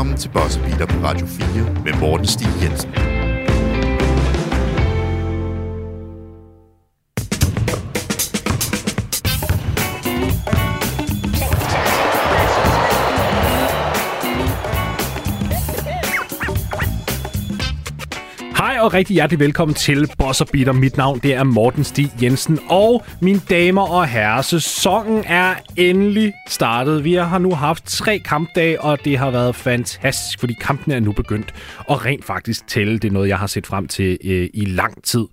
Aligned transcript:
Velkommen 0.00 0.18
til 0.18 0.30
Boss 0.30 0.56
Beater 0.56 0.86
på 0.86 1.06
Radio 1.06 1.26
4 1.26 1.82
med 1.84 2.00
Morten 2.00 2.26
Stig 2.26 2.48
Jensen. 2.62 3.19
Og 18.90 18.94
rigtig 18.94 19.14
hjertelig 19.14 19.40
velkommen 19.40 19.74
til 19.74 20.10
Boss 20.18 20.42
Beater. 20.52 20.72
Mit 20.72 20.96
navn 20.96 21.18
det 21.18 21.34
er 21.34 21.44
Morten 21.44 21.84
Stig 21.84 22.10
Jensen. 22.22 22.58
Og 22.68 23.04
mine 23.20 23.40
damer 23.50 23.82
og 23.82 24.06
herrer, 24.06 24.42
sæsonen 24.42 25.24
er 25.26 25.54
endelig 25.76 26.32
startet. 26.48 27.04
Vi 27.04 27.14
har 27.14 27.38
nu 27.38 27.54
haft 27.54 27.84
tre 27.84 28.18
kampdage, 28.18 28.80
og 28.80 29.04
det 29.04 29.18
har 29.18 29.30
været 29.30 29.56
fantastisk, 29.56 30.40
fordi 30.40 30.54
kampene 30.60 30.94
er 30.94 31.00
nu 31.00 31.12
begyndt. 31.12 31.54
Og 31.78 32.04
rent 32.04 32.24
faktisk 32.24 32.66
tælle, 32.66 32.98
det 32.98 33.08
er 33.08 33.12
noget, 33.12 33.28
jeg 33.28 33.38
har 33.38 33.46
set 33.46 33.66
frem 33.66 33.88
til 33.88 34.18
øh, 34.24 34.48
i 34.54 34.64
lang 34.64 35.04
tid. 35.04 35.26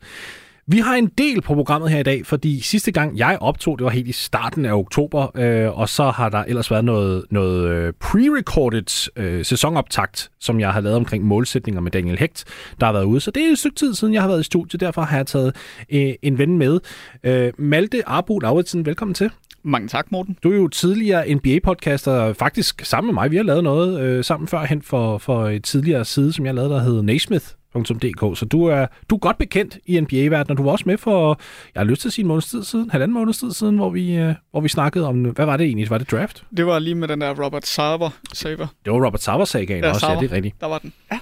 Vi 0.70 0.77
har 0.77 0.95
en 0.95 1.12
del 1.17 1.41
på 1.41 1.53
programmet 1.53 1.91
her 1.91 1.99
i 1.99 2.03
dag, 2.03 2.26
fordi 2.26 2.62
sidste 2.62 2.91
gang 2.91 3.17
jeg 3.17 3.38
optog, 3.41 3.80
det 3.80 3.85
var 3.85 3.91
helt 3.91 4.08
i 4.08 4.12
starten 4.12 4.66
af 4.66 4.73
oktober, 4.73 5.38
øh, 5.38 5.80
og 5.80 5.89
så 5.89 6.09
har 6.09 6.30
der 6.30 6.38
ellers 6.38 6.71
været 6.71 6.85
noget, 6.85 7.25
noget 7.31 7.70
øh, 7.70 7.94
pre-recorded 8.03 9.09
øh, 9.16 9.45
sæsonoptakt, 9.45 10.31
som 10.39 10.59
jeg 10.59 10.73
har 10.73 10.81
lavet 10.81 10.98
omkring 10.98 11.23
målsætninger 11.23 11.81
med 11.81 11.91
Daniel 11.91 12.17
Hecht, 12.20 12.44
der 12.80 12.85
har 12.85 12.94
været 12.94 13.03
ude. 13.03 13.20
Så 13.20 13.31
det 13.31 13.44
er 13.44 13.52
et 13.52 13.58
stykke 13.58 13.75
tid 13.75 13.94
siden, 13.94 14.13
jeg 14.13 14.22
har 14.22 14.27
været 14.27 14.41
i 14.41 14.44
studiet, 14.44 14.80
derfor 14.80 15.02
har 15.02 15.17
jeg 15.17 15.27
taget 15.27 15.55
øh, 15.91 16.13
en 16.22 16.38
ven 16.38 16.58
med. 16.58 16.80
Øh, 17.23 17.53
Malte 17.58 18.08
Arbo 18.08 18.39
Lauritsen, 18.39 18.86
velkommen 18.86 19.16
til. 19.16 19.31
Mange 19.63 19.88
tak, 19.88 20.11
Morten. 20.11 20.38
Du 20.44 20.52
er 20.52 20.55
jo 20.55 20.67
tidligere 20.67 21.25
NBA-podcaster, 21.25 22.34
faktisk 22.34 22.86
sammen 22.86 23.08
med 23.08 23.14
mig. 23.14 23.31
Vi 23.31 23.36
har 23.36 23.44
lavet 23.44 23.64
noget 23.64 24.02
øh, 24.02 24.23
sammen 24.23 24.47
førhen 24.47 24.81
for, 24.81 25.17
for 25.17 25.47
et 25.47 25.64
tidligere 25.64 26.05
side, 26.05 26.33
som 26.33 26.45
jeg 26.45 26.55
lavede, 26.55 26.73
der 26.73 26.80
hed 26.80 27.02
Naismith 27.02 27.45
så 27.86 28.45
du 28.52 28.66
er, 28.66 28.86
du 29.09 29.16
er 29.16 29.20
godt 29.20 29.38
bekendt 29.38 29.78
i 29.86 30.00
NBA-verdenen, 30.00 30.52
og 30.52 30.58
du 30.58 30.64
var 30.64 30.72
også 30.72 30.83
med 30.88 30.97
for, 30.97 31.39
jeg 31.75 31.80
har 31.80 31.86
lyst 31.86 32.02
til 32.02 32.09
at 32.09 32.14
sige 32.14 32.23
en 32.23 32.28
måneds 32.28 32.45
tid 32.45 32.64
siden, 32.64 32.89
halvanden 32.89 33.14
måneds 33.14 33.38
tid 33.38 33.52
siden, 33.52 33.75
hvor 33.75 33.89
vi, 33.89 34.16
øh, 34.16 34.33
hvor 34.52 34.61
vi 34.61 34.70
snakkede 34.70 35.08
om, 35.08 35.22
hvad 35.22 35.45
var 35.45 35.58
det 35.58 35.66
egentlig? 35.66 35.89
Var 35.89 35.98
det 35.98 36.11
draft? 36.11 36.44
Det 36.58 36.66
var 36.66 36.80
lige 36.80 36.95
med 36.95 37.08
den 37.08 37.22
der 37.22 37.44
Robert 37.44 37.66
Sarver 37.66 38.09
saver. 38.33 38.67
Det 38.86 38.94
var 38.94 39.05
Robert 39.05 39.22
Sarver-sagaen 39.22 39.83
ja, 39.83 39.89
også, 39.89 40.00
Sarver. 40.00 40.16
ja, 40.16 40.22
det 40.22 40.31
er 40.31 40.36
rigtigt. 40.36 40.61
Der 40.61 40.67
var 40.67 40.78
den, 40.78 40.94
ja. 41.11 41.20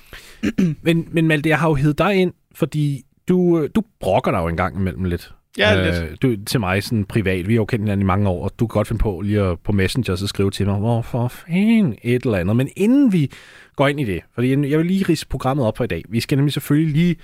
men, 0.81 1.07
men 1.11 1.27
Malte, 1.27 1.49
jeg 1.49 1.59
har 1.59 1.67
jo 1.67 1.73
heddet 1.73 1.97
dig 1.97 2.15
ind, 2.15 2.33
fordi 2.55 3.01
du, 3.27 3.59
øh, 3.59 3.69
du 3.75 3.83
brokker 3.99 4.31
dig 4.31 4.37
jo 4.37 4.47
en 4.47 4.57
gang 4.57 4.75
imellem 4.75 5.03
lidt. 5.03 5.33
Ja, 5.57 5.85
lidt. 5.85 6.11
Øh, 6.11 6.17
du, 6.21 6.43
til 6.45 6.59
mig 6.59 6.83
sådan 6.83 7.05
privat. 7.05 7.47
Vi 7.47 7.53
har 7.53 7.55
jo 7.55 7.65
kendt 7.65 7.83
hinanden 7.83 8.01
i 8.01 8.05
mange 8.05 8.29
år, 8.29 8.43
og 8.43 8.51
du 8.59 8.67
kan 8.67 8.73
godt 8.73 8.87
finde 8.87 9.01
på 9.01 9.21
lige 9.21 9.41
at, 9.41 9.59
på 9.59 9.71
Messenger 9.71 10.15
så 10.15 10.27
skrive 10.27 10.51
til 10.51 10.65
mig, 10.65 10.79
hvorfor 10.79 11.27
fanden 11.27 11.95
et 12.03 12.23
eller 12.23 12.37
andet. 12.37 12.55
Men 12.55 12.69
inden 12.75 13.13
vi 13.13 13.31
går 13.75 13.87
ind 13.87 13.99
i 13.99 14.03
det, 14.03 14.21
fordi 14.33 14.49
jeg 14.49 14.79
vil 14.79 14.85
lige 14.85 15.05
rise 15.09 15.27
programmet 15.27 15.65
op 15.65 15.77
for 15.77 15.83
i 15.83 15.87
dag. 15.87 16.03
Vi 16.09 16.19
skal 16.19 16.37
nemlig 16.37 16.53
selvfølgelig 16.53 16.93
lige 16.93 17.15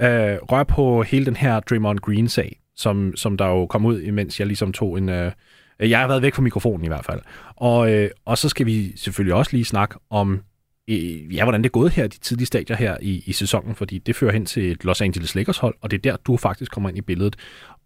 øh, 0.00 0.38
røre 0.42 0.64
på 0.64 1.02
hele 1.02 1.26
den 1.26 1.36
her 1.36 1.60
Draymond 1.60 1.98
Green-sag, 1.98 2.60
som, 2.76 3.16
som 3.16 3.36
der 3.36 3.46
jo 3.46 3.66
kom 3.66 3.86
ud, 3.86 4.00
imens 4.00 4.38
jeg 4.40 4.46
ligesom 4.46 4.72
tog 4.72 4.98
en... 4.98 5.08
Øh, 5.08 5.32
jeg 5.80 5.98
har 5.98 6.08
været 6.08 6.22
væk 6.22 6.34
fra 6.34 6.42
mikrofonen 6.42 6.84
i 6.84 6.88
hvert 6.88 7.04
fald. 7.04 7.20
Og, 7.56 7.92
øh, 7.92 8.10
og 8.24 8.38
så 8.38 8.48
skal 8.48 8.66
vi 8.66 8.96
selvfølgelig 8.96 9.34
også 9.34 9.50
lige 9.52 9.64
snakke 9.64 9.94
om 10.10 10.40
Øh, 10.90 11.34
ja, 11.34 11.44
hvordan 11.44 11.62
det 11.62 11.68
er 11.68 11.72
gået 11.72 11.92
her, 11.92 12.06
de 12.06 12.18
tidlige 12.18 12.46
stadier 12.46 12.76
her 12.76 12.96
i, 13.02 13.22
i 13.26 13.32
sæsonen, 13.32 13.74
fordi 13.74 13.98
det 13.98 14.16
fører 14.16 14.32
hen 14.32 14.46
til 14.46 14.70
et 14.72 14.84
Los 14.84 15.00
Angeles 15.00 15.34
Lakers 15.34 15.58
hold, 15.58 15.74
og 15.80 15.90
det 15.90 15.96
er 15.96 16.02
der, 16.02 16.16
du 16.16 16.36
faktisk 16.36 16.72
kommer 16.72 16.88
ind 16.88 16.98
i 16.98 17.00
billedet. 17.00 17.36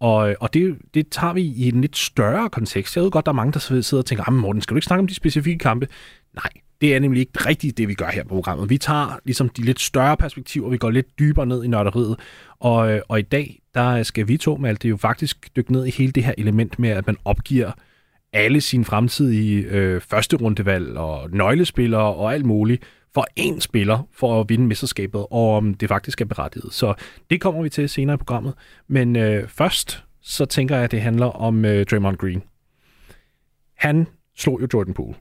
Og, 0.01 0.37
og 0.41 0.55
det, 0.55 0.79
det 0.95 1.09
tager 1.11 1.33
vi 1.33 1.43
i 1.43 1.69
en 1.69 1.81
lidt 1.81 1.97
større 1.97 2.51
kontekst. 2.51 2.97
Jeg 2.97 3.05
ved 3.05 3.11
godt, 3.11 3.27
der 3.27 3.33
er 3.33 3.37
mange, 3.37 3.53
der 3.53 3.59
sidder 3.59 4.03
og 4.03 4.07
tænker, 4.07 4.29
ah, 4.29 4.35
Morten, 4.35 4.63
skal 4.63 4.75
du 4.75 4.77
ikke 4.77 4.87
snakke 4.87 5.01
om 5.01 5.07
de 5.07 5.15
specifikke 5.15 5.59
kampe? 5.59 5.89
Nej, 6.35 6.51
det 6.81 6.95
er 6.95 7.01
nemlig 7.01 7.21
ikke 7.21 7.33
rigtigt 7.47 7.79
det, 7.79 7.89
vi 7.89 7.95
gør 7.95 8.09
her 8.09 8.23
på 8.23 8.29
programmet. 8.29 8.71
Vi 8.71 8.79
tager 8.79 9.19
ligesom 9.25 9.49
de 9.49 9.63
lidt 9.63 9.81
større 9.81 10.17
perspektiver, 10.17 10.71
vi 10.71 10.77
går 10.77 10.91
lidt 10.91 11.19
dybere 11.19 11.47
ned 11.47 11.65
i 11.65 11.69
nørderiet. 11.69 12.17
Og, 12.59 13.03
og 13.09 13.19
i 13.19 13.23
dag, 13.23 13.61
der 13.75 14.03
skal 14.03 14.29
vi 14.29 14.37
to 14.37 14.57
med 14.57 14.71
alt 14.71 14.83
det 14.83 14.91
jo 14.91 14.97
faktisk 14.97 15.57
dykke 15.57 15.73
ned 15.73 15.87
i 15.87 15.91
hele 15.91 16.13
det 16.13 16.25
her 16.25 16.35
element 16.39 16.79
med, 16.79 16.91
at 16.91 17.07
man 17.07 17.17
opgiver 17.25 17.73
alle 18.33 18.61
sine 18.61 18.85
fremtidige 18.85 19.63
øh, 19.63 20.01
første 20.01 20.37
rundevalg 20.37 20.97
og 20.97 21.31
nøglespillere 21.31 22.15
og 22.15 22.35
alt 22.35 22.47
muligt 22.47 22.83
for 23.15 23.27
én 23.41 23.61
spiller 23.61 24.09
for 24.13 24.41
at 24.41 24.49
vinde 24.49 24.67
mesterskabet, 24.67 25.27
og 25.31 25.57
om 25.57 25.75
det 25.75 25.89
faktisk 25.89 26.21
er 26.21 26.25
berettiget. 26.25 26.75
Så 26.75 26.95
det 27.31 27.41
kommer 27.41 27.63
vi 27.63 27.69
til 27.69 27.89
senere 27.89 28.15
i 28.15 28.17
programmet. 28.17 28.55
Men 28.89 29.17
øh, 29.17 29.49
først, 29.49 30.05
så 30.23 30.45
tænker 30.45 30.75
jeg, 30.75 30.85
at 30.85 30.91
det 30.91 31.01
handler 31.01 31.27
om 31.27 31.65
øh, 31.65 31.87
Draymond 31.87 32.17
Green. 32.17 32.43
Han 33.75 34.07
slog 34.37 34.61
jo 34.61 34.69
Jordan 34.75 34.95
Poole. 34.95 35.15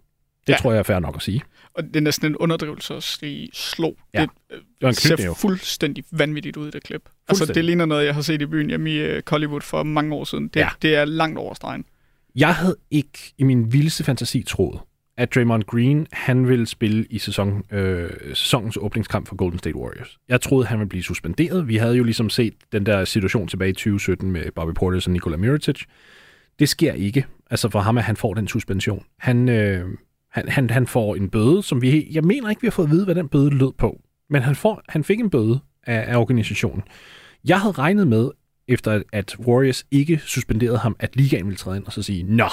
Det 0.47 0.53
ja. 0.53 0.57
tror 0.57 0.71
jeg 0.71 0.79
er 0.79 0.83
fair 0.83 0.99
nok 0.99 1.15
at 1.15 1.21
sige. 1.21 1.41
Og 1.73 1.83
det 1.83 1.95
er 1.95 2.01
næsten 2.01 2.27
en 2.27 2.37
underdrivelse 2.37 2.95
at 2.95 3.03
sige 3.03 3.49
slå. 3.53 3.95
Ja. 4.13 4.21
Det, 4.21 4.29
øh, 4.51 4.57
det 4.81 4.87
en 4.87 4.93
ser 4.93 5.33
fuldstændig 5.33 6.03
vanvittigt 6.11 6.57
ud 6.57 6.67
i 6.67 6.71
det 6.71 6.83
klip. 6.83 7.09
Altså, 7.27 7.45
det 7.45 7.65
ligner 7.65 7.85
noget, 7.85 8.05
jeg 8.05 8.15
har 8.15 8.21
set 8.21 8.41
i 8.41 8.45
byen 8.45 8.67
hjemme 8.67 8.91
i 8.91 9.17
uh, 9.17 9.21
Hollywood 9.27 9.61
for 9.61 9.83
mange 9.83 10.15
år 10.15 10.23
siden. 10.23 10.47
Det, 10.47 10.59
ja. 10.59 10.69
det 10.81 10.95
er 10.95 11.05
langt 11.05 11.37
over 11.37 11.53
stregen. 11.53 11.85
Jeg 12.35 12.55
havde 12.55 12.75
ikke 12.91 13.33
i 13.37 13.43
min 13.43 13.73
vildeste 13.73 14.03
fantasi 14.03 14.43
troet, 14.43 14.79
at 15.17 15.35
Draymond 15.35 15.63
Green, 15.63 16.07
han 16.11 16.47
ville 16.47 16.65
spille 16.65 17.05
i 17.09 17.19
sæson, 17.19 17.63
øh, 17.71 18.09
sæsonens 18.33 18.77
åbningskamp 18.77 19.27
for 19.27 19.35
Golden 19.35 19.59
State 19.59 19.75
Warriors. 19.75 20.17
Jeg 20.29 20.41
troede, 20.41 20.65
han 20.65 20.79
ville 20.79 20.89
blive 20.89 21.03
suspenderet. 21.03 21.67
Vi 21.67 21.77
havde 21.77 21.95
jo 21.95 22.03
ligesom 22.03 22.29
set 22.29 22.53
den 22.71 22.85
der 22.85 23.05
situation 23.05 23.47
tilbage 23.47 23.69
i 23.69 23.73
2017 23.73 24.31
med 24.31 24.51
Bobby 24.55 24.73
Portis 24.75 25.07
og 25.07 25.13
Nikola 25.13 25.37
Mirotic. 25.37 25.83
Det 26.59 26.69
sker 26.69 26.93
ikke. 26.93 27.25
Altså 27.49 27.69
for 27.69 27.79
ham, 27.79 27.97
at 27.97 28.03
han 28.03 28.15
får 28.15 28.33
den 28.33 28.47
suspension. 28.47 29.03
Han, 29.19 29.49
øh, 29.49 29.85
han, 30.31 30.49
han, 30.49 30.69
han 30.69 30.87
får 30.87 31.15
en 31.15 31.29
bøde, 31.29 31.63
som 31.63 31.81
vi... 31.81 32.07
Jeg 32.11 32.23
mener 32.23 32.49
ikke, 32.49 32.61
vi 32.61 32.67
har 32.67 32.71
fået 32.71 32.85
at 32.85 32.91
vide, 32.91 33.05
hvad 33.05 33.15
den 33.15 33.27
bøde 33.27 33.49
lød 33.49 33.71
på. 33.77 34.01
Men 34.29 34.41
han, 34.41 34.55
får, 34.55 34.81
han 34.89 35.03
fik 35.03 35.19
en 35.19 35.29
bøde 35.29 35.59
af, 35.83 36.13
af 36.13 36.17
organisationen. 36.17 36.83
Jeg 37.47 37.59
havde 37.59 37.71
regnet 37.71 38.07
med, 38.07 38.29
efter 38.69 39.01
at 39.13 39.35
Warriors 39.39 39.85
ikke 39.91 40.21
suspenderede 40.25 40.77
ham, 40.77 40.95
at 40.99 41.15
ligaen 41.15 41.45
ville 41.45 41.57
træde 41.57 41.77
ind 41.77 41.85
og 41.85 41.93
så 41.93 42.03
sige, 42.03 42.23
nå, 42.23 42.49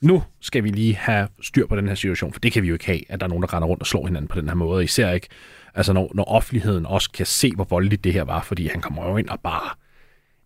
nu 0.00 0.22
skal 0.40 0.64
vi 0.64 0.68
lige 0.68 0.94
have 0.94 1.28
styr 1.42 1.66
på 1.66 1.76
den 1.76 1.88
her 1.88 1.94
situation, 1.94 2.32
for 2.32 2.40
det 2.40 2.52
kan 2.52 2.62
vi 2.62 2.68
jo 2.68 2.74
ikke 2.74 2.86
have, 2.86 3.10
at 3.12 3.20
der 3.20 3.26
er 3.26 3.28
nogen, 3.28 3.42
der 3.42 3.54
render 3.54 3.68
rundt 3.68 3.82
og 3.82 3.86
slår 3.86 4.06
hinanden 4.06 4.28
på 4.28 4.40
den 4.40 4.48
her 4.48 4.54
måde. 4.54 4.84
Især 4.84 5.12
ikke, 5.12 5.28
altså 5.74 5.92
når, 5.92 6.12
når 6.14 6.24
offentligheden 6.24 6.86
også 6.86 7.10
kan 7.10 7.26
se, 7.26 7.52
hvor 7.54 7.64
voldeligt 7.64 8.04
det 8.04 8.12
her 8.12 8.22
var, 8.22 8.42
fordi 8.42 8.66
han 8.66 8.80
kommer 8.80 9.10
jo 9.10 9.16
ind 9.16 9.28
og 9.28 9.40
bare 9.40 9.70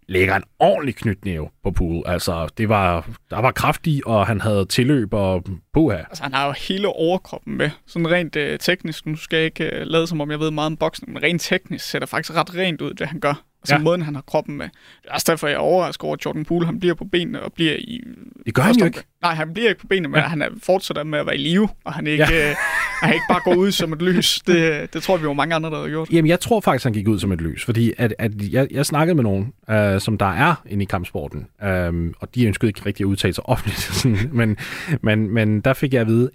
lægger 0.08 0.36
en 0.36 0.42
ordentlig 0.58 0.96
knytnæve 0.96 1.48
på 1.62 1.70
Poole. 1.70 2.08
Altså, 2.08 2.48
det 2.58 2.68
var, 2.68 3.08
der 3.30 3.40
var 3.40 3.50
kraft 3.50 3.86
i, 3.86 4.02
og 4.06 4.26
han 4.26 4.40
havde 4.40 4.64
tilløb 4.64 5.14
og 5.14 5.44
puha. 5.74 5.96
Altså, 5.96 6.22
han 6.22 6.34
har 6.34 6.46
jo 6.46 6.52
hele 6.68 6.88
overkroppen 6.88 7.56
med. 7.56 7.70
Sådan 7.86 8.10
rent 8.10 8.36
øh, 8.36 8.58
teknisk, 8.58 9.06
nu 9.06 9.16
skal 9.16 9.36
jeg 9.36 9.44
ikke 9.44 9.64
øh, 9.64 9.86
lade 9.86 10.06
som 10.06 10.20
om, 10.20 10.30
jeg 10.30 10.40
ved 10.40 10.50
meget 10.50 10.66
om 10.66 10.76
boksning, 10.76 11.12
men 11.12 11.22
rent 11.22 11.42
teknisk 11.42 11.90
ser 11.90 11.98
det 11.98 12.08
faktisk 12.08 12.36
ret 12.38 12.54
rent 12.54 12.80
ud, 12.80 12.94
det 12.94 13.06
han 13.06 13.20
gør. 13.20 13.44
Altså 13.62 13.74
ja. 13.74 13.80
måden, 13.80 14.02
han 14.02 14.14
har 14.14 14.22
kroppen 14.22 14.56
med. 14.56 14.66
Det 15.02 15.08
er 15.08 15.14
også 15.14 15.26
derfor, 15.30 15.48
jeg 15.48 15.54
er 15.54 15.58
overrasket 15.58 16.04
over, 16.04 16.14
at 16.14 16.24
Jordan 16.24 16.44
Poole, 16.44 16.66
han 16.66 16.80
bliver 16.80 16.94
på 16.94 17.04
benene 17.04 17.42
og 17.42 17.52
bliver 17.52 17.72
i... 17.72 18.00
Det 18.46 18.54
gør 18.54 18.62
han 18.62 18.76
jo 18.76 18.84
ikke. 18.84 19.02
Nej, 19.22 19.34
han 19.34 19.52
bliver 19.52 19.68
ikke 19.68 19.80
på 19.80 19.86
benene, 19.86 20.08
men 20.08 20.20
ja. 20.20 20.26
han 20.26 20.42
er 20.42 20.48
fortsætter 20.62 21.04
med 21.04 21.18
at 21.18 21.26
være 21.26 21.34
i 21.34 21.38
live, 21.38 21.68
og 21.84 21.92
han 21.92 22.06
ikke, 22.06 22.26
ja. 22.30 22.50
øh, 22.50 22.56
han 23.02 23.14
ikke 23.14 23.24
bare 23.30 23.40
går 23.44 23.54
ud 23.54 23.72
som 23.72 23.92
et 23.92 24.02
lys. 24.02 24.40
Det, 24.46 24.92
det 24.94 25.02
tror 25.02 25.16
vi 25.16 25.22
jo 25.22 25.32
mange 25.32 25.54
andre, 25.54 25.70
der 25.70 25.80
har 25.80 25.88
gjort. 25.88 26.10
Jamen, 26.12 26.28
jeg 26.28 26.40
tror 26.40 26.60
faktisk, 26.60 26.84
han 26.84 26.92
gik 26.92 27.08
ud 27.08 27.18
som 27.18 27.32
et 27.32 27.40
lys, 27.40 27.64
fordi 27.64 27.92
at, 27.98 28.14
at 28.18 28.52
jeg, 28.52 28.68
jeg 28.70 28.86
snakkede 28.86 29.14
med 29.14 29.24
nogen, 29.24 29.52
øh, 29.70 30.00
som 30.00 30.18
der 30.18 30.32
er 30.32 30.54
inde 30.66 30.82
i 30.82 30.86
kampsporten, 30.86 31.46
øh, 31.62 32.12
og 32.20 32.34
de 32.34 32.46
ønskede 32.46 32.68
ikke 32.68 32.86
rigtig 32.86 33.04
at 33.04 33.08
udtale 33.08 33.34
sig 33.34 33.48
offentligt, 33.48 34.06
men, 34.38 34.56
men, 35.02 35.30
men 35.30 35.60
der 35.60 35.74
fik 35.74 35.92
jeg 35.92 36.00
at 36.00 36.06
vide, 36.06 36.30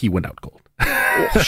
he 0.00 0.10
went 0.10 0.26
out 0.26 0.38
cold. 0.42 0.65
Oh, 0.80 1.42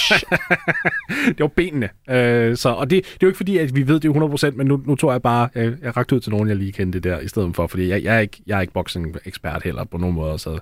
det 1.29 1.41
var 1.41 1.47
benene. 1.47 1.89
Øh, 2.11 2.57
så, 2.57 2.69
og 2.69 2.91
det, 2.91 3.05
det 3.05 3.13
er 3.13 3.19
jo 3.23 3.29
ikke 3.29 3.37
fordi, 3.37 3.59
at 3.59 3.75
vi 3.75 3.89
ved 3.89 4.01
det 4.01 4.51
100%, 4.51 4.57
men 4.57 4.67
nu, 4.67 4.83
nu 4.87 4.97
tror 4.97 5.13
jeg 5.13 5.23
bare, 5.23 5.49
jeg, 5.55 5.75
jeg 5.83 5.97
rakte 5.97 6.15
ud 6.15 6.21
til 6.21 6.33
nogen, 6.33 6.49
jeg 6.49 6.57
lige 6.57 6.73
kendte 6.73 7.01
det 7.01 7.05
der, 7.11 7.21
i 7.21 7.29
stedet 7.29 7.57
for, 7.57 7.67
fordi 7.67 7.89
jeg, 7.89 8.03
jeg 8.03 8.17
er 8.17 8.21
ikke, 8.21 8.43
jeg 8.47 8.57
er 8.57 8.61
ikke 8.61 8.73
boxing-ekspert 8.73 9.63
heller 9.63 9.85
på 9.85 9.99
nogen 9.99 10.15
måde. 10.15 10.39
Så, 10.39 10.59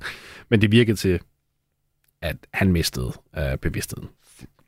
men 0.48 0.60
det 0.60 0.72
virkede 0.72 0.96
til, 0.96 1.20
at 2.22 2.36
han 2.54 2.72
mistede 2.72 3.12
øh, 3.38 3.58
bevidstheden. 3.62 4.08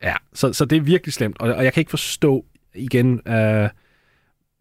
Ja, 0.03 0.15
så, 0.35 0.53
så 0.53 0.65
det 0.65 0.77
er 0.77 0.81
virkelig 0.81 1.12
slemt, 1.12 1.37
og, 1.41 1.55
og 1.55 1.65
jeg 1.65 1.73
kan 1.73 1.81
ikke 1.81 1.91
forstå 1.91 2.44
igen, 2.75 3.29
øh, 3.29 3.69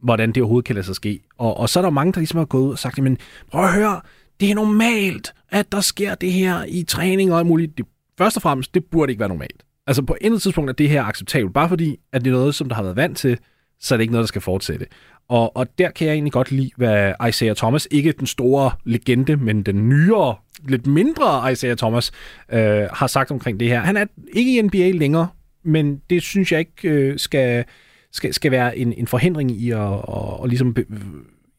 hvordan 0.04 0.32
det 0.32 0.44
overhovedet 0.44 0.66
kan 0.66 0.76
lade 0.76 0.86
sig 0.86 0.96
ske. 0.96 1.20
Og, 1.38 1.58
og 1.58 1.70
så 1.70 1.80
er 1.80 1.84
der 1.84 1.90
mange, 1.90 2.14
der 2.14 2.20
ligesom 2.20 2.38
har 2.38 2.46
gået 2.46 2.64
ud 2.64 2.72
og 2.72 2.80
sagt, 2.80 3.04
men 3.04 3.18
prøv 3.52 3.64
at 3.64 3.74
høre, 3.74 4.02
det 4.40 4.52
er 4.52 4.56
normalt, 4.56 5.34
at 5.50 5.72
der 5.72 5.82
sker 5.82 6.16
det 6.16 6.32
her 6.32 6.66
i 6.68 6.84
træning 6.84 7.34
og 7.34 7.40
alt 7.40 7.48
muligt. 7.48 7.78
Det 7.78 7.86
først 8.18 8.36
og 8.36 8.42
fremmest, 8.42 8.74
det 8.74 8.86
burde 8.86 9.12
ikke 9.12 9.20
være 9.20 9.30
normalt. 9.30 9.64
Altså 9.88 10.02
på 10.02 10.18
intet 10.22 10.42
tidspunkt 10.42 10.70
er 10.70 10.74
det 10.74 10.90
her 10.90 11.04
acceptabelt, 11.04 11.54
bare 11.54 11.70
fordi, 11.70 12.00
at 12.14 12.26
det 12.26 12.32
er 12.32 12.36
noget, 12.36 12.56
som 12.56 12.70
der 12.70 12.76
har 12.76 12.84
været 12.84 12.96
vant 12.96 13.18
til, 13.18 13.38
så 13.80 13.96
er 13.96 13.98
det 13.98 14.02
ikke 14.02 14.12
noget, 14.12 14.24
der 14.24 14.28
skal 14.28 14.42
fortsætte. 14.42 14.86
Og, 15.30 15.58
og 15.58 15.68
der 15.78 15.90
kan 15.90 16.08
jeg 16.08 16.14
egentlig 16.14 16.34
godt 16.34 16.52
lide, 16.52 16.70
hvad 16.78 17.14
Isaiah 17.30 17.56
Thomas, 17.56 17.88
ikke 17.92 18.12
den 18.12 18.28
store 18.28 18.72
legende, 18.86 19.36
men 19.36 19.64
den 19.64 19.90
nyere, 19.90 20.36
lidt 20.68 20.88
mindre 20.88 21.52
Isaiah 21.52 21.78
Thomas, 21.78 22.12
øh, 22.52 22.88
har 22.94 23.08
sagt 23.08 23.32
omkring 23.32 23.60
det 23.60 23.68
her. 23.68 23.80
Han 23.80 23.98
er 23.98 24.06
ikke 24.34 24.58
i 24.58 24.62
NBA 24.62 24.92
længere, 24.92 25.28
men 25.64 26.02
det 26.10 26.22
synes 26.24 26.52
jeg 26.52 26.60
ikke 26.60 26.90
øh, 26.90 27.20
skal, 27.20 27.66
skal, 28.12 28.34
skal 28.34 28.52
være 28.52 28.78
en, 28.78 28.94
en 28.94 29.08
forhindring 29.08 29.52
i 29.52 29.72
at 29.72 29.78
og, 29.78 30.40
og 30.40 30.48
ligesom 30.48 30.76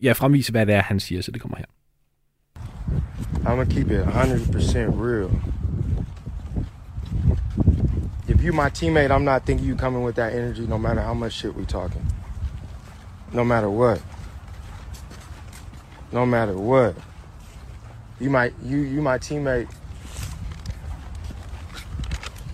ja, 0.02 0.12
fremvise, 0.12 0.52
hvad 0.52 0.66
det 0.66 0.74
er, 0.74 0.82
han 0.82 1.00
siger, 1.00 1.22
så 1.22 1.30
det 1.30 1.40
kommer 1.40 1.56
her. 1.56 1.64
I'm 3.44 3.50
gonna 3.50 3.64
keep 3.64 3.90
it 3.90 4.00
100% 4.00 4.78
real. 4.78 5.30
If 8.28 8.38
if 8.38 8.44
you 8.44 8.52
my 8.52 8.70
teammate, 8.70 9.10
I'm 9.10 9.24
not 9.24 9.44
thinking 9.44 9.66
you 9.66 9.74
coming 9.74 10.04
with 10.04 10.14
that 10.14 10.32
energy 10.32 10.64
no 10.64 10.78
matter 10.78 11.00
how 11.00 11.12
much 11.12 11.32
shit 11.32 11.56
we 11.56 11.64
talking. 11.64 12.06
No 13.32 13.44
matter 13.44 13.68
what. 13.68 14.00
No 16.12 16.24
matter 16.24 16.56
what. 16.56 16.94
You 18.20 18.30
might 18.30 18.54
you 18.62 18.78
you 18.78 19.02
my 19.02 19.18
teammate. 19.18 19.68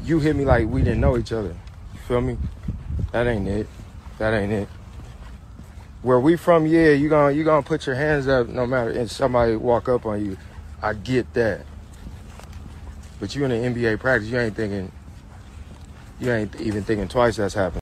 You 0.04 0.20
hit 0.20 0.36
me 0.36 0.46
like 0.46 0.66
we 0.66 0.80
didn't 0.80 1.00
know 1.00 1.18
each 1.18 1.32
other. 1.32 1.54
You 1.92 2.00
feel 2.08 2.22
me? 2.22 2.38
That 3.12 3.26
ain't 3.26 3.46
it. 3.46 3.68
That 4.16 4.32
ain't 4.32 4.52
it. 4.52 4.68
Where 6.00 6.18
we 6.18 6.36
from, 6.36 6.66
yeah, 6.66 6.92
you 6.92 7.10
gonna 7.10 7.32
you 7.32 7.44
gonna 7.44 7.62
put 7.62 7.86
your 7.86 7.96
hands 7.96 8.26
up 8.26 8.48
no 8.48 8.66
matter 8.66 8.90
and 8.90 9.10
somebody 9.10 9.54
walk 9.56 9.90
up 9.90 10.06
on 10.06 10.24
you. 10.24 10.38
I 10.80 10.94
get 10.94 11.34
that. 11.34 11.66
But 13.20 13.32
you 13.32 13.44
in 13.44 13.50
the 13.50 13.68
NBA 13.70 13.96
practice, 13.96 14.30
you 14.32 14.40
ain't 14.40 14.56
thinking 14.56 14.90
you 16.22 16.30
ain't 16.32 16.68
even 16.68 16.84
thinking 16.84 17.10
twice 17.10 17.42
that's 17.42 17.58
happened. 17.58 17.80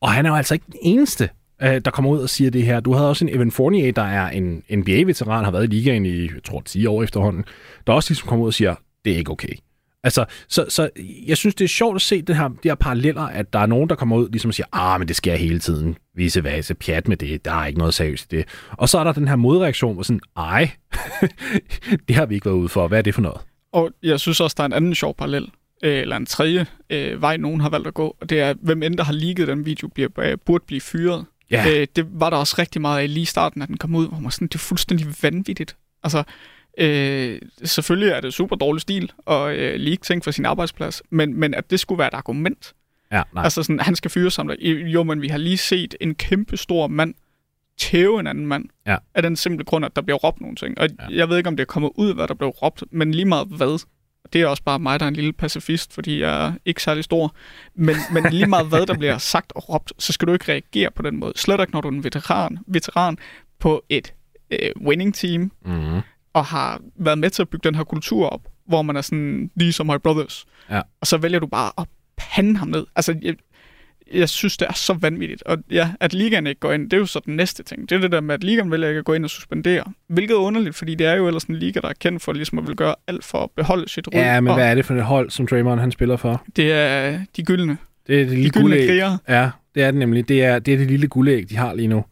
Og 0.00 0.12
han 0.12 0.26
er 0.26 0.30
jo 0.30 0.36
altså 0.36 0.54
ikke 0.54 0.66
den 0.66 0.78
eneste, 0.82 1.28
øh, 1.62 1.80
der 1.84 1.90
kommer 1.90 2.10
ud 2.10 2.18
og 2.18 2.28
siger 2.30 2.50
det 2.50 2.62
her. 2.62 2.80
Du 2.80 2.92
havde 2.92 3.08
også 3.08 3.24
en 3.24 3.34
Evan 3.36 3.50
Fournier, 3.50 3.92
der 3.92 4.02
er 4.02 4.30
en 4.30 4.62
NBA-veteran, 4.70 5.44
har 5.44 5.50
været 5.50 5.64
i 5.64 5.66
ligaen 5.66 6.06
i, 6.06 6.22
jeg 6.22 6.42
tror, 6.44 6.60
10 6.60 6.86
år 6.86 7.02
efterhånden, 7.02 7.44
der 7.86 7.92
også 7.92 8.10
ligesom 8.10 8.28
kommer 8.28 8.42
ud 8.42 8.48
og 8.48 8.54
siger, 8.54 8.74
det 9.04 9.12
er 9.12 9.16
ikke 9.16 9.32
okay. 9.32 9.54
Altså, 10.04 10.24
så, 10.48 10.64
så 10.68 10.90
jeg 11.26 11.36
synes, 11.36 11.54
det 11.54 11.64
er 11.64 11.68
sjovt 11.68 11.96
at 11.96 12.02
se 12.02 12.22
det 12.22 12.36
her, 12.36 12.48
de 12.48 12.54
her 12.64 12.74
paralleller, 12.74 13.22
at 13.22 13.52
der 13.52 13.58
er 13.58 13.66
nogen, 13.66 13.88
der 13.88 13.94
kommer 13.94 14.16
ud 14.16 14.28
ligesom 14.28 14.48
og 14.48 14.54
siger, 14.54 14.66
ah, 14.72 15.00
men 15.00 15.08
det 15.08 15.16
sker 15.16 15.34
hele 15.34 15.58
tiden. 15.58 15.96
Vise 16.14 16.44
vase, 16.44 16.74
pjat 16.74 17.08
med 17.08 17.16
det, 17.16 17.44
der 17.44 17.52
er 17.52 17.66
ikke 17.66 17.78
noget 17.78 17.94
seriøst 17.94 18.32
i 18.32 18.36
det. 18.36 18.44
Og 18.70 18.88
så 18.88 18.98
er 18.98 19.04
der 19.04 19.12
den 19.12 19.28
her 19.28 19.36
modreaktion, 19.36 19.94
hvor 19.94 20.02
sådan, 20.02 20.20
ej, 20.36 20.70
det 22.08 22.16
har 22.16 22.26
vi 22.26 22.34
ikke 22.34 22.46
været 22.46 22.56
ude 22.56 22.68
for. 22.68 22.88
Hvad 22.88 22.98
er 22.98 23.02
det 23.02 23.14
for 23.14 23.22
noget? 23.22 23.40
Og 23.74 23.90
jeg 24.02 24.20
synes 24.20 24.40
også, 24.40 24.54
der 24.56 24.62
er 24.62 24.66
en 24.66 24.72
anden 24.72 24.94
sjov 24.94 25.14
parallel, 25.14 25.50
øh, 25.82 25.98
eller 25.98 26.16
en 26.16 26.26
tredje 26.26 26.66
øh, 26.90 27.22
vej, 27.22 27.36
nogen 27.36 27.60
har 27.60 27.68
valgt 27.68 27.86
at 27.86 27.94
gå, 27.94 28.16
og 28.20 28.30
det 28.30 28.40
er, 28.40 28.54
hvem 28.60 28.82
end 28.82 28.96
der 28.96 29.04
har 29.04 29.12
ligget 29.12 29.48
den 29.48 29.66
video, 29.66 29.88
bliver, 29.88 30.08
øh, 30.18 30.38
burde 30.46 30.64
blive 30.66 30.80
fyret. 30.80 31.24
Ja. 31.50 31.80
Øh, 31.80 31.86
det 31.96 32.06
var 32.10 32.30
der 32.30 32.36
også 32.36 32.54
rigtig 32.58 32.80
meget 32.80 33.02
af 33.02 33.14
lige 33.14 33.22
i 33.22 33.24
starten, 33.24 33.62
at 33.62 33.68
den 33.68 33.76
kom 33.76 33.94
ud, 33.94 34.08
hvor 34.08 34.18
man 34.18 34.30
sådan, 34.30 34.48
det 34.48 34.54
er 34.54 34.58
fuldstændig 34.58 35.06
vanvittigt. 35.22 35.76
Altså, 36.02 36.22
øh, 36.78 37.38
selvfølgelig 37.64 38.08
er 38.08 38.20
det 38.20 38.34
super 38.34 38.56
dårlig 38.56 38.80
stil, 38.80 39.12
og 39.18 39.54
øh, 39.54 39.76
lige 39.76 39.96
tænke 39.96 40.24
for 40.24 40.30
sin 40.30 40.46
arbejdsplads, 40.46 41.02
men, 41.10 41.40
men 41.40 41.54
at 41.54 41.70
det 41.70 41.80
skulle 41.80 41.98
være 41.98 42.08
et 42.08 42.14
argument. 42.14 42.74
Ja, 43.12 43.22
nej. 43.32 43.44
Altså 43.44 43.62
sådan, 43.62 43.80
han 43.80 43.96
skal 43.96 44.10
fyre 44.10 44.30
sig. 44.30 44.44
Jo, 44.62 45.02
men 45.02 45.22
vi 45.22 45.28
har 45.28 45.38
lige 45.38 45.58
set 45.58 45.94
en 46.00 46.14
kæmpe 46.14 46.56
stor 46.56 46.86
mand 46.86 47.14
tæve 47.78 48.20
en 48.20 48.26
anden 48.26 48.46
mand. 48.46 48.64
Ja. 48.86 48.96
Af 49.14 49.22
den 49.22 49.36
simple 49.36 49.64
grund, 49.64 49.84
at 49.84 49.96
der 49.96 50.02
bliver 50.02 50.16
råbt 50.16 50.40
nogle 50.40 50.56
ting. 50.56 50.78
Og 50.78 50.88
ja. 51.00 51.16
jeg 51.16 51.28
ved 51.28 51.36
ikke, 51.36 51.48
om 51.48 51.56
det 51.56 51.62
er 51.62 51.66
kommet 51.66 51.90
ud, 51.94 52.14
hvad 52.14 52.28
der 52.28 52.34
blev 52.34 52.48
råbt, 52.48 52.84
men 52.90 53.10
lige 53.12 53.24
meget 53.24 53.48
hvad. 53.48 53.84
Det 54.32 54.40
er 54.40 54.46
også 54.46 54.62
bare 54.62 54.78
mig, 54.78 55.00
der 55.00 55.06
er 55.06 55.08
en 55.08 55.14
lille 55.16 55.32
pacifist, 55.32 55.92
fordi 55.92 56.20
jeg 56.20 56.46
er 56.46 56.52
ikke 56.64 56.82
særlig 56.82 57.04
stor. 57.04 57.34
Men, 57.74 57.96
men 58.12 58.24
lige 58.30 58.46
meget 58.46 58.66
hvad, 58.66 58.86
der 58.86 58.98
bliver 58.98 59.18
sagt 59.18 59.52
og 59.54 59.68
råbt, 59.68 59.92
så 59.98 60.12
skal 60.12 60.28
du 60.28 60.32
ikke 60.32 60.52
reagere 60.52 60.90
på 60.90 61.02
den 61.02 61.16
måde. 61.16 61.32
Slet 61.36 61.60
ikke, 61.60 61.72
når 61.72 61.80
du 61.80 61.88
er 61.88 61.92
en 61.92 62.04
veteran, 62.04 62.58
veteran 62.66 63.18
på 63.58 63.84
et 63.88 64.14
øh, 64.50 64.70
winning 64.86 65.14
team, 65.14 65.52
Mm-hmm. 65.64 66.00
og 66.32 66.44
har 66.44 66.80
været 66.96 67.18
med 67.18 67.30
til 67.30 67.42
at 67.42 67.48
bygge 67.48 67.68
den 67.68 67.74
her 67.74 67.84
kultur 67.84 68.26
op, 68.28 68.48
hvor 68.66 68.82
man 68.82 68.96
er 68.96 69.00
sådan, 69.00 69.50
these 69.60 69.82
are 69.82 69.94
my 69.94 70.00
brothers. 70.02 70.44
Ja. 70.70 70.80
Og 71.00 71.06
så 71.06 71.16
vælger 71.16 71.38
du 71.38 71.46
bare 71.46 71.72
at 71.78 71.86
pande 72.16 72.56
ham 72.56 72.68
ned. 72.68 72.86
Altså, 72.96 73.16
jeg, 73.22 73.34
jeg 74.14 74.28
synes, 74.28 74.56
det 74.56 74.68
er 74.68 74.72
så 74.72 74.92
vanvittigt. 74.92 75.42
Og 75.42 75.58
ja, 75.70 75.90
at 76.00 76.14
ligaen 76.14 76.46
ikke 76.46 76.60
går 76.60 76.72
ind, 76.72 76.82
det 76.90 76.92
er 76.92 77.00
jo 77.00 77.06
så 77.06 77.20
den 77.26 77.36
næste 77.36 77.62
ting. 77.62 77.88
Det 77.88 77.96
er 77.96 78.00
det 78.00 78.12
der 78.12 78.20
med, 78.20 78.34
at 78.34 78.44
ligaen 78.44 78.70
vælger 78.70 78.88
ikke 78.88 78.98
at 78.98 79.04
gå 79.04 79.12
ind 79.12 79.24
og 79.24 79.30
suspendere. 79.30 79.84
Hvilket 80.08 80.34
er 80.34 80.38
underligt, 80.38 80.76
fordi 80.76 80.94
det 80.94 81.06
er 81.06 81.14
jo 81.14 81.26
ellers 81.26 81.44
en 81.44 81.56
liga, 81.56 81.80
der 81.80 81.88
er 81.88 81.92
kendt 82.00 82.22
for 82.22 82.32
ligesom 82.32 82.58
at 82.58 82.66
vil 82.66 82.76
gøre 82.76 82.94
alt 83.06 83.24
for 83.24 83.38
at 83.38 83.50
beholde 83.56 83.88
sit 83.88 84.08
ry. 84.08 84.16
Ja, 84.16 84.40
men 84.40 84.48
og 84.48 84.54
hvad 84.56 84.70
er 84.70 84.74
det 84.74 84.84
for 84.84 84.94
et 84.94 85.02
hold, 85.02 85.30
som 85.30 85.46
Draymond 85.46 85.80
han 85.80 85.92
spiller 85.92 86.16
for? 86.16 86.44
Det 86.56 86.72
er 86.72 87.20
de 87.36 87.42
gyldne. 87.42 87.78
Det 88.06 88.20
er 88.20 88.24
det 88.24 88.32
lille 88.32 88.50
gyldne 88.50 88.68
guldæg. 88.68 88.88
krigere. 88.88 89.18
Ja, 89.28 89.50
det 89.74 89.82
er 89.82 89.90
det 89.90 89.98
nemlig. 89.98 90.28
Det 90.28 90.44
er, 90.44 90.58
det 90.58 90.74
er 90.74 90.78
det 90.78 90.86
lille 90.86 91.08
guldæg, 91.08 91.50
de 91.50 91.56
har 91.56 91.74
lige 91.74 91.88
nu. 91.88 92.04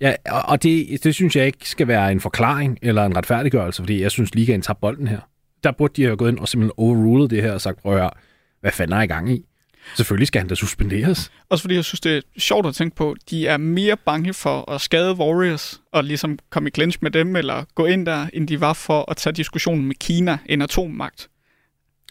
Ja, 0.00 0.14
og 0.30 0.42
og 0.48 0.62
det, 0.62 1.04
det 1.04 1.14
synes 1.14 1.36
jeg 1.36 1.46
ikke 1.46 1.70
skal 1.70 1.88
være 1.88 2.12
en 2.12 2.20
forklaring 2.20 2.78
eller 2.82 3.04
en 3.04 3.16
retfærdiggørelse, 3.16 3.82
fordi 3.82 4.02
jeg 4.02 4.10
synes, 4.10 4.34
ligaen 4.34 4.62
tager 4.62 4.78
bolden 4.80 5.08
her. 5.08 5.18
Der 5.64 5.72
burde 5.72 5.92
de 5.96 6.02
have 6.02 6.16
gået 6.16 6.30
ind 6.30 6.38
og 6.38 6.48
simpelthen 6.48 6.72
overrulet 6.76 7.30
det 7.30 7.42
her 7.42 7.52
og 7.52 7.60
sagt, 7.60 7.82
prøv 7.82 7.92
at 7.92 7.98
høre, 7.98 8.10
hvad 8.60 8.72
fanden 8.72 8.96
er 8.96 9.02
I 9.02 9.06
gang 9.06 9.32
i? 9.32 9.44
Selvfølgelig 9.96 10.26
skal 10.26 10.40
han 10.40 10.48
da 10.48 10.54
suspenderes. 10.54 11.32
Også 11.48 11.62
fordi 11.62 11.74
jeg 11.74 11.84
synes, 11.84 12.00
det 12.00 12.16
er 12.16 12.20
sjovt 12.38 12.66
at 12.66 12.74
tænke 12.74 12.96
på, 12.96 13.16
de 13.30 13.46
er 13.46 13.56
mere 13.56 13.96
bange 13.96 14.34
for 14.34 14.70
at 14.70 14.80
skade 14.80 15.14
Warriors 15.14 15.80
og 15.92 16.04
ligesom 16.04 16.38
komme 16.50 16.68
i 16.68 16.72
clinch 16.72 16.98
med 17.02 17.10
dem, 17.10 17.36
eller 17.36 17.64
gå 17.74 17.86
ind 17.86 18.06
der, 18.06 18.26
end 18.32 18.48
de 18.48 18.60
var 18.60 18.72
for 18.72 19.10
at 19.10 19.16
tage 19.16 19.32
diskussionen 19.32 19.86
med 19.86 19.94
Kina, 19.94 20.38
en 20.46 20.62
atommagt. 20.62 21.28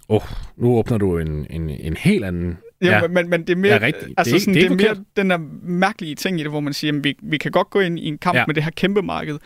Åh, 0.09 0.15
oh, 0.15 0.21
nu 0.57 0.77
åbner 0.77 0.97
du 0.97 1.17
en, 1.17 1.47
en, 1.49 1.69
en 1.69 1.97
helt 1.97 2.25
anden... 2.25 2.57
Ja, 2.81 2.97
ja. 3.01 3.07
Men, 3.07 3.29
men 3.29 3.41
det 3.41 3.49
er 3.49 3.55
mere, 3.55 3.73
Ja, 3.73 3.79
rigtigt. 3.85 4.05
Det 4.05 4.11
er 4.11 4.13
altså 4.17 4.35
ikke- 4.35 4.43
sådan, 4.43 4.53
det 4.53 4.61
det 4.61 4.85
er 4.85 4.87
er, 4.87 4.91
ikke 4.91 5.01
mere 5.01 5.05
den 5.17 5.29
der 5.29 5.37
mærkelige 5.63 6.15
ting 6.15 6.39
i 6.39 6.43
det, 6.43 6.51
hvor 6.51 6.59
man 6.59 6.73
siger, 6.73 6.93
at 6.97 7.03
vi, 7.03 7.15
vi 7.23 7.37
kan 7.37 7.51
godt 7.51 7.69
gå 7.69 7.79
ind 7.79 7.99
i 7.99 8.05
en 8.07 8.17
kamp 8.17 8.35
Ja. 8.37 8.43
med 8.47 8.55
det 8.55 8.63
her 8.63 8.71
kæmpe 8.71 9.01
marked, 9.01 9.37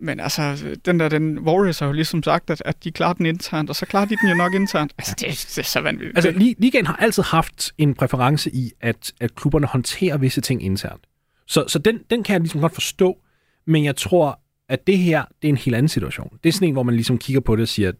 men 0.00 0.20
altså, 0.20 0.56
den 0.84 1.00
der, 1.00 1.08
den 1.08 1.38
Warriors 1.38 1.78
har 1.78 1.86
jo 1.86 1.92
ligesom 1.92 2.22
sagt, 2.22 2.50
at, 2.50 2.62
at 2.64 2.84
de 2.84 2.90
klarer 2.90 3.12
den 3.12 3.26
internt, 3.26 3.70
og 3.70 3.76
så 3.76 3.86
klarer 3.86 4.04
de 4.04 4.16
den 4.22 4.28
jo 4.28 4.34
nok 4.34 4.54
internt. 4.54 4.92
Altså, 4.98 5.14
det, 5.20 5.26
det 5.28 5.58
er 5.58 5.62
så 5.62 5.80
vanvittigt. 5.80 6.16
Altså, 6.18 6.30
li- 6.30 6.54
ligaen 6.58 6.86
har 6.86 6.96
altid 6.96 7.22
haft 7.22 7.72
en 7.78 7.94
præference 7.94 8.50
i, 8.54 8.72
at, 8.80 9.12
at 9.20 9.34
klubberne 9.34 9.66
håndterer 9.66 10.16
visse 10.16 10.40
ting 10.40 10.62
internt. 10.64 11.00
Så, 11.46 11.64
så 11.68 11.78
den, 11.78 11.98
den 12.10 12.22
kan 12.22 12.32
jeg 12.32 12.40
ligesom 12.40 12.60
godt 12.60 12.74
forstå, 12.74 13.18
men 13.66 13.84
jeg 13.84 13.96
tror, 13.96 14.40
at 14.68 14.86
det 14.86 14.98
her, 14.98 15.24
det 15.42 15.48
er 15.48 15.52
en 15.52 15.56
helt 15.56 15.76
anden 15.76 15.88
situation. 15.88 16.38
Det 16.42 16.48
er 16.48 16.52
sådan 16.52 16.68
en, 16.68 16.72
hvor 16.72 16.82
man 16.82 16.94
ligesom 16.94 17.18
kigger 17.18 17.40
på 17.40 17.56
det 17.56 17.62
og 17.62 17.68
siger, 17.68 17.92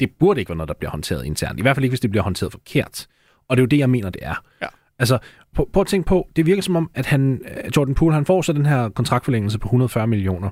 det 0.00 0.10
burde 0.20 0.40
ikke 0.40 0.48
være 0.48 0.56
noget, 0.56 0.68
der 0.68 0.74
bliver 0.74 0.90
håndteret 0.90 1.24
internt. 1.26 1.58
I 1.58 1.62
hvert 1.62 1.76
fald 1.76 1.84
ikke, 1.84 1.90
hvis 1.92 2.00
det 2.00 2.10
bliver 2.10 2.22
håndteret 2.24 2.52
forkert. 2.52 3.06
Og 3.50 3.56
det 3.56 3.60
er 3.60 3.64
jo 3.64 3.66
det, 3.66 3.78
jeg 3.78 3.90
mener, 3.90 4.10
det 4.10 4.20
er. 4.24 4.42
Ja. 4.62 4.66
Altså, 4.98 5.18
prøv, 5.54 5.70
prøv 5.72 5.80
at 5.80 5.86
tænke 5.86 6.06
på, 6.06 6.28
det 6.36 6.46
virker 6.46 6.62
som 6.62 6.76
om, 6.76 6.90
at 6.94 7.06
han, 7.06 7.40
øh, 7.44 7.70
Jordan 7.76 7.94
Poole, 7.94 8.14
han 8.14 8.24
får 8.24 8.42
så 8.42 8.52
den 8.52 8.66
her 8.66 8.88
kontraktforlængelse 8.88 9.58
på 9.58 9.66
140 9.66 10.06
millioner. 10.06 10.50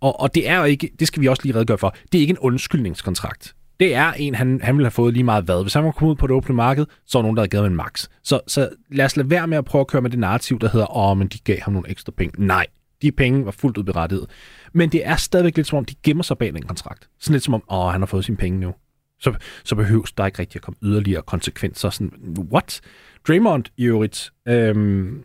Og, 0.00 0.20
og 0.20 0.34
det 0.34 0.48
er 0.48 0.58
jo 0.58 0.64
ikke, 0.64 0.90
det 0.98 1.08
skal 1.08 1.22
vi 1.22 1.28
også 1.28 1.42
lige 1.44 1.54
redegøre 1.54 1.78
for, 1.78 1.94
det 2.12 2.18
er 2.18 2.20
ikke 2.20 2.30
en 2.30 2.38
undskyldningskontrakt. 2.38 3.54
Det 3.80 3.94
er 3.94 4.12
en, 4.12 4.34
han, 4.34 4.60
han 4.62 4.76
ville 4.76 4.86
have 4.86 4.90
fået 4.90 5.14
lige 5.14 5.24
meget 5.24 5.44
hvad. 5.44 5.62
Hvis 5.62 5.74
han 5.74 5.84
var 5.84 5.90
kommet 5.90 6.10
ud 6.10 6.16
på 6.16 6.26
det 6.26 6.34
åbne 6.34 6.54
marked, 6.54 6.86
så 7.06 7.18
var 7.18 7.22
nogen, 7.22 7.36
der 7.36 7.40
havde 7.42 7.50
givet 7.50 7.64
ham 7.64 7.72
en 7.72 7.76
max. 7.76 8.08
Så, 8.22 8.40
så 8.46 8.68
lad 8.90 9.04
os 9.04 9.16
lade 9.16 9.30
være 9.30 9.46
med 9.46 9.58
at 9.58 9.64
prøve 9.64 9.80
at 9.80 9.86
køre 9.86 10.02
med 10.02 10.10
det 10.10 10.18
narrativ, 10.18 10.58
der 10.60 10.68
hedder, 10.68 10.96
åh, 10.96 11.18
men 11.18 11.28
de 11.28 11.38
gav 11.38 11.60
ham 11.60 11.72
nogle 11.72 11.90
ekstra 11.90 12.12
penge. 12.12 12.46
Nej, 12.46 12.66
de 13.02 13.12
penge 13.12 13.44
var 13.44 13.50
fuldt 13.50 13.76
ud 13.76 13.84
berettiget. 13.84 14.26
Men 14.72 14.88
det 14.92 15.06
er 15.06 15.16
stadigvæk 15.16 15.56
lidt 15.56 15.66
som 15.66 15.78
om, 15.78 15.84
de 15.84 15.94
gemmer 16.02 16.22
sig 16.22 16.38
bag 16.38 16.52
den 16.52 16.62
kontrakt. 16.62 17.08
Sådan 17.20 17.32
lidt 17.32 17.44
som 17.44 17.54
om, 17.54 17.62
åh, 17.70 17.92
han 17.92 18.00
har 18.00 18.06
fået 18.06 18.24
sine 18.24 18.36
penge 18.36 18.60
nu. 18.60 18.74
Så, 19.24 19.34
så 19.64 19.74
behøves 19.74 20.12
der 20.12 20.26
ikke 20.26 20.38
rigtig 20.38 20.58
at 20.58 20.62
komme 20.62 20.78
yderligere 20.82 21.22
konsekvenser. 21.22 21.90
Sådan, 21.90 22.12
what? 22.52 22.80
Draymond 23.28 23.64
i 23.76 23.84
øvrigt 23.84 24.32
øhm, 24.48 25.22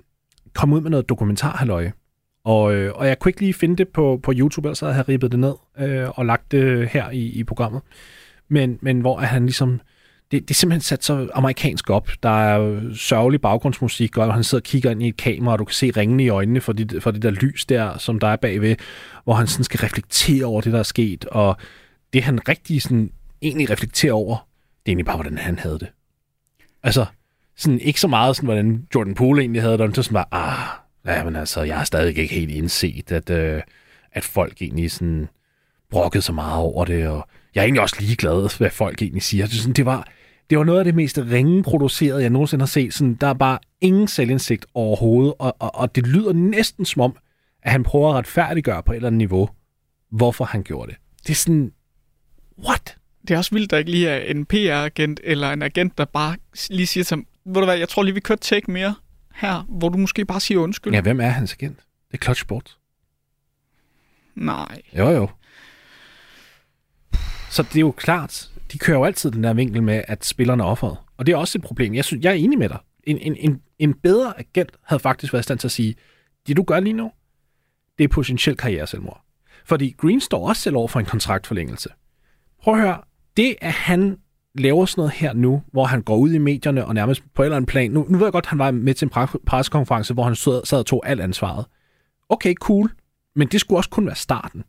kom 0.54 0.74
ud 0.74 0.82
med 0.82 0.90
noget 0.90 1.10
dokumentarhalløje. 1.10 1.94
Og, 2.44 2.74
øh, 2.74 2.94
og 2.96 3.08
jeg 3.08 3.20
kunne 3.20 3.30
ikke 3.30 3.42
lige 3.42 3.54
finde 3.54 3.76
det 3.76 3.88
på, 3.88 4.20
på 4.24 4.34
YouTube, 4.36 4.68
ellers 4.68 4.80
havde 4.80 4.94
jeg 4.94 5.10
ribbet 5.10 5.32
det 5.32 5.40
ned 5.40 5.54
øh, 5.80 6.10
og 6.10 6.26
lagt 6.26 6.52
det 6.52 6.90
her 6.90 7.10
i, 7.10 7.26
i 7.26 7.44
programmet. 7.44 7.82
Men, 8.50 8.78
men 8.82 9.02
hvor 9.02 9.18
han 9.20 9.46
ligesom... 9.46 9.82
Det, 10.32 10.42
det 10.42 10.50
er 10.50 10.56
simpelthen 10.56 10.82
sat 10.82 11.04
så 11.04 11.30
amerikansk 11.34 11.90
op. 11.90 12.10
Der 12.24 12.30
er 12.30 12.82
sørgelig 12.96 13.42
baggrundsmusik, 13.42 14.18
og 14.18 14.34
han 14.34 14.44
sidder 14.44 14.62
og 14.62 14.66
kigger 14.66 14.92
ind 14.92 15.04
i 15.04 15.08
et 15.08 15.18
kamera, 15.18 15.54
og 15.54 15.60
du 15.60 15.66
kan 15.66 15.74
se 15.74 15.92
ringene 15.98 16.24
i 16.24 16.30
øjnene 16.30 16.62
for 16.62 16.74
det, 16.74 17.04
for 17.04 17.12
det 17.12 17.22
der 17.22 17.32
lys 17.32 17.66
der, 17.66 17.98
som 17.98 18.20
der 18.20 18.28
er 18.28 18.36
bagved, 18.36 18.76
hvor 19.24 19.34
han 19.34 19.48
sådan 19.48 19.64
skal 19.64 19.80
reflektere 19.80 20.46
over 20.46 20.62
det, 20.62 20.74
der 20.74 20.80
er 20.80 20.84
sket. 20.84 21.26
Og 21.26 21.58
det 22.14 22.24
han 22.24 22.48
rigtig 22.48 22.82
sådan, 22.82 23.12
egentlig 23.42 23.70
reflekterer 23.70 24.14
over, 24.14 24.36
det 24.36 24.86
er 24.86 24.90
egentlig 24.90 25.06
bare, 25.06 25.18
hvordan 25.18 25.38
han 25.38 25.60
havde 25.60 25.80
det. 25.80 25.88
Altså, 26.84 27.06
sådan 27.56 27.80
ikke 27.80 28.00
så 28.00 28.08
meget 28.08 28.36
sådan, 28.36 28.48
hvordan 28.48 28.88
Jordan 28.96 29.16
Poole 29.16 29.42
egentlig 29.42 29.62
havde 29.62 29.78
det, 29.78 29.86
men 29.86 29.96
så 29.96 30.04
sådan 30.04 30.14
bare, 30.14 30.26
ah, 30.32 31.16
ja, 31.18 31.24
men 31.24 31.36
altså, 31.36 31.64
jeg 31.64 31.78
har 31.78 31.84
stadig 31.84 32.18
ikke 32.18 32.36
helt 32.36 32.52
indset, 32.52 33.12
at, 33.12 33.30
øh, 33.30 33.62
at 34.12 34.24
folk 34.24 34.62
egentlig 34.62 34.92
sådan 34.92 35.28
brokkede 35.90 36.22
så 36.22 36.34
meget 36.34 36.58
over 36.58 36.86
det, 36.86 37.08
og 37.08 37.28
jeg 37.56 37.62
er 37.62 37.66
egentlig 37.66 37.82
også 37.82 37.96
ligeglad, 38.00 38.58
hvad 38.58 38.70
folk 38.70 39.02
egentlig 39.02 39.24
siger. 39.24 39.46
Det, 39.46 39.56
sådan, 39.56 39.74
det, 39.74 39.86
var, 39.86 40.08
det 40.50 40.58
var 40.58 40.64
noget 40.64 40.80
af 40.80 40.86
det 40.86 40.96
mest 40.96 41.18
ringe 41.18 41.64
produceret, 41.64 42.22
jeg 42.22 42.30
nogensinde 42.30 42.62
har 42.62 42.68
set. 42.68 42.94
Sådan, 42.94 43.14
der 43.14 43.28
er 43.28 43.34
bare 43.34 43.60
ingen 43.82 44.08
selvindsigt 44.08 44.66
overhovedet, 44.74 45.34
og, 45.40 45.56
og, 45.60 45.76
og 45.76 45.96
det 45.96 46.08
lyder 46.08 46.34
næsten 46.34 46.86
som 46.86 47.02
om, 47.02 47.16
at 47.64 47.72
han 47.72 47.84
prøver 47.84 48.10
at 48.10 48.16
retfærdiggøre 48.16 48.84
på 48.84 48.92
et 48.92 48.96
eller 48.96 49.08
andet 49.08 49.18
niveau, 49.18 49.50
hvorfor 50.12 50.46
han 50.46 50.64
gjorde 50.64 50.92
det. 50.92 51.00
Det 51.24 51.30
er 51.30 51.36
sådan, 51.36 51.72
what? 52.68 52.99
Det 53.30 53.36
er 53.36 53.38
også 53.38 53.52
vildt, 53.52 53.72
der 53.72 53.78
ikke 53.78 53.92
lige 53.92 54.10
er 54.10 54.32
en 54.32 54.46
PR-agent, 54.46 55.20
eller 55.24 55.52
en 55.52 55.62
agent, 55.62 55.98
der 55.98 56.06
bare 56.06 56.36
lige 56.70 56.88
siger 56.88 57.04
til 57.04 57.16
ham, 57.16 57.28
ved 57.46 57.54
du 57.54 57.66
hvad, 57.66 57.78
jeg 57.78 57.90
tror 57.90 58.04
lige, 58.04 58.14
vi 58.14 58.20
kører 58.20 58.38
take 58.38 58.72
mere 58.72 58.96
her, 59.36 59.66
hvor 59.70 59.90
du 59.90 59.98
måske 59.98 60.26
bare 60.26 60.40
siger 60.40 60.60
undskyld. 60.60 60.94
Ja, 60.94 61.02
hvem 61.02 61.20
er 61.20 61.28
hans 61.28 61.54
agent? 61.54 61.78
Det 62.12 62.18
er 62.18 62.24
Clutch 62.24 62.42
Sports. 62.42 62.78
Nej. 64.36 64.82
Jo, 64.98 65.10
jo. 65.10 65.30
Så 67.50 67.64
det 67.64 67.76
er 67.76 67.80
jo 67.80 67.92
klart, 67.92 68.50
de 68.72 68.78
kører 68.78 68.98
jo 68.98 69.06
altid 69.06 69.32
den 69.32 69.44
der 69.44 69.54
vinkel 69.54 69.84
med, 69.84 70.04
at 70.08 70.26
spillerne 70.26 70.64
er 70.64 70.68
offeret. 70.68 70.98
Og 71.18 71.26
det 71.26 71.34
er 71.34 71.38
også 71.38 71.58
et 71.58 71.64
problem. 71.64 71.96
Jeg, 71.96 72.06
synes, 72.06 72.24
jeg 72.24 72.30
er 72.30 72.36
enig 72.36 72.60
med 72.60 72.70
dig. 72.70 72.80
En, 73.04 73.18
en, 73.18 73.36
en, 73.36 73.62
en 73.80 73.94
bedre 73.94 74.40
agent 74.40 74.72
havde 74.84 75.00
faktisk 75.00 75.34
været 75.34 75.44
i 75.44 75.44
stand 75.44 75.60
til 75.60 75.68
at 75.68 75.72
sige, 75.72 75.96
det 76.48 76.58
du 76.58 76.64
gør 76.64 76.80
lige 76.80 76.94
nu, 76.94 77.12
det 77.98 78.04
er 78.04 78.08
potentielt 78.08 78.60
karriere 78.60 78.88
selvmord. 78.88 79.22
Fordi 79.66 79.96
Green 79.98 80.22
står 80.22 80.48
også 80.48 80.62
selv 80.62 80.76
over 80.76 80.88
for 80.88 81.00
en 81.00 81.06
kontraktforlængelse. 81.06 81.90
Prøv 82.62 82.74
at 82.74 82.80
høre, 82.82 83.02
det 83.40 83.56
at 83.62 83.72
han 83.72 84.18
laver 84.56 84.86
sådan 84.86 85.02
noget 85.02 85.14
her 85.14 85.34
nu, 85.34 85.62
hvor 85.72 85.86
han 85.86 86.02
går 86.02 86.18
ud 86.18 86.32
i 86.32 86.38
medierne 86.38 86.86
og 86.86 86.94
nærmest 86.94 87.24
på 87.36 87.42
en 87.42 87.46
eller 87.46 87.56
anden 87.56 87.66
plan... 87.66 87.92
Nu, 87.92 88.06
nu 88.10 88.18
ved 88.18 88.26
jeg 88.26 88.32
godt, 88.32 88.46
at 88.46 88.50
han 88.50 88.60
var 88.60 88.72
med 88.72 88.94
til 88.94 89.06
en 89.06 89.28
pressekonference, 89.46 90.14
hvor 90.14 90.24
han 90.24 90.36
sad, 90.36 90.66
sad 90.66 90.80
og 90.80 90.86
tog 90.86 91.10
alt 91.10 91.22
ansvaret. 91.22 91.66
Okay, 92.30 92.54
cool. 92.54 92.92
Men 93.36 93.48
det 93.48 93.60
skulle 93.60 93.80
også 93.80 93.90
kun 93.90 94.06
være 94.06 94.16
starten. 94.16 94.64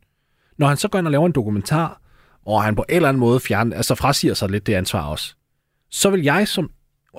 Når 0.59 0.67
han 0.67 0.77
så 0.77 0.89
går 0.89 0.99
ind 0.99 1.07
og 1.07 1.11
laver 1.11 1.27
en 1.27 1.33
dokumentar, 1.33 2.00
og 2.47 2.62
han 2.62 2.77
på 2.77 2.85
en 2.89 2.97
eller 2.97 3.09
anden 3.09 3.21
måde 3.21 3.41
fjerner, 3.41 3.77
altså 3.77 3.95
frasiger 3.95 4.35
sig 4.35 4.49
lidt 4.50 4.67
det 4.67 4.75
ansvar 4.75 5.03
også, 5.03 5.35
så 5.91 6.11
vil 6.11 6.23
jeg 6.23 6.49
som 6.49 6.71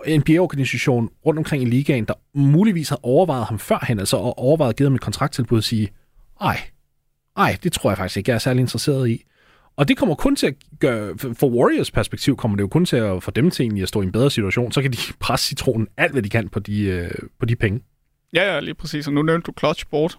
NBA-organisation 0.08 1.10
rundt 1.26 1.38
omkring 1.38 1.64
i 1.64 1.66
ligaen, 1.66 2.06
der 2.06 2.14
muligvis 2.34 2.90
har 2.90 3.00
overvejet 3.04 3.46
ham 3.46 3.60
førhen, 3.60 4.00
altså 4.00 4.18
og 4.18 4.40
overvejet 4.40 4.76
give 4.76 4.86
ham 4.86 4.96
et 4.96 5.02
kontrakttilbud, 5.02 5.62
sige, 5.62 5.90
ej, 6.42 6.62
ej, 7.38 7.58
det 7.64 7.74
tror 7.74 7.90
jeg 7.90 7.98
faktisk 7.98 8.18
ikke, 8.18 8.30
jeg 8.30 8.36
er 8.36 8.40
særlig 8.40 8.62
interesseret 8.62 9.10
i. 9.10 9.24
Og 9.82 9.88
det 9.88 9.98
kommer 9.98 10.16
kun 10.16 10.36
til 10.36 10.48
at 10.48 10.54
gøre, 10.80 11.18
for 11.18 11.50
Warriors 11.50 11.92
perspektiv 11.92 12.38
kommer 12.38 12.58
det 12.58 12.62
jo 12.62 12.68
kun 12.68 12.86
til 12.86 12.98
at 12.98 13.24
få 13.24 13.32
dem 13.32 13.52
til 13.52 13.64
egentlig 13.64 13.84
at 13.84 13.90
stå 13.90 14.02
i 14.02 14.06
en 14.06 14.12
bedre 14.12 14.32
situation, 14.32 14.72
så 14.72 14.82
kan 14.82 14.92
de 14.92 14.98
presse 15.20 15.48
citronen 15.48 15.88
alt, 15.98 16.12
hvad 16.12 16.22
de 16.22 16.30
kan 16.30 16.50
på 16.50 16.60
de, 16.60 16.84
øh, 16.84 17.12
på 17.40 17.46
de 17.46 17.56
penge. 17.56 17.82
Ja, 18.34 18.54
ja, 18.54 18.60
lige 18.60 18.74
præcis. 18.74 19.08
Og 19.08 19.14
nu 19.14 19.22
nævnte 19.22 19.46
du 19.46 19.54
Clutch 19.60 19.82
Sport. 19.82 20.18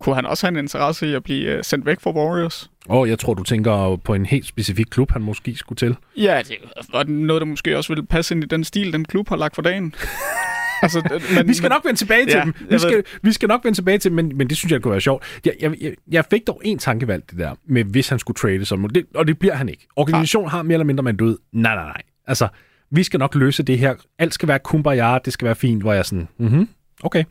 Kunne 0.00 0.14
han 0.14 0.26
også 0.26 0.46
have 0.46 0.58
en 0.58 0.64
interesse 0.64 1.06
i 1.06 1.14
at 1.14 1.22
blive 1.22 1.56
øh, 1.56 1.64
sendt 1.64 1.86
væk 1.86 2.00
fra 2.00 2.10
Warriors? 2.10 2.70
Og 2.88 3.08
jeg 3.08 3.18
tror, 3.18 3.34
du 3.34 3.42
tænker 3.42 3.96
på 4.04 4.14
en 4.14 4.26
helt 4.26 4.46
specifik 4.46 4.86
klub, 4.90 5.10
han 5.10 5.22
måske 5.22 5.54
skulle 5.54 5.76
til. 5.76 5.96
Ja, 6.16 6.42
det 6.48 6.56
var 6.92 7.04
noget, 7.04 7.40
der 7.40 7.46
måske 7.46 7.76
også 7.76 7.92
ville 7.92 8.06
passe 8.06 8.34
ind 8.34 8.44
i 8.44 8.46
den 8.46 8.64
stil, 8.64 8.92
den 8.92 9.04
klub 9.04 9.28
har 9.28 9.36
lagt 9.36 9.54
for 9.54 9.62
dagen. 9.62 9.94
altså, 10.82 11.20
men, 11.36 11.48
vi 11.48 11.54
skal 11.54 11.68
nok 11.68 11.84
vende 11.84 11.98
tilbage 11.98 12.26
til 12.26 12.36
ja, 12.36 12.44
dem. 12.44 12.54
Vi 12.70 12.78
skal, 12.78 13.04
vi 13.22 13.32
skal 13.32 13.48
nok 13.48 13.64
vende 13.64 13.76
tilbage 13.78 13.98
til 13.98 14.10
dem, 14.10 14.16
men, 14.16 14.36
men 14.36 14.48
det 14.48 14.56
synes 14.56 14.72
jeg 14.72 14.82
kunne 14.82 14.92
være 14.92 15.00
sjovt. 15.00 15.40
Jeg, 15.44 15.54
jeg, 15.60 15.74
jeg, 15.80 15.94
jeg 16.10 16.24
fik 16.30 16.46
dog 16.46 16.60
en 16.64 16.78
tankevalg, 16.78 17.30
det 17.30 17.38
der, 17.38 17.54
med 17.66 17.84
hvis 17.84 18.08
han 18.08 18.18
skulle 18.18 18.36
trade 18.36 18.64
som, 18.64 18.88
det, 18.88 19.04
og 19.14 19.26
det 19.26 19.38
bliver 19.38 19.54
han 19.54 19.68
ikke. 19.68 19.86
Organisationen 19.96 20.46
ja. 20.46 20.50
har 20.50 20.62
mere 20.62 20.74
eller 20.74 20.84
mindre 20.84 21.02
man 21.02 21.16
død. 21.16 21.38
Nej, 21.52 21.74
nej, 21.74 21.84
nej. 21.84 22.02
Altså, 22.26 22.48
vi 22.90 23.02
skal 23.02 23.18
nok 23.18 23.34
løse 23.34 23.62
det 23.62 23.78
her. 23.78 23.94
Alt 24.18 24.34
skal 24.34 24.48
være 24.48 24.58
kumbaya, 24.58 25.18
det 25.24 25.32
skal 25.32 25.46
være 25.46 25.54
fint, 25.54 25.82
hvor 25.82 25.92
jeg 25.92 26.06
sådan, 26.06 26.28
mhm, 26.38 26.68
okay. 27.02 27.24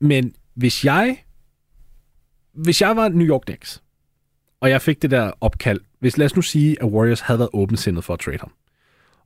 Men 0.00 0.32
hvis 0.54 0.84
jeg 0.84 1.16
hvis 2.54 2.80
jeg 2.80 2.96
var 2.96 3.08
New 3.08 3.26
York 3.26 3.40
Knicks, 3.40 3.82
og 4.60 4.70
jeg 4.70 4.82
fik 4.82 5.02
det 5.02 5.10
der 5.10 5.32
opkald, 5.40 5.80
hvis 6.00 6.18
lad 6.18 6.26
os 6.26 6.36
nu 6.36 6.42
sige, 6.42 6.82
at 6.82 6.88
Warriors 6.88 7.20
havde 7.20 7.38
været 7.38 7.50
åbensindet 7.52 8.04
for 8.04 8.14
at 8.14 8.20
trade 8.20 8.38
ham, 8.38 8.52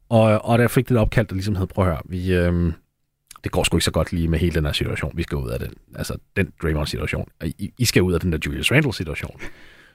og, 0.09 0.45
og 0.45 0.59
der 0.59 0.69
fik 0.69 0.88
det 0.88 0.95
der 0.95 1.00
opkald, 1.00 1.26
der 1.26 1.35
ligesom 1.35 1.57
hed, 1.57 1.66
prøv 1.66 1.85
at 1.85 1.90
høre, 1.90 2.02
vi, 2.04 2.35
øhm, 2.35 2.73
det 3.44 3.52
går 3.52 3.64
sgu 3.64 3.76
ikke 3.76 3.84
så 3.84 3.90
godt 3.90 4.12
lige 4.12 4.28
med 4.28 4.38
hele 4.38 4.54
den 4.54 4.64
her 4.64 4.72
situation. 4.72 5.12
Vi 5.16 5.22
skal 5.22 5.38
ud 5.38 5.50
af 5.50 5.58
den, 5.58 5.74
altså 5.94 6.16
den 6.36 6.52
Draymond-situation. 6.62 7.28
I, 7.44 7.72
I 7.78 7.84
skal 7.84 8.02
ud 8.02 8.12
af 8.12 8.20
den 8.20 8.32
der 8.32 8.38
Julius 8.46 8.72
Randle-situation. 8.72 9.40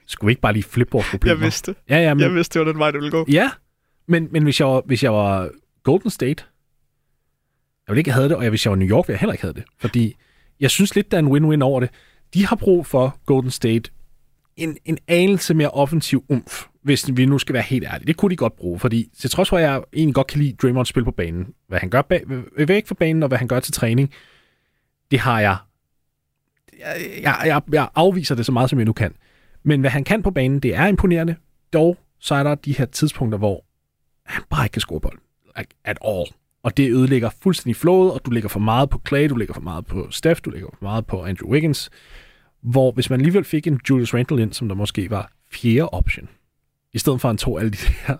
Skulle 0.05 0.27
vi 0.27 0.31
ikke 0.31 0.41
bare 0.41 0.53
lige 0.53 0.63
flippe 0.63 0.91
vores 0.91 1.07
problemer? 1.11 1.35
Jeg 1.35 1.41
vidste. 1.41 1.75
Ja, 1.89 1.97
ja, 1.97 2.13
men, 2.13 2.23
jeg 2.23 2.33
vidste, 2.33 2.59
det 2.59 2.65
var 2.65 2.71
den 2.71 2.79
vej, 2.79 2.91
det 2.91 2.97
ville 2.97 3.11
gå. 3.11 3.25
Ja, 3.31 3.51
men, 4.07 4.27
men 4.31 4.43
hvis, 4.43 4.59
jeg 4.59 4.67
var, 4.67 4.81
hvis 4.85 5.03
jeg 5.03 5.13
var 5.13 5.49
Golden 5.83 6.09
State, 6.09 6.43
jeg 7.87 7.93
ville 7.93 7.99
ikke 7.99 8.11
have 8.11 8.29
det, 8.29 8.35
og 8.35 8.49
hvis 8.49 8.65
jeg 8.65 8.71
var 8.71 8.77
New 8.77 8.89
York, 8.89 9.07
ville 9.07 9.13
jeg 9.13 9.19
heller 9.19 9.33
ikke 9.33 9.43
have 9.43 9.53
det. 9.53 9.63
Fordi 9.77 10.15
jeg 10.59 10.71
synes 10.71 10.95
lidt, 10.95 11.11
der 11.11 11.17
er 11.17 11.21
en 11.21 11.27
win-win 11.27 11.61
over 11.63 11.79
det. 11.79 11.89
De 12.33 12.45
har 12.45 12.55
brug 12.55 12.85
for 12.85 13.19
Golden 13.25 13.51
State 13.51 13.91
en, 14.59 14.77
en 14.85 14.97
anelse 15.07 15.53
mere 15.53 15.69
offensiv 15.69 16.25
umf, 16.29 16.65
hvis 16.81 17.09
vi 17.13 17.25
nu 17.25 17.37
skal 17.37 17.53
være 17.53 17.63
helt 17.63 17.85
ærlige. 17.85 18.07
Det 18.07 18.17
kunne 18.17 18.31
de 18.31 18.35
godt 18.35 18.55
bruge, 18.55 18.79
fordi 18.79 19.09
til 19.19 19.29
trods 19.29 19.49
for, 19.49 19.57
at 19.57 19.63
jeg 19.63 19.81
egentlig 19.93 20.15
godt 20.15 20.27
kan 20.27 20.41
lide 20.41 20.55
Draymond 20.61 20.85
spil 20.85 21.03
på 21.03 21.11
banen, 21.11 21.53
hvad 21.67 21.79
han 21.79 21.89
gør 21.89 22.01
bag, 22.01 22.23
øh, 22.57 22.67
væk 22.67 22.87
fra 22.87 22.95
banen, 22.95 23.23
og 23.23 23.27
hvad 23.27 23.37
han 23.37 23.47
gør 23.47 23.59
til 23.59 23.73
træning, 23.73 24.13
det 25.11 25.19
har 25.19 25.39
jeg 25.39 25.57
jeg, 27.21 27.41
jeg, 27.45 27.61
jeg 27.71 27.89
afviser 27.95 28.35
det 28.35 28.45
så 28.45 28.51
meget, 28.51 28.69
som 28.69 28.79
jeg 28.79 28.85
nu 28.85 28.93
kan. 28.93 29.13
Men 29.63 29.79
hvad 29.79 29.89
han 29.89 30.03
kan 30.03 30.23
på 30.23 30.31
banen, 30.31 30.59
det 30.59 30.75
er 30.75 30.85
imponerende. 30.85 31.35
Dog 31.73 31.97
så 32.19 32.35
er 32.35 32.43
der 32.43 32.55
de 32.55 32.73
her 32.73 32.85
tidspunkter, 32.85 33.37
hvor 33.37 33.65
han 34.25 34.43
bare 34.49 34.65
ikke 34.65 34.73
kan 34.73 34.79
score 34.79 35.01
bold. 35.01 35.19
Like, 35.57 35.75
at 35.83 35.97
all. 36.05 36.25
Og 36.63 36.77
det 36.77 36.91
ødelægger 36.91 37.29
fuldstændig 37.43 37.75
flowet, 37.75 38.13
og 38.13 38.21
du 38.25 38.31
lægger 38.31 38.49
for 38.49 38.59
meget 38.59 38.89
på 38.89 39.01
Clay, 39.07 39.29
du 39.29 39.35
lægger 39.35 39.53
for 39.53 39.61
meget 39.61 39.85
på 39.85 40.07
Steph, 40.11 40.41
du 40.45 40.49
lægger 40.49 40.69
for 40.73 40.83
meget 40.85 41.05
på 41.05 41.23
Andrew 41.23 41.51
Wiggins. 41.51 41.89
Hvor 42.61 42.91
hvis 42.91 43.09
man 43.09 43.19
alligevel 43.19 43.43
fik 43.43 43.67
en 43.67 43.79
Julius 43.89 44.13
Randle 44.13 44.41
ind, 44.41 44.53
som 44.53 44.67
der 44.67 44.75
måske 44.75 45.09
var 45.09 45.31
fjerde 45.51 45.89
option, 45.89 46.29
i 46.93 46.99
stedet 46.99 47.21
for 47.21 47.27
at 47.27 47.31
han 47.31 47.37
tog 47.37 47.59
alle 47.59 47.71
de 47.71 47.77
her 48.07 48.17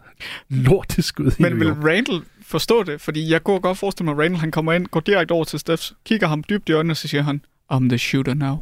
lorteskud 0.50 1.32
Men 1.40 1.60
vil 1.60 1.74
Randall 1.74 2.22
forstå 2.42 2.84
det? 2.84 3.02
Fordi 3.02 3.32
jeg 3.32 3.44
kunne 3.44 3.60
godt 3.60 3.78
forestille 3.78 4.06
mig, 4.06 4.12
at 4.12 4.20
Randall 4.20 4.40
han 4.40 4.52
kommer 4.52 4.74
ind, 4.74 4.88
går 4.88 5.00
direkte 5.00 5.32
over 5.32 5.44
til 5.44 5.60
Steph, 5.60 5.84
kigger 6.06 6.28
ham 6.28 6.44
dybt 6.44 6.70
i 6.70 6.72
øjnene, 6.72 6.92
og 6.92 6.98
så 6.98 7.08
siger 7.08 7.22
han, 7.22 7.42
I'm 7.74 7.90
the 7.90 7.98
shooter 7.98 8.34
now. 8.34 8.58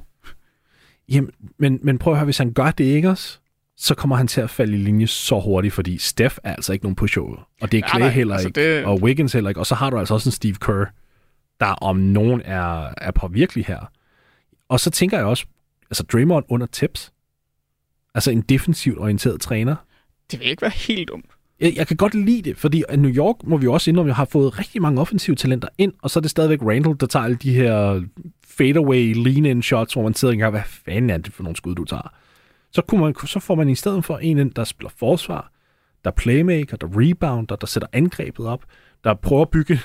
Jamen, 1.10 1.32
men, 1.58 1.80
men 1.84 1.98
prøv 1.98 2.14
at 2.14 2.20
høre, 2.20 2.26
hvis 2.26 2.38
han 2.38 2.54
gør 2.54 2.72
det 2.72 2.84
ikke 2.84 3.10
også, 3.10 3.40
så 3.78 3.96
kommer 3.96 4.16
han 4.16 4.28
til 4.28 4.42
at 4.42 4.50
falde 4.50 4.74
i 4.74 4.78
linje 4.78 5.08
så 5.08 5.40
hurtigt, 5.40 5.74
fordi 5.74 5.98
Steph 5.98 6.38
er 6.44 6.56
altså 6.56 6.74
ikke 6.74 6.86
nogen 6.86 6.96
pushover. 6.96 7.48
Og 7.62 7.72
det 7.72 7.78
er 7.78 7.90
Clay 7.90 8.00
ja, 8.00 8.06
nej, 8.06 8.14
heller 8.14 8.34
altså 8.34 8.48
ikke, 8.48 8.78
det... 8.78 8.86
og 8.86 9.02
Wiggins 9.02 9.34
heller 9.34 9.50
ikke. 9.50 9.60
Og 9.60 9.66
så 9.66 9.76
har 9.76 9.90
du 9.90 10.00
altså 10.00 10.14
også 10.14 10.30
en 10.30 10.32
Steve 10.32 10.56
Kerr, 10.56 10.86
der 11.60 11.68
om 11.68 11.98
nogen 11.98 12.42
er, 12.46 12.94
er 12.98 13.12
på 13.12 13.28
virkelig 13.28 13.66
her. 13.66 13.92
Og 14.70 14.80
så 14.80 14.92
tænker 14.92 15.18
jeg 15.18 15.26
også, 15.26 15.46
altså 15.90 16.04
Draymond 16.04 16.46
under 16.50 16.68
tips, 16.68 17.14
altså 18.16 18.32
en 18.32 18.42
defensivt 18.42 19.00
orienteret 19.00 19.42
træner. 19.42 19.76
Det 20.32 20.40
vil 20.40 20.48
ikke 20.48 20.62
være 20.62 20.72
helt 20.72 21.08
dumt. 21.08 21.26
Jeg, 21.60 21.74
jeg 21.76 21.88
kan 21.88 21.98
godt 21.98 22.16
lide 22.16 22.42
det, 22.42 22.58
fordi 22.58 22.84
New 22.98 23.12
York, 23.12 23.36
må 23.44 23.58
vi 23.58 23.68
også 23.68 23.90
indrømme, 23.90 24.14
har 24.14 24.26
fået 24.26 24.60
rigtig 24.60 24.82
mange 24.82 25.02
offensive 25.02 25.36
talenter 25.36 25.68
ind, 25.78 25.94
og 26.02 26.10
så 26.10 26.20
er 26.20 26.22
det 26.22 26.32
stadigvæk 26.32 26.62
Randall, 26.62 26.96
der 27.00 27.06
tager 27.06 27.26
alle 27.26 27.38
de 27.38 27.54
her 27.54 28.04
fadeaway 28.48 29.14
lean-in 29.14 29.64
shots, 29.64 29.94
hvor 29.94 30.04
man 30.04 30.14
sidder 30.14 30.32
og 30.32 30.34
tænker, 30.34 30.50
hvad 30.50 30.62
fanden 30.66 31.10
er 31.10 31.18
det 31.18 31.34
for 31.34 31.44
nogle 31.44 31.56
skud, 31.56 31.76
du 31.76 31.84
tager? 31.84 32.14
Så, 32.72 32.82
kunne 32.82 33.02
man, 33.02 33.16
så 33.26 33.40
får 33.40 33.56
man 33.56 33.70
i 33.70 33.76
stedet 33.76 34.06
for 34.06 34.18
en, 34.18 34.50
der 34.50 34.64
spiller 34.64 34.92
forsvar, 34.98 35.52
der 36.06 36.12
playmaker, 36.12 36.78
der 36.78 36.88
rebounder, 36.92 37.56
der 37.56 37.68
sætter 37.68 37.88
angrebet 37.94 38.46
op, 38.46 38.66
der 39.04 39.14
prøver 39.14 39.42
at 39.42 39.50
bygge... 39.50 39.80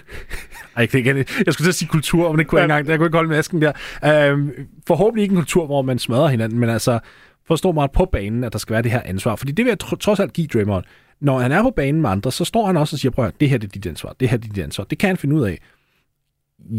Ej, 0.76 0.88
jeg, 0.92 0.94
ikke, 0.94 1.26
jeg 1.46 1.54
skulle 1.54 1.66
til 1.66 1.70
at 1.70 1.74
sige 1.74 1.88
kultur, 1.88 2.32
men 2.32 2.38
det 2.38 2.46
kunne 2.46 2.60
jeg 2.60 2.64
ikke 2.64 2.72
engang. 2.72 2.88
Jeg 2.88 2.98
kunne 2.98 3.06
ikke 3.06 3.16
holde 3.16 3.30
masken 3.30 3.62
der. 3.62 3.72
Øhm, 4.04 4.50
forhåbentlig 4.86 5.22
ikke 5.22 5.32
en 5.32 5.38
kultur, 5.38 5.66
hvor 5.66 5.82
man 5.82 5.98
smadrer 5.98 6.28
hinanden, 6.28 6.58
men 6.58 6.68
altså 6.68 6.98
forstå 7.46 7.72
meget 7.72 7.92
på 7.92 8.04
banen, 8.04 8.44
at 8.44 8.52
der 8.52 8.58
skal 8.58 8.72
være 8.72 8.82
det 8.82 8.90
her 8.90 9.02
ansvar. 9.04 9.36
Fordi 9.36 9.52
det 9.52 9.64
vil 9.64 9.70
jeg 9.70 9.78
trods 10.00 10.20
alt 10.20 10.32
give 10.32 10.46
Draymond. 10.46 10.84
Når 11.20 11.38
han 11.38 11.52
er 11.52 11.62
på 11.62 11.70
banen 11.70 12.02
med 12.02 12.10
andre, 12.10 12.32
så 12.32 12.44
står 12.44 12.66
han 12.66 12.76
også 12.76 12.96
og 12.96 13.00
siger, 13.00 13.12
prøv 13.12 13.24
at 13.24 13.40
det 13.40 13.50
her 13.50 13.58
det 13.58 13.68
er 13.68 13.70
dit 13.70 13.86
ansvar, 13.86 14.14
det 14.20 14.28
her 14.28 14.36
det 14.36 14.48
er 14.48 14.52
dit 14.52 14.64
ansvar. 14.64 14.84
Det 14.84 14.98
kan 14.98 15.06
han 15.06 15.16
finde 15.16 15.36
ud 15.36 15.42
af 15.42 15.58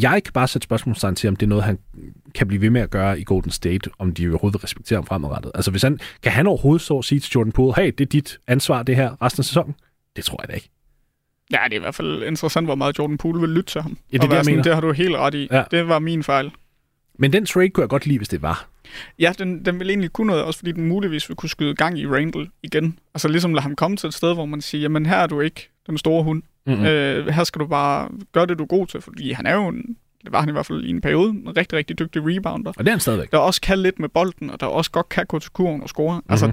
jeg 0.02 0.24
kan 0.24 0.34
bare 0.34 0.48
sætte 0.48 0.66
spørgsmålstegn 0.66 1.16
til, 1.16 1.28
om 1.28 1.36
det 1.36 1.46
er 1.46 1.50
noget, 1.50 1.64
han 1.64 1.80
kan 2.36 2.48
blive 2.48 2.62
ved 2.62 2.70
med 2.70 2.82
at 2.82 2.90
gøre 2.90 3.20
i 3.20 3.24
Golden 3.24 3.52
State, 3.52 3.90
om 4.00 4.14
de 4.14 4.30
overhovedet 4.30 4.64
respekterer 4.64 4.98
ham 5.00 5.06
fremadrettet. 5.06 5.52
Altså, 5.56 5.72
hvis 5.72 5.82
han, 5.82 6.00
kan 6.24 6.32
han 6.32 6.48
overhovedet 6.48 6.82
så 6.82 7.02
sige 7.02 7.20
til 7.20 7.32
Jordan 7.36 7.52
Poole, 7.52 7.74
hey, 7.76 7.92
det 7.98 8.02
er 8.02 8.06
dit 8.06 8.40
ansvar, 8.48 8.84
det 8.84 8.96
her, 8.96 9.22
resten 9.22 9.42
af 9.42 9.46
sæsonen? 9.46 9.76
Det 10.16 10.26
tror 10.26 10.42
jeg 10.42 10.50
da 10.50 10.54
ikke. 10.54 10.70
Ja, 11.54 11.60
det 11.66 11.74
er 11.74 11.78
i 11.78 11.80
hvert 11.80 11.96
fald 11.96 12.24
interessant, 12.24 12.68
hvor 12.68 12.76
meget 12.76 13.00
Jordan 13.00 13.18
Poole 13.18 13.40
vil 13.42 13.50
lytte 13.50 13.72
til 13.72 13.82
ham. 13.82 13.98
Ja, 14.12 14.18
det, 14.18 14.30
det, 14.30 14.36
jeg 14.36 14.46
sådan, 14.46 14.64
det 14.64 14.74
har 14.74 14.82
du 14.82 14.92
helt 14.92 15.16
ret 15.16 15.34
i. 15.34 15.48
Ja. 15.52 15.64
Det 15.72 15.88
var 15.88 16.00
min 16.00 16.24
fejl. 16.24 16.52
Men 17.20 17.34
den 17.34 17.46
trade 17.46 17.70
kunne 17.70 17.82
jeg 17.82 17.90
godt 17.90 18.06
lide, 18.06 18.18
hvis 18.18 18.30
det 18.30 18.42
var. 18.42 18.68
Ja, 19.20 19.34
den, 19.40 19.66
den 19.66 19.80
vil 19.80 19.90
egentlig 19.90 20.14
kunne 20.14 20.28
noget, 20.28 20.44
også 20.44 20.60
fordi 20.60 20.72
den 20.72 20.88
muligvis 20.88 21.30
vil 21.30 21.36
kunne 21.36 21.50
skyde 21.50 21.76
gang 21.76 22.00
i 22.00 22.08
Randall 22.08 22.50
igen. 22.64 23.00
Altså 23.14 23.28
ligesom 23.28 23.54
lade 23.54 23.62
ham 23.62 23.76
komme 23.76 23.98
til 23.98 24.08
et 24.08 24.14
sted, 24.14 24.34
hvor 24.34 24.46
man 24.46 24.62
siger, 24.62 24.82
jamen 24.82 25.06
her 25.06 25.16
er 25.16 25.28
du 25.28 25.40
ikke 25.40 25.70
den 25.88 25.98
store 25.98 26.24
hund. 26.24 26.44
Mm-hmm. 26.66 26.86
Øh, 26.86 27.28
her 27.28 27.44
skal 27.44 27.60
du 27.60 27.68
bare 27.68 28.10
gøre 28.32 28.46
det, 28.46 28.58
du 28.58 28.64
er 28.64 28.68
god 28.68 28.88
til, 28.88 29.02
fordi 29.02 29.32
han 29.32 29.46
er 29.46 29.54
jo 29.54 29.68
en, 29.68 29.98
det 30.24 30.32
var 30.32 30.40
han 30.40 30.50
i 30.50 30.52
hvert 30.52 30.66
fald 30.66 30.84
i 30.84 30.90
en 30.90 31.02
periode, 31.02 31.30
en 31.30 31.58
rigtig, 31.58 31.78
rigtig 31.78 32.00
dygtig 32.00 32.22
rebounder. 32.26 32.74
Og 32.78 32.80
det 32.80 32.88
er 32.88 32.92
han 32.92 33.00
stadigvæk. 33.00 33.32
Der 33.32 33.38
også 33.38 33.62
kan 33.62 33.80
lidt 33.80 34.00
med 34.00 34.10
bolden, 34.10 34.50
og 34.50 34.60
der 34.60 34.66
også 34.66 34.92
godt 34.92 35.10
kan 35.10 35.26
gå 35.26 35.40
til 35.40 35.52
kurven 35.52 35.82
og 35.82 35.90
score. 35.90 36.16
Mm-hmm. 36.16 36.32
Altså, 36.32 36.52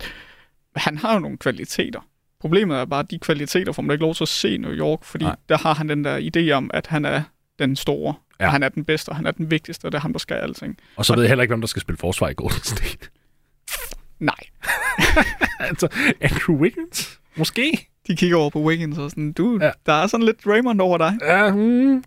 han 0.77 0.99
har 0.99 1.15
jo 1.15 1.19
nogle 1.19 1.37
kvaliteter. 1.37 2.01
Problemet 2.41 2.77
er 2.77 2.85
bare, 2.85 3.01
at 3.01 3.11
de 3.11 3.19
kvaliteter 3.19 3.73
får 3.73 3.83
man 3.83 3.95
ikke 3.95 4.03
lov 4.03 4.15
til 4.15 4.25
at 4.25 4.29
se 4.29 4.59
New 4.59 4.73
York, 4.73 5.05
fordi 5.05 5.25
Nej. 5.25 5.37
der 5.49 5.59
har 5.59 5.75
han 5.75 5.89
den 5.89 6.05
der 6.05 6.31
idé 6.37 6.51
om, 6.51 6.71
at 6.75 6.87
han 6.87 7.05
er 7.05 7.23
den 7.59 7.77
store, 7.77 8.15
ja. 8.41 8.47
og 8.47 8.53
han 8.53 8.63
er 8.63 8.69
den 8.69 8.85
bedste, 8.85 9.09
og 9.09 9.17
han 9.17 9.27
er 9.27 9.31
den 9.31 9.51
vigtigste, 9.51 9.85
og 9.85 9.93
det 9.93 9.99
er 9.99 10.03
ham, 10.03 10.13
der 10.13 10.19
skal 10.19 10.35
alting. 10.35 10.77
Og 10.97 11.07
så 11.07 11.13
og 11.13 11.17
ved 11.17 11.25
jeg 11.25 11.31
heller 11.31 11.43
ikke, 11.43 11.53
hvem 11.53 11.61
der 11.61 11.69
skal 11.69 11.83
spille 11.83 11.99
forsvar 11.99 12.29
i 12.29 12.35
Golden 12.35 12.63
State. 12.63 13.09
Nej. 14.19 14.41
altså, 15.71 15.89
Andrew 16.21 16.57
Wiggins? 16.57 17.19
Måske? 17.37 17.91
de 18.07 18.17
kigger 18.17 18.37
over 18.37 18.51
på 18.51 18.61
Wiggins 18.63 18.99
og 18.99 19.11
sådan, 19.11 19.33
du, 19.33 19.59
ja. 19.61 19.71
der 19.87 19.93
er 19.93 20.07
sådan 20.07 20.27
lidt 20.27 20.47
Raymond 20.47 20.81
over 20.81 20.99
dig. 20.99 21.19
Ja, 21.23 21.51
hmm. 21.51 22.05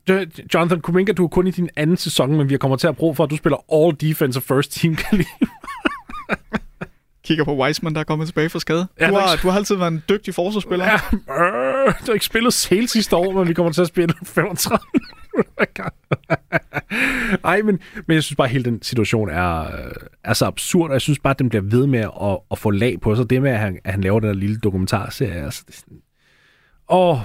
Jonathan 0.53 0.81
Kuminga, 0.81 1.11
du 1.11 1.23
er 1.23 1.27
kun 1.27 1.47
i 1.47 1.51
din 1.51 1.69
anden 1.75 1.97
sæson, 1.97 2.37
men 2.37 2.49
vi 2.49 2.57
kommer 2.57 2.77
til 2.77 2.87
at 2.87 2.97
bruge 2.97 3.15
for, 3.15 3.23
at 3.23 3.29
du 3.29 3.37
spiller 3.37 3.57
all 3.73 4.09
defense 4.09 4.39
og 4.39 4.43
first 4.43 4.71
team 4.71 4.97
Kigger 7.25 7.43
på 7.43 7.63
Wiseman, 7.63 7.93
der 7.93 7.99
er 7.99 8.03
kommet 8.03 8.27
tilbage 8.27 8.49
fra 8.49 8.59
skade. 8.59 8.87
Ja, 8.99 9.07
du, 9.07 9.13
har, 9.13 9.35
du 9.43 9.49
har 9.49 9.57
altid 9.57 9.75
været 9.75 9.91
en 9.91 10.03
dygtig 10.09 10.33
forsvarsspiller. 10.33 10.85
Ja, 10.85 10.93
øh, 10.93 11.93
du 11.99 12.05
har 12.05 12.13
ikke 12.13 12.25
spillet 12.25 12.53
sales 12.53 12.91
sidste 12.91 13.15
år, 13.15 13.31
men 13.31 13.47
vi 13.47 13.53
kommer 13.53 13.71
til 13.71 13.81
at 13.81 13.87
spille 13.87 14.13
35. 14.25 14.79
Ej, 17.43 17.61
men, 17.61 17.79
men 18.07 18.15
jeg 18.15 18.23
synes 18.23 18.35
bare, 18.35 18.47
at 18.47 18.51
hele 18.51 18.63
den 18.63 18.81
situation 18.81 19.29
er, 19.29 19.67
er 20.23 20.33
så 20.33 20.45
absurd, 20.45 20.89
og 20.89 20.93
jeg 20.93 21.01
synes 21.01 21.19
bare, 21.19 21.31
at 21.31 21.39
den 21.39 21.49
bliver 21.49 21.61
ved 21.61 21.87
med 21.87 21.99
at, 21.99 22.37
at 22.51 22.57
få 22.57 22.71
lag 22.71 23.01
på 23.01 23.15
sig. 23.15 23.29
Det 23.29 23.41
med, 23.41 23.51
at 23.51 23.59
han, 23.59 23.79
at 23.83 23.91
han 23.91 24.01
laver 24.01 24.19
den 24.19 24.29
der 24.29 24.35
lille 24.35 24.57
dokumentarserie, 24.57 25.43
altså, 25.43 25.63
det 25.67 25.73
er 25.73 25.77
sådan, 25.79 25.97
åh, 26.89 27.17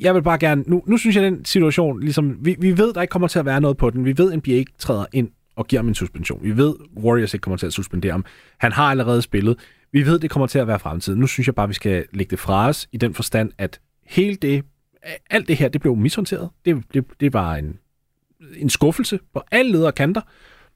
jeg 0.00 0.14
vil 0.14 0.22
bare 0.22 0.38
gerne... 0.38 0.64
Nu, 0.66 0.82
nu 0.86 0.96
synes 0.96 1.16
jeg, 1.16 1.24
at 1.24 1.32
den 1.32 1.44
situation, 1.44 2.00
ligesom... 2.00 2.36
Vi, 2.40 2.56
vi 2.58 2.78
ved, 2.78 2.94
der 2.94 3.02
ikke 3.02 3.12
kommer 3.12 3.28
til 3.28 3.38
at 3.38 3.44
være 3.44 3.60
noget 3.60 3.76
på 3.76 3.90
den. 3.90 4.04
Vi 4.04 4.18
ved, 4.18 4.32
at 4.32 4.38
NBA 4.38 4.50
ikke 4.50 4.72
træder 4.78 5.06
ind 5.12 5.28
og 5.60 5.66
giver 5.66 5.82
ham 5.82 5.88
en 5.88 5.94
suspension. 5.94 6.42
Vi 6.42 6.56
ved, 6.56 6.74
Warriors 6.96 7.34
ikke 7.34 7.42
kommer 7.42 7.56
til 7.56 7.66
at 7.66 7.72
suspendere 7.72 8.12
ham. 8.12 8.24
Han 8.58 8.72
har 8.72 8.84
allerede 8.84 9.22
spillet. 9.22 9.56
Vi 9.92 10.06
ved, 10.06 10.18
det 10.18 10.30
kommer 10.30 10.46
til 10.46 10.58
at 10.58 10.66
være 10.66 10.78
fremtiden. 10.78 11.20
Nu 11.20 11.26
synes 11.26 11.46
jeg 11.46 11.54
bare, 11.54 11.68
vi 11.68 11.74
skal 11.74 12.06
lægge 12.12 12.30
det 12.30 12.38
fra 12.38 12.68
os 12.68 12.88
i 12.92 12.96
den 12.96 13.14
forstand, 13.14 13.52
at 13.58 13.80
hele 14.06 14.36
det, 14.36 14.64
alt 15.30 15.48
det 15.48 15.56
her, 15.56 15.68
det 15.68 15.80
blev 15.80 15.96
mishåndteret. 15.96 16.50
Det, 16.64 16.82
det, 16.94 17.04
det 17.20 17.32
var 17.32 17.54
en, 17.54 17.78
en 18.56 18.70
skuffelse 18.70 19.18
på 19.34 19.42
alle 19.50 19.72
ledere 19.72 19.92
kanter. 19.92 20.20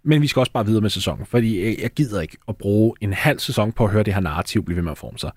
Men 0.02 0.22
vi 0.22 0.26
skal 0.26 0.40
også 0.40 0.52
bare 0.52 0.66
videre 0.66 0.80
med 0.80 0.90
sæsonen, 0.90 1.26
fordi 1.26 1.64
jeg, 1.64 1.76
jeg 1.82 1.90
gider 1.90 2.20
ikke 2.20 2.36
at 2.48 2.56
bruge 2.56 2.94
en 3.00 3.12
halv 3.12 3.38
sæson 3.38 3.72
på 3.72 3.84
at 3.84 3.90
høre 3.90 4.02
det 4.02 4.14
her 4.14 4.20
narrativ 4.20 4.64
blive 4.64 4.76
ved 4.76 4.82
med 4.82 4.90
at 4.92 4.98
forme 4.98 5.18
sig. 5.18 5.30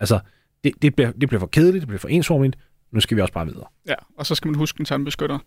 Altså, 0.00 0.18
det, 0.64 0.72
det, 0.82 0.94
bliver, 0.94 1.12
det 1.12 1.28
bliver 1.28 1.40
for 1.40 1.46
kedeligt, 1.46 1.80
det 1.80 1.88
bliver 1.88 1.98
for 1.98 2.08
ensformigt. 2.08 2.58
Nu 2.92 3.00
skal 3.00 3.16
vi 3.16 3.22
også 3.22 3.34
bare 3.34 3.46
videre. 3.46 3.66
Ja, 3.88 3.94
og 4.18 4.26
så 4.26 4.34
skal 4.34 4.48
man 4.48 4.54
huske 4.54 4.80
en 4.80 4.84
tandbeskytter. 4.84 5.38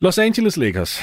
Los 0.00 0.18
Angeles 0.18 0.56
Lakers. 0.56 1.00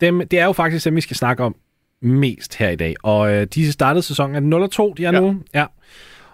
Dem, 0.00 0.28
det 0.28 0.38
er 0.38 0.44
jo 0.44 0.52
faktisk 0.52 0.84
dem, 0.84 0.96
vi 0.96 1.00
skal 1.00 1.16
snakke 1.16 1.44
om 1.44 1.54
mest 2.02 2.54
her 2.54 2.68
i 2.68 2.76
dag. 2.76 2.94
Og 3.02 3.32
øh, 3.32 3.46
de 3.46 3.72
startede 3.72 4.02
sæsonen 4.02 4.52
af 4.52 4.68
0-2, 4.68 4.94
de 4.96 5.04
er 5.04 5.12
ja. 5.12 5.20
nu. 5.20 5.42
Ja. 5.54 5.66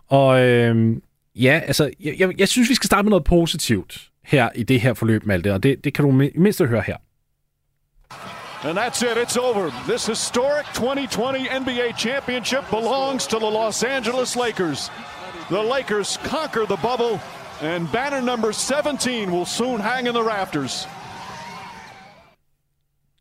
Og 0.09 0.41
øh, 0.41 0.97
ja, 1.35 1.61
altså, 1.67 1.91
jeg, 2.01 2.15
jeg, 2.19 2.41
jeg 2.41 2.49
synes, 2.49 2.69
vi 2.69 2.75
skal 2.75 2.87
starte 2.87 3.03
med 3.03 3.11
noget 3.11 3.25
positivt 3.25 4.11
her 4.25 4.49
i 4.55 4.63
det 4.63 4.81
her 4.81 4.95
forløb, 4.95 5.27
Malte, 5.27 5.53
og 5.55 5.63
det, 5.63 5.85
det 5.85 5.95
kan 5.95 6.05
du 6.05 6.11
mindst 6.11 6.63
høre 6.63 6.83
her. 6.87 6.97
And 8.65 8.79
that's 8.79 9.03
it. 9.03 9.17
It's 9.19 9.37
over. 9.37 9.71
This 9.89 10.07
historic 10.07 10.67
2020 10.75 11.49
NBA 11.61 11.93
championship 11.99 12.65
belongs 12.71 13.27
to 13.27 13.39
the 13.39 13.51
Los 13.51 13.85
Angeles 13.85 14.37
Lakers. 14.37 14.91
The 15.51 15.63
Lakers 15.77 16.19
conquer 16.25 16.65
the 16.65 16.81
bubble, 16.89 17.21
and 17.61 17.89
banner 17.93 18.23
number 18.23 18.53
17 18.53 19.31
will 19.31 19.45
soon 19.45 19.81
hang 19.81 20.07
in 20.07 20.15
the 20.15 20.23
rafters. 20.23 20.87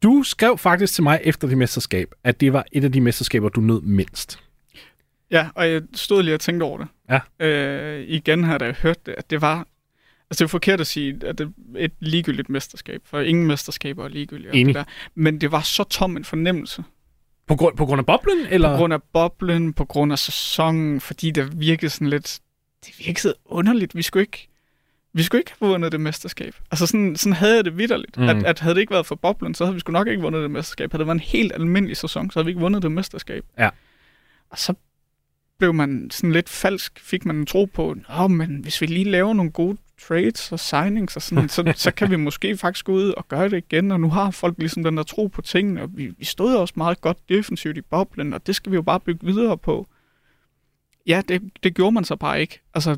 Du 0.03 0.24
skrev 0.24 0.57
faktisk 0.57 0.93
til 0.93 1.03
mig 1.03 1.19
efter 1.24 1.48
det 1.48 1.57
mesterskab, 1.57 2.13
at 2.24 2.39
det 2.39 2.53
var 2.53 2.65
et 2.72 2.83
af 2.83 2.91
de 2.91 3.01
mesterskaber, 3.01 3.50
du 3.50 3.62
nød 3.62 3.81
mindst. 3.81 4.39
Ja, 5.31 5.50
og 5.55 5.72
jeg 5.72 5.81
stod 5.93 6.24
lige 6.24 6.33
og 6.33 6.39
tænkte 6.39 6.63
over 6.63 6.77
det. 6.77 6.88
Ja. 7.10 7.45
Øh, 7.48 8.05
igen 8.07 8.43
har 8.43 8.57
jeg 8.62 8.74
hørt 8.74 9.05
det, 9.05 9.15
at 9.17 9.29
det 9.29 9.41
var... 9.41 9.67
Altså 10.29 10.43
det 10.43 10.48
er 10.48 10.48
forkert 10.48 10.81
at 10.81 10.88
sige, 10.88 11.19
at 11.25 11.38
det 11.38 11.48
er 11.48 11.79
et 11.79 11.91
ligegyldigt 12.00 12.50
mesterskab, 12.50 13.01
for 13.05 13.19
ingen 13.19 13.48
mesterskaber 13.48 14.05
er 14.05 14.07
ligegyldige. 14.07 14.53
Enig. 14.55 14.75
Det 14.75 14.86
der. 14.86 14.91
Men 15.15 15.41
det 15.41 15.51
var 15.51 15.62
så 15.62 15.83
tom 15.83 16.17
en 16.17 16.25
fornemmelse. 16.25 16.83
På 17.48 17.55
grund, 17.55 17.77
på 17.77 17.86
grund 17.86 18.00
af 18.00 18.05
boblen, 18.05 18.48
eller? 18.50 18.72
På 18.72 18.77
grund 18.77 18.93
af 18.93 19.03
boblen, 19.13 19.74
på 19.74 19.86
grund 19.86 20.12
af 20.12 20.19
sæsonen, 20.19 21.01
fordi 21.01 21.31
det 21.31 21.60
virkede 21.60 21.89
sådan 21.89 22.10
lidt... 22.10 22.39
Det 22.86 22.93
virkede 23.05 23.33
underligt. 23.45 23.95
Vi 23.95 24.01
skulle 24.01 24.24
ikke... 24.24 24.50
Vi 25.13 25.24
skulle 25.24 25.41
ikke 25.41 25.51
have 25.60 25.70
vundet 25.70 25.91
det 25.91 26.01
mesterskab. 26.01 26.55
Altså 26.72 26.88
sådan, 26.88 27.15
sådan 27.15 27.34
havde 27.34 27.55
jeg 27.55 27.65
det 27.65 27.77
vidderligt. 27.77 28.17
Mm. 28.17 28.29
At, 28.29 28.43
at 28.43 28.60
havde 28.60 28.75
det 28.75 28.82
ikke 28.82 28.93
været 28.93 29.05
for 29.05 29.15
boblen, 29.15 29.53
så 29.53 29.65
havde 29.65 29.74
vi 29.74 29.79
sgu 29.79 29.91
nok 29.91 30.08
ikke 30.08 30.22
vundet 30.22 30.43
det 30.43 30.51
mesterskab. 30.51 30.91
Havde 30.91 31.00
det 31.00 31.08
været 31.08 31.15
en 31.15 31.20
helt 31.20 31.51
almindelig 31.53 31.98
sæson, 31.98 32.32
så 32.32 32.39
havde 32.39 32.46
vi 32.46 32.50
ikke 32.50 32.62
vundet 32.62 32.84
det 32.84 32.91
mesterskab. 32.91 33.46
Ja. 33.58 33.70
Og 34.50 34.58
så 34.58 34.74
blev 35.58 35.74
man 35.74 36.10
sådan 36.12 36.32
lidt 36.32 36.50
falsk, 36.50 37.00
fik 37.00 37.25
man 37.25 37.36
en 37.36 37.46
tro 37.46 37.65
på, 37.65 37.96
Nå, 38.17 38.27
men 38.27 38.60
hvis 38.62 38.82
vi 38.82 38.86
lige 38.86 39.12
laver 39.12 39.34
nogle 39.34 39.51
gode 39.51 39.77
trades 40.01 40.51
og 40.51 40.60
signings 40.60 41.15
og 41.15 41.22
sådan, 41.22 41.50
så, 41.50 41.74
så 41.75 41.91
kan 41.91 42.12
vi 42.12 42.15
måske 42.15 42.58
faktisk 42.58 42.86
gå 42.86 42.93
ud 42.93 43.10
og 43.10 43.27
gøre 43.27 43.50
det 43.50 43.58
igen, 43.58 43.91
og 43.91 44.00
nu 44.00 44.10
har 44.10 44.32
folk 44.32 44.55
ligesom 44.58 44.84
den 44.84 44.98
der 44.98 45.03
tro 45.03 45.27
på 45.27 45.41
tingene, 45.41 45.82
og 45.82 45.89
vi, 45.93 46.13
vi 46.17 46.25
stod 46.25 46.55
også 46.55 46.74
meget 46.77 47.01
godt 47.01 47.17
defensivt 47.29 47.77
i 47.77 47.82
boblen, 47.82 48.34
og 48.34 48.48
det 48.48 48.55
skal 48.55 48.72
vi 48.72 48.75
jo 48.75 48.82
bare 48.82 49.00
bygge 49.00 49.25
videre 49.25 49.58
på. 49.58 49.88
Ja, 51.08 51.22
det, 51.27 51.41
det 51.63 51.75
gjorde 51.75 51.91
man 51.91 52.03
så 52.03 52.15
bare 52.15 52.41
ikke. 52.41 52.60
Altså, 52.74 52.98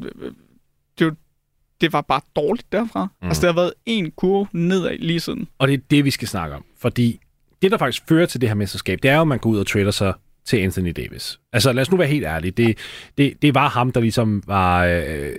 det 1.85 1.93
var 1.93 2.01
bare 2.01 2.21
dårligt 2.35 2.71
derfra. 2.71 3.07
Mm. 3.21 3.27
Altså, 3.27 3.41
det 3.41 3.55
har 3.55 3.61
været 3.61 3.73
en 3.85 4.11
kurve 4.11 4.47
nedad 4.51 4.97
lige 4.97 5.19
siden. 5.19 5.47
Og 5.59 5.67
det 5.67 5.73
er 5.73 5.77
det, 5.89 6.05
vi 6.05 6.11
skal 6.11 6.27
snakke 6.27 6.55
om. 6.55 6.63
Fordi 6.79 7.19
det, 7.61 7.71
der 7.71 7.77
faktisk 7.77 8.03
fører 8.09 8.25
til 8.25 8.41
det 8.41 8.49
her 8.49 8.53
mesterskab, 8.55 8.99
det 9.03 9.11
er 9.11 9.15
jo, 9.15 9.21
at 9.21 9.27
man 9.27 9.39
går 9.39 9.49
ud 9.49 9.59
og 9.59 9.67
trader 9.67 9.91
sig 9.91 10.13
til 10.45 10.57
Anthony 10.57 10.93
Davis. 10.95 11.39
Altså 11.53 11.73
lad 11.73 11.81
os 11.81 11.91
nu 11.91 11.97
være 11.97 12.07
helt 12.07 12.25
ærlige. 12.25 12.51
Det, 12.51 12.77
det, 13.17 13.33
det 13.41 13.55
var 13.55 13.69
ham, 13.69 13.91
der 13.91 14.01
ligesom 14.01 14.43
var, 14.47 14.85
øh, 14.85 15.33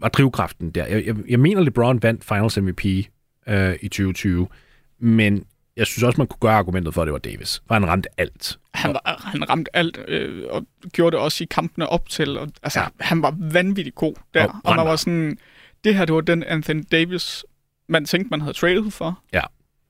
var 0.00 0.08
drivkraften 0.08 0.70
der. 0.70 0.86
Jeg, 0.86 1.06
jeg, 1.06 1.14
jeg 1.28 1.40
mener, 1.40 1.60
LeBron 1.60 2.02
vandt 2.02 2.24
Finals 2.24 2.58
MVP 2.60 2.84
øh, 3.48 3.74
i 3.80 3.88
2020, 3.88 4.48
men 5.00 5.44
jeg 5.76 5.86
synes 5.86 6.02
også, 6.02 6.20
man 6.20 6.26
kunne 6.26 6.40
gøre 6.40 6.54
argumentet 6.54 6.94
for, 6.94 7.02
at 7.02 7.06
det 7.06 7.12
var 7.12 7.18
Davis. 7.18 7.62
For 7.66 7.74
han 7.74 7.86
ramte 7.88 8.08
alt. 8.18 8.58
Han, 8.74 8.92
var, 8.92 9.30
han 9.32 9.50
ramte 9.50 9.76
alt, 9.76 9.98
øh, 10.08 10.44
og 10.50 10.66
gjorde 10.92 11.16
det 11.16 11.24
også 11.24 11.44
i 11.44 11.46
kampene 11.50 11.88
op 11.88 12.08
til. 12.08 12.38
Og, 12.38 12.48
altså, 12.62 12.80
Ja. 12.80 12.86
han 13.00 13.22
var 13.22 13.34
vanvittigt 13.38 13.94
god 13.96 14.14
der. 14.34 14.44
Og 14.44 14.54
Og, 14.64 14.76
man 14.76 14.86
var 14.86 14.96
sådan, 14.96 15.38
det 15.84 15.94
her, 15.94 16.04
det 16.04 16.14
var 16.14 16.20
den 16.20 16.42
Anthony 16.44 16.82
Davis, 16.92 17.44
man 17.88 18.04
tænkte, 18.04 18.30
man 18.30 18.40
havde 18.40 18.54
tradet 18.54 18.92
for. 18.92 19.22
Ja. 19.32 19.40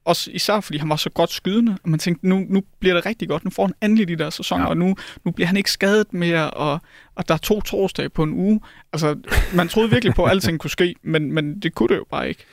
Også 0.04 0.30
især, 0.30 0.60
fordi 0.60 0.78
han 0.78 0.88
var 0.88 0.96
så 0.96 1.10
godt 1.10 1.30
skydende, 1.30 1.78
og 1.82 1.88
man 1.90 1.98
tænkte, 1.98 2.28
nu, 2.28 2.46
nu 2.48 2.62
bliver 2.80 2.94
det 2.94 3.06
rigtig 3.06 3.28
godt. 3.28 3.44
Nu 3.44 3.50
får 3.50 3.66
han 3.66 3.74
endelig 3.82 4.08
de 4.08 4.16
der 4.16 4.30
sæsoner, 4.30 4.62
Ja. 4.64 4.68
og 4.68 4.76
nu, 4.76 4.96
nu 5.24 5.30
bliver 5.30 5.46
han 5.46 5.56
ikke 5.56 5.70
skadet 5.70 6.12
mere, 6.12 6.50
og, 6.50 6.80
og 7.14 7.28
der 7.28 7.34
er 7.34 7.38
to 7.38 7.60
torsdage 7.60 8.08
på 8.08 8.22
en 8.22 8.32
uge. 8.32 8.60
Altså, 8.92 9.16
man 9.54 9.68
troede 9.68 9.90
virkelig 9.90 10.14
på, 10.14 10.24
at 10.24 10.30
alting 10.30 10.58
kunne 10.60 10.70
ske, 10.70 10.94
men, 11.02 11.32
men 11.32 11.60
det 11.60 11.74
kunne 11.74 11.88
det 11.88 11.96
jo 11.96 12.04
bare 12.10 12.28
ikke. 12.28 12.44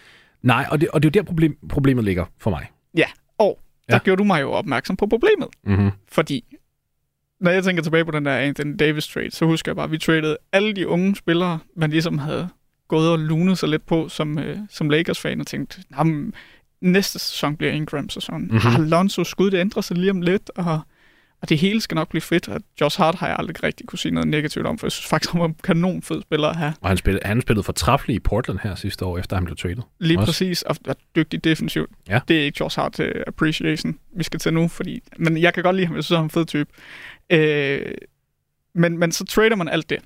Nej, 0.41 0.65
og 0.71 0.81
det, 0.81 0.89
og 0.89 1.03
det 1.03 1.07
er 1.07 1.11
jo 1.19 1.21
der, 1.21 1.27
problem, 1.27 1.57
problemet 1.69 2.03
ligger 2.05 2.25
for 2.37 2.49
mig. 2.49 2.67
Ja, 2.97 3.05
og 3.37 3.59
der 3.89 3.95
Ja. 3.95 3.99
gjorde 3.99 4.19
du 4.19 4.23
mig 4.23 4.41
jo 4.41 4.51
opmærksom 4.51 4.95
på 4.95 5.07
problemet. 5.07 5.47
Mm-hmm. 5.63 5.89
Fordi, 6.11 6.55
når 7.41 7.51
jeg 7.51 7.63
tænker 7.63 7.83
tilbage 7.83 8.05
på 8.05 8.11
den 8.11 8.25
der 8.25 8.37
Anthony 8.37 8.75
Davis 8.79 9.07
trade, 9.07 9.31
så 9.31 9.45
husker 9.45 9.71
jeg 9.71 9.75
bare, 9.75 9.83
at 9.83 9.91
vi 9.91 9.97
tradede 9.97 10.37
alle 10.51 10.73
de 10.73 10.87
unge 10.87 11.15
spillere, 11.15 11.59
man 11.75 11.89
ligesom 11.89 12.17
havde 12.17 12.49
gået 12.87 13.09
og 13.11 13.19
lunet 13.19 13.57
sig 13.57 13.69
lidt 13.69 13.85
på 13.85 14.09
som, 14.09 14.39
øh, 14.39 14.57
som 14.69 14.89
Lakers-fan 14.89 15.39
og 15.39 15.47
tænkt, 15.47 15.79
jamen, 15.97 16.33
næste 16.81 17.19
sæson 17.19 17.57
bliver 17.57 17.73
Ingram 17.73 18.09
sæson. 18.09 18.41
Mhm. 18.41 18.53
Mm-hmm. 18.53 18.83
Alonso 18.83 19.23
skud, 19.23 19.51
det 19.51 19.57
ændrer 19.57 19.81
sig 19.81 19.97
lige 19.97 20.11
om 20.11 20.21
lidt, 20.21 20.51
og, 20.55 20.79
og 21.41 21.49
det 21.49 21.57
hele 21.57 21.81
skal 21.81 21.95
nok 21.95 22.09
blive 22.09 22.21
fedt. 22.21 22.47
Og 22.47 22.61
Josh 22.81 22.97
Hart 22.97 23.15
har 23.15 23.27
jeg 23.27 23.35
aldrig 23.39 23.63
rigtig 23.63 23.87
kunne 23.87 23.99
sige 23.99 24.11
noget 24.11 24.27
negativt 24.27 24.65
om, 24.65 24.77
for 24.77 24.87
jeg 24.87 24.91
synes 24.91 25.07
faktisk, 25.07 25.31
han 25.31 25.41
var 25.41 25.47
en 25.47 25.55
kanon 25.63 26.01
fed 26.01 26.21
spiller 26.21 26.47
at 26.47 26.55
have. 26.55 26.73
Og 26.81 26.89
han 26.89 26.97
spillede, 26.97 27.25
han 27.27 27.41
spillede 27.41 27.63
fortræffeligt 27.63 28.15
i 28.17 28.19
Portland 28.19 28.59
her 28.63 28.75
sidste 28.75 29.05
år, 29.05 29.17
efter 29.17 29.35
han 29.35 29.45
blev 29.45 29.57
traded. 29.57 29.83
Lige 29.99 30.19
Også. 30.19 30.27
præcis, 30.27 30.61
og 30.61 30.75
er 30.85 30.93
dygtig 31.15 31.43
defensivt. 31.43 31.89
Ja. 32.09 32.19
Det 32.27 32.39
er 32.39 32.43
ikke 32.43 32.57
Josh 32.59 32.79
Hart 32.79 32.93
til 32.93 33.23
appreciation, 33.27 33.97
vi 34.17 34.23
skal 34.23 34.39
til 34.39 34.53
nu, 34.53 34.67
fordi, 34.67 35.01
men 35.17 35.37
jeg 35.37 35.53
kan 35.53 35.63
godt 35.63 35.75
lide 35.75 35.87
ham, 35.87 35.95
jeg 35.95 36.03
synes, 36.03 36.17
han 36.17 36.23
er 36.23 36.23
en 36.23 36.29
fed 36.29 36.45
type. 36.45 36.69
Øh, 37.29 37.93
men, 38.75 38.97
men 38.97 39.11
så 39.11 39.25
trader 39.25 39.55
man 39.55 39.67
alt 39.67 39.89
det. 39.89 39.99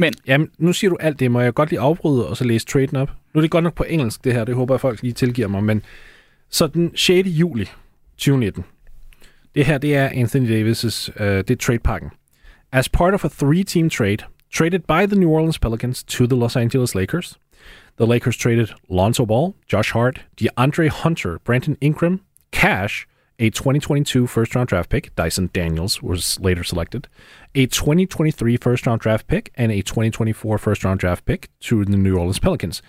Men 0.00 0.14
Jamen, 0.26 0.50
nu 0.58 0.72
siger 0.72 0.90
du 0.90 0.96
alt 1.00 1.20
det. 1.20 1.30
Må 1.30 1.40
jeg 1.40 1.54
godt 1.54 1.70
lige 1.70 1.80
afbryde 1.80 2.28
og 2.28 2.36
så 2.36 2.44
læse 2.44 2.66
traden 2.66 2.96
op? 2.96 3.10
Nu 3.34 3.38
er 3.38 3.42
det 3.42 3.50
godt 3.50 3.64
nok 3.64 3.74
på 3.74 3.84
engelsk, 3.88 4.24
det 4.24 4.32
her. 4.32 4.44
Det 4.44 4.54
håber 4.54 4.74
jeg, 4.74 4.80
folk 4.80 5.02
lige 5.02 5.12
tilgiver 5.12 5.48
mig. 5.48 5.64
Men 5.64 5.82
så 6.50 6.66
den 6.66 6.96
6. 6.96 7.28
juli 7.28 7.64
2019. 8.16 8.64
Det 9.54 9.66
her, 9.66 9.78
det 9.78 9.96
er 9.96 10.08
Anthony 10.08 10.46
Davis' 10.46 11.10
uh, 11.20 11.26
det 11.26 11.50
er 11.50 11.56
tradepakken. 11.60 12.10
As 12.72 12.88
part 12.88 13.14
of 13.14 13.24
a 13.24 13.28
three-team 13.28 13.90
trade, 13.90 14.24
traded 14.52 14.80
by 14.80 15.06
the 15.06 15.20
New 15.20 15.30
Orleans 15.30 15.58
Pelicans 15.58 16.02
to 16.02 16.26
the 16.26 16.38
Los 16.38 16.56
Angeles 16.56 16.94
Lakers, 16.94 17.38
the 17.96 18.06
Lakers 18.06 18.36
traded 18.36 18.68
Lonzo 18.88 19.24
Ball, 19.24 19.54
Josh 19.72 19.92
Hart, 19.92 20.26
DeAndre 20.40 20.88
Hunter, 21.02 21.38
Brandon 21.44 21.76
Ingram, 21.80 22.20
Cash, 22.52 23.06
a 23.40 23.50
2022 23.50 24.26
first 24.26 24.54
round 24.54 24.68
draft 24.68 24.90
pick, 24.90 25.10
Dyson 25.16 25.46
Daniels 25.46 26.02
was 26.02 26.38
later 26.40 26.62
selected, 26.62 27.08
a 27.54 27.66
2023 27.66 28.56
first 28.56 28.86
round 28.86 29.00
draft 29.00 29.26
pick, 29.26 29.50
and 29.54 29.72
a 29.72 29.80
2024 29.82 30.58
first 30.58 30.84
round 30.84 31.00
draft 31.00 31.24
pick 31.24 31.48
to 31.60 31.84
the 31.84 31.96
New 31.96 32.16
Orleans 32.16 32.40
Pelicans. 32.40 32.82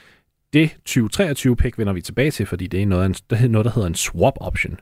Det 0.53 0.69
2023 0.85 1.55
pick 1.55 1.77
vender 1.77 1.93
vi 1.93 2.01
tilbage 2.01 2.31
til, 2.31 2.45
fordi 2.45 2.67
det 2.67 2.81
er 2.81 2.85
noget, 2.85 3.01
der 3.01 3.07
en- 3.07 3.13
det 3.39 3.45
er 3.45 3.49
noget 3.49 3.65
der 3.65 3.71
hedder 3.71 3.87
en 3.87 3.95
swap 3.95 4.33
option. 4.35 4.79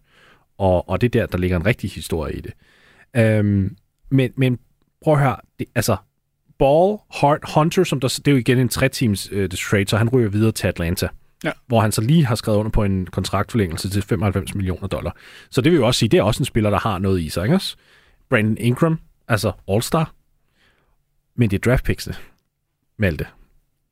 Og, 0.57 0.89
og 0.89 1.01
det 1.01 1.15
er 1.15 1.19
der, 1.19 1.25
der 1.27 1.37
ligger 1.37 1.57
en 1.57 1.65
rigtig 1.65 1.89
historie 1.89 2.35
i 2.35 2.41
det. 2.41 2.53
Øhm, 3.15 3.75
men, 4.09 4.31
men 4.35 4.59
prøv 5.01 5.13
at 5.13 5.19
høre, 5.19 5.35
det, 5.59 5.67
altså 5.75 5.97
Ball, 6.59 6.97
Hart, 7.11 7.39
Hunter, 7.55 7.83
som 7.83 7.99
der, 7.99 8.07
det 8.07 8.27
er 8.27 8.31
jo 8.31 8.37
igen 8.37 8.57
en 8.57 8.69
tre-teams 8.69 9.31
uh, 9.31 9.37
øh, 9.37 9.49
trade, 9.49 9.87
så 9.87 9.97
han 9.97 10.09
ryger 10.09 10.29
videre 10.29 10.51
til 10.51 10.67
Atlanta. 10.67 11.07
Ja. 11.43 11.51
Hvor 11.67 11.79
han 11.81 11.91
så 11.91 12.01
lige 12.01 12.25
har 12.25 12.35
skrevet 12.35 12.57
under 12.57 12.71
på 12.71 12.83
en 12.83 13.05
kontraktforlængelse 13.07 13.89
til 13.89 14.01
95 14.01 14.55
millioner 14.55 14.87
dollar. 14.87 15.15
Så 15.49 15.61
det 15.61 15.71
vil 15.71 15.77
jo 15.77 15.87
også 15.87 15.99
sige, 15.99 16.09
det 16.09 16.17
er 16.17 16.23
også 16.23 16.41
en 16.41 16.45
spiller, 16.45 16.69
der 16.69 16.79
har 16.79 16.99
noget 16.99 17.21
i 17.21 17.29
sig, 17.29 17.43
ikke 17.43 17.55
også? 17.55 17.75
Brandon 18.29 18.57
Ingram, 18.59 18.99
altså 19.27 19.51
All-Star. 19.71 20.13
Men 21.35 21.49
det 21.49 21.55
er 21.65 21.69
draft 21.69 21.85
picksene, 21.85 22.15
Malte, 22.97 23.25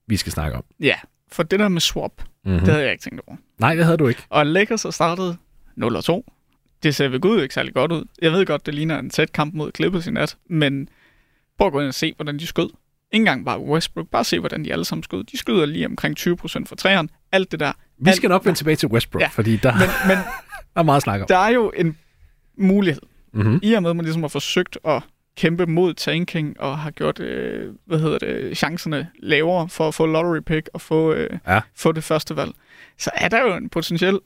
vi 0.07 0.17
skal 0.17 0.31
snakke 0.31 0.57
om. 0.57 0.63
ja, 0.79 0.95
for 1.31 1.43
det 1.43 1.59
der 1.59 1.67
med 1.67 1.81
swap, 1.81 2.11
mm-hmm. 2.45 2.59
det 2.59 2.67
havde 2.67 2.83
jeg 2.83 2.91
ikke 2.91 3.03
tænkt 3.03 3.21
over. 3.27 3.37
Nej, 3.59 3.75
det 3.75 3.85
havde 3.85 3.97
du 3.97 4.07
ikke. 4.07 4.23
Og 4.29 4.45
Lakers 4.45 4.83
har 4.83 4.91
startet 4.91 5.37
0-2. 5.77 6.23
Det 6.83 6.95
ser 6.95 7.07
ved 7.07 7.19
Gud 7.19 7.41
ikke 7.41 7.53
særlig 7.53 7.73
godt 7.73 7.91
ud. 7.91 8.05
Jeg 8.21 8.31
ved 8.31 8.45
godt, 8.45 8.65
det 8.65 8.75
ligner 8.75 8.99
en 8.99 9.09
tæt 9.09 9.31
kamp 9.31 9.53
mod 9.53 9.71
Clippers 9.75 10.07
i 10.07 10.11
nat, 10.11 10.37
men 10.49 10.89
prøv 11.57 11.67
at 11.67 11.73
gå 11.73 11.79
ind 11.79 11.87
og 11.87 11.93
se, 11.93 12.13
hvordan 12.15 12.39
de 12.39 12.47
skød. 12.47 12.69
Ikke 13.11 13.21
engang 13.21 13.45
bare 13.45 13.59
Westbrook, 13.59 14.07
bare 14.09 14.23
se, 14.23 14.39
hvordan 14.39 14.65
de 14.65 14.71
alle 14.71 14.85
sammen 14.85 15.03
skød. 15.03 15.23
De 15.23 15.37
skyder 15.37 15.65
lige 15.65 15.85
omkring 15.85 16.19
20% 16.19 16.29
for 16.65 16.75
træerne. 16.75 17.09
Alt 17.31 17.51
det 17.51 17.59
der. 17.59 17.71
Vi 17.97 18.07
Alt- 18.09 18.15
skal 18.17 18.29
nok 18.29 18.45
vende 18.45 18.59
tilbage 18.59 18.75
til 18.75 18.87
Westbrook, 18.89 19.21
ja. 19.21 19.27
Fordi 19.27 19.57
der, 19.57 19.73
Men, 19.73 19.87
men 20.07 20.17
der 20.73 20.79
er 20.79 20.83
meget 20.83 20.97
at 20.97 21.03
snakke 21.03 21.23
om. 21.23 21.27
der 21.27 21.37
er 21.37 21.49
jo 21.49 21.71
en 21.77 21.97
mulighed. 22.57 23.01
Mm-hmm. 23.33 23.59
I 23.63 23.73
og 23.73 23.81
med, 23.81 23.89
at 23.89 23.95
man 23.95 24.05
ligesom 24.05 24.23
har 24.23 24.27
forsøgt 24.27 24.77
at 24.85 25.01
kæmpe 25.37 25.65
mod 25.65 25.93
tanking 25.93 26.59
og 26.59 26.79
har 26.79 26.91
gjort, 26.91 27.19
øh, 27.19 27.73
hvad 27.85 27.99
hedder 27.99 28.17
det, 28.17 28.57
chancerne 28.57 29.07
lavere 29.19 29.69
for 29.69 29.87
at 29.87 29.93
få 29.93 30.05
lottery 30.05 30.39
pick 30.39 30.69
og 30.73 30.81
få, 30.81 31.13
øh, 31.13 31.29
Ja. 31.47 31.59
få 31.75 31.91
det 31.91 32.03
første 32.03 32.35
valg, 32.35 32.51
så 32.97 33.09
er 33.13 33.27
der 33.27 33.41
jo 33.41 33.55
en 33.55 33.69
potentiel 33.69 34.19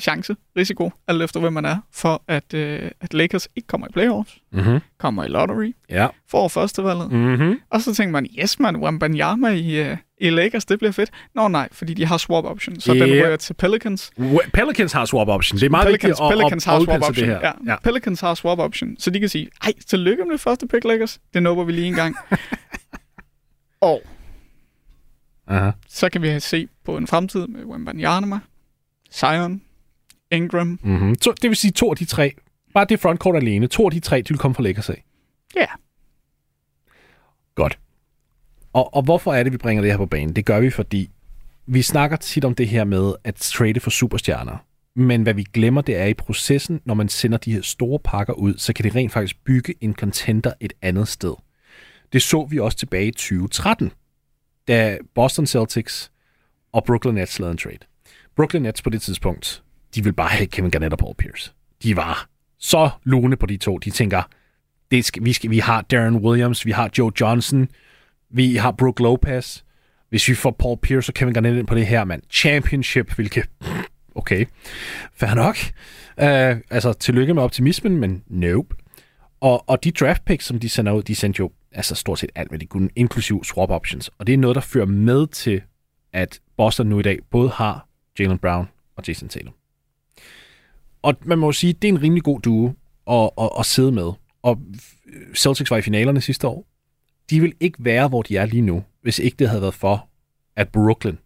chance, 0.00 0.36
risiko, 0.56 0.92
alt 1.08 1.22
efter 1.22 1.40
hvem 1.40 1.52
man 1.52 1.64
er, 1.64 1.76
for 1.92 2.22
at, 2.28 2.54
øh, 2.54 2.90
at 3.00 3.14
Lakers 3.14 3.48
ikke 3.56 3.66
kommer 3.66 3.86
i 3.86 3.90
playoffs, 3.92 4.38
Mm-hmm. 4.52 4.78
kommer 4.98 5.24
i 5.24 5.28
lottery, 5.28 5.72
Ja. 5.90 6.06
får 6.28 6.48
førstevalget, 6.48 7.12
Mm-hmm. 7.12 7.60
og 7.70 7.80
så 7.80 7.94
tænker 7.94 8.12
man, 8.12 8.26
yes 8.38 8.58
man, 8.60 8.76
Wembanyama 8.76 9.48
i, 9.48 9.90
uh, 9.90 9.96
i 10.20 10.30
Lakers, 10.30 10.64
det 10.64 10.78
bliver 10.78 10.92
fedt. 10.92 11.10
Nå 11.34 11.48
nej, 11.48 11.68
fordi 11.72 11.94
de 11.94 12.06
har 12.06 12.16
swap 12.18 12.44
option, 12.44 12.80
så 12.80 12.94
Yeah. 12.94 13.08
den 13.08 13.14
ryger 13.14 13.36
til 13.36 13.54
Pelicans. 13.54 14.10
Pelicans 14.52 14.92
har 14.92 15.04
swap 15.04 15.28
option. 15.28 15.58
Det 15.58 15.66
er 15.66 15.70
meget 15.70 15.86
Pelicans, 15.86 16.08
vigtigt 16.08 16.32
at, 16.32 16.38
Pelicans 16.38 16.64
har 16.64 16.80
swap 16.84 16.96
option. 17.02 17.14
det 17.14 17.26
her. 17.26 17.52
Ja. 17.66 17.76
Pelicans 17.84 18.20
har 18.20 18.34
swap 18.34 18.58
option, 18.58 18.96
så 18.98 19.10
de 19.10 19.20
kan 19.20 19.28
sige, 19.28 19.48
ej, 19.64 19.72
tillykke 19.86 20.24
med 20.24 20.32
det 20.32 20.40
første 20.40 20.66
pick, 20.68 20.84
Lakers. 20.84 21.20
Det 21.34 21.42
nubber 21.42 21.64
vi 21.64 21.72
lige 21.72 21.86
en 21.86 21.94
gang. 21.94 22.16
og 23.80 24.02
Aha. 25.48 25.70
så 25.88 26.08
kan 26.10 26.22
vi 26.22 26.40
se 26.40 26.68
på 26.84 26.96
en 26.96 27.06
fremtid 27.06 27.46
med 27.46 27.64
Wembanyama, 27.64 28.38
Zion, 29.12 29.62
Ingram. 30.30 30.78
Mm-hmm. 30.82 31.14
Så, 31.22 31.32
det 31.42 31.50
vil 31.50 31.56
sige 31.56 31.70
to 31.70 31.90
af 31.90 31.96
de 31.96 32.04
tre. 32.04 32.32
Bare 32.74 32.84
det 32.88 33.00
frontcourt 33.00 33.36
alene. 33.36 33.66
To 33.66 33.84
af 33.84 33.90
de 33.90 34.00
tre, 34.00 34.16
de 34.22 34.28
vil 34.28 34.38
komme 34.38 34.54
fra 34.54 34.62
Lakers 34.62 34.90
af. 34.90 35.04
Ja, 35.56 35.66
Godt. 37.54 37.78
Og, 38.78 38.94
og 38.94 39.02
hvorfor 39.02 39.34
er 39.34 39.42
det, 39.42 39.52
vi 39.52 39.56
bringer 39.56 39.82
det 39.82 39.90
her 39.90 39.98
på 39.98 40.06
banen? 40.06 40.36
Det 40.36 40.44
gør 40.44 40.60
vi, 40.60 40.70
fordi 40.70 41.10
vi 41.66 41.82
snakker 41.82 42.16
tit 42.16 42.44
om 42.44 42.54
det 42.54 42.68
her 42.68 42.84
med 42.84 43.12
at 43.24 43.34
trade 43.34 43.80
for 43.80 43.90
superstjerner. 43.90 44.56
Men 44.94 45.22
hvad 45.22 45.34
vi 45.34 45.42
glemmer, 45.52 45.80
det 45.80 45.96
er 45.96 46.04
i 46.04 46.14
processen, 46.14 46.80
når 46.84 46.94
man 46.94 47.08
sender 47.08 47.38
de 47.38 47.52
her 47.52 47.62
store 47.62 47.98
pakker 47.98 48.32
ud, 48.32 48.54
så 48.58 48.72
kan 48.72 48.84
det 48.84 48.94
rent 48.94 49.12
faktisk 49.12 49.44
bygge 49.44 49.74
en 49.80 49.94
contender 49.94 50.52
et 50.60 50.72
andet 50.82 51.08
sted. 51.08 51.34
Det 52.12 52.22
så 52.22 52.46
vi 52.50 52.58
også 52.58 52.78
tilbage 52.78 53.06
i 53.06 53.10
2013, 53.10 53.92
da 54.68 54.98
Boston 55.14 55.46
Celtics 55.46 56.10
og 56.72 56.84
Brooklyn 56.84 57.14
Nets 57.14 57.38
lavede 57.38 57.52
en 57.52 57.58
trade. 57.58 57.78
Brooklyn 58.36 58.62
Nets 58.62 58.82
på 58.82 58.90
det 58.90 59.02
tidspunkt, 59.02 59.62
de 59.94 60.04
vil 60.04 60.12
bare 60.12 60.28
have 60.28 60.46
Kevin 60.46 60.70
Garnett 60.70 60.92
og 60.92 60.98
Paul 60.98 61.14
Pierce. 61.14 61.52
De 61.82 61.96
var 61.96 62.28
så 62.58 62.90
lune 63.04 63.36
på 63.36 63.46
de 63.46 63.56
to. 63.56 63.78
De 63.78 63.90
tænker, 63.90 64.22
det 64.90 65.04
skal, 65.04 65.24
vi, 65.24 65.32
skal, 65.32 65.50
vi 65.50 65.58
har 65.58 65.82
Darren 65.82 66.16
Williams, 66.16 66.66
vi 66.66 66.70
har 66.70 66.90
Joe 66.98 67.12
Johnson, 67.20 67.68
vi 68.30 68.56
har 68.56 68.70
Brook 68.70 69.00
Lopez. 69.00 69.62
Hvis 70.08 70.28
vi 70.28 70.34
får 70.34 70.50
Paul 70.50 70.78
Pierce 70.82 71.10
og 71.10 71.14
Kevin 71.14 71.34
Garnett 71.34 71.58
ind 71.58 71.66
på 71.66 71.74
det 71.74 71.86
her, 71.86 72.04
mand. 72.04 72.22
Championship, 72.30 73.14
hvilket... 73.14 73.44
Okay, 74.14 74.46
fair 75.14 75.34
nok. 75.34 75.56
Uh, 76.16 76.60
altså, 76.70 76.92
tillykke 76.92 77.34
med 77.34 77.42
optimismen, 77.42 77.96
men 77.96 78.22
nope. 78.26 78.74
Og, 79.40 79.68
og 79.68 79.84
de 79.84 79.90
draft 79.90 80.24
picks, 80.24 80.44
som 80.44 80.58
de 80.58 80.68
sender 80.68 80.92
ud, 80.92 81.02
de 81.02 81.14
sendte 81.14 81.40
jo 81.40 81.50
altså 81.72 81.94
stort 81.94 82.18
set 82.18 82.30
alt, 82.34 82.48
hvad 82.48 82.58
de 82.58 82.66
kunne, 82.66 82.88
inklusiv 82.96 83.44
swap 83.44 83.70
options. 83.70 84.10
Og 84.18 84.26
det 84.26 84.32
er 84.32 84.38
noget, 84.38 84.54
der 84.54 84.60
fører 84.60 84.86
med 84.86 85.26
til, 85.26 85.62
at 86.12 86.40
Boston 86.56 86.86
nu 86.86 86.98
i 86.98 87.02
dag 87.02 87.18
både 87.30 87.48
har 87.48 87.88
Jalen 88.18 88.38
Brown 88.38 88.68
og 88.96 89.08
Jason 89.08 89.28
Tatum. 89.28 89.52
Og 91.02 91.14
man 91.22 91.38
må 91.38 91.46
jo 91.46 91.52
sige, 91.52 91.72
det 91.72 91.88
er 91.88 91.92
en 91.92 92.02
rimelig 92.02 92.22
god 92.22 92.40
duo 92.40 92.72
at, 93.10 93.30
at, 93.40 93.50
at 93.58 93.66
sidde 93.66 93.92
med. 93.92 94.12
Og 94.42 94.58
Celtics 95.36 95.70
var 95.70 95.76
i 95.76 95.82
finalerne 95.82 96.20
sidste 96.20 96.48
år. 96.48 96.66
De 97.30 97.40
vil 97.40 97.54
ikke 97.60 97.84
være, 97.84 98.08
hvor 98.08 98.22
de 98.22 98.36
er 98.36 98.46
lige 98.46 98.60
nu, 98.60 98.84
hvis 99.02 99.18
ikke 99.18 99.36
det 99.36 99.48
havde 99.48 99.62
været 99.62 99.74
for, 99.74 100.08
at 100.56 100.68
Brooklyn 100.68 101.16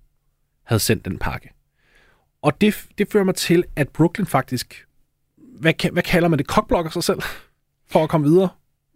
havde 0.62 0.80
sendt 0.80 1.04
den 1.04 1.18
pakke. 1.18 1.50
Og 2.42 2.60
det, 2.60 2.86
det 2.98 3.08
fører 3.12 3.24
mig 3.24 3.34
til, 3.34 3.64
at 3.76 3.88
Brooklyn 3.88 4.26
faktisk, 4.26 4.86
hvad, 5.36 5.90
hvad 5.92 6.02
kalder 6.02 6.28
man 6.28 6.38
det, 6.38 6.46
kokblokker 6.46 6.90
sig 6.90 7.04
selv 7.04 7.22
for 7.90 8.02
at 8.02 8.08
komme 8.08 8.26
videre? 8.26 8.48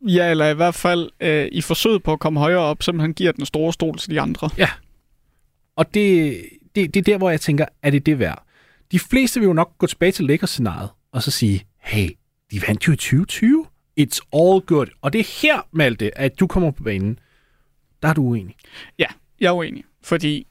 ja 0.02 0.30
eller 0.30 0.48
i 0.48 0.54
hvert 0.54 0.74
fald 0.74 1.10
øh, 1.20 1.48
i 1.52 1.60
forsøget 1.60 2.02
på 2.02 2.12
at 2.12 2.20
komme 2.20 2.40
højere 2.40 2.58
op, 2.58 2.82
simpelthen 2.82 3.14
giver 3.14 3.32
den 3.32 3.46
store 3.46 3.72
stol 3.72 3.98
til 3.98 4.10
de 4.10 4.20
andre. 4.20 4.50
Og 5.76 5.94
det, 5.94 6.36
det, 6.74 6.94
det 6.94 7.00
er 7.00 7.04
der, 7.04 7.18
hvor 7.18 7.30
jeg 7.30 7.40
tænker, 7.40 7.66
er 7.82 7.90
det 7.90 8.06
det 8.06 8.18
værd? 8.18 8.44
De 8.92 8.98
fleste 8.98 9.40
vil 9.40 9.46
jo 9.46 9.52
nok 9.52 9.78
gå 9.78 9.86
tilbage 9.86 10.12
til 10.12 10.24
Lakers-scenariet 10.24 10.90
og 11.12 11.22
så 11.22 11.30
sige, 11.30 11.66
hey, 11.78 12.08
de 12.50 12.62
vandt 12.66 12.86
jo 12.88 12.92
i 12.92 12.96
2020. 12.96 13.66
It's 14.00 14.18
all 14.32 14.60
good. 14.60 14.86
Og 15.02 15.12
det 15.12 15.18
er 15.18 15.40
her, 15.42 15.66
Malte, 15.72 16.18
at 16.18 16.40
du 16.40 16.46
kommer 16.46 16.70
på 16.70 16.82
banen. 16.82 17.18
Der 18.02 18.08
er 18.08 18.12
du 18.12 18.22
uenig. 18.22 18.56
Ja, 18.98 19.06
jeg 19.40 19.48
er 19.48 19.52
uenig, 19.52 19.84
fordi 20.02 20.46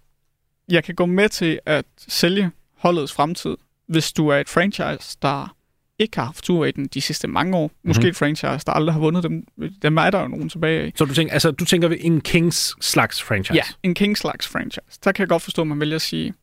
jeg 0.69 0.84
kan 0.84 0.95
gå 0.95 1.05
med 1.05 1.29
til 1.29 1.60
at 1.65 1.86
sælge 2.08 2.51
holdets 2.77 3.13
fremtid, 3.13 3.58
hvis 3.88 4.13
du 4.13 4.27
er 4.27 4.38
et 4.38 4.49
franchise, 4.49 5.17
der 5.21 5.55
ikke 5.99 6.17
har 6.17 6.25
haft 6.25 6.43
tur 6.43 6.65
i 6.65 6.71
den 6.71 6.86
de 6.88 7.01
sidste 7.01 7.27
mange 7.27 7.58
år. 7.58 7.71
Måske 7.84 8.01
Mhm. 8.01 8.10
et 8.10 8.15
franchise, 8.15 8.65
der 8.65 8.71
aldrig 8.71 8.93
har 8.93 8.99
vundet 8.99 9.23
dem. 9.23 9.47
Dem 9.81 9.97
er 9.97 10.10
der 10.10 10.21
jo 10.21 10.27
nogen 10.27 10.49
tilbage 10.49 10.81
af. 10.81 10.91
Så 10.95 11.05
du 11.05 11.13
tænker, 11.13 11.34
altså, 11.34 11.51
du 11.51 11.65
tænker 11.65 11.89
en 11.99 12.21
Kings 12.21 12.75
slags 12.86 13.21
franchise? 13.23 13.55
Ja, 13.55 13.63
en 13.84 13.93
King 13.93 14.17
slags 14.17 14.47
franchise. 14.47 14.99
Der 15.03 15.12
kan 15.12 15.21
jeg 15.23 15.29
godt 15.29 15.41
forstå, 15.41 15.62
at 15.62 15.67
man 15.67 15.79
vælger 15.79 15.95
at 15.95 16.01
sige, 16.01 16.34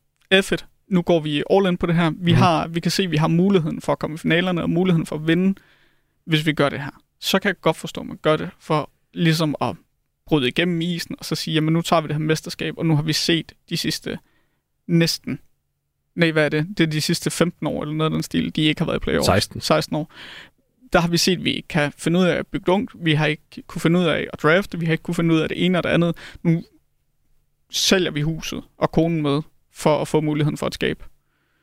F 0.41 0.51
it, 0.51 0.65
nu 0.87 1.01
går 1.01 1.19
vi 1.19 1.43
all 1.49 1.65
in 1.67 1.77
på 1.77 1.85
det 1.85 1.95
her. 1.95 2.09
Vi, 2.09 2.15
Mhm. 2.19 2.29
mm. 2.31 2.35
har, 2.35 2.67
vi 2.67 2.79
kan 2.79 2.91
se, 2.91 3.03
at 3.03 3.11
vi 3.11 3.17
har 3.17 3.27
muligheden 3.27 3.81
for 3.81 3.91
at 3.91 3.99
komme 3.99 4.13
i 4.13 4.17
finalerne, 4.17 4.61
og 4.61 4.69
muligheden 4.69 5.05
for 5.05 5.15
at 5.15 5.27
vinde, 5.27 5.55
hvis 6.25 6.45
vi 6.45 6.53
gør 6.53 6.69
det 6.69 6.79
her. 6.79 7.01
Så 7.19 7.39
kan 7.39 7.49
jeg 7.49 7.61
godt 7.61 7.77
forstå, 7.77 8.01
at 8.01 8.07
man 8.07 8.17
gør 8.17 8.37
det, 8.37 8.49
for 8.59 8.89
ligesom 9.13 9.55
at 9.61 9.75
bryde 10.25 10.47
igennem 10.47 10.81
isen, 10.81 11.15
og 11.19 11.25
så 11.25 11.35
sige, 11.35 11.53
jamen 11.53 11.73
nu 11.73 11.81
tager 11.81 12.01
vi 12.01 12.07
det 12.07 12.15
her 12.15 12.19
mesterskab, 12.19 12.77
og 12.77 12.85
nu 12.85 12.95
har 12.95 13.03
vi 13.03 13.13
set 13.13 13.51
de 13.69 13.77
sidste 13.77 14.19
næsten, 14.87 15.39
nej, 16.15 16.31
hvad 16.31 16.45
er 16.45 16.49
det? 16.49 16.67
Det 16.77 16.83
er 16.83 16.87
de 16.87 17.01
sidste 17.01 17.29
15 17.31 17.67
år, 17.67 17.81
eller 17.81 17.95
noget 17.95 18.11
af 18.11 18.15
den 18.15 18.23
stil, 18.23 18.55
de 18.55 18.61
ikke 18.61 18.81
har 18.81 18.85
været 18.85 18.97
i 18.97 18.99
playoffs. 18.99 19.25
16. 19.25 19.61
16 19.61 19.95
år. 19.95 20.11
Der 20.93 20.99
har 20.99 21.07
vi 21.07 21.17
set, 21.17 21.37
at 21.37 21.43
vi 21.43 21.53
ikke 21.53 21.67
kan 21.67 21.91
finde 21.97 22.19
ud 22.19 22.25
af 22.25 22.35
at 22.35 22.47
bygge 22.47 22.71
ungt. 22.71 22.91
Vi 22.95 23.13
har 23.13 23.25
ikke 23.25 23.63
kunne 23.67 23.81
finde 23.81 23.99
ud 23.99 24.05
af 24.05 24.27
at 24.33 24.43
drafte. 24.43 24.79
Vi 24.79 24.85
har 24.85 24.91
ikke 24.91 25.01
kunne 25.01 25.15
finde 25.15 25.35
ud 25.35 25.39
af 25.39 25.49
det 25.49 25.65
ene 25.65 25.77
og 25.77 25.83
det 25.83 25.89
andet. 25.89 26.17
Nu 26.43 26.63
sælger 27.69 28.11
vi 28.11 28.21
huset 28.21 28.63
og 28.77 28.91
konen 28.91 29.21
med 29.21 29.41
for 29.71 30.01
at 30.01 30.07
få 30.07 30.21
muligheden 30.21 30.57
for 30.57 30.65
at 30.65 30.73
skabe. 30.73 31.05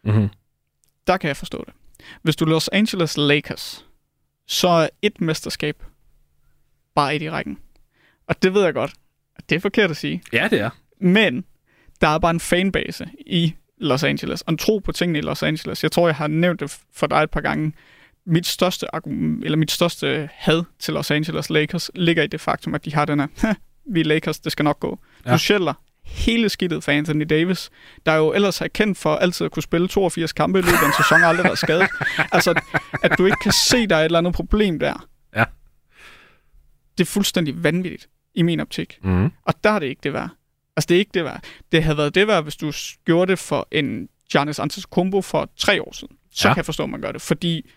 Mm-hmm. 0.05 0.29
Der 1.07 1.17
kan 1.17 1.29
jeg 1.29 1.37
forstå 1.37 1.65
det. 1.67 1.75
Hvis 2.23 2.37
du 2.37 2.45
Los 2.45 2.69
Angeles 2.69 3.17
Lakers, 3.17 3.87
så 4.51 4.69
er 4.69 4.89
et 5.03 5.21
mesterskab 5.21 5.83
bare 6.95 7.17
et 7.17 7.23
i 7.23 7.31
rækken. 7.31 7.59
Og 8.29 8.43
det 8.43 8.55
ved 8.55 8.65
jeg 8.65 8.75
godt. 8.75 8.93
Det 9.49 9.57
er 9.57 9.61
forkert 9.61 9.91
at 9.91 9.97
sige. 9.97 10.23
Ja, 10.33 10.49
det 10.51 10.61
er. 10.61 10.71
Men 11.01 11.45
der 12.01 12.09
er 12.09 12.19
bare 12.19 12.31
en 12.31 12.41
fanbase 12.41 13.09
i 13.27 13.55
Los 13.79 14.03
Angeles, 14.03 14.43
og 14.43 14.51
en 14.53 14.59
tro 14.59 14.79
på 14.79 14.93
tingene 14.93 15.19
i 15.19 15.23
Los 15.23 15.43
Angeles. 15.43 15.83
Jeg 15.83 15.93
tror, 15.93 16.09
jeg 16.09 16.17
har 16.17 16.27
nævnt 16.27 16.61
det 16.61 16.79
for 16.93 17.07
dig 17.07 17.17
et 17.23 17.31
par 17.31 17.41
gange. 17.41 17.73
Mit 18.27 18.47
største, 18.47 18.95
argument, 18.95 19.45
eller 19.45 19.59
mit 19.59 19.71
største 19.71 20.29
had 20.33 20.63
til 20.79 20.95
Los 20.95 21.11
Angeles 21.11 21.51
Lakers 21.51 21.91
ligger 21.95 22.23
i 22.23 22.27
det 22.27 22.41
faktum, 22.41 22.75
at 22.75 22.85
de 22.85 22.95
har 22.95 23.05
den 23.05 23.21
her, 23.21 23.27
"Ha, 23.39 23.55
vi 23.95 24.01
er 24.01 24.05
Lakers, 24.05 24.39
det 24.41 24.53
skal 24.53 24.65
nok 24.65 24.81
gå. 24.81 24.99
Ja. 25.27 25.33
Du 25.33 25.39
sjældner 25.39 25.75
hele 26.11 26.49
skidtet 26.49 26.85
for 26.85 26.93
Anthony 26.93 27.27
Davis, 27.31 27.71
der 28.07 28.15
jo 28.15 28.33
ellers 28.33 28.61
er 28.61 28.69
kendt 28.69 28.99
for 28.99 29.17
altid 29.17 29.45
at 29.45 29.53
kunne 29.53 29.63
spille 29.63 29.89
82 29.89 30.33
kampe 30.33 30.59
i 30.59 30.63
løbet 30.63 30.79
af 30.83 30.87
en 30.87 30.93
sæson, 30.97 31.23
og 31.23 31.29
aldrig 31.29 31.45
været 31.45 31.59
skadet. 31.59 31.89
Altså, 32.33 32.61
at 33.03 33.19
du 33.19 33.27
ikke 33.27 33.39
kan 33.43 33.53
se, 33.53 33.87
der 33.87 33.97
er 33.97 34.01
et 34.01 34.05
eller 34.05 34.19
andet 34.19 34.35
problem 34.35 34.79
der. 34.79 35.09
Ja. 35.37 35.45
Det 36.99 37.05
er 37.05 37.11
fuldstændig 37.11 37.65
vanvittigt 37.65 38.09
i 38.35 38.43
min 38.43 38.61
optik. 38.61 38.99
Mm-hmm. 39.03 39.31
Og 39.45 39.55
der 39.65 39.71
er 39.71 39.79
det 39.79 39.87
ikke 39.87 40.01
det 40.03 40.13
værd. 40.13 40.29
Altså, 40.77 40.87
det 40.89 40.95
er 40.95 40.99
ikke 40.99 41.11
det 41.15 41.25
værd. 41.25 41.43
Det 41.73 41.83
havde 41.83 41.97
været 41.97 42.15
det 42.15 42.27
værd, 42.27 42.43
hvis 42.43 42.57
du 42.57 42.73
gjorde 43.05 43.31
det 43.31 43.39
for 43.39 43.69
en 43.73 44.09
Giannis 44.33 44.59
Antetokounmpo 44.59 45.23
for 45.23 45.51
tre 45.57 45.83
år 45.83 45.93
siden. 45.93 46.17
Så 46.33 46.49
ja. 46.49 46.55
kan 46.55 46.59
jeg 46.59 46.65
forstå, 46.65 46.83
at 46.83 46.91
man 46.91 47.01
gør 47.01 47.13
det. 47.13 47.23
Fordi 47.23 47.71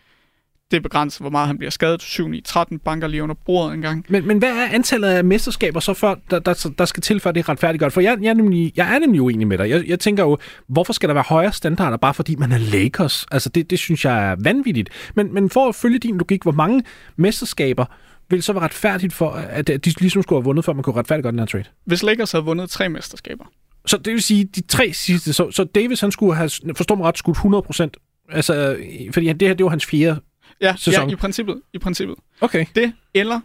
det 0.73 0.79
er 0.79 0.81
begrænset, 0.81 1.21
hvor 1.21 1.29
meget 1.29 1.47
han 1.47 1.57
bliver 1.57 1.69
skadet. 1.71 2.01
7 2.01 2.27
9 2.27 2.41
13 2.41 2.79
banker 2.79 3.07
lige 3.07 3.23
under 3.23 3.35
bordet 3.45 3.73
en 3.73 3.81
gang. 3.81 4.05
Men, 4.09 4.27
men 4.27 4.37
hvad 4.37 4.49
er 4.49 4.67
antallet 4.71 5.07
af 5.07 5.23
mesterskaber 5.23 5.79
så 5.79 5.93
for, 5.93 6.19
der, 6.31 6.39
der, 6.39 6.69
der 6.77 6.85
skal 6.85 7.01
til, 7.03 7.19
for 7.19 7.29
at 7.29 7.35
det 7.35 7.43
er 7.45 7.49
retfærdiggørende? 7.49 7.93
For 7.93 8.01
jeg, 8.01 8.17
jeg, 8.21 8.29
er 8.29 8.33
nemlig, 8.33 8.73
jeg 8.75 8.95
er 8.95 8.99
nemlig 8.99 9.21
uenig 9.21 9.47
med 9.47 9.57
dig. 9.57 9.69
Jeg, 9.69 9.87
jeg 9.87 9.99
tænker 9.99 10.23
jo, 10.23 10.37
hvorfor 10.67 10.93
skal 10.93 11.09
der 11.09 11.13
være 11.13 11.23
højere 11.27 11.51
standarder, 11.53 11.97
bare 11.97 12.13
fordi 12.13 12.35
man 12.35 12.51
er 12.51 12.57
Lakers? 12.57 13.25
Altså, 13.31 13.49
det, 13.49 13.69
det 13.69 13.79
synes 13.79 14.05
jeg 14.05 14.31
er 14.31 14.35
vanvittigt. 14.39 14.89
Men, 15.15 15.33
men 15.33 15.49
for 15.49 15.69
at 15.69 15.75
følge 15.75 15.99
din 15.99 16.17
logik, 16.17 16.43
hvor 16.43 16.51
mange 16.51 16.83
mesterskaber 17.15 17.85
vil 18.29 18.43
så 18.43 18.53
være 18.53 18.63
retfærdigt 18.63 19.13
for, 19.13 19.29
at 19.29 19.67
de 19.67 19.79
ligesom 19.99 20.21
skulle 20.23 20.39
have 20.39 20.43
vundet, 20.45 20.65
før 20.65 20.73
man 20.73 20.83
kunne 20.83 20.95
retfærdiggøre 20.95 21.31
den 21.31 21.39
her 21.39 21.45
trade? 21.45 21.63
Hvis 21.85 22.03
Lakers 22.03 22.31
havde 22.31 22.45
vundet 22.45 22.69
tre 22.69 22.89
mesterskaber, 22.89 23.45
Så 23.85 23.97
det 23.97 24.13
vil 24.13 24.21
sige, 24.21 24.43
de 24.45 24.61
tre 24.61 24.93
sidste, 24.93 25.33
så, 25.33 25.51
så 25.51 25.63
Davis, 25.63 26.01
han 26.01 26.11
skulle 26.11 26.35
have, 26.35 26.49
forstår 26.75 26.95
mig 26.95 27.05
ret, 27.05 27.17
skudt 27.17 27.35
100 27.37 27.61
procent. 27.61 27.97
Altså, 28.29 28.77
fordi 29.13 29.27
han- 29.27 29.37
det 29.37 29.47
her, 29.47 29.55
det 29.55 29.63
var 29.63 29.69
hans 29.69 29.85
fjerde. 29.85 30.19
Ja, 30.63 30.75
Sæson. 30.77 31.09
ja 31.09 31.13
i 31.13 31.15
princippet. 31.15 31.61
I 31.73 31.77
princippet. 31.77 32.15
Okay. 32.41 32.65
Det, 32.75 32.93
eller 33.13 33.39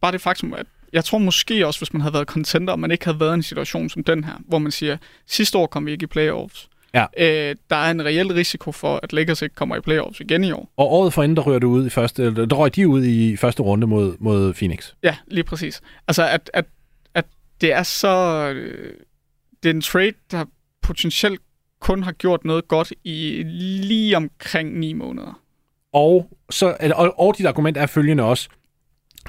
bare 0.00 0.12
det 0.12 0.20
faktum, 0.20 0.54
at 0.54 0.66
jeg 0.92 1.04
tror 1.04 1.18
måske 1.18 1.66
også, 1.66 1.80
hvis 1.80 1.92
man 1.92 2.00
havde 2.00 2.14
været 2.14 2.26
contender, 2.26 2.72
og 2.72 2.80
man 2.80 2.90
ikke 2.90 3.04
havde 3.04 3.20
været 3.20 3.32
i 3.32 3.34
en 3.34 3.42
situation 3.42 3.88
som 3.88 4.04
den 4.04 4.24
her, 4.24 4.32
hvor 4.48 4.58
man 4.58 4.72
siger, 4.72 4.96
sidste 5.26 5.58
år 5.58 5.66
kom 5.66 5.86
vi 5.86 5.92
ikke 5.92 6.04
i 6.04 6.06
playoffs. 6.06 6.68
Ja. 6.94 7.06
Øh, 7.18 7.56
der 7.70 7.76
er 7.76 7.90
en 7.90 8.04
reel 8.04 8.32
risiko 8.32 8.72
for, 8.72 9.00
at 9.02 9.12
Lakers 9.12 9.42
ikke 9.42 9.54
kommer 9.54 9.76
i 9.76 9.80
playoffs 9.80 10.20
igen 10.20 10.44
i 10.44 10.52
år. 10.52 10.72
Og 10.76 10.92
året 10.92 11.12
forinden, 11.12 11.36
der 11.36 11.42
rører 11.42 11.58
du 11.58 11.70
ud 11.70 11.86
i 11.86 11.90
første, 11.90 12.22
eller 12.22 12.46
der 12.46 12.56
røg 12.56 12.76
de 12.76 12.88
ud 12.88 13.04
i 13.04 13.36
første 13.36 13.62
runde 13.62 13.86
mod, 13.86 14.16
mod 14.18 14.54
Phoenix. 14.54 14.92
Ja, 15.02 15.16
lige 15.26 15.44
præcis. 15.44 15.82
Altså, 16.08 16.28
at, 16.28 16.50
at, 16.54 16.64
at 17.14 17.24
det 17.60 17.72
er 17.72 17.82
så... 17.82 18.08
Øh, 18.54 18.94
det 19.62 19.70
er 19.70 19.74
en 19.74 19.80
trade, 19.80 20.12
der 20.30 20.44
potentielt 20.82 21.40
kun 21.80 22.02
har 22.02 22.12
gjort 22.12 22.44
noget 22.44 22.68
godt 22.68 22.92
i 23.04 23.42
lige 23.82 24.16
omkring 24.16 24.78
ni 24.78 24.92
måneder. 24.92 25.40
Og, 25.94 26.28
så, 26.50 26.92
og, 26.94 27.20
og 27.20 27.38
dit 27.38 27.46
argument 27.46 27.76
er 27.76 27.86
følgende 27.86 28.22
også, 28.22 28.48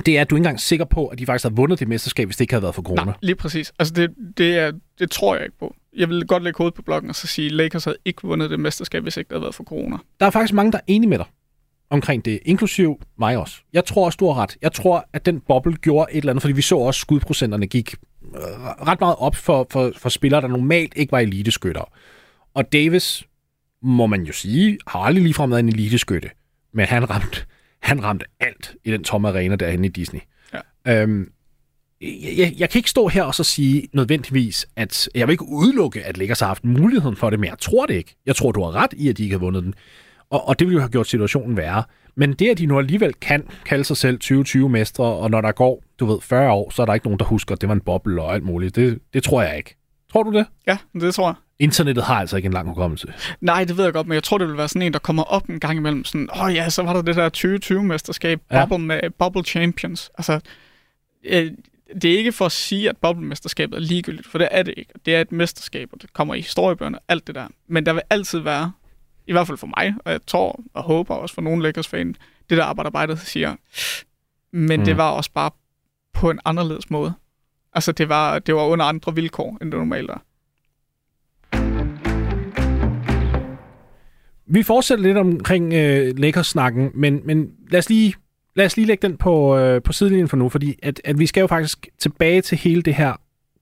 det 0.05 0.17
er, 0.17 0.21
at 0.21 0.29
du 0.29 0.35
er 0.35 0.37
ikke 0.37 0.41
engang 0.41 0.59
sikker 0.59 0.85
på, 0.85 1.07
at 1.07 1.19
de 1.19 1.25
faktisk 1.25 1.43
har 1.43 1.55
vundet 1.55 1.79
det 1.79 1.87
mesterskab, 1.87 2.27
hvis 2.27 2.35
det 2.35 2.41
ikke 2.41 2.53
havde 2.53 2.63
været 2.63 2.75
for 2.75 2.81
corona. 2.81 3.03
Nej, 3.03 3.13
lige 3.21 3.35
præcis. 3.35 3.73
Altså, 3.79 3.93
det, 3.93 4.13
det, 4.37 4.57
er, 4.57 4.71
det 4.99 5.11
tror 5.11 5.35
jeg 5.35 5.43
ikke 5.43 5.57
på. 5.59 5.75
jeg 5.97 6.09
vil 6.09 6.27
godt 6.27 6.43
lægge 6.43 6.57
hovedet 6.57 6.73
på 6.73 6.81
blokken 6.81 7.09
og 7.09 7.15
så 7.15 7.27
sige, 7.27 7.45
at 7.45 7.51
Lakers 7.51 7.83
havde 7.83 7.97
ikke 8.05 8.21
vundet 8.23 8.49
det 8.49 8.59
mesterskab, 8.59 9.03
hvis 9.03 9.17
ikke 9.17 9.27
det 9.29 9.35
havde 9.35 9.41
været 9.41 9.55
for 9.55 9.63
corona. 9.63 9.97
Der 10.19 10.25
er 10.25 10.29
faktisk 10.29 10.53
mange, 10.53 10.71
der 10.71 10.77
er 10.77 10.83
enige 10.87 11.09
med 11.09 11.17
dig 11.17 11.25
omkring 11.89 12.25
det, 12.25 12.39
inklusiv 12.45 13.01
mig 13.19 13.37
også. 13.37 13.57
Jeg 13.73 13.85
tror 13.85 14.05
også, 14.05 14.17
du 14.17 14.27
har 14.27 14.41
ret. 14.41 14.57
Jeg 14.61 14.71
tror, 14.71 15.05
at 15.13 15.25
den 15.25 15.39
boble 15.39 15.75
gjorde 15.75 16.11
et 16.11 16.17
eller 16.17 16.31
andet, 16.31 16.41
fordi 16.41 16.53
vi 16.53 16.61
så 16.61 16.77
også, 16.77 16.97
at 16.97 17.01
skudprocenterne 17.01 17.67
gik 17.67 17.95
øh, 18.23 18.41
ret 18.87 18.99
meget 18.99 19.15
op 19.19 19.35
for, 19.35 19.67
for, 19.69 19.91
for 19.97 20.09
spillere, 20.09 20.41
der 20.41 20.47
normalt 20.47 20.93
ikke 20.95 21.11
var 21.11 21.19
eliteskytter. 21.19 21.91
Og 22.53 22.73
Davis, 22.73 23.23
må 23.81 24.07
man 24.07 24.23
jo 24.23 24.33
sige, 24.33 24.77
har 24.87 24.99
aldrig 24.99 25.23
ligefrem 25.23 25.51
været 25.51 25.59
en 25.59 25.69
eliteskytte, 25.69 26.29
men 26.75 26.85
han 26.85 27.09
ramte, 27.09 27.45
han 27.81 28.03
ramte 28.03 28.25
alt 28.39 28.75
i 28.83 28.91
den 28.91 29.03
tomme 29.03 29.27
arena 29.27 29.55
derhen 29.55 29.85
i 29.85 29.87
Disney. 29.87 30.19
Ja. 30.53 31.01
Øhm, 31.01 31.31
jeg, 32.37 32.53
jeg 32.57 32.69
kan 32.69 32.79
ikke 32.79 32.89
stå 32.89 33.07
her 33.07 33.23
og 33.23 33.35
så 33.35 33.43
sige 33.43 33.87
nødvendigvis, 33.93 34.67
at 34.75 35.09
jeg 35.15 35.27
vil 35.27 35.33
ikke 35.33 35.45
udelukke, 35.47 36.03
at 36.03 36.17
Lakers 36.17 36.39
har 36.39 36.47
haft 36.47 36.65
muligheden 36.65 37.15
for 37.15 37.29
det, 37.29 37.39
men 37.39 37.49
jeg 37.49 37.59
tror 37.59 37.85
det 37.85 37.93
ikke. 37.93 38.15
Jeg 38.25 38.35
tror, 38.35 38.51
du 38.51 38.63
har 38.63 38.75
ret 38.75 38.93
i, 38.93 39.09
at 39.09 39.17
de 39.17 39.23
ikke 39.23 39.33
har 39.33 39.39
vundet 39.39 39.63
den. 39.63 39.73
Og, 40.29 40.47
og 40.47 40.59
det 40.59 40.67
ville 40.67 40.75
jo 40.75 40.81
have 40.81 40.91
gjort 40.91 41.07
situationen 41.07 41.57
værre. 41.57 41.83
Men 42.15 42.33
det, 42.33 42.49
at 42.49 42.57
de 42.57 42.65
nu 42.65 42.79
alligevel 42.79 43.13
kan 43.13 43.47
kalde 43.65 43.83
sig 43.83 43.97
selv 43.97 44.19
2020-mestre, 44.23 45.03
og 45.03 45.31
når 45.31 45.41
der 45.41 45.51
går, 45.51 45.83
du 45.99 46.05
ved, 46.05 46.21
40 46.21 46.51
år, 46.51 46.69
så 46.69 46.81
er 46.81 46.85
der 46.85 46.93
ikke 46.93 47.05
nogen, 47.05 47.19
der 47.19 47.25
husker, 47.25 47.55
at 47.55 47.61
det 47.61 47.69
var 47.69 47.75
en 47.75 47.81
boble 47.81 48.21
og 48.21 48.33
alt 48.33 48.43
muligt. 48.43 48.75
Det, 48.75 48.99
det 49.13 49.23
tror 49.23 49.41
jeg 49.41 49.57
ikke. 49.57 49.75
Tror 50.11 50.23
du 50.23 50.31
det? 50.31 50.45
Ja, 50.67 50.77
det 50.93 51.15
tror 51.15 51.27
jeg. 51.27 51.35
Internettet 51.59 52.03
har 52.03 52.15
altså 52.15 52.35
ikke 52.35 52.45
en 52.47 52.53
lang 52.53 52.67
hukommelse. 52.67 53.13
Nej, 53.41 53.63
det 53.63 53.77
ved 53.77 53.83
jeg 53.83 53.93
godt, 53.93 54.07
men 54.07 54.15
jeg 54.15 54.23
tror, 54.23 54.37
det 54.37 54.47
vil 54.47 54.57
være 54.57 54.67
sådan 54.67 54.81
en, 54.81 54.93
der 54.93 54.99
kommer 54.99 55.23
op 55.23 55.47
en 55.49 55.59
gang 55.59 55.77
imellem. 55.77 56.05
Sådan, 56.05 56.29
åh 56.35 56.43
oh, 56.43 56.55
ja, 56.55 56.69
så 56.69 56.83
var 56.83 56.93
der 56.93 57.01
det 57.01 57.15
der 57.15 57.29
2020-mesterskab, 57.29 58.39
ja. 58.51 58.65
Bubble, 58.65 58.85
med, 58.85 58.99
Bubble 59.19 59.43
Champions. 59.43 60.11
Altså, 60.17 60.39
øh, 61.23 61.51
det 62.01 62.13
er 62.13 62.17
ikke 62.17 62.31
for 62.31 62.45
at 62.45 62.51
sige, 62.51 62.89
at 62.89 62.97
Bubble-mesterskabet 62.97 63.75
er 63.75 63.79
ligegyldigt, 63.79 64.27
for 64.27 64.37
det 64.37 64.47
er 64.51 64.63
det 64.63 64.73
ikke. 64.77 64.93
Det 65.05 65.15
er 65.15 65.21
et 65.21 65.31
mesterskab, 65.31 65.89
og 65.93 66.01
det 66.01 66.13
kommer 66.13 66.33
i 66.33 66.41
historiebøgerne, 66.41 66.97
alt 67.07 67.27
det 67.27 67.35
der. 67.35 67.47
Men 67.67 67.85
der 67.85 67.93
vil 67.93 68.01
altid 68.09 68.39
være 68.39 68.71
i 69.27 69.31
hvert 69.31 69.47
fald 69.47 69.57
for 69.57 69.67
mig, 69.67 69.95
og 70.05 70.11
jeg 70.11 70.19
tror 70.27 70.59
og 70.73 70.83
håber 70.83 71.15
også 71.15 71.35
for 71.35 71.41
nogle 71.41 71.63
Lakers 71.63 71.87
fan, 71.87 72.15
det 72.49 72.57
der 72.57 72.63
arbejderarbejdet 72.63 73.19
siger. 73.19 73.55
Men 74.51 74.79
mm. 74.79 74.85
det 74.85 74.97
var 74.97 75.09
også 75.09 75.31
bare 75.31 75.51
på 76.13 76.29
en 76.29 76.39
anderledes 76.45 76.89
måde. 76.89 77.13
Altså, 77.73 77.91
det 77.91 78.09
var, 78.09 78.39
det 78.39 78.55
var 78.55 78.61
under 78.61 78.85
andre 78.85 79.15
vilkår, 79.15 79.57
end 79.61 79.71
det 79.71 79.79
normalt 79.79 80.09
er. 80.09 80.23
Vi 84.47 84.63
fortsætter 84.63 85.03
lidt 85.03 85.17
omkring 85.17 85.73
øh, 85.73 86.17
Lakers-snakken, 86.17 86.91
men, 86.93 87.21
men 87.23 87.49
lad 87.69 87.79
os 87.79 87.89
lige 87.89 88.13
lad 88.55 88.65
os 88.65 88.77
lige 88.77 88.87
lægge 88.87 89.07
den 89.07 89.17
på, 89.17 89.57
øh, 89.57 89.81
på 89.81 89.93
sidelinjen 89.93 90.27
for 90.27 90.37
nu, 90.37 90.49
fordi 90.49 90.79
at, 90.83 91.01
at 91.03 91.19
vi 91.19 91.25
skal 91.25 91.41
jo 91.41 91.47
faktisk 91.47 91.87
tilbage 91.99 92.41
til 92.41 92.57
hele 92.57 92.81
det 92.81 92.95
her 92.95 93.13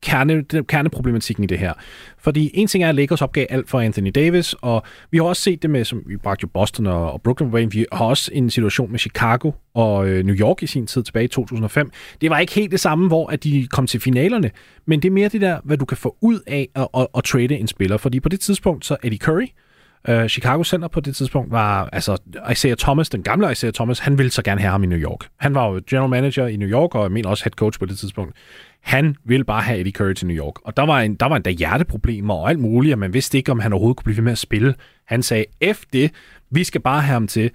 kerne, 0.03 0.43
kerneproblematikken 0.43 1.43
i 1.43 1.47
det 1.47 1.59
her. 1.59 1.73
Fordi 2.17 2.51
en 2.53 2.67
ting 2.67 2.83
er, 2.83 2.89
at 2.89 2.95
Lakers 2.95 3.21
opgav 3.21 3.45
alt 3.49 3.69
for 3.69 3.79
Anthony 3.79 4.11
Davis, 4.15 4.55
og 4.61 4.83
vi 5.11 5.17
har 5.17 5.23
også 5.23 5.41
set 5.41 5.61
det 5.61 5.69
med, 5.69 5.85
som 5.85 6.03
vi 6.05 6.17
bragte 6.17 6.43
jo 6.43 6.47
Boston 6.53 6.87
og, 6.87 7.11
og 7.11 7.21
Brooklyn 7.21 7.51
på 7.51 7.57
vi 7.57 7.85
har 7.91 8.05
også 8.05 8.31
en 8.33 8.49
situation 8.49 8.91
med 8.91 8.99
Chicago 8.99 9.51
og 9.73 10.07
øh, 10.07 10.25
New 10.25 10.35
York 10.35 10.63
i 10.63 10.67
sin 10.67 10.87
tid 10.87 11.03
tilbage 11.03 11.25
i 11.25 11.27
2005. 11.27 11.91
Det 12.21 12.29
var 12.29 12.39
ikke 12.39 12.53
helt 12.53 12.71
det 12.71 12.79
samme, 12.79 13.07
hvor 13.07 13.27
at 13.27 13.43
de 13.43 13.67
kom 13.67 13.87
til 13.87 13.99
finalerne, 13.99 14.51
men 14.85 15.01
det 15.01 15.07
er 15.07 15.13
mere 15.13 15.29
det 15.29 15.41
der, 15.41 15.59
hvad 15.63 15.77
du 15.77 15.85
kan 15.85 15.97
få 15.97 16.17
ud 16.21 16.39
af 16.47 16.69
at, 16.75 16.87
at, 16.97 17.07
at 17.17 17.23
trade 17.23 17.55
en 17.55 17.67
spiller. 17.67 17.97
Fordi 17.97 18.19
på 18.19 18.29
det 18.29 18.39
tidspunkt, 18.39 18.85
så 18.85 18.97
Eddie 19.03 19.19
Curry, 19.19 19.47
Øh, 20.07 20.27
Chicago 20.27 20.63
Center 20.63 20.87
på 20.87 20.99
det 20.99 21.15
tidspunkt 21.15 21.51
var, 21.51 21.89
altså 21.93 22.17
Isaiah 22.51 22.77
Thomas, 22.77 23.09
den 23.09 23.23
gamle 23.23 23.51
Isaiah 23.51 23.73
Thomas, 23.73 23.99
han 23.99 24.17
ville 24.17 24.31
så 24.31 24.41
gerne 24.41 24.61
have 24.61 24.71
ham 24.71 24.83
i 24.83 24.87
New 24.87 24.99
York. 24.99 25.19
Han 25.39 25.55
var 25.55 25.69
jo 25.69 25.81
general 25.89 26.09
manager 26.09 26.47
i 26.47 26.55
New 26.55 26.69
York, 26.69 26.95
og 26.95 27.03
jeg 27.03 27.11
mener 27.11 27.29
også 27.29 27.43
head 27.43 27.51
coach 27.51 27.79
på 27.79 27.85
det 27.85 27.97
tidspunkt. 27.97 28.35
Han 28.81 29.15
ville 29.25 29.43
bare 29.43 29.61
have 29.61 29.79
Eddie 29.79 29.93
Curry 29.93 30.13
til 30.13 30.27
New 30.27 30.37
York. 30.37 30.53
Og 30.65 30.77
der 30.77 30.83
var, 30.83 30.99
en, 30.99 31.15
der 31.15 31.25
var 31.25 31.35
endda 31.35 31.49
hjerteproblemer 31.49 32.33
og 32.33 32.49
alt 32.49 32.59
muligt, 32.59 32.93
og 32.93 32.99
man 32.99 33.13
vidste 33.13 33.37
ikke, 33.37 33.51
om 33.51 33.59
han 33.59 33.73
overhovedet 33.73 33.97
kunne 33.97 34.03
blive 34.03 34.17
ved 34.17 34.23
med 34.23 34.31
at 34.31 34.37
spille. 34.37 34.75
Han 35.07 35.23
sagde, 35.23 35.45
F 35.73 35.81
det, 35.93 36.11
vi 36.51 36.63
skal 36.63 36.81
bare 36.81 37.01
have 37.01 37.13
ham 37.13 37.27
til. 37.27 37.51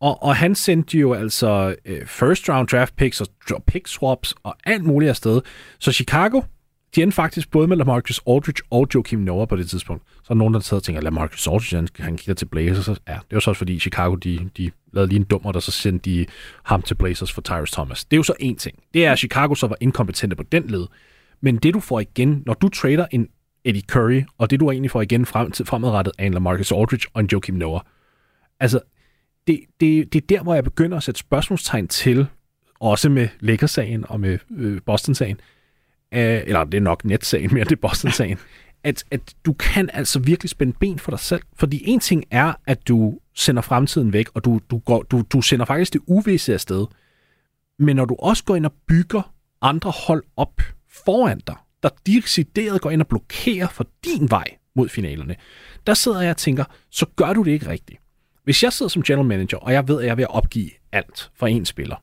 Og, 0.00 0.22
og 0.22 0.36
han 0.36 0.54
sendte 0.54 0.98
jo 0.98 1.12
altså 1.12 1.74
uh, 1.90 2.06
first 2.06 2.48
round 2.48 2.68
draft 2.68 2.96
picks 2.96 3.20
og 3.20 3.62
pick 3.66 3.88
swaps 3.88 4.34
og 4.42 4.56
alt 4.64 4.84
muligt 4.84 5.08
afsted. 5.08 5.40
Så 5.78 5.92
Chicago, 5.92 6.40
de 6.96 7.02
endte 7.02 7.14
faktisk 7.14 7.50
både 7.50 7.68
med 7.68 7.76
Lamarcus 7.76 8.20
Aldridge 8.26 8.62
og 8.70 8.88
Joakim 8.94 9.18
Noah 9.18 9.48
på 9.48 9.56
det 9.56 9.70
tidspunkt. 9.70 10.02
Så 10.22 10.32
er 10.32 10.34
nogen, 10.34 10.54
der 10.54 10.60
sidder 10.60 10.80
og 10.80 10.84
tænker, 10.84 11.02
Lamarcus 11.02 11.46
Aldridge, 11.46 11.76
han, 11.76 11.88
han 11.98 12.16
kigger 12.16 12.34
til 12.34 12.46
Blazers. 12.46 12.84
Så, 12.84 13.00
ja, 13.08 13.12
det 13.12 13.34
var 13.34 13.40
så 13.40 13.50
også 13.50 13.58
fordi 13.58 13.78
Chicago, 13.78 14.14
de, 14.14 14.50
de 14.56 14.70
lavede 14.92 15.08
lige 15.08 15.18
en 15.18 15.24
dummer, 15.24 15.52
der 15.52 15.60
så 15.60 15.70
sendte 15.70 16.10
de 16.10 16.26
ham 16.64 16.82
til 16.82 16.94
Blazers 16.94 17.32
for 17.32 17.42
Tyrus 17.42 17.70
Thomas. 17.70 18.04
Det 18.04 18.16
er 18.16 18.18
jo 18.18 18.22
så 18.22 18.34
en 18.40 18.56
ting. 18.56 18.78
Det 18.94 19.06
er, 19.06 19.12
at 19.12 19.18
Chicago 19.18 19.54
så 19.54 19.66
var 19.66 19.76
inkompetente 19.80 20.36
på 20.36 20.42
den 20.42 20.66
led. 20.66 20.86
Men 21.40 21.56
det 21.56 21.74
du 21.74 21.80
får 21.80 22.00
igen, 22.00 22.42
når 22.46 22.54
du 22.54 22.68
trader 22.68 23.06
en 23.10 23.28
Eddie 23.64 23.82
Curry, 23.82 24.22
og 24.38 24.50
det 24.50 24.60
du 24.60 24.70
egentlig 24.70 24.90
får 24.90 25.02
igen 25.02 25.26
frem 25.26 25.50
til 25.50 25.66
fremadrettet 25.66 26.12
af 26.18 26.26
en 26.26 26.34
Lamarcus 26.34 26.72
Aldridge 26.72 27.08
og 27.14 27.20
en 27.20 27.28
Joakim 27.32 27.54
Noah. 27.54 27.80
Altså, 28.60 28.80
det, 29.46 29.60
det, 29.80 30.12
det 30.12 30.22
er 30.22 30.26
der, 30.26 30.42
hvor 30.42 30.54
jeg 30.54 30.64
begynder 30.64 30.96
at 30.96 31.02
sætte 31.02 31.20
spørgsmålstegn 31.20 31.88
til, 31.88 32.26
også 32.80 33.08
med 33.08 33.28
Lakers-sagen 33.40 34.04
og 34.08 34.20
med 34.20 34.38
øh, 34.50 34.80
Boston-sagen, 34.86 35.40
øh, 36.12 36.42
eller 36.46 36.64
det 36.64 36.74
er 36.74 36.80
nok 36.80 37.04
net-sagen 37.04 37.54
mere, 37.54 37.64
det 37.64 37.72
er 37.72 37.76
Boston-sagen, 37.76 38.38
at, 38.84 39.04
at 39.10 39.20
du 39.44 39.52
kan 39.52 39.90
altså 39.92 40.18
virkelig 40.18 40.50
spænde 40.50 40.72
ben 40.80 40.98
for 40.98 41.10
dig 41.10 41.20
selv. 41.20 41.42
Fordi 41.56 41.82
en 41.84 42.00
ting 42.00 42.24
er, 42.30 42.52
at 42.66 42.88
du 42.88 43.18
sender 43.34 43.62
fremtiden 43.62 44.12
væk, 44.12 44.26
og 44.34 44.44
du, 44.44 44.60
du, 44.70 44.78
går, 44.78 45.02
du, 45.02 45.22
du 45.32 45.42
sender 45.42 45.64
faktisk 45.66 45.92
det 45.92 46.00
uvisse 46.06 46.54
afsted. 46.54 46.86
Men 47.78 47.96
når 47.96 48.04
du 48.04 48.16
også 48.18 48.44
går 48.44 48.56
ind 48.56 48.66
og 48.66 48.72
bygger 48.88 49.32
andre 49.62 49.90
hold 50.06 50.24
op 50.36 50.60
foran 51.04 51.40
dig, 51.46 51.56
der 51.82 51.88
decideret 52.06 52.80
går 52.80 52.90
ind 52.90 53.00
og 53.00 53.06
blokerer 53.06 53.68
for 53.68 53.86
din 54.04 54.30
vej 54.30 54.44
mod 54.74 54.88
finalerne, 54.88 55.36
der 55.86 55.94
sidder 55.94 56.20
jeg 56.20 56.30
og 56.30 56.36
tænker, 56.36 56.64
så 56.90 57.06
gør 57.16 57.32
du 57.32 57.42
det 57.42 57.50
ikke 57.50 57.68
rigtigt. 57.68 57.98
Hvis 58.44 58.62
jeg 58.62 58.72
sidder 58.72 58.90
som 58.90 59.02
general 59.02 59.26
manager, 59.26 59.58
og 59.58 59.72
jeg 59.72 59.88
ved, 59.88 59.98
at 59.98 60.04
jeg 60.04 60.10
er 60.10 60.14
ved 60.16 60.24
at 60.24 60.34
opgive 60.34 60.70
alt 60.92 61.30
for 61.34 61.46
en 61.46 61.64
spiller, 61.64 61.96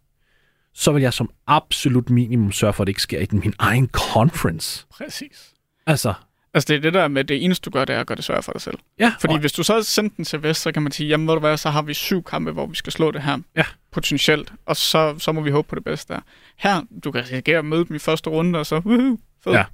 så 0.73 0.91
vil 0.91 1.01
jeg 1.01 1.13
som 1.13 1.29
absolut 1.47 2.10
minimum 2.10 2.51
sørge 2.51 2.73
for, 2.73 2.84
at 2.84 2.88
det 2.88 2.89
ikke 2.89 3.01
sker 3.01 3.19
i 3.19 3.27
min 3.32 3.53
egen 3.60 3.88
conference. 3.88 4.86
Præcis. 4.89 5.53
Altså, 5.88 6.13
Altså 6.53 6.67
det 6.67 6.75
er 6.75 6.82
det 6.82 6.93
der 6.93 7.08
med, 7.08 7.23
det 7.23 7.45
eneste 7.45 7.65
du 7.65 7.69
gør, 7.69 7.86
det 7.86 7.95
er 7.95 7.99
at 7.99 8.08
gøre 8.08 8.15
det 8.15 8.23
svært 8.23 8.43
for 8.43 8.51
dig 8.51 8.62
selv. 8.62 8.77
Ja, 8.99 9.13
Fordi 9.19 9.34
og... 9.34 9.39
hvis 9.39 9.51
du 9.51 9.63
så 9.63 9.73
har 9.73 9.82
sendt 9.82 10.17
den 10.17 10.25
til 10.25 10.43
Vest, 10.43 10.62
så 10.62 10.71
kan 10.71 10.82
man 10.82 10.91
sige, 10.91 11.08
jamen 11.08 11.25
hvor 11.25 11.36
du 11.36 11.41
være, 11.41 11.58
så 11.58 11.69
har 11.69 11.82
vi 11.82 11.93
syv 11.93 12.23
kampe, 12.23 12.51
hvor 12.51 12.65
vi 12.65 12.75
skal 12.75 12.93
slå 12.93 13.12
det 13.12 13.21
her 13.21 13.38
ja. 13.55 13.65
potentielt, 13.91 14.53
og 14.65 14.75
så, 14.75 15.15
så 15.19 15.32
må 15.32 15.41
vi 15.41 15.49
håbe 15.49 15.67
på 15.67 15.75
det 15.75 15.84
bedste 15.84 16.13
der. 16.13 16.19
Her, 16.58 16.82
du 17.03 17.12
kan 17.12 17.21
risikere 17.21 17.58
at 17.58 17.65
møde 17.65 17.86
dem 17.86 17.95
i 17.95 17.99
første 17.99 18.29
runde, 18.29 18.60
og 18.60 18.65
så, 18.65 18.75
woohoo, 18.75 19.17
fed. 19.43 19.53
Ja. 19.53 19.65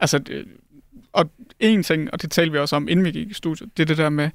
Altså, 0.00 0.18
det, 0.18 0.44
og 1.12 1.30
en 1.60 1.82
ting, 1.82 2.12
og 2.12 2.22
det 2.22 2.30
talte 2.30 2.52
vi 2.52 2.58
også 2.58 2.76
om, 2.76 2.88
inden 2.88 3.04
vi 3.04 3.10
gik 3.10 3.30
i 3.30 3.34
studiet, 3.34 3.70
det 3.76 3.82
er 3.82 3.86
det 3.86 3.98
der 3.98 4.08
med, 4.08 4.30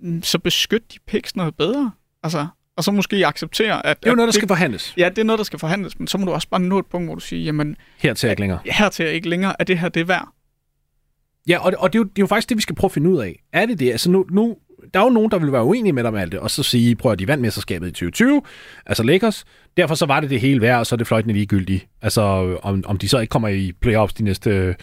mm, 0.00 0.22
så 0.22 0.38
beskyt 0.38 0.92
de 0.94 0.98
picks 1.06 1.36
noget 1.36 1.56
bedre. 1.56 1.90
Altså, 2.22 2.46
og 2.78 2.84
så 2.84 2.92
måske 2.92 3.26
acceptere, 3.26 3.86
at... 3.86 4.00
Det 4.00 4.06
er 4.06 4.10
jo 4.10 4.16
noget, 4.16 4.26
der 4.26 4.32
det, 4.32 4.34
skal 4.34 4.48
forhandles. 4.48 4.94
Ja, 4.96 5.08
det 5.08 5.18
er 5.18 5.24
noget, 5.24 5.38
der 5.38 5.44
skal 5.44 5.58
forhandles, 5.58 5.98
men 5.98 6.06
så 6.06 6.18
må 6.18 6.24
du 6.24 6.32
også 6.32 6.48
bare 6.48 6.60
nå 6.60 6.78
et 6.78 6.86
punkt, 6.86 7.08
hvor 7.08 7.14
du 7.14 7.20
siger, 7.20 7.42
jamen... 7.42 7.76
Her 7.98 8.14
til 8.14 8.30
ikke 8.30 8.40
længere. 8.40 8.58
Her 8.66 8.88
til 8.88 9.06
ikke 9.06 9.28
længere, 9.28 9.54
er 9.58 9.64
det 9.64 9.78
her 9.78 9.88
det 9.88 10.08
værd? 10.08 10.28
Ja, 11.48 11.58
og, 11.58 11.72
og 11.78 11.92
det, 11.92 11.98
er 11.98 12.00
jo, 12.00 12.04
det 12.04 12.18
er 12.18 12.22
jo 12.22 12.26
faktisk 12.26 12.48
det, 12.48 12.56
vi 12.56 12.62
skal 12.62 12.74
prøve 12.74 12.88
at 12.88 12.92
finde 12.92 13.10
ud 13.10 13.18
af. 13.18 13.42
Er 13.52 13.66
det 13.66 13.78
det? 13.78 13.90
Altså 13.90 14.10
nu, 14.10 14.26
nu 14.30 14.56
der 14.94 15.00
er 15.00 15.04
jo 15.04 15.10
nogen, 15.10 15.30
der 15.30 15.38
vil 15.38 15.52
være 15.52 15.64
uenige 15.64 15.92
med 15.92 16.04
dig 16.04 16.12
med 16.12 16.20
alt 16.20 16.32
det, 16.32 16.40
og 16.40 16.50
så 16.50 16.62
sige, 16.62 16.96
prøv 16.96 17.12
at 17.12 17.18
de 17.18 17.28
vandt 17.28 17.42
mesterskabet 17.42 17.88
i 17.88 17.90
2020, 17.90 18.42
altså 18.86 19.02
Lakers, 19.02 19.44
derfor 19.76 19.94
så 19.94 20.06
var 20.06 20.20
det 20.20 20.30
det 20.30 20.40
hele 20.40 20.60
værd, 20.60 20.78
og 20.78 20.86
så 20.86 20.94
er 20.94 20.96
det 20.96 21.06
fløjtende 21.06 21.34
ligegyldigt. 21.34 21.88
Altså, 22.02 22.20
om, 22.62 22.84
om 22.86 22.98
de 22.98 23.08
så 23.08 23.18
ikke 23.18 23.30
kommer 23.30 23.48
i 23.48 23.72
playoffs 23.80 24.14
de 24.14 24.24
næste 24.24 24.50
øh, 24.50 24.74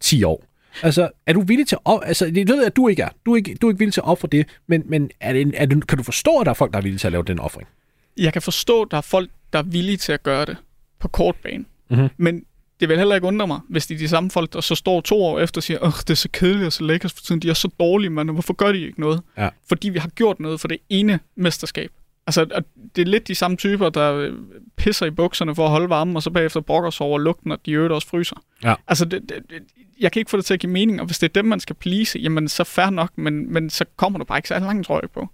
10 0.00 0.24
år. 0.24 0.44
Altså, 0.82 1.10
er 1.26 1.32
du 1.32 1.40
villig 1.40 1.66
til 1.66 1.76
at... 1.76 1.80
Op, 1.84 2.00
altså, 2.04 2.26
det 2.26 2.48
ved 2.48 2.56
jeg, 2.56 2.66
at 2.66 2.76
du 2.76 2.88
ikke 2.88 3.02
er. 3.02 3.08
Du 3.26 3.32
er 3.32 3.36
ikke, 3.36 3.54
du 3.54 3.66
er 3.66 3.70
ikke 3.70 3.78
villig 3.78 3.94
til 3.94 4.00
at 4.00 4.08
ofre 4.08 4.28
det, 4.32 4.46
men, 4.66 4.82
men 4.86 5.10
er 5.20 5.32
det, 5.32 5.54
er 5.56 5.66
det, 5.66 5.86
kan 5.86 5.98
du 5.98 6.04
forstå, 6.04 6.38
at 6.38 6.46
der 6.46 6.50
er 6.50 6.54
folk, 6.54 6.72
der 6.72 6.78
er 6.78 6.82
villige 6.82 6.98
til 6.98 7.08
at 7.08 7.12
lave 7.12 7.24
den 7.24 7.38
offring? 7.38 7.68
Jeg 8.16 8.32
kan 8.32 8.42
forstå, 8.42 8.82
at 8.82 8.88
der 8.90 8.96
er 8.96 9.00
folk, 9.00 9.30
der 9.52 9.58
er 9.58 9.62
villige 9.62 9.96
til 9.96 10.12
at 10.12 10.22
gøre 10.22 10.46
det 10.46 10.56
på 10.98 11.08
kort 11.08 11.36
bane. 11.42 11.64
Mm-hmm. 11.90 12.08
Men 12.16 12.44
det 12.80 12.88
vil 12.88 12.98
heller 12.98 13.14
ikke 13.14 13.26
undre 13.26 13.46
mig, 13.46 13.60
hvis 13.68 13.86
de 13.86 13.94
er 13.94 13.98
de 13.98 14.08
samme 14.08 14.30
folk, 14.30 14.52
der 14.52 14.60
så 14.60 14.74
står 14.74 15.00
to 15.00 15.24
år 15.24 15.40
efter 15.40 15.58
og 15.58 15.62
siger, 15.62 15.78
åh, 15.82 15.92
det 15.92 16.10
er 16.10 16.14
så 16.14 16.28
kedeligt 16.32 16.66
og 16.66 16.72
så 16.72 16.84
Lakers 16.84 17.12
for 17.12 17.22
tiden, 17.22 17.42
de 17.42 17.50
er 17.50 17.54
så 17.54 17.68
dårlige, 17.80 18.10
men 18.10 18.28
hvorfor 18.28 18.54
gør 18.54 18.72
de 18.72 18.80
ikke 18.80 19.00
noget? 19.00 19.22
Ja. 19.36 19.48
Fordi 19.68 19.88
vi 19.88 19.98
har 19.98 20.08
gjort 20.08 20.40
noget 20.40 20.60
for 20.60 20.68
det 20.68 20.78
ene 20.88 21.20
mesterskab. 21.36 21.90
Altså, 22.28 22.62
det 22.96 23.02
er 23.02 23.06
lidt 23.06 23.28
de 23.28 23.34
samme 23.34 23.56
typer, 23.56 23.88
der 23.88 24.14
øh, 24.14 24.32
pisser 24.76 25.06
i 25.06 25.10
bukserne 25.10 25.54
for 25.54 25.64
at 25.64 25.70
holde 25.70 25.88
varmen, 25.88 26.16
og 26.16 26.22
så 26.22 26.30
bagefter 26.30 26.60
brokker 26.60 26.90
sig 26.90 27.06
over 27.06 27.18
lugten, 27.18 27.52
og 27.52 27.58
de 27.66 27.72
øvrigt 27.72 27.92
også 27.92 28.08
fryser. 28.08 28.36
Ja. 28.64 28.74
Altså, 28.88 29.04
det, 29.04 29.22
det, 29.28 29.62
jeg 30.00 30.12
kan 30.12 30.20
ikke 30.20 30.30
få 30.30 30.36
det 30.36 30.44
til 30.44 30.54
at 30.54 30.60
give 30.60 30.72
mening, 30.72 31.00
og 31.00 31.06
hvis 31.06 31.18
det 31.18 31.28
er 31.28 31.32
dem, 31.32 31.44
man 31.44 31.60
skal 31.60 31.76
please, 31.76 32.18
jamen 32.18 32.48
så 32.48 32.64
fair 32.64 32.90
nok, 32.90 33.18
men, 33.18 33.52
men 33.52 33.70
så 33.70 33.84
kommer 33.96 34.18
du 34.18 34.24
bare 34.24 34.38
ikke 34.38 34.48
så 34.48 34.58
langt, 34.58 34.86
tror 34.86 35.00
jeg 35.02 35.10
på. 35.10 35.28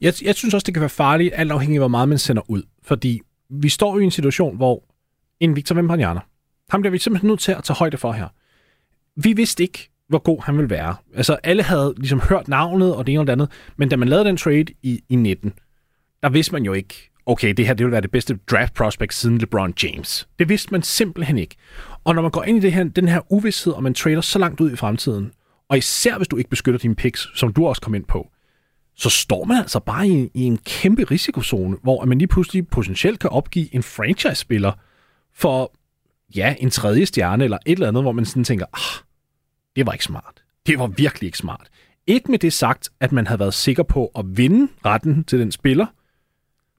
Jeg, 0.00 0.12
jeg 0.22 0.34
synes 0.34 0.54
også, 0.54 0.64
det 0.64 0.74
kan 0.74 0.80
være 0.80 0.90
farligt, 0.90 1.34
alt 1.36 1.52
afhængig 1.52 1.76
af, 1.76 1.80
hvor 1.80 1.88
meget 1.88 2.08
man 2.08 2.18
sender 2.18 2.42
ud. 2.50 2.62
Fordi 2.82 3.20
vi 3.50 3.68
står 3.68 3.94
jo 3.94 4.00
i 4.00 4.04
en 4.04 4.10
situation, 4.10 4.56
hvor 4.56 4.84
en 5.40 5.56
Victor 5.56 5.74
Wembanyama, 5.74 6.20
ham 6.70 6.80
bliver 6.80 6.92
vi 6.92 6.98
simpelthen 6.98 7.28
nødt 7.28 7.40
til 7.40 7.52
at 7.52 7.64
tage 7.64 7.76
højde 7.76 7.96
for 7.96 8.12
her. 8.12 8.28
Vi 9.16 9.32
vidste 9.32 9.62
ikke, 9.62 9.90
hvor 10.08 10.18
god 10.18 10.42
han 10.42 10.56
ville 10.56 10.70
være. 10.70 10.96
Altså, 11.14 11.36
alle 11.42 11.62
havde 11.62 11.94
ligesom 11.96 12.20
hørt 12.20 12.48
navnet 12.48 12.94
og 12.94 13.06
det 13.06 13.12
ene 13.12 13.20
og 13.20 13.26
det 13.26 13.32
andet, 13.32 13.50
men 13.76 13.88
da 13.88 13.96
man 13.96 14.08
lavede 14.08 14.24
den 14.24 14.36
trade 14.36 14.64
i, 14.82 15.00
i 15.08 15.16
19, 15.16 15.52
der 16.26 16.30
vidste 16.30 16.52
man 16.52 16.64
jo 16.64 16.72
ikke, 16.72 17.10
okay, 17.26 17.54
det 17.54 17.66
her 17.66 17.74
det 17.74 17.86
vil 17.86 17.92
være 17.92 18.00
det 18.00 18.10
bedste 18.10 18.38
draft 18.50 18.74
prospect 18.74 19.14
siden 19.14 19.38
LeBron 19.38 19.74
James. 19.82 20.28
Det 20.38 20.48
vidste 20.48 20.72
man 20.72 20.82
simpelthen 20.82 21.38
ikke. 21.38 21.56
Og 22.04 22.14
når 22.14 22.22
man 22.22 22.30
går 22.30 22.44
ind 22.44 22.58
i 22.58 22.60
det 22.60 22.72
her, 22.72 22.84
den 22.84 23.08
her 23.08 23.32
uvidshed, 23.32 23.72
og 23.72 23.82
man 23.82 23.94
trader 23.94 24.20
så 24.20 24.38
langt 24.38 24.60
ud 24.60 24.72
i 24.72 24.76
fremtiden, 24.76 25.32
Og 25.68 25.78
især 25.78 26.16
hvis 26.16 26.28
du 26.28 26.36
ikke 26.36 26.50
beskytter 26.50 26.78
dine 26.78 26.94
picks, 26.94 27.28
som 27.34 27.52
du 27.52 27.66
også 27.66 27.82
kom 27.82 27.94
ind 27.94 28.04
på, 28.04 28.30
så 28.96 29.10
står 29.10 29.44
man 29.44 29.56
altså 29.56 29.80
bare 29.80 30.08
i, 30.08 30.30
i 30.34 30.42
en 30.42 30.58
kæmpe 30.58 31.04
risikozone, 31.04 31.76
hvor 31.82 32.04
man 32.04 32.18
lige 32.18 32.28
pludselig 32.28 32.68
potentielt 32.68 33.18
kan 33.20 33.30
opgive 33.30 33.74
en 33.74 33.82
franchise-spiller 33.82 34.72
for, 35.34 35.72
ja, 36.36 36.54
en 36.58 36.70
tredje 36.70 37.06
stjerne 37.06 37.44
eller 37.44 37.58
et 37.66 37.72
eller 37.72 37.88
andet, 37.88 38.02
hvor 38.02 38.12
man 38.12 38.24
sådan 38.24 38.44
tænker, 38.44 38.66
ah, 38.72 39.04
det 39.76 39.86
var 39.86 39.92
ikke 39.92 40.04
smart. 40.04 40.42
Det 40.66 40.78
var 40.78 40.86
virkelig 40.86 41.26
ikke 41.26 41.38
smart. 41.38 41.68
Ikke 42.06 42.30
med 42.30 42.38
det 42.38 42.52
sagt, 42.52 42.88
at 43.00 43.12
man 43.12 43.26
havde 43.26 43.38
været 43.38 43.54
sikker 43.54 43.82
på 43.82 44.10
at 44.18 44.24
vinde 44.28 44.72
retten 44.84 45.24
til 45.24 45.38
den 45.38 45.52
spiller, 45.52 45.86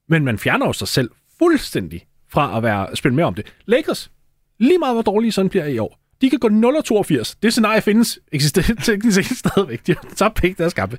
men 0.08 0.24
man 0.24 0.38
fjerner 0.38 0.66
jo 0.66 0.72
sig 0.72 0.88
selv 0.88 1.10
fuldstændig 1.38 2.06
fra 2.28 2.56
at 2.56 2.62
være 2.62 2.96
spille 2.96 3.14
med 3.14 3.24
om 3.24 3.34
det. 3.34 3.54
Lakers, 3.66 4.10
lige 4.58 4.78
meget 4.78 4.94
hvor 4.94 5.02
dårlige 5.02 5.32
sådan 5.32 5.48
bliver 5.48 5.64
i 5.64 5.78
år, 5.78 5.98
de 6.20 6.30
kan 6.30 6.38
gå 6.38 6.48
0-82. 6.48 7.34
Det 7.42 7.52
scenarie 7.52 7.82
findes 7.82 8.18
eksisterer 8.32 8.74
teknisk 8.84 9.28
set 9.28 9.38
stadigvæk. 9.38 9.86
De 9.86 9.94
har 9.94 10.14
tabt 10.16 10.34
penge 10.34 10.54
deres 10.58 10.74
kampe. 10.74 10.98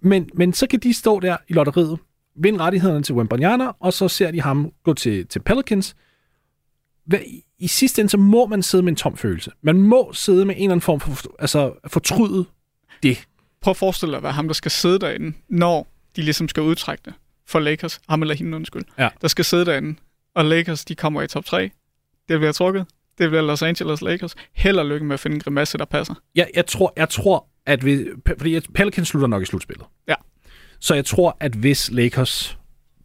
Men, 0.00 0.30
men 0.34 0.52
så 0.52 0.66
kan 0.66 0.80
de 0.80 0.94
stå 0.94 1.20
der 1.20 1.36
i 1.48 1.52
lotteriet, 1.52 1.98
vinde 2.36 2.58
rettighederne 2.58 3.02
til 3.02 3.14
Wembanyama, 3.14 3.68
og 3.80 3.92
så 3.92 4.08
ser 4.08 4.30
de 4.30 4.40
ham 4.40 4.72
gå 4.84 4.94
til, 4.94 5.26
til 5.26 5.38
Pelicans. 5.40 5.96
Hvad, 7.06 7.18
I 7.58 7.68
sidste 7.68 8.00
ende, 8.00 8.10
så 8.10 8.16
må 8.16 8.46
man 8.46 8.62
sidde 8.62 8.82
med 8.82 8.92
en 8.92 8.96
tom 8.96 9.16
følelse. 9.16 9.50
Man 9.62 9.78
må 9.78 10.10
sidde 10.12 10.44
med 10.44 10.54
en 10.54 10.62
eller 10.62 10.72
anden 10.72 10.80
form 10.80 11.00
for 11.00 11.34
altså, 11.38 11.72
fortryde 11.86 12.44
det. 13.02 13.24
Prøv 13.60 13.70
at 13.70 13.76
forestille 13.76 14.10
dig 14.10 14.16
at 14.16 14.22
være 14.22 14.32
ham, 14.32 14.48
der 14.48 14.54
skal 14.54 14.70
sidde 14.70 14.98
derinde, 14.98 15.36
når 15.48 15.86
de 16.16 16.22
ligesom 16.22 16.48
skal 16.48 16.62
udtrække 16.62 17.02
det 17.04 17.14
for 17.46 17.60
Lakers. 17.60 18.00
Ham 18.08 18.22
eller 18.22 18.34
hende, 18.34 18.56
undskyld. 18.56 18.82
Ja. 18.98 19.08
Der 19.22 19.28
skal 19.28 19.44
sidde 19.44 19.64
derinde, 19.64 19.98
og 20.34 20.44
Lakers, 20.44 20.84
de 20.84 20.94
kommer 20.94 21.22
i 21.22 21.26
top 21.26 21.44
3. 21.44 21.70
Det 22.28 22.38
bliver 22.38 22.52
trukket. 22.52 22.86
Det 23.18 23.30
bliver 23.30 23.42
Los 23.42 23.62
Angeles 23.62 24.02
Lakers. 24.02 24.34
Held 24.52 24.78
og 24.78 24.86
lykke 24.86 25.06
med 25.06 25.14
at 25.14 25.20
finde 25.20 25.34
en 25.34 25.40
grimasse, 25.40 25.78
der 25.78 25.84
passer. 25.84 26.14
Jeg, 26.34 26.48
jeg, 26.54 26.66
tror, 26.66 26.92
jeg 26.96 27.08
tror, 27.08 27.46
at 27.66 27.84
vi, 27.84 28.06
fordi 28.38 28.60
Pelicans 28.60 29.08
slutter 29.08 29.28
nok 29.28 29.42
i 29.42 29.46
slutspillet. 29.46 29.86
Ja. 30.08 30.14
Så 30.80 30.94
jeg 30.94 31.04
tror, 31.04 31.36
at 31.40 31.52
hvis 31.52 31.90
Lakers 31.90 32.58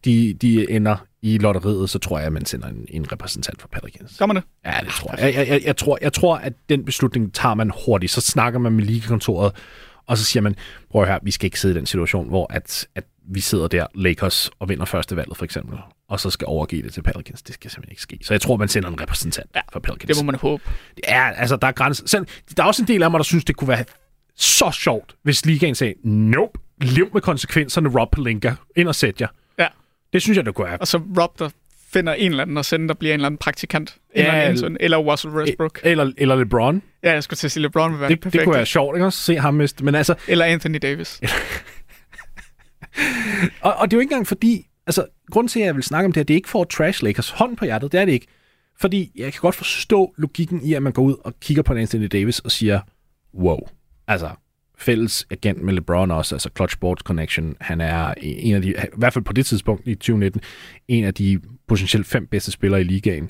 de, 0.05 0.33
de 0.33 0.71
ender 0.71 0.95
i 1.21 1.37
lotteriet, 1.37 1.89
så 1.89 1.99
tror 1.99 2.17
jeg, 2.17 2.27
at 2.27 2.33
man 2.33 2.45
sender 2.45 2.67
en, 2.67 2.85
en 2.89 3.11
repræsentant 3.11 3.61
for 3.61 3.67
Pelicans. 3.67 4.17
Gør 4.17 4.25
man 4.25 4.35
det? 4.35 4.43
Ja, 4.65 4.79
det 4.83 4.89
tror 4.89 5.15
jeg. 5.17 5.35
Jeg, 5.35 5.47
jeg, 5.47 5.61
jeg, 5.65 5.77
tror, 5.77 5.97
jeg 6.01 6.13
tror, 6.13 6.35
at 6.35 6.53
den 6.69 6.85
beslutning 6.85 7.33
tager 7.33 7.55
man 7.55 7.71
hurtigt. 7.85 8.11
Så 8.11 8.21
snakker 8.21 8.59
man 8.59 8.71
med 8.71 8.83
ligekontoret, 8.83 9.51
og 10.05 10.17
så 10.17 10.23
siger 10.23 10.41
man, 10.41 10.55
prøv 10.91 11.01
at 11.01 11.07
høre, 11.07 11.19
vi 11.23 11.31
skal 11.31 11.45
ikke 11.45 11.59
sidde 11.59 11.75
i 11.75 11.77
den 11.77 11.85
situation, 11.85 12.27
hvor 12.27 12.53
at, 12.53 12.87
at 12.95 13.03
vi 13.27 13.39
sidder 13.39 13.67
der, 13.67 13.85
Lakers, 13.95 14.49
og 14.59 14.69
vinder 14.69 14.85
første 14.85 15.15
valget 15.15 15.37
for 15.37 15.45
eksempel, 15.45 15.77
og 16.09 16.19
så 16.19 16.29
skal 16.29 16.45
overgive 16.47 16.81
det 16.81 16.93
til 16.93 17.01
Pelicans. 17.01 17.41
Det 17.41 17.53
skal 17.53 17.71
simpelthen 17.71 17.91
ikke 17.91 18.01
ske. 18.01 18.19
Så 18.21 18.33
jeg 18.33 18.41
tror, 18.41 18.57
man 18.57 18.67
sender 18.67 18.89
en 18.89 19.01
repræsentant 19.01 19.49
ja, 19.55 19.61
for 19.73 19.79
Pelicans. 19.79 20.07
Det 20.17 20.25
må 20.25 20.31
man 20.31 20.39
håbe. 20.39 20.63
Ja, 21.07 21.31
altså, 21.31 21.55
der 21.55 21.67
er 21.67 21.71
grænser. 21.71 22.07
Selv, 22.07 22.25
der 22.57 22.63
er 22.63 22.67
også 22.67 22.81
en 22.81 22.87
del 22.87 23.03
af 23.03 23.11
mig, 23.11 23.17
der 23.17 23.23
synes, 23.23 23.45
det 23.45 23.55
kunne 23.55 23.67
være 23.67 23.83
så 24.35 24.71
sjovt, 24.71 25.15
hvis 25.23 25.45
ligaen 25.45 25.75
sagde, 25.75 25.93
nope, 26.03 26.59
lev 26.81 27.09
med 27.13 27.21
konsekvenserne, 27.21 27.99
Rob 27.99 28.11
Pelinka, 28.11 28.53
ind 28.75 28.87
og 28.87 28.95
sæt 28.95 29.21
jer. 29.21 29.27
Ja. 29.59 29.67
Det 30.13 30.21
synes 30.21 30.37
jeg, 30.37 30.45
det 30.45 30.55
kunne 30.55 30.67
være. 30.67 30.77
Og 30.77 30.87
så 30.87 30.97
Rob, 31.19 31.39
der 31.39 31.49
finder 31.93 32.13
en 32.13 32.31
eller 32.31 32.43
anden 32.43 32.57
og 32.57 32.65
sender, 32.65 32.87
der 32.87 32.93
bliver 32.93 33.13
en 33.13 33.19
eller 33.19 33.25
anden 33.25 33.37
praktikant. 33.37 33.97
Ja, 34.15 34.49
eller, 34.49 34.65
eller, 34.65 34.77
eller 34.79 34.97
Russell 34.97 35.33
Westbrook. 35.33 35.79
Eller, 35.83 36.11
eller 36.17 36.35
LeBron. 36.35 36.81
Ja, 37.03 37.13
jeg 37.13 37.23
skulle 37.23 37.37
til 37.37 37.47
at 37.47 37.51
sige, 37.51 37.63
LeBron 37.63 37.91
vil 37.91 37.99
være 37.99 38.09
Det, 38.09 38.19
perfekt. 38.19 38.33
det 38.39 38.43
kunne 38.43 38.55
være 38.55 38.65
sjovt, 38.65 38.95
ikke 38.95 39.05
også? 39.05 39.19
Se 39.19 39.35
ham 39.37 39.53
miste. 39.53 39.85
Men 39.85 39.95
altså, 39.95 40.15
Eller 40.27 40.45
Anthony 40.45 40.79
Davis. 40.81 41.21
og, 43.61 43.73
og 43.73 43.91
det 43.91 43.93
er 43.93 43.97
jo 43.97 44.01
ikke 44.01 44.11
engang 44.13 44.27
fordi, 44.27 44.67
altså, 44.87 45.05
grunden 45.31 45.47
til, 45.47 45.59
at 45.59 45.65
jeg 45.65 45.75
vil 45.75 45.83
snakke 45.83 46.05
om 46.05 46.11
det 46.11 46.19
her, 46.19 46.25
det 46.25 46.33
er 46.33 46.37
ikke 46.37 46.49
for 46.49 46.61
at 46.61 46.69
trash 46.69 47.03
Lakers 47.03 47.29
hånd 47.29 47.57
på 47.57 47.65
hjertet, 47.65 47.91
det 47.91 47.99
er 47.99 48.05
det 48.05 48.11
ikke. 48.11 48.27
Fordi 48.79 49.11
jeg 49.15 49.33
kan 49.33 49.41
godt 49.41 49.55
forstå 49.55 50.13
logikken 50.17 50.61
i, 50.63 50.73
at 50.73 50.83
man 50.83 50.93
går 50.93 51.03
ud 51.03 51.15
og 51.23 51.39
kigger 51.39 51.63
på 51.63 51.73
Anthony 51.73 52.07
Davis 52.11 52.39
og 52.39 52.51
siger, 52.51 52.79
wow, 53.33 53.59
altså, 54.07 54.29
fælles 54.77 55.27
agent 55.29 55.63
med 55.63 55.73
LeBron 55.73 56.11
også, 56.11 56.35
altså 56.35 56.49
Clutch 56.55 56.73
Sports 56.73 57.01
Connection, 57.01 57.55
han 57.61 57.81
er 57.81 58.13
en 58.21 58.55
af 58.55 58.61
de, 58.61 58.69
i 58.69 58.75
hvert 58.97 59.13
fald 59.13 59.25
på 59.25 59.33
det 59.33 59.45
tidspunkt 59.45 59.87
i 59.87 59.95
2019, 59.95 60.41
en 60.87 61.03
af 61.03 61.13
de 61.13 61.39
potentielt 61.67 62.07
fem 62.07 62.27
bedste 62.27 62.51
spillere 62.51 62.81
i 62.81 62.83
ligaen. 62.83 63.29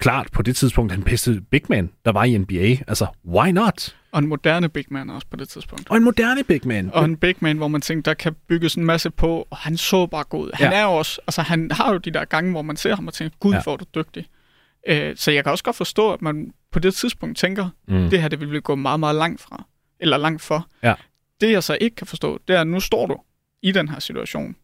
Klart, 0.00 0.28
på 0.32 0.42
det 0.42 0.56
tidspunkt 0.56 0.92
den 0.92 1.02
bedste 1.02 1.40
big 1.50 1.62
man, 1.68 1.90
der 2.04 2.12
var 2.12 2.24
i 2.24 2.38
NBA. 2.38 2.76
Altså, 2.88 3.06
why 3.26 3.48
not? 3.48 3.96
Og 4.12 4.18
en 4.18 4.26
moderne 4.26 4.68
big 4.68 4.84
man 4.90 5.10
også 5.10 5.26
på 5.30 5.36
det 5.36 5.48
tidspunkt. 5.48 5.90
Og 5.90 5.96
en 5.96 6.04
moderne 6.04 6.44
big 6.44 6.60
man. 6.64 6.90
Og 6.92 7.04
en 7.04 7.16
big 7.16 7.34
man, 7.40 7.56
hvor 7.56 7.68
man 7.68 7.80
tænker, 7.80 8.02
der 8.02 8.14
kan 8.14 8.34
bygges 8.48 8.74
en 8.74 8.84
masse 8.84 9.10
på, 9.10 9.46
og 9.50 9.56
han 9.56 9.76
så 9.76 10.06
bare 10.06 10.24
god. 10.24 10.50
Han 10.54 10.72
Ja. 10.72 10.78
er 10.80 10.84
også, 10.84 11.20
altså 11.26 11.42
han 11.42 11.70
har 11.70 11.92
jo 11.92 11.98
de 11.98 12.10
der 12.10 12.24
gange, 12.24 12.50
hvor 12.50 12.62
man 12.62 12.76
ser 12.76 12.94
ham 12.94 13.06
og 13.06 13.14
tænker, 13.14 13.36
gud, 13.40 13.52
Ja. 13.52 13.62
hvor 13.62 13.72
er 13.72 13.76
du 13.76 13.84
dygtig. 13.94 14.26
Øh, 14.88 15.16
så 15.16 15.30
jeg 15.30 15.44
kan 15.44 15.50
også 15.52 15.64
godt 15.64 15.76
forstå, 15.76 16.12
at 16.12 16.22
man 16.22 16.52
på 16.72 16.78
det 16.78 16.94
tidspunkt 16.94 17.38
tænker, 17.38 17.68
Mm. 17.88 18.10
det 18.10 18.20
her, 18.22 18.28
det 18.28 18.40
vil 18.40 18.52
vi 18.52 18.60
gå 18.60 18.74
meget, 18.74 19.00
meget 19.00 19.16
langt 19.16 19.40
fra. 19.40 19.64
Eller 20.00 20.16
langt 20.16 20.42
for. 20.42 20.66
Ja. 20.82 20.94
Det 21.40 21.52
jeg 21.52 21.62
så 21.62 21.78
ikke 21.80 21.96
kan 21.96 22.06
forstå, 22.06 22.38
det 22.48 22.56
er, 22.56 22.60
at 22.60 22.66
nu 22.66 22.80
står 22.80 23.06
du 23.06 23.16
i 23.62 23.72
den 23.72 23.88
her 23.88 23.98
situation. 24.00 24.56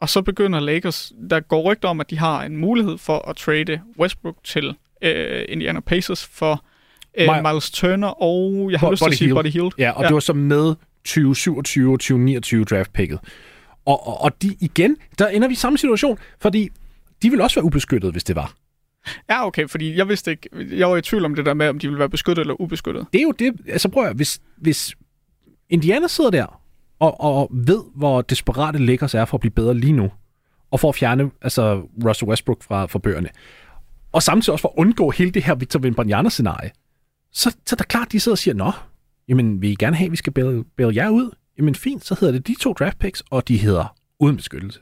Og 0.00 0.08
så 0.08 0.22
begynder 0.22 0.60
Lakers, 0.60 1.12
der 1.30 1.40
går 1.40 1.62
rygter 1.72 1.88
om, 1.88 2.00
at 2.00 2.10
de 2.10 2.18
har 2.18 2.42
en 2.44 2.56
mulighed 2.56 2.98
for 2.98 3.28
at 3.28 3.36
trade 3.36 3.80
Westbrook 3.98 4.36
til 4.44 4.74
øh, 5.02 5.44
Indiana 5.48 5.80
Pacers 5.80 6.24
for 6.26 6.64
øh, 7.18 7.28
My- 7.28 7.48
Miles 7.52 7.70
Turner 7.70 8.22
og, 8.22 8.68
jeg 8.72 8.80
har 8.80 8.86
Bo- 8.86 8.90
lyst 8.90 9.02
til 9.02 9.10
at 9.10 9.16
sige. 9.18 9.34
Buddy 9.34 9.46
Hield. 9.48 9.70
Ja, 9.78 9.90
og 9.90 10.02
ja. 10.02 10.06
Det 10.08 10.14
var 10.14 10.20
så 10.20 10.32
med 10.32 10.74
2027 11.04 11.92
og 11.92 11.98
2029 12.00 12.64
draftpicket. 12.64 13.18
Og, 13.86 14.06
og, 14.06 14.20
og 14.20 14.42
de, 14.42 14.56
igen, 14.60 14.96
der 15.18 15.28
ender 15.28 15.48
vi 15.48 15.52
i 15.52 15.56
samme 15.56 15.78
situation, 15.78 16.18
fordi 16.40 16.68
de 17.22 17.30
vil 17.30 17.40
også 17.40 17.56
være 17.56 17.64
ubeskyttet, 17.64 18.12
hvis 18.12 18.24
det 18.24 18.36
var. 18.36 18.54
Ja, 19.30 19.46
okay, 19.46 19.68
fordi 19.68 19.96
jeg 19.96 20.08
vidste 20.08 20.30
ikke, 20.30 20.48
jeg 20.70 20.90
var 20.90 20.96
i 20.96 21.02
tvivl 21.02 21.24
om 21.24 21.34
det 21.34 21.46
der 21.46 21.54
med, 21.54 21.68
om 21.68 21.78
de 21.78 21.86
ville 21.86 21.98
være 21.98 22.08
beskyttet 22.08 22.40
eller 22.42 22.60
ubeskyttet. 22.60 23.06
Det 23.12 23.18
er 23.18 23.22
jo 23.22 23.30
det, 23.30 23.52
altså 23.68 23.88
prøv 23.88 24.04
at, 24.06 24.16
hvis, 24.16 24.40
hvis 24.56 24.94
Indiana 25.70 26.06
sidder 26.06 26.30
der 26.30 26.60
og, 26.98 27.20
og 27.20 27.48
ved, 27.52 27.82
hvor 27.94 28.22
desperate 28.22 28.78
Lakers 28.78 29.14
er 29.14 29.24
for 29.24 29.36
at 29.36 29.40
blive 29.40 29.50
bedre 29.50 29.74
lige 29.74 29.92
nu, 29.92 30.10
og 30.70 30.80
for 30.80 30.88
at 30.88 30.94
fjerne 30.94 31.30
altså, 31.42 31.82
Russell 32.04 32.28
Westbrook 32.28 32.62
fra, 32.62 32.86
fra 32.86 32.98
bøgerne, 32.98 33.28
og 34.12 34.22
samtidig 34.22 34.52
også 34.52 34.62
for 34.62 34.68
at 34.68 34.74
undgå 34.76 35.10
hele 35.10 35.30
det 35.30 35.42
her 35.44 35.54
Victor 35.54 35.80
Wembanyama-scenarie, 35.80 36.70
så, 37.32 37.50
så 37.66 37.74
er 37.74 37.76
det 37.76 37.88
klart, 37.88 38.12
de 38.12 38.20
sidder 38.20 38.34
og 38.34 38.38
siger, 38.38 38.54
nå, 38.54 38.72
jamen 39.28 39.62
vil 39.62 39.70
I 39.70 39.74
gerne 39.74 39.96
have, 39.96 40.06
at 40.06 40.12
vi 40.12 40.16
skal 40.16 40.32
bail, 40.32 40.64
bail 40.76 40.94
jer 40.94 41.08
ud? 41.08 41.30
Jamen 41.58 41.74
fint, 41.74 42.04
så 42.04 42.16
hedder 42.20 42.32
det 42.32 42.46
de 42.46 42.54
to 42.60 42.72
draft 42.72 42.98
picks, 42.98 43.22
og 43.30 43.48
de 43.48 43.56
hedder 43.56 43.96
uden 44.20 44.36
beskyttelse. 44.36 44.80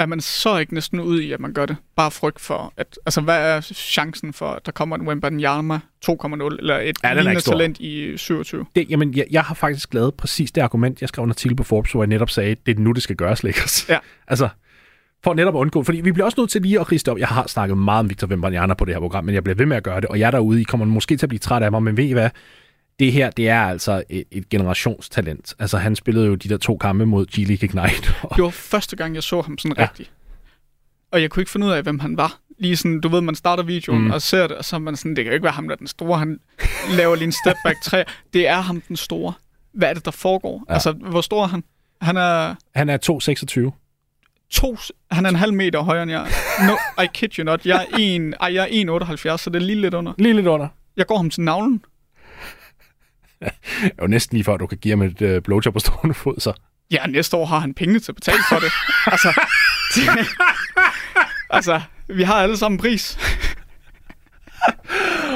Er 0.00 0.06
man 0.06 0.20
så 0.20 0.58
ikke 0.58 0.74
næsten 0.74 1.00
ude 1.00 1.24
i, 1.24 1.32
at 1.32 1.40
man 1.40 1.52
gør 1.52 1.66
det? 1.66 1.76
Bare 1.96 2.10
frygt 2.10 2.40
for, 2.40 2.72
at, 2.76 2.98
altså 3.06 3.20
hvad 3.20 3.56
er 3.56 3.60
chancen 3.60 4.32
for, 4.32 4.46
at 4.46 4.66
der 4.66 4.72
kommer 4.72 4.96
en 4.96 5.08
Wembanyama 5.08 5.80
2.0, 6.06 6.56
eller 6.58 6.78
et 6.78 6.98
Ja, 7.04 7.14
lignende 7.14 7.40
talent 7.40 7.80
i 7.80 8.16
27? 8.16 8.66
Det, 8.76 8.90
jamen, 8.90 9.14
jeg, 9.16 9.26
jeg 9.30 9.42
har 9.42 9.54
faktisk 9.54 9.94
lavet 9.94 10.14
præcis 10.14 10.52
det 10.52 10.60
argument, 10.60 11.00
jeg 11.00 11.08
skrev 11.08 11.24
en 11.24 11.30
artikel 11.30 11.56
på 11.56 11.64
Forbes, 11.64 11.92
hvor 11.92 12.02
jeg 12.02 12.08
netop 12.08 12.30
sagde, 12.30 12.56
det 12.66 12.76
er 12.76 12.80
nu, 12.80 12.92
det 12.92 13.02
skal 13.02 13.16
gøres, 13.16 13.42
Lakers. 13.42 13.88
Ja. 13.88 13.98
altså, 14.28 14.48
for 15.24 15.34
netop 15.34 15.54
at 15.54 15.58
undgå, 15.58 15.82
fordi 15.82 16.00
vi 16.00 16.12
bliver 16.12 16.24
også 16.24 16.40
nødt 16.40 16.50
til 16.50 16.62
lige 16.62 16.80
at 16.80 16.92
riste 16.92 17.10
op. 17.10 17.18
Jeg 17.18 17.28
har 17.28 17.46
snakket 17.46 17.78
meget 17.78 18.00
om 18.00 18.10
Victor 18.10 18.26
Wembanyama 18.26 18.74
på 18.74 18.84
det 18.84 18.94
her 18.94 19.00
program, 19.00 19.24
men 19.24 19.34
jeg 19.34 19.44
bliver 19.44 19.56
ved 19.56 19.66
med 19.66 19.76
at 19.76 19.82
gøre 19.82 20.00
det, 20.00 20.08
og 20.08 20.18
jeg 20.18 20.32
derude, 20.32 20.60
I 20.60 20.64
kommer 20.64 20.86
måske 20.86 21.16
til 21.16 21.26
at 21.26 21.28
blive 21.28 21.38
træt 21.38 21.62
af 21.62 21.70
mig, 21.70 21.82
men 21.82 21.96
ved 21.96 22.04
I 22.04 22.12
hvad? 22.12 22.30
Det 23.00 23.12
her, 23.12 23.30
det 23.30 23.48
er 23.48 23.60
altså 23.60 24.02
et, 24.10 24.24
et 24.30 24.48
generationstalent. 24.48 25.54
Altså, 25.58 25.78
han 25.78 25.96
spillede 25.96 26.26
jo 26.26 26.34
de 26.34 26.48
der 26.48 26.56
to 26.56 26.76
kampe 26.76 27.06
mod 27.06 27.26
G-League 27.32 27.64
Ignite. 27.64 28.14
Og, 28.22 28.30
Det 28.36 28.44
var 28.44 28.50
første 28.50 28.96
gang, 28.96 29.14
jeg 29.14 29.22
så 29.22 29.40
ham 29.40 29.58
sådan 29.58 29.76
Ja. 29.78 29.82
rigtigt. 29.82 30.10
Og 31.12 31.22
jeg 31.22 31.30
kunne 31.30 31.40
ikke 31.40 31.50
finde 31.50 31.66
ud 31.66 31.72
af, 31.72 31.82
hvem 31.82 31.98
han 31.98 32.16
var. 32.16 32.38
Lige 32.58 32.76
sådan, 32.76 33.00
du 33.00 33.08
ved, 33.08 33.20
man 33.20 33.34
starter 33.34 33.62
videoen 33.62 34.04
Mm. 34.04 34.10
og 34.10 34.22
ser 34.22 34.46
det, 34.46 34.56
og 34.56 34.64
så 34.64 34.76
er 34.76 34.80
man 34.80 34.96
sådan, 34.96 35.16
det 35.16 35.24
kan 35.24 35.30
jo 35.30 35.34
ikke 35.34 35.44
være 35.44 35.52
ham, 35.52 35.68
der 35.68 35.72
er 35.74 35.78
den 35.78 35.86
store. 35.86 36.18
Han 36.18 36.40
laver 36.96 37.14
lige 37.14 37.24
en 37.26 37.32
step 37.32 37.56
back 37.64 37.76
3. 37.84 38.04
Det 38.32 38.48
er 38.48 38.60
ham, 38.60 38.80
den 38.80 38.96
store. 38.96 39.32
Hvad 39.74 39.88
er 39.90 39.94
det, 39.94 40.04
der 40.04 40.10
foregår? 40.10 40.64
Ja. 40.68 40.74
Altså, 40.74 40.92
hvor 40.92 41.20
stor 41.20 41.42
er 41.42 41.46
han? 41.48 41.64
Han 42.00 42.16
er, 42.16 42.54
han 42.74 42.88
er 42.88 42.96
2,26. 43.66 43.70
to, 44.50 44.76
han 45.10 45.24
er 45.24 45.30
en 45.30 45.36
halv 45.36 45.52
meter 45.52 45.80
højere 45.80 46.02
end 46.02 46.10
jeg. 46.12 46.26
No, 46.66 47.02
I 47.02 47.06
kid 47.14 47.38
you 47.38 47.44
not. 47.44 47.66
Jeg 47.66 47.86
er, 47.92 47.96
en, 47.98 48.34
ej, 48.40 48.54
jeg 48.54 48.68
er 48.70 49.34
1,78, 49.34 49.36
så 49.36 49.50
det 49.50 49.62
er 49.62 49.66
lige 49.66 49.80
lidt 49.80 49.94
under. 49.94 50.12
Lige 50.18 50.34
lidt 50.34 50.46
under. 50.46 50.68
Jeg 50.96 51.06
går 51.06 51.16
ham 51.16 51.30
til 51.30 51.42
navlen. 51.42 51.82
Er 53.82 54.02
jo 54.02 54.06
næsten 54.06 54.36
lige 54.36 54.44
før, 54.44 54.56
du 54.56 54.66
kan 54.66 54.78
give 54.78 54.92
ham 54.92 55.02
et 55.02 55.22
øh, 55.22 55.42
blowjob 55.42 55.74
på 55.74 55.80
stående 55.80 56.14
fod, 56.14 56.34
så. 56.40 56.52
Ja, 56.90 57.06
næste 57.06 57.36
år 57.36 57.46
har 57.46 57.58
han 57.58 57.74
penge 57.74 58.00
til 58.00 58.12
at 58.12 58.16
betale 58.16 58.38
for 58.48 58.56
det. 58.58 58.72
altså, 59.06 59.40
det, 59.94 60.02
altså, 61.56 61.80
vi 62.08 62.22
har 62.22 62.34
alle 62.34 62.56
sammen 62.56 62.76
en 62.76 62.80
pris. 62.80 63.18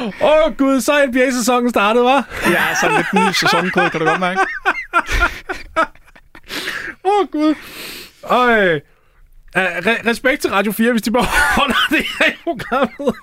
Åh 0.04 0.10
oh, 0.20 0.56
gud, 0.56 0.80
så 0.80 1.06
NBA-sæsonen 1.06 1.70
startet, 1.70 2.04
var? 2.04 2.28
Ja, 2.50 2.74
så 2.80 2.88
lidt 2.88 3.14
ny 3.14 3.32
sæsonkode, 3.32 3.90
kan 3.90 4.00
du 4.00 4.06
godt 4.06 4.20
mærke. 4.20 4.40
Åh, 7.04 7.20
oh, 7.20 7.26
Gud. 7.32 7.54
Øj. 8.22 8.80
Uh, 9.56 9.62
re- 9.62 10.08
respekt 10.08 10.40
til 10.42 10.50
Radio 10.50 10.72
4, 10.72 10.90
hvis 10.92 11.02
de 11.02 11.10
bare 11.10 11.26
holder 11.60 11.86
det 11.90 12.04
her 12.18 12.26
i 12.26 12.36
programmet. 12.44 13.14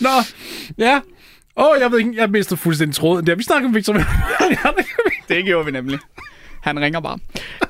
Nå, 0.00 0.10
ja. 0.78 1.00
Åh, 1.56 1.66
oh, 1.66 1.80
jeg 1.80 1.90
ved 1.90 1.98
ikke, 1.98 2.12
jeg 2.16 2.30
mistede 2.30 2.60
fuldstændig 2.60 2.94
tråden 2.94 3.26
der. 3.26 3.34
Vi 3.34 3.42
snakker 3.42 3.68
om 3.68 3.74
Victor. 3.74 3.92
Det 5.28 5.44
gjorde 5.44 5.64
vi 5.66 5.70
nemlig. 5.70 5.98
Han 6.62 6.80
ringer 6.80 7.00
bare. 7.00 7.18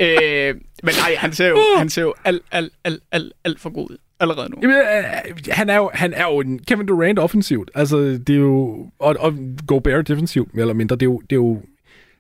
Øh, 0.01 0.55
men 0.83 0.95
nej, 1.03 1.15
han 1.19 1.33
ser 1.33 1.49
jo, 1.49 1.57
han 1.79 1.89
ser 1.89 2.03
jo 2.03 2.15
alt, 2.25 2.43
alt, 2.53 2.73
alt, 2.85 3.03
alt, 3.13 3.33
alt 3.45 3.61
for 3.61 3.71
god 3.71 3.91
ud. 3.91 3.97
allerede 4.21 4.51
nu. 4.51 4.57
Jamen, 4.63 4.77
øh, 4.77 5.05
han, 5.49 5.71
er 5.71 5.77
jo, 5.77 5.91
han 5.95 6.15
er 6.15 6.25
jo 6.25 6.41
en 6.41 6.59
Kevin 6.59 6.87
Durant 6.87 7.19
offensivt. 7.19 7.71
Altså, 7.75 7.97
det 7.99 8.31
er 8.31 8.39
jo... 8.39 8.87
Og, 8.99 9.17
og 9.19 9.35
Gobert 9.67 10.09
defensivt, 10.09 10.55
mere 10.55 10.63
eller 10.63 10.75
mindre. 10.75 10.97
Det 10.97 11.03
er 11.03 11.07
jo... 11.07 11.19
Det 11.19 11.33
er 11.33 11.37
jo 11.37 11.63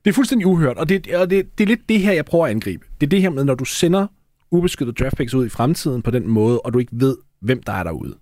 det 0.04 0.10
er 0.10 0.14
fuldstændig 0.14 0.46
uhørt, 0.46 0.76
og, 0.76 0.88
det, 0.88 1.14
og 1.14 1.30
det, 1.30 1.58
det 1.58 1.64
er 1.64 1.68
lidt 1.68 1.88
det 1.88 2.00
her, 2.00 2.12
jeg 2.12 2.24
prøver 2.24 2.46
at 2.46 2.50
angribe. 2.50 2.86
Det 3.00 3.06
er 3.06 3.10
det 3.10 3.22
her 3.22 3.30
med, 3.30 3.44
når 3.44 3.54
du 3.54 3.64
sender 3.64 4.06
ubeskyttet 4.50 4.98
draftpicks 4.98 5.34
ud 5.34 5.46
i 5.46 5.48
fremtiden 5.48 6.02
på 6.02 6.10
den 6.10 6.28
måde, 6.28 6.60
og 6.60 6.74
du 6.74 6.78
ikke 6.78 6.92
ved, 6.92 7.16
hvem 7.40 7.62
der 7.62 7.72
er 7.72 7.82
derude. 7.82 8.14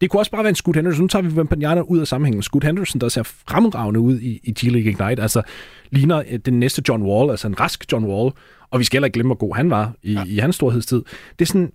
Det 0.00 0.10
kunne 0.10 0.20
også 0.20 0.30
bare 0.30 0.42
være 0.42 0.48
en 0.48 0.54
Scoot 0.54 0.76
Henderson. 0.76 1.02
Nu 1.02 1.08
tager 1.08 1.22
vi 1.22 1.28
Wembanyama 1.28 1.80
ud 1.80 1.98
af 1.98 2.06
sammenhængen. 2.06 2.42
Scoot 2.42 2.64
Henderson, 2.64 3.00
der 3.00 3.08
ser 3.08 3.22
fremragende 3.22 4.00
ud 4.00 4.20
i, 4.20 4.40
i 4.44 4.54
G-League 4.60 4.90
Ignite, 4.90 5.22
altså 5.22 5.42
ligner 5.90 6.22
øh, 6.30 6.38
den 6.38 6.60
næste 6.60 6.82
John 6.88 7.02
Wall, 7.02 7.30
altså 7.30 7.48
en 7.48 7.60
rask 7.60 7.92
John 7.92 8.04
Wall. 8.04 8.32
Og 8.70 8.78
vi 8.78 8.84
skal 8.84 8.96
heller 8.96 9.06
ikke 9.06 9.14
glemme, 9.14 9.28
hvor 9.28 9.46
god 9.46 9.56
han 9.56 9.70
var 9.70 9.92
i, 10.02 10.12
ja. 10.12 10.24
i 10.24 10.38
hans 10.38 10.56
storhedstid. 10.56 11.02
Det 11.38 11.44
er 11.44 11.46
sådan, 11.46 11.72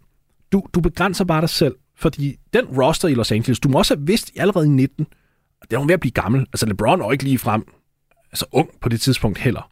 du, 0.51 0.63
du 0.73 0.82
begrænser 0.82 1.26
bare 1.26 1.41
dig 1.41 1.49
selv, 1.49 1.76
fordi 1.97 2.36
den 2.53 2.65
roster 2.65 3.07
i 3.07 3.13
Los 3.13 3.32
Angeles, 3.32 3.59
du 3.59 3.69
må 3.69 3.78
også 3.78 3.95
have 3.95 4.07
vidst 4.07 4.32
allerede 4.36 4.65
i 4.65 4.69
19, 4.69 5.07
det 5.61 5.73
er 5.73 5.86
ved 5.86 5.93
at 5.93 5.99
blive 5.99 6.11
gammel. 6.11 6.41
Altså 6.41 6.65
LeBron 6.65 7.01
er 7.01 7.11
ikke 7.11 7.23
lige 7.23 7.38
frem 7.38 7.65
altså 8.32 8.45
ung 8.51 8.69
på 8.82 8.89
det 8.89 9.01
tidspunkt 9.01 9.38
heller. 9.38 9.71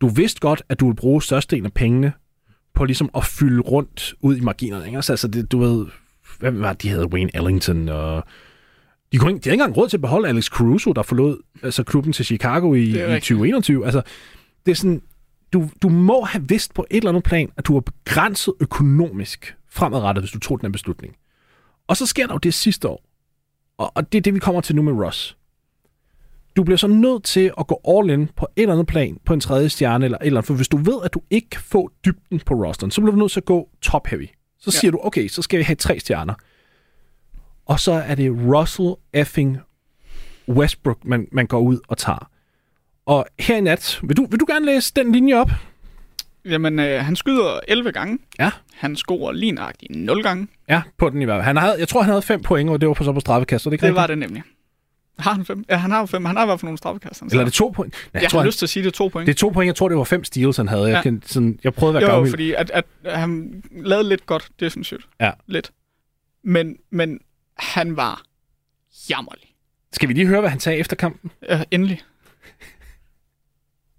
Du 0.00 0.08
vidste 0.08 0.40
godt, 0.40 0.62
at 0.68 0.80
du 0.80 0.86
ville 0.86 0.96
bruge 0.96 1.22
størstedelen 1.22 1.66
af 1.66 1.72
pengene 1.72 2.12
på 2.74 2.84
ligesom 2.84 3.10
at 3.14 3.24
fylde 3.24 3.60
rundt 3.60 4.14
ud 4.20 4.36
i 4.36 4.40
marginerne. 4.40 4.86
Ikke? 4.86 4.96
Altså 4.96 5.28
det, 5.28 5.52
du 5.52 5.58
ved, 5.58 5.86
hvad 6.42 6.52
var 6.52 6.72
de 6.72 6.88
havde 6.88 7.12
Wayne 7.12 7.30
Ellington 7.34 7.88
og 7.88 8.24
de, 9.12 9.18
kunne 9.18 9.30
ikke, 9.30 9.40
de 9.40 9.48
havde 9.48 9.54
ikke 9.54 9.62
engang 9.62 9.76
råd 9.76 9.88
til 9.88 9.96
at 9.96 10.00
beholde 10.00 10.28
Alex 10.28 10.44
Caruso, 10.44 10.92
der 10.92 11.02
forlod 11.02 11.38
altså, 11.62 11.82
klubben 11.82 12.12
til 12.12 12.24
Chicago 12.24 12.74
i, 12.74 12.82
i 12.90 13.20
2021. 13.20 13.84
Altså, 13.84 14.02
det 14.66 14.72
er 14.72 14.76
sådan, 14.76 15.02
du, 15.52 15.68
du 15.82 15.88
må 15.88 16.24
have 16.24 16.48
vidst 16.48 16.74
på 16.74 16.86
et 16.90 16.96
eller 16.96 17.10
andet 17.10 17.24
plan, 17.24 17.52
at 17.56 17.66
du 17.66 17.72
var 17.72 17.80
begrænset 17.80 18.54
økonomisk 18.60 19.56
fremadrettet, 19.70 20.22
hvis 20.22 20.32
du 20.32 20.38
tog 20.38 20.60
den 20.60 20.66
her 20.66 20.72
beslutning. 20.72 21.16
Og 21.88 21.96
så 21.96 22.06
sker 22.06 22.26
der 22.26 22.34
jo 22.34 22.38
det 22.38 22.54
sidste 22.54 22.88
år. 22.88 23.04
Og, 23.78 23.92
og 23.94 24.12
det 24.12 24.18
er 24.18 24.22
det, 24.22 24.34
vi 24.34 24.38
kommer 24.38 24.60
til 24.60 24.76
nu 24.76 24.82
med 24.82 24.92
Ross. 24.92 25.36
Du 26.56 26.64
bliver 26.64 26.78
så 26.78 26.86
nødt 26.86 27.24
til 27.24 27.52
at 27.58 27.66
gå 27.66 27.80
all 27.88 28.10
in 28.10 28.28
på 28.36 28.46
et 28.56 28.62
eller 28.62 28.72
andet 28.72 28.86
plan, 28.86 29.18
på 29.24 29.34
en 29.34 29.40
tredje 29.40 29.68
stjerne 29.68 30.04
eller 30.04 30.18
et 30.18 30.26
eller 30.26 30.40
andet. 30.40 30.46
For 30.46 30.54
hvis 30.54 30.68
du 30.68 30.76
ved, 30.76 30.98
at 31.04 31.14
du 31.14 31.22
ikke 31.30 31.50
kan 31.50 31.60
få 31.60 31.90
dybden 32.04 32.40
på 32.46 32.54
rosteren, 32.54 32.90
så 32.90 33.00
bliver 33.00 33.12
du 33.12 33.18
nødt 33.18 33.32
til 33.32 33.40
at 33.40 33.44
gå 33.44 33.68
top 33.82 34.06
heavy. 34.06 34.28
Så 34.62 34.70
siger 34.70 34.88
ja. 34.88 34.90
du, 34.90 35.00
okay, 35.02 35.28
så 35.28 35.42
skal 35.42 35.58
vi 35.58 35.64
have 35.64 35.76
tre 35.76 35.98
stjerner. 35.98 36.34
Og 37.66 37.80
så 37.80 37.92
er 37.92 38.14
det 38.14 38.30
Russell 38.30 38.94
effing 39.12 39.58
Westbrook, 40.48 41.04
man, 41.04 41.28
man 41.32 41.46
går 41.46 41.60
ud 41.60 41.78
og 41.88 41.98
tager. 41.98 42.30
Og 43.06 43.26
her 43.38 43.56
i 43.56 43.60
nat, 43.60 44.00
vil 44.02 44.16
du, 44.16 44.26
vil 44.30 44.40
du 44.40 44.44
gerne 44.48 44.66
læse 44.66 44.92
den 44.96 45.12
linje 45.12 45.34
op? 45.34 45.50
Jamen, 46.44 46.78
øh, 46.78 47.04
han 47.04 47.16
skyder 47.16 47.60
11 47.68 47.92
gange. 47.92 48.18
Ja. 48.38 48.50
Han 48.74 48.96
scorer 48.96 49.32
lige 49.32 49.52
nøjagtigt 49.52 49.96
0 49.96 50.22
gange. 50.22 50.48
Ja, 50.68 50.82
på 50.98 51.10
den 51.10 51.22
i 51.22 51.24
hvert 51.24 51.36
fald. 51.36 51.44
Han 51.44 51.56
havde, 51.56 51.76
jeg 51.78 51.88
tror, 51.88 52.02
han 52.02 52.10
havde 52.10 52.22
5 52.22 52.42
point, 52.42 52.70
og 52.70 52.80
det 52.80 52.88
var 52.88 52.94
på 52.94 53.04
så 53.04 53.12
på 53.12 53.20
straffekast. 53.20 53.64
Det, 53.64 53.80
det 53.80 53.94
var 53.94 54.06
det 54.06 54.18
nemlig. 54.18 54.42
Har 55.18 55.34
han 55.34 55.44
fem? 55.44 55.64
Ja, 55.68 55.76
han 55.76 55.90
har 55.90 56.00
jo 56.00 56.06
fem. 56.06 56.24
Han 56.24 56.36
har 56.36 56.42
i 56.42 56.46
hvert 56.46 56.60
fald 56.60 56.66
nogle 56.66 56.78
straffekast. 56.78 57.22
Eller 57.22 57.40
er 57.40 57.44
det 57.44 57.52
to 57.52 57.68
point? 57.68 57.92
Nej, 57.92 58.00
jeg, 58.14 58.22
jeg 58.22 58.30
tror, 58.30 58.38
har 58.38 58.42
han, 58.42 58.48
lyst 58.48 58.58
til 58.58 58.66
at 58.66 58.70
sige, 58.70 58.82
det 58.82 58.88
er 58.88 58.96
to 58.96 59.08
point. 59.08 59.26
Det 59.26 59.32
er 59.34 59.38
to 59.38 59.48
point. 59.48 59.66
Jeg 59.66 59.76
tror, 59.76 59.88
det 59.88 59.98
var 59.98 60.04
fem 60.04 60.24
steals, 60.24 60.56
han 60.56 60.68
havde. 60.68 60.88
Jeg, 60.88 61.02
kan, 61.02 61.22
sådan, 61.26 61.58
jeg 61.64 61.74
prøvede 61.74 61.98
at 61.98 62.02
være 62.02 62.16
Jo, 62.18 62.26
fordi 62.30 62.52
at, 62.52 62.70
at, 62.70 62.84
at, 63.04 63.18
han 63.20 63.62
lavede 63.70 64.08
lidt 64.08 64.26
godt 64.26 64.48
defensivt. 64.60 65.04
Ja. 65.20 65.30
Lidt. 65.46 65.72
Men, 66.44 66.76
men 66.90 67.18
han 67.58 67.96
var 67.96 68.22
jammerlig. 69.10 69.54
Skal 69.92 70.08
vi 70.08 70.14
lige 70.14 70.26
høre, 70.26 70.40
hvad 70.40 70.50
han 70.50 70.60
sagde 70.60 70.78
efter 70.78 70.96
kampen? 70.96 71.30
Ja, 71.48 71.62
endelig. 71.70 72.02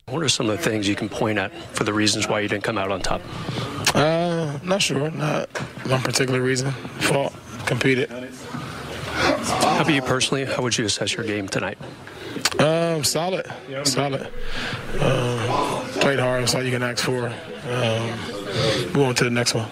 What 0.07 0.21
are 0.21 0.29
some 0.29 0.49
of 0.49 0.59
the 0.59 0.69
things 0.69 0.87
you 0.87 0.95
can 0.95 1.09
point 1.09 1.39
at 1.39 1.51
for 1.73 1.83
the 1.83 1.93
reasons 1.93 2.27
why 2.29 2.41
you 2.41 2.47
didn't 2.47 2.65
come 2.65 2.81
out 2.81 2.91
on 2.91 3.01
top? 3.01 3.21
Uh, 3.95 4.69
not 4.69 4.81
sure. 4.81 5.11
Not 5.11 5.47
one 5.91 6.01
particular 6.03 6.41
reason. 6.41 6.71
Fought, 6.99 7.33
competed. 7.67 8.07
How 9.13 9.81
about 9.81 9.93
you 9.93 10.01
personally? 10.01 10.45
How 10.45 10.61
would 10.63 10.77
you 10.77 10.85
assess 10.85 11.13
your 11.15 11.25
game 11.25 11.47
tonight? 11.47 11.77
Um, 12.59 13.03
solid, 13.03 13.45
solid. 13.83 14.21
Um, 14.99 15.85
played 15.99 16.19
hard. 16.19 16.43
That's 16.43 16.55
all 16.55 16.63
you 16.63 16.71
can 16.71 16.83
ask 16.83 17.03
for. 17.03 17.27
Um, 17.69 18.93
move 18.93 19.07
on 19.07 19.15
to 19.15 19.23
the 19.23 19.29
next 19.29 19.53
one. 19.53 19.67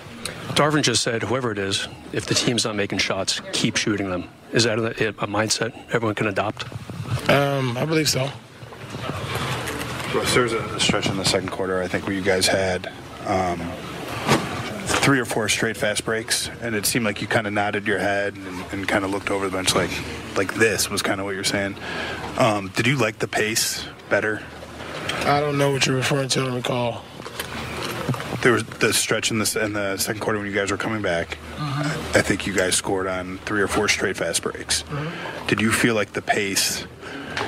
Darvin 0.56 0.84
just 0.84 1.02
said, 1.02 1.24
whoever 1.24 1.52
it 1.52 1.58
is, 1.58 1.88
if 2.12 2.26
the 2.26 2.36
team's 2.36 2.66
not 2.66 2.76
making 2.76 3.00
shots, 3.00 3.42
keep 3.54 3.78
shooting 3.78 4.10
them. 4.10 4.30
Is 4.52 4.66
that 4.66 4.78
a, 4.80 5.10
a 5.10 5.28
mindset 5.28 5.74
everyone 5.94 6.16
can 6.16 6.28
adopt? 6.28 6.66
Um, 7.30 7.78
I 7.78 7.86
believe 7.86 8.10
so. 8.10 8.30
Russ, 10.14 10.34
there 10.34 10.44
was 10.44 10.54
a 10.54 10.80
stretch 10.80 11.08
in 11.08 11.16
the 11.18 11.24
second 11.26 11.50
quarter, 11.50 11.82
I 11.82 11.88
think, 11.88 12.06
where 12.06 12.16
you 12.16 12.22
guys 12.22 12.48
had 12.48 12.88
um, 13.26 13.62
three 15.02 15.20
or 15.20 15.26
four 15.26 15.50
straight 15.50 15.76
fast 15.76 16.06
breaks, 16.06 16.48
and 16.62 16.76
it 16.76 16.86
seemed 16.86 17.06
like 17.06 17.22
you 17.22 17.28
kind 17.28 17.48
of 17.48 17.54
nodded 17.54 17.88
your 17.88 17.98
head 17.98 18.36
and, 18.36 18.66
and 18.72 18.88
kind 18.88 19.04
of 19.04 19.10
looked 19.10 19.32
over 19.32 19.50
the 19.50 19.52
bench 19.52 19.74
like, 19.74 19.90
like 20.38 20.54
this 20.54 20.90
was 20.90 21.02
kind 21.02 21.20
of 21.20 21.26
what 21.26 21.34
you're 21.34 21.44
saying. 21.44 21.76
Um, 22.38 22.68
did 22.76 22.86
you 22.86 22.98
like 22.98 23.18
the 23.18 23.28
pace 23.28 23.86
better? 24.10 24.44
I 25.26 25.40
don't 25.40 25.58
know 25.58 25.72
what 25.72 25.86
you're 25.88 25.96
referring 25.96 26.30
to. 26.30 26.42
I 26.42 26.46
don't 26.46 26.56
recall. 26.56 27.04
There 28.44 28.54
was 28.54 28.64
the 28.64 28.94
stretch 28.94 29.30
in 29.30 29.40
the 29.40 29.62
in 29.64 29.74
the 29.74 29.98
second 29.98 30.22
quarter 30.22 30.40
when 30.40 30.48
you 30.48 30.54
guys 30.54 30.72
were 30.72 30.78
coming 30.78 31.02
back. 31.02 31.38
Uh-huh. 31.58 32.18
I 32.18 32.22
think 32.22 32.48
you 32.48 32.54
guys 32.54 32.76
scored 32.76 33.08
on 33.08 33.38
three 33.40 33.62
or 33.62 33.68
four 33.68 33.88
straight 33.88 34.18
fast 34.18 34.42
breaks. 34.42 34.84
Uh-huh. 34.84 35.46
Did 35.48 35.62
you 35.62 35.72
feel 35.72 35.94
like 35.96 36.14
the 36.14 36.24
pace 36.24 36.86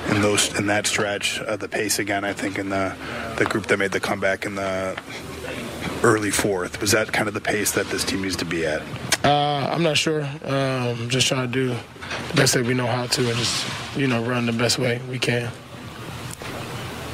in 0.10 0.22
those 0.22 0.58
in 0.58 0.68
that 0.68 0.86
stretch, 0.86 1.40
uh, 1.40 1.56
the 1.56 1.68
pace 1.68 1.98
again? 1.98 2.24
I 2.24 2.34
think 2.34 2.60
in 2.60 2.70
the 2.70 2.96
the 3.38 3.46
group 3.46 3.68
that 3.68 3.80
made 3.80 3.92
the 3.92 4.00
comeback 4.00 4.46
in 4.46 4.56
the 4.56 5.00
early 6.04 6.32
fourth 6.32 6.82
was 6.82 6.92
that 6.92 7.12
kind 7.14 7.28
of 7.28 7.34
the 7.34 7.42
pace 7.42 7.72
that 7.72 7.88
this 7.88 8.04
team 8.04 8.22
needs 8.22 8.36
to 8.36 8.46
be 8.46 8.66
at? 8.66 8.82
Uh, 9.24 9.70
I'm 9.72 9.84
not 9.84 9.98
sure. 9.98 10.24
Um, 10.44 11.10
just 11.10 11.28
trying 11.28 11.50
to 11.50 11.52
do 11.52 11.70
the 11.70 12.36
best 12.36 12.54
that 12.54 12.66
we 12.66 12.74
know 12.74 12.86
how 12.86 13.08
to, 13.08 13.28
and 13.28 13.38
just 13.38 13.66
you 13.98 14.08
know 14.08 14.24
run 14.24 14.46
the 14.46 14.54
best 14.54 14.78
way 14.78 15.02
we 15.10 15.18
can. 15.18 15.50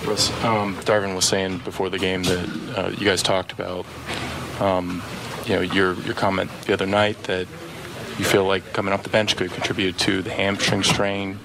Russ, 0.05 0.31
um, 0.43 0.75
Darvin 0.77 1.15
was 1.15 1.25
saying 1.25 1.59
before 1.59 1.89
the 1.89 1.99
game 1.99 2.23
that 2.23 2.77
uh, 2.77 2.89
you 2.89 3.05
guys 3.05 3.21
talked 3.21 3.51
about, 3.51 3.85
um, 4.59 5.03
you 5.45 5.55
know, 5.55 5.61
your 5.61 5.93
your 6.01 6.15
comment 6.15 6.49
the 6.65 6.73
other 6.73 6.87
night 6.87 7.21
that 7.23 7.47
you 8.17 8.25
feel 8.25 8.43
like 8.43 8.73
coming 8.73 8.93
off 8.93 9.03
the 9.03 9.09
bench 9.09 9.37
could 9.37 9.51
contribute 9.51 9.97
to 9.99 10.21
the 10.21 10.31
hamstring 10.31 10.83
strain. 10.83 11.39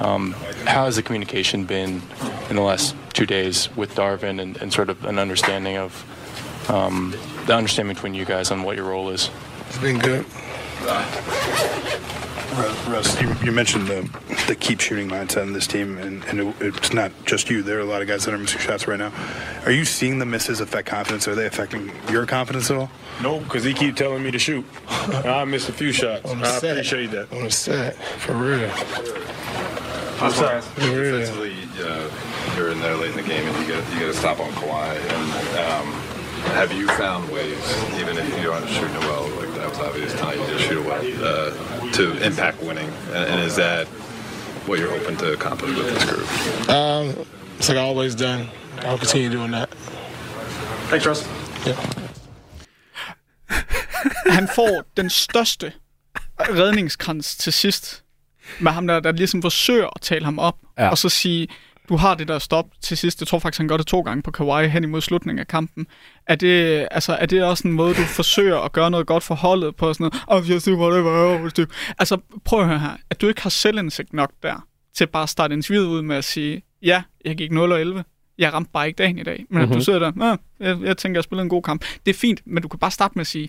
Um, 0.00 0.32
how 0.64 0.84
has 0.84 0.96
the 0.96 1.02
communication 1.02 1.64
been 1.64 2.02
in 2.50 2.56
the 2.56 2.62
last 2.62 2.94
two 3.14 3.26
days 3.26 3.74
with 3.76 3.94
Darvin 3.94 4.40
and, 4.40 4.56
and 4.58 4.72
sort 4.72 4.90
of 4.90 5.04
an 5.04 5.18
understanding 5.18 5.76
of 5.76 6.04
um, 6.68 7.14
the 7.46 7.54
understanding 7.54 7.94
between 7.94 8.14
you 8.14 8.24
guys 8.24 8.50
on 8.50 8.62
what 8.62 8.76
your 8.76 8.86
role 8.86 9.08
is? 9.10 9.30
It's 9.68 9.78
been 9.78 9.98
good. 9.98 10.24
Russ, 12.88 13.20
you, 13.20 13.32
you, 13.44 13.52
mentioned 13.52 13.86
the, 13.86 14.08
the 14.48 14.56
keep 14.56 14.80
shooting 14.80 15.08
mindset 15.08 15.42
in 15.42 15.52
this 15.52 15.66
team, 15.66 15.96
and, 15.98 16.24
and 16.24 16.40
it, 16.40 16.56
it's 16.60 16.92
not 16.92 17.12
just 17.24 17.50
you. 17.50 17.62
There 17.62 17.78
are 17.78 17.82
a 17.82 17.84
lot 17.84 18.02
of 18.02 18.08
guys 18.08 18.24
that 18.24 18.34
are 18.34 18.38
missing 18.38 18.60
shots 18.60 18.88
right 18.88 18.98
now. 18.98 19.12
Are 19.64 19.70
you 19.70 19.84
seeing 19.84 20.18
the 20.18 20.26
misses 20.26 20.60
affect 20.60 20.88
confidence? 20.88 21.28
Are 21.28 21.36
they 21.36 21.46
affecting 21.46 21.92
your 22.10 22.26
confidence 22.26 22.70
at 22.70 22.78
all? 22.78 22.90
No, 23.22 23.38
because 23.40 23.62
he 23.62 23.74
keep 23.74 23.94
telling 23.96 24.22
me 24.24 24.30
to 24.32 24.38
shoot. 24.38 24.64
I 24.88 25.44
missed 25.44 25.68
a 25.68 25.72
few 25.72 25.92
shots. 25.92 26.28
I 26.28 26.58
set. 26.58 26.72
appreciate 26.72 27.10
that. 27.12 27.32
On 27.32 27.44
the 27.44 27.50
set, 27.50 27.94
for 27.94 28.34
real. 28.34 28.70
I'm 30.20 30.32
sorry. 30.32 30.60
Defensively, 30.74 31.54
uh, 31.80 32.10
you're 32.56 32.70
in 32.70 32.80
there 32.80 32.96
late 32.96 33.10
in 33.10 33.16
the 33.16 33.22
game, 33.22 33.46
and 33.46 33.56
you 33.66 33.72
got 33.72 33.92
you 33.92 34.00
get 34.00 34.08
a 34.08 34.14
stop 34.14 34.40
on 34.40 34.50
Kawhi. 34.52 34.96
And 34.96 35.58
um, 35.58 36.07
have 36.54 36.72
you 36.72 36.86
found 36.88 37.30
ways, 37.30 37.58
even 38.00 38.16
if 38.16 38.42
you 38.42 38.52
aren't 38.52 38.68
shooting 38.68 39.00
well, 39.00 39.28
like 39.36 39.54
that 39.54 39.68
was 39.68 39.78
obvious 39.78 40.12
tonight, 40.12 40.38
you 40.38 40.46
did 40.46 40.60
shoot 40.60 40.84
well, 40.84 41.02
uh, 41.22 41.90
to 41.92 42.26
impact 42.26 42.62
winning? 42.62 42.88
And, 43.12 43.24
and, 43.30 43.40
is 43.40 43.56
that 43.56 43.86
what 44.66 44.78
you're 44.78 44.90
hoping 44.90 45.16
to 45.18 45.32
accomplish 45.32 45.76
with 45.76 45.88
this 45.88 46.04
group? 46.04 46.68
Um, 46.68 47.26
it's 47.58 47.68
like 47.68 47.78
I 47.78 47.82
always 47.82 48.14
done. 48.14 48.48
I'll 48.80 48.98
continue 48.98 49.30
doing 49.30 49.50
that. 49.52 49.68
Thanks, 50.90 51.06
Russ. 51.06 51.26
Yeah. 51.66 51.76
Han 54.30 54.48
får 54.48 54.84
den 54.96 55.10
største 55.10 55.72
redningskrans 56.40 57.36
til 57.36 57.52
sidst 57.52 58.02
med 58.58 58.72
ham 58.72 58.86
der, 58.86 59.00
der 59.00 59.12
ligesom 59.12 59.42
forsøger 59.42 59.86
at 59.86 60.00
tale 60.00 60.24
ham 60.24 60.38
op, 60.38 60.56
ja. 60.78 60.88
og 60.88 60.98
så 60.98 61.08
sige, 61.08 61.48
du 61.88 61.96
har 61.96 62.14
det 62.14 62.28
der 62.28 62.38
stop 62.38 62.66
til 62.80 62.96
sidst. 62.96 63.20
Jeg 63.20 63.28
tror 63.28 63.38
faktisk, 63.38 63.58
han 63.58 63.68
gør 63.68 63.76
det 63.76 63.86
to 63.86 64.00
gange 64.00 64.22
på 64.22 64.30
Kawhi 64.30 64.68
hen 64.68 64.84
imod 64.84 65.00
slutningen 65.00 65.38
af 65.40 65.46
kampen. 65.46 65.86
Er 66.26 66.34
det, 66.34 66.88
altså, 66.90 67.12
er 67.12 67.26
det 67.26 67.44
også 67.44 67.68
en 67.68 67.74
måde, 67.74 67.94
du 67.94 68.02
forsøger 68.02 68.58
at 68.58 68.72
gøre 68.72 68.90
noget 68.90 69.06
godt 69.06 69.22
for 69.22 69.34
holdet 69.34 69.76
på 69.76 69.92
sådan 69.92 70.04
noget? 70.04 70.44
Oh, 70.44 70.50
yes, 70.50 70.68
whatever, 70.68 71.50
altså, 71.98 72.18
prøv 72.44 72.60
at 72.60 72.66
høre 72.66 72.78
her. 72.78 72.96
At 73.10 73.20
du 73.20 73.28
ikke 73.28 73.42
har 73.42 73.50
selvindsigt 73.50 74.12
nok 74.12 74.30
der, 74.42 74.66
til 74.94 75.06
bare 75.06 75.22
at 75.22 75.28
starte 75.28 75.54
interviewet 75.54 75.86
ud 75.86 76.02
med 76.02 76.16
at 76.16 76.24
sige, 76.24 76.62
ja, 76.82 77.02
jeg 77.24 77.36
gik 77.36 77.52
0 77.52 77.72
og 77.72 77.80
11. 77.80 78.04
Jeg 78.38 78.52
ramte 78.52 78.70
bare 78.72 78.86
ikke 78.86 78.96
dagen 78.96 79.18
i 79.18 79.22
dag. 79.22 79.36
Men 79.36 79.46
mm-hmm. 79.50 79.62
at 79.62 79.68
du 79.68 79.74
mhm. 79.74 79.82
sidder 79.82 79.98
der, 79.98 80.36
jeg, 80.60 80.78
jeg 80.82 80.96
tænker, 80.96 81.18
jeg 81.18 81.24
spiller 81.24 81.42
en 81.42 81.48
god 81.48 81.62
kamp. 81.62 81.84
Det 82.06 82.14
er 82.14 82.18
fint, 82.18 82.42
men 82.44 82.62
du 82.62 82.68
kan 82.68 82.78
bare 82.78 82.90
starte 82.90 83.12
med 83.16 83.20
at 83.20 83.26
sige, 83.26 83.48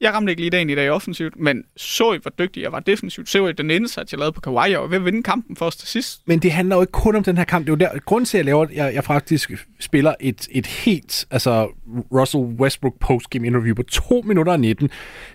jeg 0.00 0.14
ramte 0.14 0.32
ikke 0.32 0.42
lige 0.42 0.50
dagen 0.50 0.70
i 0.70 0.74
dag 0.74 0.90
offensivt, 0.90 1.36
men 1.36 1.64
så 1.76 2.12
I, 2.12 2.18
hvor 2.22 2.30
dygtig 2.38 2.62
jeg 2.62 2.72
var 2.72 2.80
defensivt. 2.80 3.28
Så 3.28 3.46
I 3.46 3.52
den 3.52 3.70
indsats, 3.70 4.12
jeg 4.12 4.18
lavede 4.18 4.32
på 4.32 4.40
Kawhi, 4.40 4.74
og 4.74 4.90
ved 4.90 4.98
at 4.98 5.04
vinde 5.04 5.22
kampen 5.22 5.56
først 5.56 5.78
til 5.78 5.88
sidst. 5.88 6.20
Men 6.26 6.38
det 6.38 6.52
handler 6.52 6.76
jo 6.76 6.82
ikke 6.82 6.92
kun 6.92 7.16
om 7.16 7.24
den 7.24 7.36
her 7.36 7.44
kamp. 7.44 7.66
Det 7.66 7.72
er 7.72 7.86
jo 7.86 7.92
der, 7.94 7.98
grund 7.98 8.26
til, 8.26 8.38
at 8.38 8.38
jeg 8.38 8.44
laver, 8.44 8.66
jeg, 8.72 8.94
jeg 8.94 9.04
faktisk 9.04 9.50
spiller 9.80 10.14
et, 10.20 10.48
et 10.50 10.66
helt, 10.66 11.26
altså 11.30 11.68
Russell 12.12 12.44
Westbrook 12.44 13.00
postgame 13.00 13.46
interview 13.46 13.74
på 13.74 13.82
2 13.82 14.22
minutter 14.26 14.52
og 14.52 14.60
19. 14.60 14.90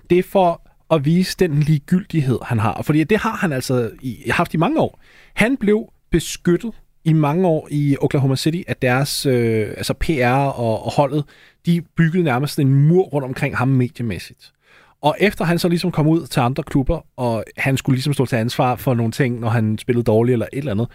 Det 0.09 0.20
er 0.20 0.24
for 0.24 0.61
at 0.91 1.05
vise 1.05 1.38
den 1.39 1.59
ligegyldighed, 1.59 2.39
han 2.41 2.59
har. 2.59 2.82
Fordi 2.82 3.03
det 3.03 3.18
har 3.18 3.36
han 3.36 3.53
altså 3.53 3.91
i, 4.01 4.30
haft 4.30 4.53
i 4.53 4.57
mange 4.57 4.80
år. 4.80 4.99
Han 5.34 5.57
blev 5.57 5.86
beskyttet 6.11 6.72
i 7.06 7.14
mange 7.14 7.47
år 7.47 7.68
i 7.72 7.97
Oklahoma 8.01 8.36
City, 8.36 8.62
at 8.68 8.82
deres 8.82 9.26
øh, 9.26 9.68
altså 9.78 9.93
PR 9.93 10.36
og, 10.36 10.86
og 10.86 10.91
holdet, 10.91 11.24
de 11.66 11.82
byggede 11.97 12.24
nærmest 12.24 12.60
en 12.60 12.88
mur 12.88 13.04
rundt 13.04 13.26
omkring 13.26 13.58
ham 13.58 13.68
mediemæssigt. 13.68 14.54
Og 15.01 15.16
efter 15.20 15.45
han 15.45 15.60
så 15.60 15.70
ligesom 15.70 15.91
kom 15.91 16.08
ud 16.08 16.28
til 16.28 16.39
andre 16.39 16.64
klubber, 16.64 17.06
og 17.18 17.43
han 17.58 17.78
skulle 17.78 17.95
ligesom 17.95 18.14
stå 18.14 18.26
til 18.26 18.36
ansvar 18.36 18.76
for 18.76 18.93
nogle 18.93 19.12
ting, 19.12 19.39
når 19.39 19.49
han 19.49 19.78
spillede 19.78 20.04
dårligt 20.04 20.34
eller 20.34 20.45
et 20.54 20.58
eller 20.58 20.72
andet, 20.72 20.88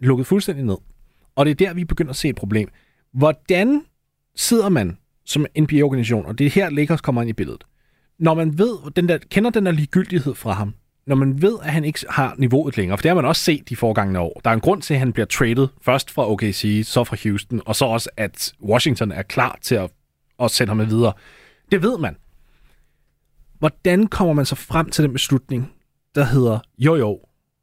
lukkede 0.00 0.24
fuldstændig 0.24 0.64
ned. 0.64 0.76
Og 1.36 1.44
det 1.46 1.50
er 1.50 1.54
der, 1.54 1.74
vi 1.74 1.84
begynder 1.84 2.10
at 2.10 2.16
se 2.16 2.28
et 2.28 2.36
problem. 2.36 2.68
Hvordan 3.12 3.82
sidder 4.36 4.68
man 4.68 4.98
som 5.24 5.46
NBA-organisation, 5.58 6.26
og 6.26 6.38
det 6.38 6.46
er 6.46 6.50
her, 6.50 6.70
Lakers 6.70 7.00
kommer 7.00 7.22
ind 7.22 7.30
i 7.30 7.32
billedet, 7.32 7.64
når 8.18 8.34
man 8.34 8.58
ved, 8.58 8.92
den 8.96 9.08
der, 9.08 9.18
kender 9.30 9.50
den 9.50 9.66
der 9.66 9.72
ligegyldighed 9.72 10.34
fra 10.34 10.52
ham, 10.52 10.74
når 11.06 11.16
man 11.16 11.42
ved, 11.42 11.58
at 11.62 11.72
han 11.72 11.84
ikke 11.84 11.98
har 12.10 12.34
niveauet 12.38 12.76
længere, 12.76 12.98
for 12.98 13.02
det 13.02 13.08
har 13.08 13.14
man 13.14 13.24
også 13.24 13.42
set 13.42 13.68
de 13.68 13.76
forgangne 13.76 14.18
år. 14.18 14.40
Der 14.44 14.50
er 14.50 14.54
en 14.54 14.60
grund 14.60 14.82
til, 14.82 14.94
at 14.94 15.00
han 15.00 15.12
bliver 15.12 15.26
traded 15.26 15.68
først 15.82 16.10
fra 16.10 16.30
OKC, 16.30 16.82
så 16.84 17.04
fra 17.04 17.16
Houston, 17.22 17.62
og 17.66 17.76
så 17.76 17.84
også, 17.84 18.10
at 18.16 18.52
Washington 18.64 19.12
er 19.12 19.22
klar 19.22 19.58
til 19.62 19.74
at, 19.74 19.90
at 20.40 20.50
sende 20.50 20.70
ham 20.70 20.76
med 20.76 20.86
videre. 20.86 21.12
Det 21.72 21.82
ved 21.82 21.98
man. 21.98 22.16
Hvordan 23.58 24.06
kommer 24.06 24.34
man 24.34 24.46
så 24.46 24.54
frem 24.54 24.90
til 24.90 25.04
den 25.04 25.12
beslutning, 25.12 25.72
der 26.14 26.24
hedder, 26.24 26.58
jo 26.78 26.94
jo, 26.94 27.20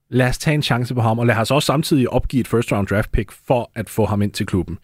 lad 0.10 0.28
os 0.28 0.38
tage 0.38 0.56
en 0.56 0.62
chance 0.62 0.94
på 0.94 1.02
ham, 1.02 1.20
og 1.20 1.26
lad 1.26 1.36
os 1.36 1.52
også 1.52 1.66
samtidig 1.66 2.10
opgive 2.10 2.42
et 2.42 2.48
first 2.48 2.72
round 2.72 2.88
draft 2.88 3.12
pick 3.12 3.32
for 3.32 3.72
at 3.76 3.90
få 3.90 4.06
ham 4.06 4.22
ind 4.22 4.32
til 4.32 4.46
klubben. 4.46 4.78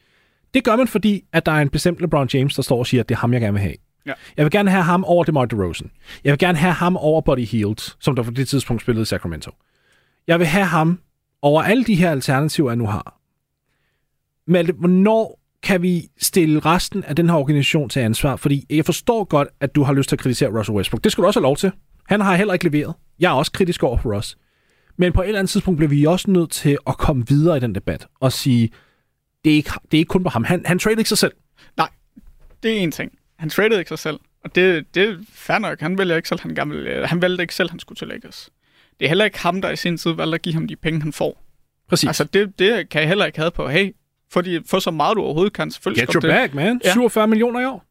Det 0.53 0.63
gør 0.63 0.75
man, 0.75 0.87
fordi 0.87 1.23
at 1.33 1.45
der 1.45 1.51
er 1.51 1.61
en 1.61 1.69
bestemt 1.69 2.01
LeBron 2.01 2.29
James, 2.33 2.55
der 2.55 2.61
står 2.61 2.79
og 2.79 2.87
siger, 2.87 3.03
at 3.03 3.09
det 3.09 3.15
er 3.15 3.19
ham, 3.19 3.33
jeg 3.33 3.41
gerne 3.41 3.53
vil 3.53 3.61
have. 3.61 3.75
Ja. 4.05 4.13
Jeg 4.37 4.45
vil 4.45 4.51
gerne 4.51 4.71
have 4.71 4.83
ham 4.83 5.03
over 5.03 5.23
DeMar 5.23 5.45
DeRozan. 5.45 5.91
Jeg 6.23 6.31
vil 6.31 6.39
gerne 6.39 6.57
have 6.57 6.73
ham 6.73 6.97
over 6.97 7.21
Buddy 7.21 7.45
Hield, 7.45 7.95
som 7.99 8.15
der 8.15 8.23
på 8.23 8.31
det 8.31 8.47
tidspunkt 8.47 8.81
spillede 8.81 9.01
i 9.01 9.05
Sacramento. 9.05 9.51
Jeg 10.27 10.39
vil 10.39 10.47
have 10.47 10.65
ham 10.65 10.99
over 11.41 11.63
alle 11.63 11.83
de 11.83 11.95
her 11.95 12.11
alternativer, 12.11 12.69
jeg 12.69 12.77
nu 12.77 12.85
har. 12.87 13.19
Men 14.47 14.75
hvornår 14.75 15.39
kan 15.63 15.81
vi 15.81 16.07
stille 16.17 16.59
resten 16.59 17.03
af 17.03 17.15
den 17.15 17.29
her 17.29 17.35
organisation 17.35 17.89
til 17.89 17.99
ansvar? 17.99 18.35
Fordi 18.35 18.65
jeg 18.69 18.85
forstår 18.85 19.23
godt, 19.23 19.47
at 19.59 19.75
du 19.75 19.83
har 19.83 19.93
lyst 19.93 20.09
til 20.09 20.15
at 20.15 20.19
kritisere 20.19 20.59
Russell 20.59 20.77
Westbrook. 20.77 21.03
Det 21.03 21.11
skal 21.11 21.21
du 21.21 21.27
også 21.27 21.39
have 21.39 21.43
lov 21.43 21.57
til. 21.57 21.71
Han 22.07 22.21
har 22.21 22.35
heller 22.35 22.53
ikke 22.53 22.69
leveret. 22.69 22.93
Jeg 23.19 23.29
er 23.29 23.35
også 23.35 23.51
kritisk 23.51 23.83
over 23.83 23.97
for 23.97 24.15
Russ. 24.15 24.37
Men 24.97 25.13
på 25.13 25.21
et 25.21 25.27
eller 25.27 25.39
andet 25.39 25.49
tidspunkt 25.49 25.77
bliver 25.77 25.89
vi 25.89 26.05
også 26.05 26.31
nødt 26.31 26.51
til 26.51 26.77
at 26.87 26.97
komme 26.97 27.27
videre 27.27 27.57
i 27.57 27.59
den 27.59 27.75
debat 27.75 28.07
og 28.19 28.31
sige, 28.31 28.69
det 29.43 29.51
er 29.51 29.55
ikke, 29.55 29.71
det 29.91 29.97
er 29.97 29.99
ikke 29.99 30.09
kun 30.09 30.23
på 30.23 30.29
ham. 30.29 30.43
Han, 30.43 30.61
han 30.65 30.79
traded 30.79 30.97
ikke 30.97 31.09
sig 31.09 31.17
selv. 31.17 31.33
Nej, 31.77 31.89
det 32.63 32.71
er 32.77 32.77
en 32.77 32.91
ting. 32.91 33.11
Han 33.37 33.49
traded 33.49 33.79
ikke 33.79 33.89
sig 33.89 33.99
selv. 33.99 34.19
Og 34.43 34.55
det, 34.55 34.95
det 34.95 35.09
er 35.09 35.15
fair 35.33 35.59
nok. 35.59 35.79
Han 35.79 35.97
vælger 35.97 36.15
ikke 36.15 36.29
selv, 36.29 36.39
han, 36.41 36.55
gammel, 36.55 37.07
han 37.07 37.21
valgte 37.21 37.41
ikke 37.43 37.55
selv, 37.55 37.69
han 37.69 37.79
skulle 37.79 37.97
til 37.97 38.07
Lakers. 38.07 38.49
Det 38.99 39.05
er 39.05 39.09
heller 39.09 39.25
ikke 39.25 39.39
ham, 39.39 39.61
der 39.61 39.69
i 39.69 39.75
sin 39.75 39.97
tid 39.97 40.11
valgte 40.11 40.35
at 40.35 40.41
give 40.41 40.53
ham 40.53 40.67
de 40.67 40.75
penge, 40.75 41.01
han 41.01 41.13
får. 41.13 41.41
Præcis. 41.89 42.07
Altså, 42.07 42.23
det, 42.23 42.59
det 42.59 42.89
kan 42.89 43.01
jeg 43.01 43.07
heller 43.07 43.25
ikke 43.25 43.39
have 43.39 43.51
på. 43.51 43.67
Hey, 43.67 43.95
fordi 44.31 44.59
få 44.65 44.79
så 44.79 44.91
meget 44.91 45.15
du 45.15 45.21
overhovedet 45.21 45.53
kan. 45.53 45.71
Selvfølgelig 45.71 46.07
Get 46.07 46.13
your 46.13 46.21
det. 46.21 46.29
bag, 46.29 46.55
man. 46.55 46.81
Ja. 46.83 46.93
47 46.93 47.27
millioner 47.27 47.59
i 47.59 47.65
år. 47.65 47.85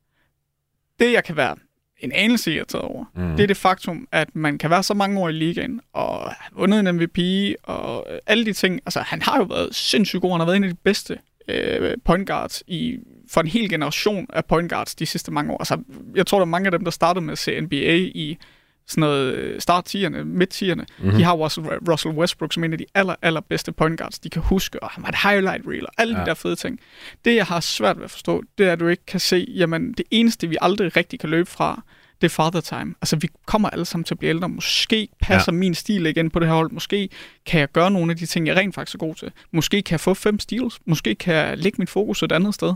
Det, 1.01 1.13
jeg 1.13 1.25
kan 1.25 1.37
være 1.37 1.57
en 1.99 2.13
anelse 2.13 2.53
irriteret 2.53 2.85
over, 2.85 3.05
mm. 3.15 3.37
det 3.37 3.43
er 3.43 3.47
det 3.47 3.57
faktum, 3.57 4.09
at 4.13 4.37
man 4.37 4.59
kan 4.59 4.71
være 4.71 4.83
så 4.83 4.95
mange 4.95 5.21
år 5.21 5.29
i 5.29 5.33
ligaen, 5.33 5.81
og 5.93 6.33
vundet 6.53 6.81
en 6.81 6.97
MVP, 6.97 7.19
og 7.63 8.07
alle 8.27 8.45
de 8.45 8.53
ting. 8.53 8.81
Altså, 8.87 9.01
han 9.01 9.23
har 9.23 9.39
jo 9.39 9.45
været 9.45 9.75
sindssygt 9.75 10.23
god. 10.23 10.31
Han 10.31 10.41
har 10.41 10.47
været 10.47 10.57
en 10.57 10.65
af 10.65 10.71
de 10.71 10.77
bedste 10.85 11.19
øh, 11.49 11.97
point 12.05 12.29
guards 12.29 12.63
i, 12.67 12.99
for 13.29 13.41
en 13.41 13.47
hel 13.47 13.69
generation 13.69 14.27
af 14.33 14.45
point 14.45 14.71
guards 14.71 14.95
de 14.95 15.07
sidste 15.07 15.33
mange 15.33 15.53
år. 15.53 15.59
Altså, 15.59 15.79
jeg 16.15 16.27
tror, 16.27 16.39
der 16.39 16.47
er 16.47 16.51
mange 16.51 16.67
af 16.67 16.71
dem, 16.71 16.85
der 16.85 16.91
startede 16.91 17.25
med 17.25 17.33
at 17.33 17.39
se 17.39 17.61
NBA 17.61 17.95
i 17.97 18.39
sådan 18.87 19.01
noget 19.01 19.63
start 19.63 19.95
10'erne, 19.95 20.23
midt 20.25 20.63
10'erne. 20.63 20.85
Mm-hmm. 20.99 21.17
De 21.17 21.25
har 21.25 21.33
Russell, 21.33 21.67
Russell 21.67 22.15
Westbrook 22.15 22.53
som 22.53 22.65
en 22.65 22.73
af 22.73 22.79
de 22.79 22.87
aller, 22.95 23.15
aller 23.23 23.41
bedste 23.41 23.73
point 23.73 23.99
guards, 23.99 24.19
de 24.19 24.31
kan 24.31 24.43
huske, 24.43 24.83
og 24.83 24.91
han 24.91 25.05
har 25.05 25.13
et 25.13 25.19
highlight 25.23 25.67
reel, 25.69 25.87
og 25.87 25.93
alle 25.99 26.17
ja. 26.17 26.21
de 26.21 26.27
der 26.27 26.35
fede 26.35 26.57
ting. 26.57 26.81
Det, 27.25 27.37
jeg 27.37 27.47
har 27.47 27.61
svært 27.61 27.97
ved 27.97 28.05
at 28.05 28.11
forstå, 28.11 28.43
det 28.59 28.69
er, 28.69 28.73
at 28.73 28.81
du 28.81 28.89
ikke 28.89 29.07
kan 29.07 29.21
se, 29.21 29.47
jamen, 29.49 29.93
det 29.93 30.07
eneste, 30.11 30.49
vi 30.49 30.57
aldrig 30.61 30.97
rigtig 30.97 31.21
kan 31.21 31.31
løbe 31.31 31.51
fra, 31.51 31.83
det 32.21 32.27
er 32.27 32.31
father 32.31 32.61
time. 32.61 32.95
Altså, 33.03 33.17
vi 33.17 33.29
kommer 33.47 33.71
alle 33.71 33.85
sammen 33.85 34.05
til 34.05 34.15
at 34.15 34.19
blive 34.19 34.31
ældre. 34.31 34.49
Måske 34.49 35.09
passer 35.21 35.53
ja. 35.53 35.59
min 35.59 35.75
stil 35.75 36.07
igen 36.07 36.31
på 36.31 36.39
det 36.39 36.49
her 36.49 36.55
hold. 36.55 36.71
Måske 36.71 37.09
kan 37.47 37.61
jeg 37.61 37.73
gøre 37.73 37.91
nogle 37.91 38.11
af 38.11 38.17
de 38.17 38.27
ting, 38.27 38.47
jeg 38.47 38.57
rent 38.57 38.75
faktisk 38.75 38.95
er 38.95 38.99
god 38.99 39.15
til. 39.15 39.33
Måske 39.53 39.83
kan 39.83 39.93
jeg 39.93 40.01
få 40.01 40.15
fem 40.15 40.39
steals. 40.39 40.81
Måske 40.87 41.15
kan 41.15 41.35
jeg 41.35 41.59
lægge 41.59 41.77
mit 41.79 41.91
fokus 41.91 42.23
et 42.23 42.33
andet 42.33 42.55
sted. 42.55 42.75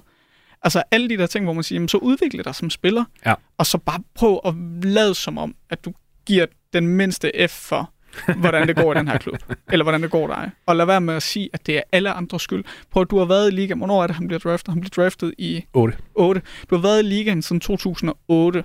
Altså 0.63 0.83
alle 0.91 1.09
de 1.09 1.17
der 1.17 1.27
ting, 1.27 1.45
hvor 1.45 1.53
man 1.53 1.63
siger, 1.63 1.77
jamen, 1.77 1.89
så 1.89 1.97
udvikle 1.97 2.45
dig 2.45 2.55
som 2.55 2.71
spiller, 2.71 3.05
ja. 3.27 3.35
og 3.59 3.67
så 3.67 3.79
bare 3.79 4.01
prøv 4.15 4.41
at 4.45 4.55
lade 4.83 5.15
som 5.15 5.39
om, 5.39 5.55
at 5.71 5.85
du 5.85 5.93
giver 6.27 6.47
den 6.73 6.89
mindste 6.89 7.33
F 7.49 7.51
for, 7.51 7.93
hvordan 8.37 8.69
det 8.69 8.77
går 8.77 8.95
i 8.95 8.99
den 8.99 9.09
her 9.09 9.19
klub, 9.19 9.39
eller 9.73 9.83
hvordan 9.83 10.03
det 10.03 10.11
går 10.11 10.27
dig. 10.27 10.51
Og 10.67 10.77
lad 10.77 10.87
være 10.87 11.01
med 11.01 11.15
at 11.15 11.23
sige, 11.23 11.51
at 11.53 11.67
det 11.67 11.77
er 11.77 11.83
alle 11.93 12.11
andres 12.11 12.43
skyld. 12.43 12.65
Prøv 12.91 13.01
at 13.01 13.11
du 13.11 13.19
har 13.19 13.25
været 13.25 13.53
i 13.53 13.55
ligaen. 13.55 13.79
Hvornår 13.79 14.03
er 14.03 14.07
det, 14.07 14.17
han 14.17 14.27
bliver 14.27 14.39
draftet? 14.39 14.75
Han 14.75 14.81
bliver 14.81 15.03
draftet 15.03 15.35
i 15.39 15.65
8. 15.73 15.97
8. 16.15 16.43
Du 16.71 16.75
har 16.75 16.83
været 16.83 17.03
i 17.03 17.07
ligaen 17.07 17.43
siden 17.43 17.61
2008. 17.61 18.65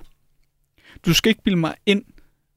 Du 1.06 1.14
skal 1.14 1.30
ikke 1.30 1.42
bilde 1.42 1.58
mig 1.58 1.74
ind, 1.86 2.04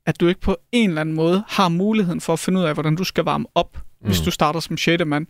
at 0.05 0.19
du 0.19 0.27
ikke 0.27 0.41
på 0.41 0.57
en 0.71 0.89
eller 0.89 1.01
anden 1.01 1.15
måde 1.15 1.43
har 1.47 1.69
muligheden 1.69 2.21
for 2.21 2.33
at 2.33 2.39
finde 2.39 2.59
ud 2.59 2.65
af, 2.65 2.73
hvordan 2.73 2.95
du 2.95 3.03
skal 3.03 3.23
varme 3.23 3.45
op, 3.55 3.75
mm. 3.75 4.07
hvis 4.07 4.19
du 4.19 4.31
starter 4.31 4.59
som 4.59 4.77
6. 4.77 5.05
mand. 5.05 5.27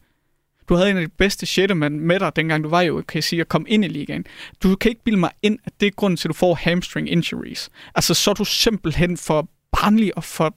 Du 0.69 0.75
havde 0.75 0.89
en 0.89 0.97
af 0.97 1.03
de 1.07 1.13
bedste 1.17 1.45
6. 1.45 1.73
mand 1.75 1.99
med 1.99 2.19
dig, 2.19 2.35
dengang 2.35 2.63
du 2.63 2.69
var 2.69 2.81
jo, 2.81 3.03
kan 3.07 3.15
jeg 3.15 3.23
sige, 3.23 3.41
at 3.41 3.47
komme 3.47 3.69
ind 3.69 3.85
i 3.85 3.87
ligaen. 3.87 4.25
Du 4.63 4.75
kan 4.75 4.89
ikke 4.89 5.03
bilde 5.03 5.19
mig 5.19 5.31
ind, 5.41 5.59
at 5.65 5.73
det 5.79 5.87
er 5.87 5.91
grunden 5.91 6.17
til, 6.17 6.27
at 6.27 6.29
du 6.29 6.33
får 6.33 6.55
hamstring 6.55 7.09
injuries. 7.09 7.69
Altså, 7.95 8.13
så 8.13 8.29
er 8.29 8.33
du 8.33 8.45
simpelthen 8.45 9.17
for 9.17 9.49
barnlig 9.71 10.17
og 10.17 10.23
for... 10.23 10.55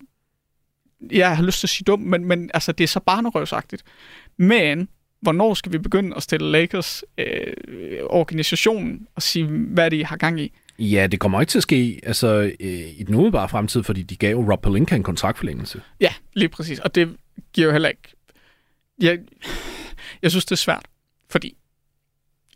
Jeg 1.10 1.36
har 1.36 1.42
lyst 1.42 1.60
til 1.60 1.66
at 1.66 1.70
sige 1.70 1.84
dum, 1.84 2.00
men, 2.00 2.24
men 2.24 2.50
altså, 2.54 2.72
det 2.72 2.84
er 2.84 2.88
så 2.88 3.00
barnerøvsagtigt. 3.00 3.82
Men 4.36 4.88
hvornår 5.20 5.54
skal 5.54 5.72
vi 5.72 5.78
begynde 5.78 6.16
at 6.16 6.22
stille 6.22 6.50
Lakers 6.50 7.04
øh, 7.18 7.52
organisationen 8.06 9.06
og 9.14 9.22
sige, 9.22 9.46
hvad 9.46 9.90
de 9.90 10.04
har 10.04 10.16
gang 10.16 10.40
i? 10.40 10.52
Ja, 10.78 11.06
det 11.06 11.20
kommer 11.20 11.40
ikke 11.40 11.50
til 11.50 11.58
at 11.58 11.62
ske 11.62 12.00
altså, 12.02 12.52
øh, 12.60 12.98
i 12.98 13.04
den 13.06 13.14
umiddelbare 13.14 13.48
fremtid, 13.48 13.82
fordi 13.82 14.02
de 14.02 14.16
gav 14.16 14.36
Rob 14.36 14.62
Pelinka 14.62 14.96
en 14.96 15.02
kontraktforlængelse. 15.02 15.82
Ja, 16.00 16.12
lige 16.34 16.48
præcis. 16.48 16.78
Og 16.78 16.94
det 16.94 17.16
giver 17.52 17.66
jo 17.66 17.72
heller 17.72 17.88
ikke... 17.88 18.02
Jeg, 19.00 19.18
jeg 20.22 20.30
synes, 20.30 20.44
det 20.44 20.52
er 20.52 20.56
svært, 20.56 20.82
fordi 21.30 21.56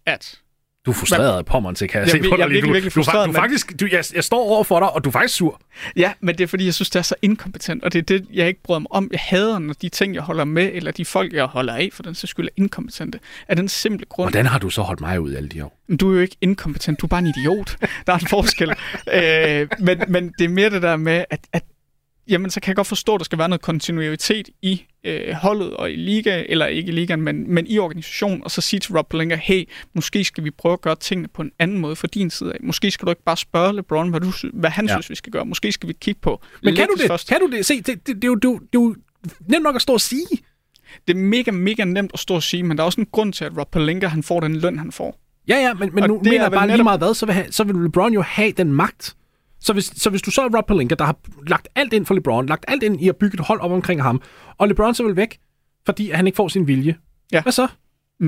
at 0.07 0.41
du 0.87 0.91
er 0.91 0.95
frustreret 0.95 1.47
pommeren 1.47 1.75
til, 1.77 1.89
kan 1.89 2.01
jeg, 2.01 2.07
jeg 2.07 2.23
se 2.23 2.31
på 2.31 2.37
dig 2.37 2.43
er 2.43 2.47
lige. 2.49 2.49
virkelig, 2.49 2.63
Du, 2.69 2.73
virkelig 2.73 2.91
du, 2.91 2.95
frustreret, 2.95 3.27
du, 3.27 3.33
men- 3.33 3.41
faktisk, 3.41 3.81
du, 3.81 3.87
jeg, 3.93 4.05
jeg 4.15 4.25
står 4.25 4.39
over 4.39 4.65
for 4.65 4.81
dig, 4.81 4.91
og 4.93 5.05
du 5.05 5.09
er 5.09 5.13
faktisk 5.13 5.35
sur. 5.35 5.61
Ja, 5.97 6.13
men 6.21 6.39
det 6.39 6.45
er 6.45 6.49
fordi, 6.49 6.65
jeg 6.65 6.75
synes, 6.75 6.91
det 6.91 6.99
er 6.99 7.03
så 7.03 7.15
inkompetent, 7.23 7.85
og 7.85 7.93
det 7.93 7.99
er 7.99 8.03
det, 8.19 8.27
jeg 8.33 8.49
ikke 8.49 8.63
bryder 8.63 8.79
mig 8.79 8.93
om. 8.93 9.09
Jeg 9.13 9.21
hader, 9.23 9.59
når 9.59 9.75
de 9.75 9.89
ting, 9.89 10.15
jeg 10.15 10.23
holder 10.23 10.45
med, 10.45 10.71
eller 10.75 10.93
de 10.93 11.05
folk, 11.05 11.33
jeg 11.33 11.45
holder 11.45 11.75
af, 11.75 11.89
for 11.93 12.03
den 12.03 12.15
så 12.15 12.27
skyld 12.27 12.47
er 12.47 12.53
inkompetente, 12.57 13.21
af 13.49 13.57
den 13.57 13.69
simple 13.69 14.07
grund. 14.07 14.31
Hvordan 14.31 14.47
har 14.47 14.59
du 14.59 14.71
så 14.71 14.83
holdt 14.83 15.01
mig 15.01 15.21
ud 15.21 15.35
alle 15.35 15.49
de 15.49 15.65
år? 15.65 15.81
Men 15.89 15.97
Du 15.97 16.11
er 16.11 16.15
jo 16.15 16.21
ikke 16.21 16.37
inkompetent, 16.41 17.01
du 17.01 17.07
er 17.07 17.09
bare 17.09 17.21
en 17.21 17.33
idiot. 17.39 17.77
Der 18.07 18.13
er 18.13 18.19
en 18.19 18.27
forskel. 18.29 18.69
øh, 19.15 19.69
men, 19.79 20.03
men 20.09 20.33
det 20.39 20.45
er 20.45 20.49
mere 20.49 20.71
det 20.71 20.83
der 20.83 20.97
med, 20.97 21.25
at, 21.31 21.41
at 21.53 21.65
jamen, 22.29 22.51
så 22.51 22.61
kan 22.61 22.69
jeg 22.69 22.77
godt 22.77 22.87
forstå, 22.87 23.15
at 23.15 23.19
der 23.19 23.25
skal 23.25 23.39
være 23.39 23.49
noget 23.49 23.61
kontinuitet 23.63 24.49
i 24.63 24.85
øh, 25.05 25.33
holdet 25.35 25.71
og 25.77 25.91
i 25.93 25.97
liga, 25.97 26.45
eller 26.49 26.67
ikke 26.67 26.89
i 26.89 26.93
ligaen, 26.95 27.23
men, 27.23 27.55
men 27.55 27.67
i 27.67 27.79
organisationen, 27.79 28.45
og 28.45 28.51
så 28.51 28.61
sige 28.61 28.81
til 28.81 28.97
Rob 28.97 29.09
Pelinka, 29.09 29.37
hey, 29.37 29.69
måske 29.95 30.25
skal 30.25 30.45
vi 30.45 30.51
prøve 30.51 30.73
at 30.73 30.81
gøre 30.81 30.97
tingene 30.97 31.29
på 31.29 31.43
en 31.43 31.51
anden 31.59 31.79
måde 31.79 31.97
fra 31.97 32.07
din 32.15 32.31
side 32.31 32.53
af. 32.53 32.57
Måske 32.63 32.91
skal 32.91 33.07
du 33.07 33.11
ikke 33.11 33.23
bare 33.25 33.37
spørge 33.37 33.77
LeBron, 33.77 34.09
hvad, 34.11 34.21
du, 34.21 34.33
hvad 34.53 34.71
han 34.71 34.87
Ja. 34.87 34.93
synes, 34.95 35.11
vi 35.11 35.15
skal 35.15 35.33
gøre. 35.33 35.45
Måske 35.47 35.73
skal 35.73 35.89
vi 35.89 35.93
kigge 36.01 36.21
på 36.21 36.43
Men 36.63 36.75
kan 36.77 36.87
du 36.89 36.95
det? 37.03 37.07
Først. 37.09 37.29
Kan 37.29 37.41
du 37.41 37.57
det? 37.57 37.67
Se, 37.67 37.77
det, 37.83 37.87
det, 37.87 38.07
det, 38.07 38.25
er 38.25 38.29
jo, 38.29 38.35
det, 38.35 38.45
er 38.45 38.53
jo- 38.53 38.59
det 38.59 38.79
er 38.79 38.83
jo 38.83 38.95
nemt 39.49 39.63
nok 39.63 39.75
at 39.75 39.83
stå 39.83 39.93
og 39.93 40.01
sige. 40.01 40.27
Det 41.09 41.15
er 41.17 41.19
mega, 41.21 41.51
mega 41.51 41.85
nemt 41.85 42.11
at 42.15 42.21
stå 42.21 42.35
og 42.35 42.43
sige, 42.43 42.63
men 42.63 42.77
der 42.77 42.83
er 42.83 42.87
også 42.87 43.01
en 43.01 43.07
grund 43.13 43.33
til, 43.33 43.45
at 43.45 43.53
Rob 43.59 43.71
Pelinka, 43.71 44.07
han 44.07 44.23
får 44.23 44.41
den 44.41 44.57
løn, 44.57 44.79
han 44.79 44.93
får. 44.93 45.21
Ja, 45.49 45.57
ja, 45.57 45.75
men, 45.75 45.91
men 45.95 46.03
Og 46.03 46.09
nu 46.09 46.15
det 46.15 46.25
mener 46.25 46.39
er 46.39 46.43
jeg 46.43 46.53
bare 46.53 46.67
lige 46.67 46.77
netop- 46.77 46.85
meget 46.85 47.01
hvad, 47.01 47.15
så 47.15 47.27
vil, 47.27 47.35
han, 47.35 47.53
så 47.53 47.65
vil 47.65 47.77
LeBron 47.77 48.13
jo 48.15 48.23
have 48.23 48.53
den 48.53 48.73
magt. 48.73 49.17
Så 49.65 49.73
hvis, 49.73 49.93
så 49.97 50.11
hvis 50.11 50.23
du 50.23 50.31
så 50.31 50.43
er 50.43 50.57
Rob 50.57 50.67
Pelinka, 50.67 50.95
der 50.95 51.05
har 51.05 51.17
lagt 51.47 51.69
alt 51.75 51.93
ind 51.93 52.07
for 52.07 52.15
LeBron, 52.15 52.47
lagt 52.47 52.65
alt 52.69 52.83
ind 52.83 53.01
i 53.01 53.09
at 53.09 53.17
bygge 53.17 53.35
et 53.35 53.41
hold 53.41 53.61
op 53.61 53.71
omkring 53.71 54.03
ham, 54.03 54.23
og 54.59 54.69
LeBron 54.69 54.95
så 54.95 55.05
vil 55.05 55.17
væk, 55.17 55.39
fordi 55.87 56.11
han 56.11 56.27
ikke 56.27 56.37
får 56.37 56.49
sin 56.49 56.67
vilje. 56.67 56.97
Ja. 57.33 57.43
Hvad 57.43 57.53
så? 57.53 57.69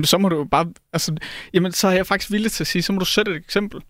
Så 0.03 0.17
må 0.17 0.29
du 0.29 0.35
jo 0.35 0.43
bare... 0.43 0.73
Altså, 0.93 1.15
jamen, 1.53 1.71
så 1.71 1.87
er 1.87 1.91
jeg 1.91 2.07
faktisk 2.07 2.31
villig 2.31 2.51
til 2.51 2.63
at 2.63 2.67
sige, 2.67 2.81
så 2.81 2.93
må 2.93 2.99
du 2.99 3.05
sætte 3.05 3.31
et 3.31 3.37
eksempel. 3.37 3.81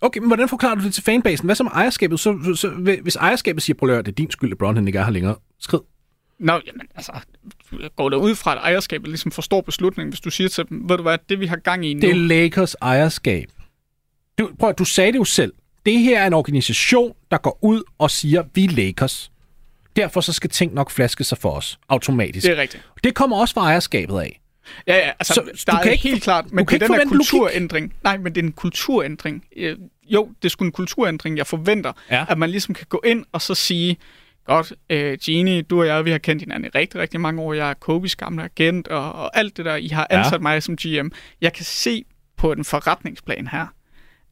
Okay, 0.00 0.20
men 0.20 0.28
hvordan 0.28 0.48
forklarer 0.48 0.74
du 0.74 0.84
det 0.84 0.94
til 0.94 1.02
fanbasen? 1.02 1.46
Hvad 1.46 1.64
med 1.64 1.70
ejerskabet? 1.74 2.20
Så, 2.20 2.38
så, 2.44 2.54
så, 2.54 2.68
hvis 3.02 3.16
ejerskabet 3.16 3.62
siger, 3.62 3.76
prøv 3.76 3.90
det 3.90 4.08
er 4.08 4.12
din 4.12 4.30
skyld, 4.30 4.50
LeBron 4.50 4.76
han 4.76 4.86
ikke 4.86 4.98
er 4.98 5.04
her 5.04 5.10
længere. 5.10 5.36
Skrid. 5.60 5.80
Nå, 6.38 6.60
jamen 6.66 6.86
altså, 6.94 7.12
går 7.96 8.08
der 8.08 8.16
ud 8.16 8.34
fra, 8.34 8.52
at 8.52 8.58
ejerskabet 8.58 9.08
ligesom 9.08 9.32
forstår 9.32 9.60
beslutningen, 9.60 10.10
hvis 10.10 10.20
du 10.20 10.30
siger 10.30 10.48
til 10.48 10.68
dem, 10.68 10.88
ved 10.88 10.96
du 10.96 11.02
hvad, 11.02 11.18
det 11.28 11.40
vi 11.40 11.46
har 11.46 11.56
gang 11.56 11.86
i 11.86 11.94
nu... 11.94 12.00
Det 12.00 12.10
er 12.10 12.14
Lakers 12.14 12.76
ejerskab. 12.82 13.48
Du, 14.38 14.50
prøv 14.58 14.70
at, 14.70 14.78
du 14.78 14.84
sagde 14.84 15.12
det 15.12 15.18
jo 15.18 15.24
selv. 15.24 15.52
Det 15.86 15.98
her 16.00 16.20
er 16.22 16.26
en 16.26 16.32
organisation, 16.32 17.14
der 17.30 17.38
går 17.38 17.58
ud 17.62 17.82
og 17.98 18.10
siger, 18.10 18.42
vi 18.54 18.64
er 18.64 18.68
Lakers. 18.70 19.30
Derfor 19.96 20.20
så 20.20 20.32
skal 20.32 20.50
ting 20.50 20.74
nok 20.74 20.90
flaske 20.90 21.24
sig 21.24 21.38
for 21.38 21.50
os 21.50 21.78
automatisk. 21.88 22.46
Det 22.46 22.56
er 22.58 22.60
rigtigt. 22.62 22.82
Det 23.04 23.14
kommer 23.14 23.36
også 23.40 23.54
fra 23.54 23.60
ejerskabet 23.60 24.20
af. 24.20 24.40
Ja, 24.86 24.94
ja, 24.96 25.10
altså, 25.18 25.34
Så 25.34 25.40
så, 25.54 25.64
du 25.66 25.72
der 25.76 25.82
kan 25.82 25.88
er 25.88 25.92
ikke 25.92 26.08
helt 26.08 26.22
klart, 26.22 26.52
men 26.52 26.66
det 26.66 26.74
er 26.74 26.78
den 26.78 26.88
her 26.88 26.94
forvente 26.94 27.14
logik. 27.14 27.28
kulturændring. 27.30 27.94
Nej, 28.04 28.16
men 28.18 28.34
det 28.34 28.40
er 28.40 28.46
en 28.46 28.52
kulturændring. 28.52 29.44
Øh, 29.56 29.76
Jo, 30.08 30.28
det 30.42 30.44
er 30.44 30.50
sgu 30.50 30.64
en 30.64 30.72
kulturændring, 30.72 31.36
jeg 31.36 31.46
forventer, 31.46 31.92
Ja. 32.10 32.24
at 32.28 32.38
man 32.38 32.50
ligesom 32.50 32.74
kan 32.74 32.86
gå 32.88 33.00
ind 33.06 33.24
og 33.32 33.42
så 33.42 33.54
sige, 33.54 33.96
godt, 34.44 34.72
øh, 34.90 35.18
Genie, 35.24 35.62
du 35.62 35.80
og 35.80 35.86
jeg, 35.86 36.04
vi 36.04 36.10
har 36.10 36.18
kendt 36.18 36.42
hinanden 36.42 36.64
i 36.74 36.78
rigtig, 36.78 37.00
rigtig 37.00 37.20
mange 37.20 37.42
år. 37.42 37.52
Jeg 37.52 37.70
er 37.70 37.74
Kobis 37.74 38.16
gamle 38.16 38.44
agent, 38.44 38.88
og, 38.88 39.12
og 39.12 39.38
alt 39.38 39.56
det 39.56 39.64
der, 39.64 39.76
I 39.76 39.88
har 39.88 40.06
Ja. 40.10 40.18
ansat 40.18 40.40
mig 40.42 40.62
som 40.62 40.76
GM. 40.76 41.08
Jeg 41.40 41.52
kan 41.52 41.64
se 41.64 42.04
på 42.36 42.52
en 42.52 42.64
forretningsplan 42.64 43.48
her, 43.52 43.66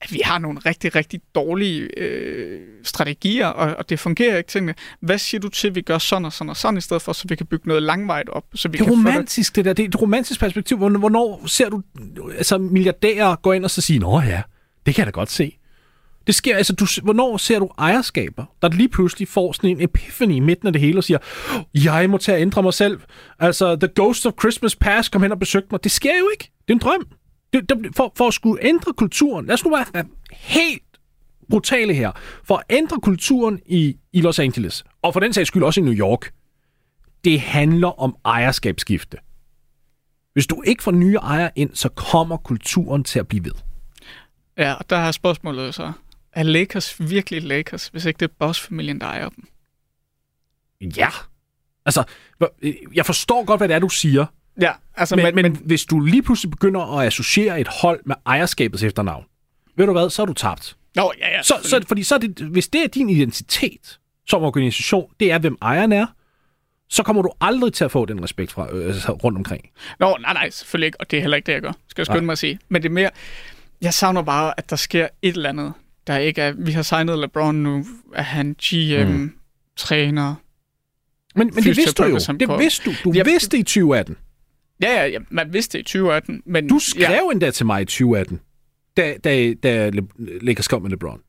at 0.05 0.13
vi 0.13 0.21
har 0.25 0.39
nogle 0.39 0.61
rigtig, 0.67 0.95
rigtig 0.95 1.21
dårlige 1.35 1.99
øh, 2.01 2.61
strategier, 2.83 3.47
og, 3.47 3.77
og 3.77 3.89
det 3.89 4.01
fungerer 4.01 4.39
ikke 4.39 4.49
tingene. 4.49 4.75
Hvad 5.01 5.19
siger 5.19 5.41
du 5.41 5.49
til, 5.49 5.69
at 5.69 5.75
vi 5.75 5.81
gør 5.81 5.99
sådan 5.99 6.25
og 6.25 6.33
sådan 6.33 6.51
og 6.51 6.57
sådan, 6.57 6.79
i 6.79 6.81
stedet 6.81 7.03
for, 7.03 7.13
så 7.13 7.25
vi 7.29 7.37
kan 7.37 7.47
bygge 7.47 7.69
noget 7.69 7.83
langvejt 7.83 8.29
op? 8.29 8.45
Så 8.55 8.69
vi 8.69 8.73
Det 8.73 8.81
er 8.81 8.85
kan 8.85 8.93
romantisk, 8.93 9.57
det 9.57 9.65
der. 9.65 9.73
Det 9.73 9.83
er 9.83 9.89
et 9.89 10.03
romantisk 10.03 10.41
perspektiv. 10.41 10.77
Hvornår, 10.77 11.47
ser 11.47 11.69
du 11.69 11.83
altså, 12.37 12.59
milliardærer 12.59 13.37
gå 13.37 13.53
ind 13.53 13.65
og 13.65 13.71
så 13.71 13.81
sige, 13.81 13.99
Nå 13.99 14.21
ja, 14.21 14.43
det 14.87 14.95
kan 14.95 15.03
jeg 15.03 15.07
da 15.07 15.11
godt 15.11 15.31
se. 15.31 15.59
Det 16.27 16.35
sker, 16.35 16.57
altså, 16.57 16.73
du, 16.73 16.87
hvornår 17.03 17.37
ser 17.37 17.59
du 17.59 17.71
ejerskaber, 17.79 18.45
der 18.63 18.69
lige 18.69 18.89
pludselig 18.89 19.29
får 19.29 19.53
sådan 19.53 19.71
en 19.71 19.81
epiphany 19.81 20.35
i 20.35 20.41
midten 20.41 20.67
af 20.67 20.73
det 20.73 20.83
hele 20.83 20.99
og 20.99 21.05
siger, 21.05 21.19
jeg 21.75 22.11
må 22.11 22.19
til 22.19 22.33
at 22.33 22.41
ændre 22.41 22.63
mig 22.63 22.75
selv. 22.75 23.01
Altså, 23.39 23.77
the 23.77 23.89
ghost 23.95 24.27
of 24.27 24.33
Christmas 24.41 24.77
past 24.77 25.13
kom 25.13 25.23
hen 25.23 25.33
og 25.33 25.39
besøgte 25.39 25.69
mig. 25.71 25.85
Det 25.85 25.93
sker 25.93 26.19
jo 26.19 26.29
ikke. 26.33 26.51
Det 26.69 26.71
er 26.71 26.75
en 26.75 26.79
drøm. 26.79 27.07
Det, 27.55 27.69
det, 27.69 27.97
for, 27.97 28.13
for 28.17 28.29
at 28.29 28.35
skulle 28.35 28.65
ændre 28.65 28.93
kulturen, 28.93 29.47
lad 29.47 29.55
os 29.55 29.65
nu 29.65 29.71
være 29.71 30.05
helt 30.33 30.83
brutale 31.51 31.95
her, 31.95 32.13
for 32.45 32.57
at 32.57 32.65
ændre 32.71 33.01
kulturen 33.01 33.61
i, 33.67 33.97
i 34.13 34.21
Los 34.21 34.39
Angeles, 34.39 34.85
og 35.03 35.13
for 35.13 35.21
den 35.21 35.33
sags 35.33 35.49
skyld 35.49 35.63
også 35.63 35.81
i 35.81 35.85
New 35.85 35.95
York, 35.95 36.33
det 37.25 37.41
handler 37.41 38.01
om 38.01 38.17
ejerskabsskifte. 38.25 39.19
Hvis 40.33 40.47
du 40.47 40.63
ikke 40.67 40.83
får 40.83 40.91
nye 40.91 41.17
ejere 41.17 41.51
ind, 41.57 41.75
så 41.75 41.89
kommer 41.89 42.37
kulturen 42.37 43.05
til 43.05 43.19
at 43.19 43.29
blive 43.29 43.45
ved. 43.45 43.53
Ja, 44.59 44.73
og 44.73 44.91
der 44.91 44.97
er 44.97 45.13
spørgsmålet 45.13 45.75
så, 45.75 45.93
er 46.33 46.43
Lakers 46.43 47.01
virkelig 47.01 47.43
Lakers, 47.43 47.89
hvis 47.89 48.05
ikke 48.05 48.19
det 48.19 48.29
er 48.31 48.35
bossfamilien, 48.39 49.01
der 49.01 49.07
ejer 49.07 49.29
dem? 49.29 49.45
Ja. 50.97 51.09
Altså, 51.87 52.05
jeg 52.95 53.07
forstår 53.07 53.45
godt, 53.45 53.61
hvad 53.61 53.69
det 53.69 53.75
er, 53.75 53.79
du 53.79 53.89
siger. 53.89 54.27
Ja, 54.61 54.73
altså, 54.97 55.17
Men, 55.17 55.35
men, 55.35 55.43
men, 55.43 55.61
hvis 55.65 55.85
du 55.85 56.01
lige 56.01 56.23
pludselig 56.23 56.51
begynder 56.51 56.99
at 56.99 57.07
associere 57.07 57.61
et 57.61 57.69
hold 57.69 58.01
med 58.05 58.15
ejerskabets 58.27 58.83
efternavn, 58.83 59.25
ved 59.77 59.87
du 59.87 59.93
hvad, 59.93 60.11
så 60.11 60.23
er 60.23 60.27
du 60.27 60.33
tabt. 60.33 60.77
Nå, 60.95 61.13
ja, 61.19 61.29
ja. 61.31 61.43
Så, 61.43 61.55
så, 61.63 61.85
fordi 61.89 62.03
så 62.03 62.15
er 62.15 62.19
det, 62.19 62.39
hvis 62.39 62.69
det 62.69 62.85
er 62.85 62.89
din 62.89 63.11
identitet 63.11 63.99
som 64.29 64.43
organisation, 64.43 65.11
det 65.21 65.33
er, 65.33 65.39
hvem 65.39 65.57
ejeren 65.63 65.93
er, 65.93 66.07
så 66.89 67.03
kommer 67.03 67.23
du 67.23 67.31
aldrig 67.41 67.73
til 67.73 67.85
at 67.85 67.91
få 67.91 68.05
den 68.05 68.23
respekt 68.23 68.53
fra, 68.53 68.77
øh, 68.77 68.87
altså, 68.87 69.13
rundt 69.13 69.39
omkring. 69.39 69.71
Nå, 70.01 70.17
nej, 70.21 70.33
nej, 70.33 70.51
selvfølgelig 70.51 70.87
ikke, 70.87 71.01
og 71.01 71.11
det 71.11 71.17
er 71.17 71.21
heller 71.21 71.37
ikke 71.37 71.47
det, 71.47 71.53
jeg 71.53 71.63
gør. 71.63 71.73
Skal 71.89 72.03
jeg 72.03 72.07
skynde 72.07 72.21
Nej. 72.21 72.25
mig 72.25 72.33
at 72.33 72.39
sige. 72.39 72.59
Men 72.69 72.83
det 72.83 72.89
er 72.89 72.93
mere, 72.93 73.11
jeg 73.81 73.95
savner 73.95 74.23
bare, 74.23 74.55
at 74.57 74.71
der 74.71 74.77
sker 74.77 75.09
et 75.23 75.37
eller 75.37 75.49
andet, 75.49 75.73
der 76.07 76.19
ikke 76.19 76.43
er, 76.43 76.53
vi 76.59 76.73
har 76.73 76.83
signet 76.83 77.19
LeBron 77.19 77.55
nu, 77.55 77.85
at 78.15 78.25
han 78.25 78.57
GM, 78.63 79.11
mm. 79.11 79.33
træner. 79.77 80.35
Men, 81.35 81.51
men 81.55 81.65
det 81.65 81.77
vidste 81.77 82.03
du 82.03 82.09
jo. 82.09 82.19
Det 82.19 82.59
vidste 82.59 82.91
du. 82.91 82.95
Du 83.05 83.13
Ja, 83.13 83.23
vidste 83.23 83.59
i 83.59 83.63
2018. 83.63 84.17
Ja, 84.83 84.93
ja, 84.93 85.07
ja, 85.07 85.19
man 85.31 85.53
vidste 85.53 85.79
det 85.79 85.83
i 85.83 85.85
2018, 85.85 86.43
men... 86.47 86.69
Du 86.69 86.79
skrev 86.79 87.11
ja, 87.11 87.31
endda 87.33 87.51
til 87.51 87.67
mig 87.67 87.83
i 87.83 87.85
2018, 87.85 88.41
da, 88.97 89.17
da, 89.25 89.55
da 89.55 89.91
Lakers 90.19 90.69
kom 90.69 90.83
med 90.83 90.91
LeBron. 90.91 91.21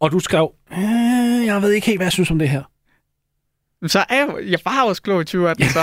Og 0.00 0.12
du 0.12 0.18
skrev, 0.18 0.52
øh, 0.72 1.46
jeg 1.46 1.62
ved 1.62 1.70
ikke 1.70 1.86
helt, 1.86 1.98
hvad 1.98 2.06
jeg 2.06 2.12
synes 2.12 2.30
om 2.30 2.38
det 2.38 2.48
her. 2.48 2.62
Så 3.86 4.04
er 4.08 4.16
jeg, 4.16 4.50
jeg 4.50 4.58
var 4.64 4.84
også 4.84 5.02
klog 5.02 5.20
i 5.20 5.24
2018, 5.24 5.64
så. 5.68 5.78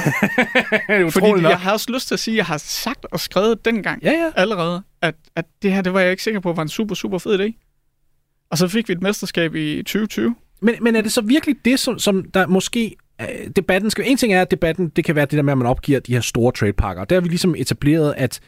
det 1.05 1.13
Fordi 1.13 1.31
nok. 1.31 1.41
jeg 1.41 1.59
har 1.59 1.71
også 1.71 1.91
lyst 1.91 2.07
til 2.07 2.15
at 2.15 2.19
sige, 2.19 2.33
at 2.33 2.37
jeg 2.37 2.45
har 2.45 2.57
sagt 2.57 3.05
og 3.11 3.19
skrevet 3.19 3.65
dengang 3.65 4.03
ja, 4.03 4.11
ja. 4.11 4.31
allerede, 4.35 4.83
at, 5.01 5.15
at 5.35 5.45
det 5.61 5.73
her, 5.73 5.81
det 5.81 5.93
var 5.93 5.99
jeg 5.99 6.11
ikke 6.11 6.23
sikker 6.23 6.39
på, 6.39 6.53
var 6.53 6.61
en 6.61 6.69
super, 6.69 6.95
super 6.95 7.17
fed 7.17 7.39
idé. 7.39 7.65
Og 8.51 8.57
så 8.57 8.67
fik 8.67 8.87
vi 8.87 8.93
et 8.93 9.01
mesterskab 9.01 9.55
i 9.55 9.77
2020. 9.77 10.35
Men, 10.61 10.75
men 10.81 10.95
er 10.95 11.01
det 11.01 11.11
så 11.11 11.21
virkelig 11.21 11.55
det, 11.65 11.79
som, 11.79 11.99
som 11.99 12.23
der 12.31 12.47
måske... 12.47 12.95
Øh, 13.22 13.47
debatten 13.55 13.89
skal... 13.89 14.03
En 14.07 14.17
ting 14.17 14.34
er, 14.34 14.41
at 14.41 14.51
debatten, 14.51 14.89
det 14.89 15.05
kan 15.05 15.15
være 15.15 15.26
det 15.26 15.38
der 15.38 15.41
med, 15.41 15.51
at 15.51 15.57
man 15.57 15.67
opgiver 15.67 15.99
de 15.99 16.13
her 16.13 16.22
store 16.22 16.51
tradepakker. 16.51 17.05
Der 17.05 17.15
har 17.15 17.22
vi 17.22 17.28
ligesom 17.28 17.55
etableret, 17.57 18.13
at 18.17 18.39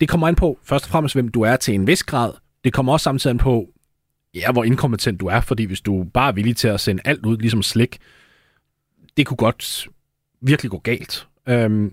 det 0.00 0.08
kommer 0.08 0.28
an 0.28 0.34
på, 0.34 0.58
først 0.64 0.84
og 0.84 0.90
fremmest, 0.90 1.14
hvem 1.14 1.28
du 1.28 1.42
er 1.42 1.56
til 1.56 1.74
en 1.74 1.86
vis 1.86 2.02
grad. 2.02 2.32
Det 2.64 2.72
kommer 2.72 2.92
også 2.92 3.04
samtidig 3.04 3.30
an 3.30 3.38
på, 3.38 3.68
ja, 4.34 4.52
hvor 4.52 4.64
inkompetent 4.64 5.20
du 5.20 5.26
er, 5.26 5.40
fordi 5.40 5.64
hvis 5.64 5.80
du 5.80 6.04
bare 6.14 6.28
er 6.28 6.32
villig 6.32 6.56
til 6.56 6.68
at 6.68 6.80
sende 6.80 7.02
alt 7.04 7.26
ud, 7.26 7.36
ligesom 7.36 7.62
slik, 7.62 7.98
det 9.16 9.26
kunne 9.26 9.36
godt 9.36 9.88
virkelig 10.40 10.70
gå 10.70 10.78
galt. 10.78 11.28
Øhm, 11.48 11.92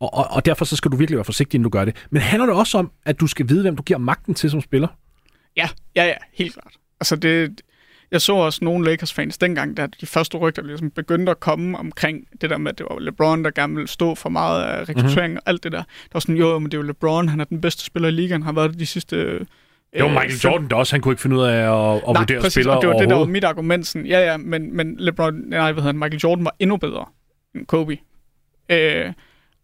og, 0.00 0.14
og, 0.14 0.26
og 0.30 0.44
derfor 0.44 0.64
så 0.64 0.76
skal 0.76 0.90
du 0.90 0.96
virkelig 0.96 1.16
være 1.16 1.24
forsigtig, 1.24 1.56
inden 1.56 1.64
du 1.64 1.70
gør 1.70 1.84
det. 1.84 2.06
Men 2.10 2.22
handler 2.22 2.46
det 2.46 2.54
også 2.54 2.78
om, 2.78 2.90
at 3.04 3.20
du 3.20 3.26
skal 3.26 3.48
vide, 3.48 3.62
hvem 3.62 3.76
du 3.76 3.82
giver 3.82 3.98
magten 3.98 4.34
til 4.34 4.50
som 4.50 4.60
spiller? 4.60 4.88
Ja, 5.56 5.68
ja, 5.96 6.04
ja, 6.04 6.14
helt 6.32 6.52
klart. 6.52 6.72
Altså 7.00 7.16
det, 7.16 7.60
jeg 8.12 8.20
så 8.20 8.34
også 8.34 8.64
nogle 8.64 8.84
Lakers-fans 8.84 9.38
dengang, 9.38 9.76
da 9.76 9.86
de 10.00 10.06
første 10.06 10.38
rygter 10.38 10.62
ligesom 10.62 10.90
begyndte 10.90 11.30
at 11.30 11.40
komme 11.40 11.78
omkring 11.78 12.26
det 12.40 12.50
der 12.50 12.58
med, 12.58 12.72
at 12.72 12.78
det 12.78 12.86
var 12.90 12.98
LeBron, 12.98 13.44
der 13.44 13.50
gerne 13.50 13.74
ville 13.74 13.88
stå 13.88 14.14
for 14.14 14.28
meget 14.28 14.64
af 14.64 14.88
rekruttering 14.88 15.32
mm-hmm. 15.32 15.42
og 15.46 15.50
alt 15.50 15.64
det 15.64 15.72
der. 15.72 15.78
Der 15.78 16.10
var 16.12 16.20
sådan, 16.20 16.36
jo, 16.36 16.58
men 16.58 16.70
det 16.70 16.74
er 16.74 16.78
jo 16.78 16.86
LeBron, 16.86 17.28
han 17.28 17.40
er 17.40 17.44
den 17.44 17.60
bedste 17.60 17.84
spiller 17.84 18.08
i 18.08 18.12
ligaen, 18.12 18.42
har 18.42 18.52
været 18.52 18.70
det 18.70 18.80
de 18.80 18.86
sidste... 18.86 19.16
Det 19.16 20.02
var 20.02 20.08
øh, 20.08 20.12
Michael 20.14 20.40
Jordan 20.44 20.68
der 20.68 20.76
også. 20.76 20.94
Han 20.94 21.00
kunne 21.00 21.12
ikke 21.12 21.22
finde 21.22 21.36
ud 21.36 21.42
af 21.42 21.52
at, 21.52 21.96
at 21.96 22.02
Nej, 22.06 22.20
vurdere 22.20 22.40
præcis, 22.40 22.52
spillere 22.52 22.76
og 22.76 22.82
det 22.82 22.90
var 22.90 22.98
det, 22.98 23.08
der 23.08 23.16
var 23.16 23.24
mit 23.24 23.44
argument. 23.44 23.86
Sådan, 23.86 24.06
ja, 24.06 24.30
ja, 24.30 24.36
men, 24.36 24.76
men 24.76 24.96
LeBron, 24.98 25.34
nej, 25.34 25.72
hvad 25.72 25.82
hedder 25.82 25.92
han, 25.92 25.98
Michael 25.98 26.20
Jordan 26.20 26.44
var 26.44 26.54
endnu 26.58 26.76
bedre 26.76 27.04
end 27.54 27.66
Kobe. 27.66 27.98
Øh, 28.68 29.12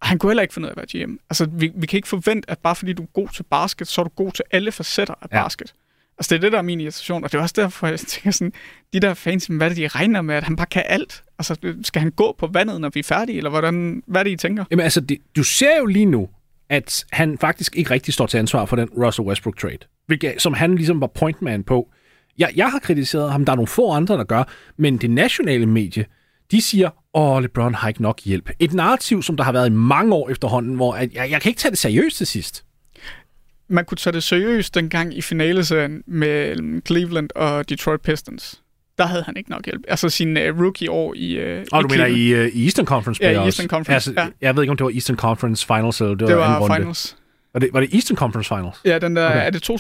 han 0.02 0.18
kunne 0.18 0.30
heller 0.30 0.42
ikke 0.42 0.54
finde 0.54 0.66
ud 0.66 0.70
af 0.70 0.82
at 0.82 0.88
være 0.94 1.06
GM. 1.06 1.16
Altså, 1.30 1.48
vi, 1.52 1.72
vi 1.74 1.86
kan 1.86 1.96
ikke 1.96 2.08
forvente, 2.08 2.50
at 2.50 2.58
bare 2.58 2.74
fordi 2.76 2.92
du 2.92 3.02
er 3.02 3.06
god 3.06 3.28
til 3.28 3.42
basket, 3.42 3.88
så 3.88 4.00
er 4.00 4.04
du 4.04 4.10
god 4.16 4.32
til 4.32 4.44
alle 4.50 4.72
facetter 4.72 5.14
af 5.22 5.26
Ja. 5.32 5.42
basket. 5.42 5.74
Altså, 6.18 6.34
det 6.34 6.36
er 6.36 6.40
det, 6.40 6.52
der 6.52 6.58
er 6.58 6.62
min 6.62 6.80
irritation, 6.80 7.24
og 7.24 7.32
det 7.32 7.38
er 7.38 7.42
også 7.42 7.54
derfor, 7.58 7.86
jeg 7.86 7.98
tænker 7.98 8.30
sådan, 8.30 8.52
de 8.92 9.00
der 9.00 9.14
fans, 9.14 9.46
hvad 9.46 9.66
er 9.66 9.68
det, 9.68 9.76
de 9.76 9.88
regner 9.88 10.22
med, 10.22 10.34
at 10.34 10.44
han 10.44 10.56
bare 10.56 10.66
kan 10.66 10.82
alt? 10.86 11.24
Altså, 11.38 11.74
skal 11.82 12.02
han 12.02 12.10
gå 12.10 12.34
på 12.38 12.46
vandet, 12.46 12.80
når 12.80 12.90
vi 12.94 13.00
er 13.00 13.04
færdige, 13.04 13.36
eller 13.36 13.50
hvordan, 13.50 14.02
hvad 14.06 14.20
er 14.20 14.24
det, 14.24 14.30
I 14.30 14.36
tænker? 14.36 14.64
Jamen 14.70 14.84
altså, 14.84 15.00
det, 15.00 15.18
du 15.36 15.42
ser 15.42 15.78
jo 15.78 15.86
lige 15.86 16.06
nu, 16.06 16.28
at 16.70 17.04
han 17.12 17.38
faktisk 17.38 17.76
ikke 17.76 17.90
rigtig 17.90 18.14
står 18.14 18.26
til 18.26 18.38
ansvar 18.38 18.64
for 18.64 18.76
den 18.76 18.88
Russell 18.88 19.28
Westbrook 19.28 19.58
trade, 19.58 19.78
hvilket, 20.06 20.34
som 20.38 20.54
han 20.54 20.74
ligesom 20.74 21.00
var 21.00 21.06
pointman 21.06 21.64
på. 21.64 21.88
Jeg, 22.38 22.52
jeg 22.56 22.70
har 22.70 22.78
kritiseret 22.78 23.32
ham, 23.32 23.44
der 23.44 23.52
er 23.52 23.56
nogle 23.56 23.66
få 23.66 23.90
andre, 23.90 24.16
der 24.16 24.24
gør, 24.24 24.44
men 24.76 24.96
det 24.96 25.10
nationale 25.10 25.66
medie, 25.66 26.04
de 26.50 26.62
siger, 26.62 26.90
åh, 27.14 27.42
LeBron 27.42 27.74
har 27.74 27.88
ikke 27.88 28.02
nok 28.02 28.20
hjælp. 28.20 28.50
Et 28.58 28.74
narrativ, 28.74 29.22
som 29.22 29.36
der 29.36 29.44
har 29.44 29.52
været 29.52 29.66
i 29.66 29.72
mange 29.72 30.14
år 30.14 30.30
efterhånden, 30.30 30.74
hvor 30.74 30.94
at, 30.94 31.14
jeg, 31.14 31.30
jeg 31.30 31.40
kan 31.40 31.50
ikke 31.50 31.58
tage 31.58 31.70
det 31.70 31.78
seriøst 31.78 32.16
til 32.16 32.26
sidst. 32.26 32.64
Man 33.68 33.84
kunne 33.84 33.96
tage 33.96 34.12
det 34.14 34.22
seriøst 34.22 34.74
dengang 34.74 35.18
i 35.18 35.22
finaleserien 35.22 36.02
med 36.06 36.56
Cleveland 36.86 37.30
og 37.34 37.68
Detroit 37.68 38.00
Pistons. 38.00 38.62
Der 38.98 39.06
havde 39.06 39.22
han 39.22 39.36
ikke 39.36 39.50
nok 39.50 39.64
hjælp. 39.64 39.82
Altså 39.88 40.08
sin 40.08 40.36
uh, 40.36 40.42
rookie-år 40.62 41.14
i 41.16 41.56
uh, 41.58 41.64
Og 41.72 41.82
du 41.82 41.88
mener 41.88 42.06
i, 42.06 42.40
uh, 42.40 42.46
i 42.54 42.64
Eastern 42.64 42.86
Conference 42.86 43.22
Ja, 43.22 43.30
i 43.30 43.32
playoffs? 43.32 43.46
Eastern 43.46 43.68
Conference, 43.68 44.10
Altså, 44.10 44.22
ja. 44.22 44.46
Jeg 44.46 44.56
ved 44.56 44.62
ikke, 44.62 44.70
om 44.70 44.76
det 44.76 44.84
var 44.84 44.90
Eastern 44.90 45.16
Conference 45.16 45.66
Finals, 45.66 46.00
eller 46.00 46.14
det, 46.14 46.28
Det 46.28 46.36
var, 46.36 46.58
var 46.58 46.76
finals. 46.76 47.16
Var 47.52 47.60
det, 47.60 47.68
var 47.72 47.80
det 47.80 47.94
Eastern 47.94 48.16
Conference 48.16 48.48
Finals? 48.48 48.76
Ja, 48.84 48.98
den 48.98 49.16
der, 49.16 49.26
Okay. 49.26 49.46
er 49.46 49.50
det 49.50 49.70
2007-2008? 49.70 49.72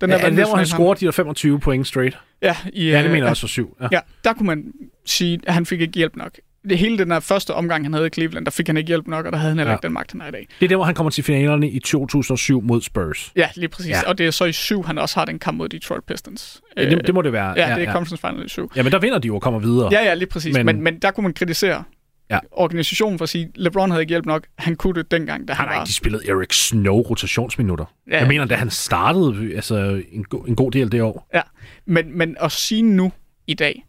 Den 0.00 0.10
Ja, 0.10 0.16
der, 0.18 0.24
er 0.24 0.30
der, 0.30 0.46
hvor 0.46 0.56
han 0.56 0.66
scorede 0.66 1.00
de 1.00 1.04
der 1.06 1.12
25 1.12 1.60
point 1.60 1.86
straight? 1.86 2.18
Ja, 2.42 2.56
i, 2.72 2.88
ja 2.90 2.98
det 2.98 3.04
øh, 3.04 3.10
mener 3.10 3.16
jeg 3.16 3.24
ja. 3.24 3.30
også 3.30 3.42
var 3.42 3.48
syv. 3.48 3.76
Ja. 3.80 3.88
Ja, 3.92 4.00
der 4.24 4.32
kunne 4.32 4.46
man 4.46 4.64
sige, 5.06 5.40
at 5.46 5.54
han 5.54 5.66
fik 5.66 5.80
ikke 5.80 5.94
hjælp 5.94 6.16
nok. 6.16 6.30
Det 6.68 6.78
hele 6.78 6.98
den 6.98 7.10
der 7.10 7.20
første 7.20 7.54
omgang, 7.54 7.84
han 7.84 7.92
havde 7.92 8.06
i 8.06 8.10
Cleveland, 8.10 8.44
der 8.44 8.50
fik 8.50 8.66
han 8.66 8.76
ikke 8.76 8.88
hjælp 8.88 9.06
nok, 9.06 9.26
og 9.26 9.32
der 9.32 9.38
havde 9.38 9.50
han 9.50 9.58
heller 9.58 9.70
Ja. 9.72 9.76
ikke 9.76 9.82
den 9.82 9.92
magt, 9.92 10.12
han 10.12 10.20
har 10.20 10.28
i 10.28 10.30
dag. 10.30 10.46
Det 10.60 10.64
er 10.66 10.68
der, 10.68 10.76
hvor 10.76 10.84
han 10.84 10.94
kommer 10.94 11.10
til 11.10 11.24
finalerne 11.24 11.70
i 11.70 11.78
2007 11.78 12.62
mod 12.62 12.80
Spurs. 12.82 13.32
Ja, 13.36 13.48
lige 13.56 13.68
præcis. 13.68 13.90
Ja. 13.90 14.08
Og 14.08 14.18
det 14.18 14.26
er 14.26 14.30
så 14.30 14.44
i 14.44 14.52
syv, 14.52 14.84
han 14.84 14.98
også 14.98 15.18
har 15.20 15.24
den 15.24 15.38
kamp 15.38 15.56
mod 15.58 15.68
Detroit 15.68 16.04
Pistons. 16.04 16.60
Ja, 16.76 16.90
det- 16.90 17.06
det 17.06 17.14
må 17.14 17.22
det 17.22 17.32
være. 17.32 17.48
Ja, 17.56 17.68
Ja, 17.68 17.74
det 17.74 17.82
er 17.82 17.86
ja. 17.86 17.92
Conference 17.92 18.26
Final 18.28 18.46
i 18.46 18.48
syv. 18.48 18.72
Ja, 18.76 18.82
men 18.82 18.92
der 18.92 18.98
vinder 18.98 19.18
de 19.18 19.26
jo 19.26 19.34
og 19.34 19.42
kommer 19.42 19.60
videre. 19.60 19.88
Ja, 19.92 20.04
ja, 20.04 20.14
lige 20.14 20.28
præcis. 20.28 20.56
Men, 20.56 20.66
men, 20.66 20.82
men 20.82 20.98
der 20.98 21.10
kunne 21.10 21.22
man 21.22 21.34
kritisere 21.34 21.84
Ja. 22.30 22.38
organisationen 22.52 23.18
for 23.18 23.22
at 23.22 23.28
sige, 23.28 23.50
LeBron 23.54 23.90
havde 23.90 24.02
ikke 24.02 24.10
hjælp 24.10 24.26
nok. 24.26 24.46
Han 24.58 24.76
kunne 24.76 24.94
det 24.94 25.10
dengang, 25.10 25.48
da 25.48 25.52
Han 25.52 25.66
han 25.68 25.74
var... 25.76 25.82
ikke 25.82 25.88
de 25.88 25.94
spillet 25.94 26.22
Eric 26.28 26.54
Snow 26.68 26.96
rotationsminutter. 27.00 27.84
Ja. 28.10 28.18
Jeg 28.18 28.28
mener, 28.28 28.44
da 28.44 28.54
han 28.54 28.70
startede 28.70 29.54
altså, 29.56 30.02
en, 30.12 30.24
go- 30.24 30.38
en 30.42 30.56
god 30.56 30.70
del 30.70 30.92
det 30.92 31.02
år. 31.02 31.28
Ja, 31.34 31.40
men, 31.86 32.18
men 32.18 32.36
at 32.40 32.52
sige 32.52 32.82
nu 32.82 33.12
i 33.46 33.54
dag, 33.54 33.84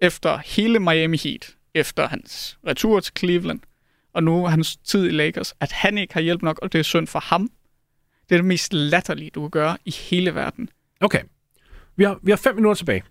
efter 0.00 0.38
hele 0.46 0.78
Miami 0.78 1.16
Heat, 1.24 1.54
efter 1.74 2.08
hans 2.08 2.58
retur 2.66 3.00
til 3.00 3.12
Cleveland, 3.18 3.60
og 4.12 4.22
nu 4.22 4.46
hans 4.46 4.76
tid 4.76 5.06
i 5.06 5.10
Lakers, 5.10 5.54
at 5.60 5.72
han 5.72 5.98
ikke 5.98 6.14
har 6.14 6.20
hjælp 6.20 6.42
nok, 6.42 6.58
og 6.62 6.72
det 6.72 6.78
er 6.78 6.82
synd 6.82 7.06
for 7.06 7.18
ham, 7.18 7.50
det 8.28 8.34
er 8.34 8.38
det 8.38 8.44
mest 8.44 8.72
latterlige, 8.72 9.30
du 9.30 9.40
kan 9.40 9.50
gøre 9.50 9.76
i 9.84 9.90
hele 9.90 10.34
verden. 10.34 10.68
Okay. 11.00 11.20
Vi 11.96 12.04
har, 12.04 12.18
vi 12.22 12.30
har 12.30 12.36
fem 12.36 12.54
minutter 12.54 12.74
tilbage. 12.74 13.02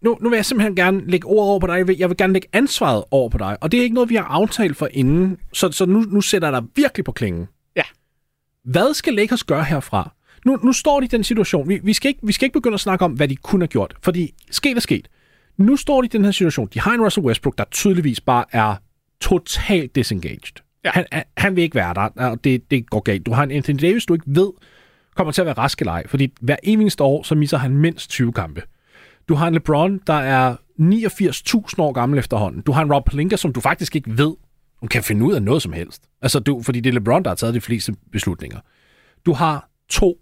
Nu, 0.00 0.18
nu 0.20 0.28
vil 0.28 0.36
jeg 0.36 0.44
simpelthen 0.44 0.76
gerne 0.76 1.10
lægge 1.10 1.26
ordet 1.26 1.50
over 1.50 1.60
på 1.60 1.66
dig. 1.66 1.76
Jeg 1.76 1.88
vil, 1.88 1.98
jeg 1.98 2.08
vil 2.08 2.16
gerne 2.16 2.32
lægge 2.32 2.48
ansvaret 2.52 3.04
over 3.10 3.28
på 3.28 3.38
dig. 3.38 3.56
Og 3.60 3.72
det 3.72 3.78
er 3.78 3.82
ikke 3.82 3.94
noget, 3.94 4.10
vi 4.10 4.14
har 4.14 4.24
aftalt 4.24 4.76
for 4.76 4.88
inden. 4.92 5.38
Så, 5.52 5.72
så 5.72 5.86
nu, 5.86 6.00
nu 6.00 6.20
sætter 6.20 6.48
jeg 6.48 6.62
dig 6.62 6.68
virkelig 6.76 7.04
på 7.04 7.12
klingen. 7.12 7.48
Ja. 7.76 7.82
Hvad 8.64 8.94
skal 8.94 9.14
Lakers 9.14 9.44
gøre 9.44 9.64
herfra? 9.64 10.12
Nu, 10.44 10.58
nu 10.62 10.72
står 10.72 11.00
de 11.00 11.04
i 11.04 11.08
den 11.08 11.24
situation. 11.24 11.68
Vi, 11.68 11.80
vi, 11.82 11.92
skal 11.92 12.08
ikke, 12.08 12.20
vi 12.22 12.32
skal 12.32 12.46
ikke 12.46 12.54
begynde 12.54 12.74
at 12.74 12.80
snakke 12.80 13.04
om, 13.04 13.12
hvad 13.12 13.28
de 13.28 13.36
kunne 13.36 13.62
have 13.62 13.68
gjort. 13.68 13.94
Fordi 14.02 14.34
sket 14.50 14.76
er 14.76 14.80
sket. 14.80 15.08
Nu 15.60 15.76
står 15.76 16.02
de 16.02 16.06
i 16.06 16.08
den 16.08 16.24
her 16.24 16.32
situation. 16.32 16.68
De 16.74 16.80
har 16.80 16.94
en 16.94 17.04
Russell 17.04 17.26
Westbrook, 17.26 17.58
der 17.58 17.64
tydeligvis 17.70 18.20
bare 18.20 18.44
er 18.52 18.74
totalt 19.20 19.94
disengaged. 19.94 20.62
Ja. 20.84 20.90
Han, 20.94 21.04
han, 21.36 21.56
vil 21.56 21.64
ikke 21.64 21.74
være 21.74 21.94
der, 21.94 22.30
og 22.30 22.44
det, 22.44 22.70
det 22.70 22.90
går 22.90 23.00
galt. 23.00 23.26
Du 23.26 23.32
har 23.32 23.42
en 23.42 23.50
Anthony 23.50 23.78
Davis, 23.80 24.06
du 24.06 24.14
ikke 24.14 24.24
ved, 24.26 24.50
kommer 25.14 25.32
til 25.32 25.42
at 25.42 25.46
være 25.46 25.54
rask 25.54 25.80
eller 25.80 25.92
ej, 25.92 26.06
fordi 26.06 26.32
hver 26.40 26.56
eneste 26.62 27.04
år, 27.04 27.22
så 27.22 27.34
misser 27.34 27.58
han 27.58 27.76
mindst 27.76 28.10
20 28.10 28.32
kampe. 28.32 28.62
Du 29.28 29.34
har 29.34 29.48
en 29.48 29.54
LeBron, 29.54 30.00
der 30.06 30.14
er 30.14 30.56
89.000 30.80 31.74
år 31.78 31.92
gammel 31.92 32.18
efterhånden. 32.18 32.62
Du 32.62 32.72
har 32.72 32.82
en 32.82 32.92
Rob 32.92 33.04
Pelinka, 33.04 33.36
som 33.36 33.52
du 33.52 33.60
faktisk 33.60 33.96
ikke 33.96 34.18
ved, 34.18 34.34
om 34.82 34.88
kan 34.88 35.02
finde 35.02 35.24
ud 35.24 35.34
af 35.34 35.42
noget 35.42 35.62
som 35.62 35.72
helst. 35.72 36.02
Altså, 36.22 36.38
du, 36.38 36.62
fordi 36.62 36.80
det 36.80 36.90
er 36.90 36.94
LeBron, 36.94 37.22
der 37.22 37.30
har 37.30 37.34
taget 37.34 37.54
de 37.54 37.60
fleste 37.60 37.94
beslutninger. 38.12 38.58
Du 39.26 39.32
har 39.32 39.68
to 39.88 40.16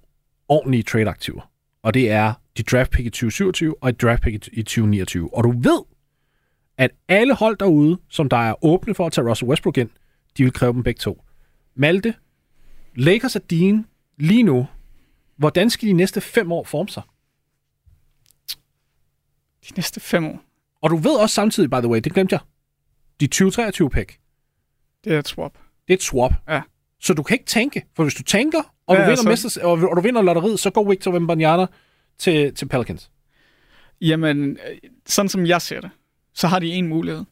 ordentlige 0.48 0.82
trade-aktiver, 0.82 1.50
og 1.82 1.94
det 1.94 2.10
er 2.10 2.32
dit 2.58 2.70
draft 2.70 2.90
pick 2.90 3.06
i 3.06 3.10
2027 3.10 3.74
og 3.82 3.88
et 3.88 4.02
draft 4.02 4.22
pick 4.22 4.48
i 4.52 4.62
2029. 4.62 5.34
Og 5.34 5.44
du 5.44 5.50
ved, 5.50 5.82
at 6.78 6.90
alle 7.08 7.34
hold 7.34 7.56
derude, 7.56 7.98
som 8.10 8.28
der 8.28 8.36
er 8.36 8.64
åbne 8.64 8.94
for 8.94 9.06
at 9.06 9.12
tage 9.12 9.28
Russell 9.30 9.48
Westbrook 9.50 9.76
ind, 9.76 9.90
de 10.36 10.42
vil 10.44 10.52
kræve 10.52 10.72
dem 10.72 10.82
begge 10.82 10.98
to. 10.98 11.22
Malte, 11.74 12.14
Lakers 12.94 13.36
er 13.36 13.40
din 13.40 13.86
lige 14.18 14.42
nu. 14.42 14.66
Hvordan 15.36 15.70
skal 15.70 15.88
de 15.88 15.92
næste 15.92 16.20
fem 16.20 16.52
år 16.52 16.64
forme 16.64 16.88
sig? 16.88 17.02
De 19.68 19.74
næste 19.76 20.00
fem 20.00 20.24
år. 20.26 20.40
Og 20.82 20.90
du 20.90 20.96
ved 20.96 21.10
også 21.20 21.34
samtidig, 21.34 21.70
by 21.70 21.74
the 21.76 21.88
way, 21.88 22.00
det 22.00 22.12
glemte 22.14 22.32
jeg, 22.32 22.40
de 23.20 23.26
2023 23.26 23.90
pick, 23.90 24.18
Det 25.04 25.12
er 25.14 25.18
et 25.18 25.28
swap. 25.28 25.52
det 25.88 25.94
er 25.94 25.96
et 25.96 26.02
swap. 26.02 26.32
Ja. 26.48 26.62
Så 27.00 27.14
du 27.14 27.22
kan 27.22 27.34
ikke 27.34 27.46
tænke, 27.46 27.82
for 27.96 28.02
hvis 28.02 28.14
du 28.14 28.22
tænker, 28.22 28.74
og, 28.86 28.96
Ja, 28.96 29.00
du, 29.02 29.06
vinder 29.08 29.22
så- 29.22 29.28
mesters, 29.28 29.56
og, 29.56 29.70
og 29.72 29.96
du 29.96 30.00
vinder 30.00 30.22
lotteriet, 30.22 30.60
så 30.60 30.70
går 30.70 30.88
Victor 30.88 31.12
Wembanyama 31.12 31.66
til, 32.18 32.54
til 32.54 32.68
Pelicans. 32.68 33.10
Jamen, 34.00 34.50
øh, 34.50 34.76
sådan 35.06 35.28
som 35.28 35.46
jeg 35.46 35.62
ser 35.62 35.80
det, 35.80 35.90
så 36.34 36.46
har 36.48 36.58
de 36.58 36.66
en 36.72 36.88
mulighed. 36.88 37.24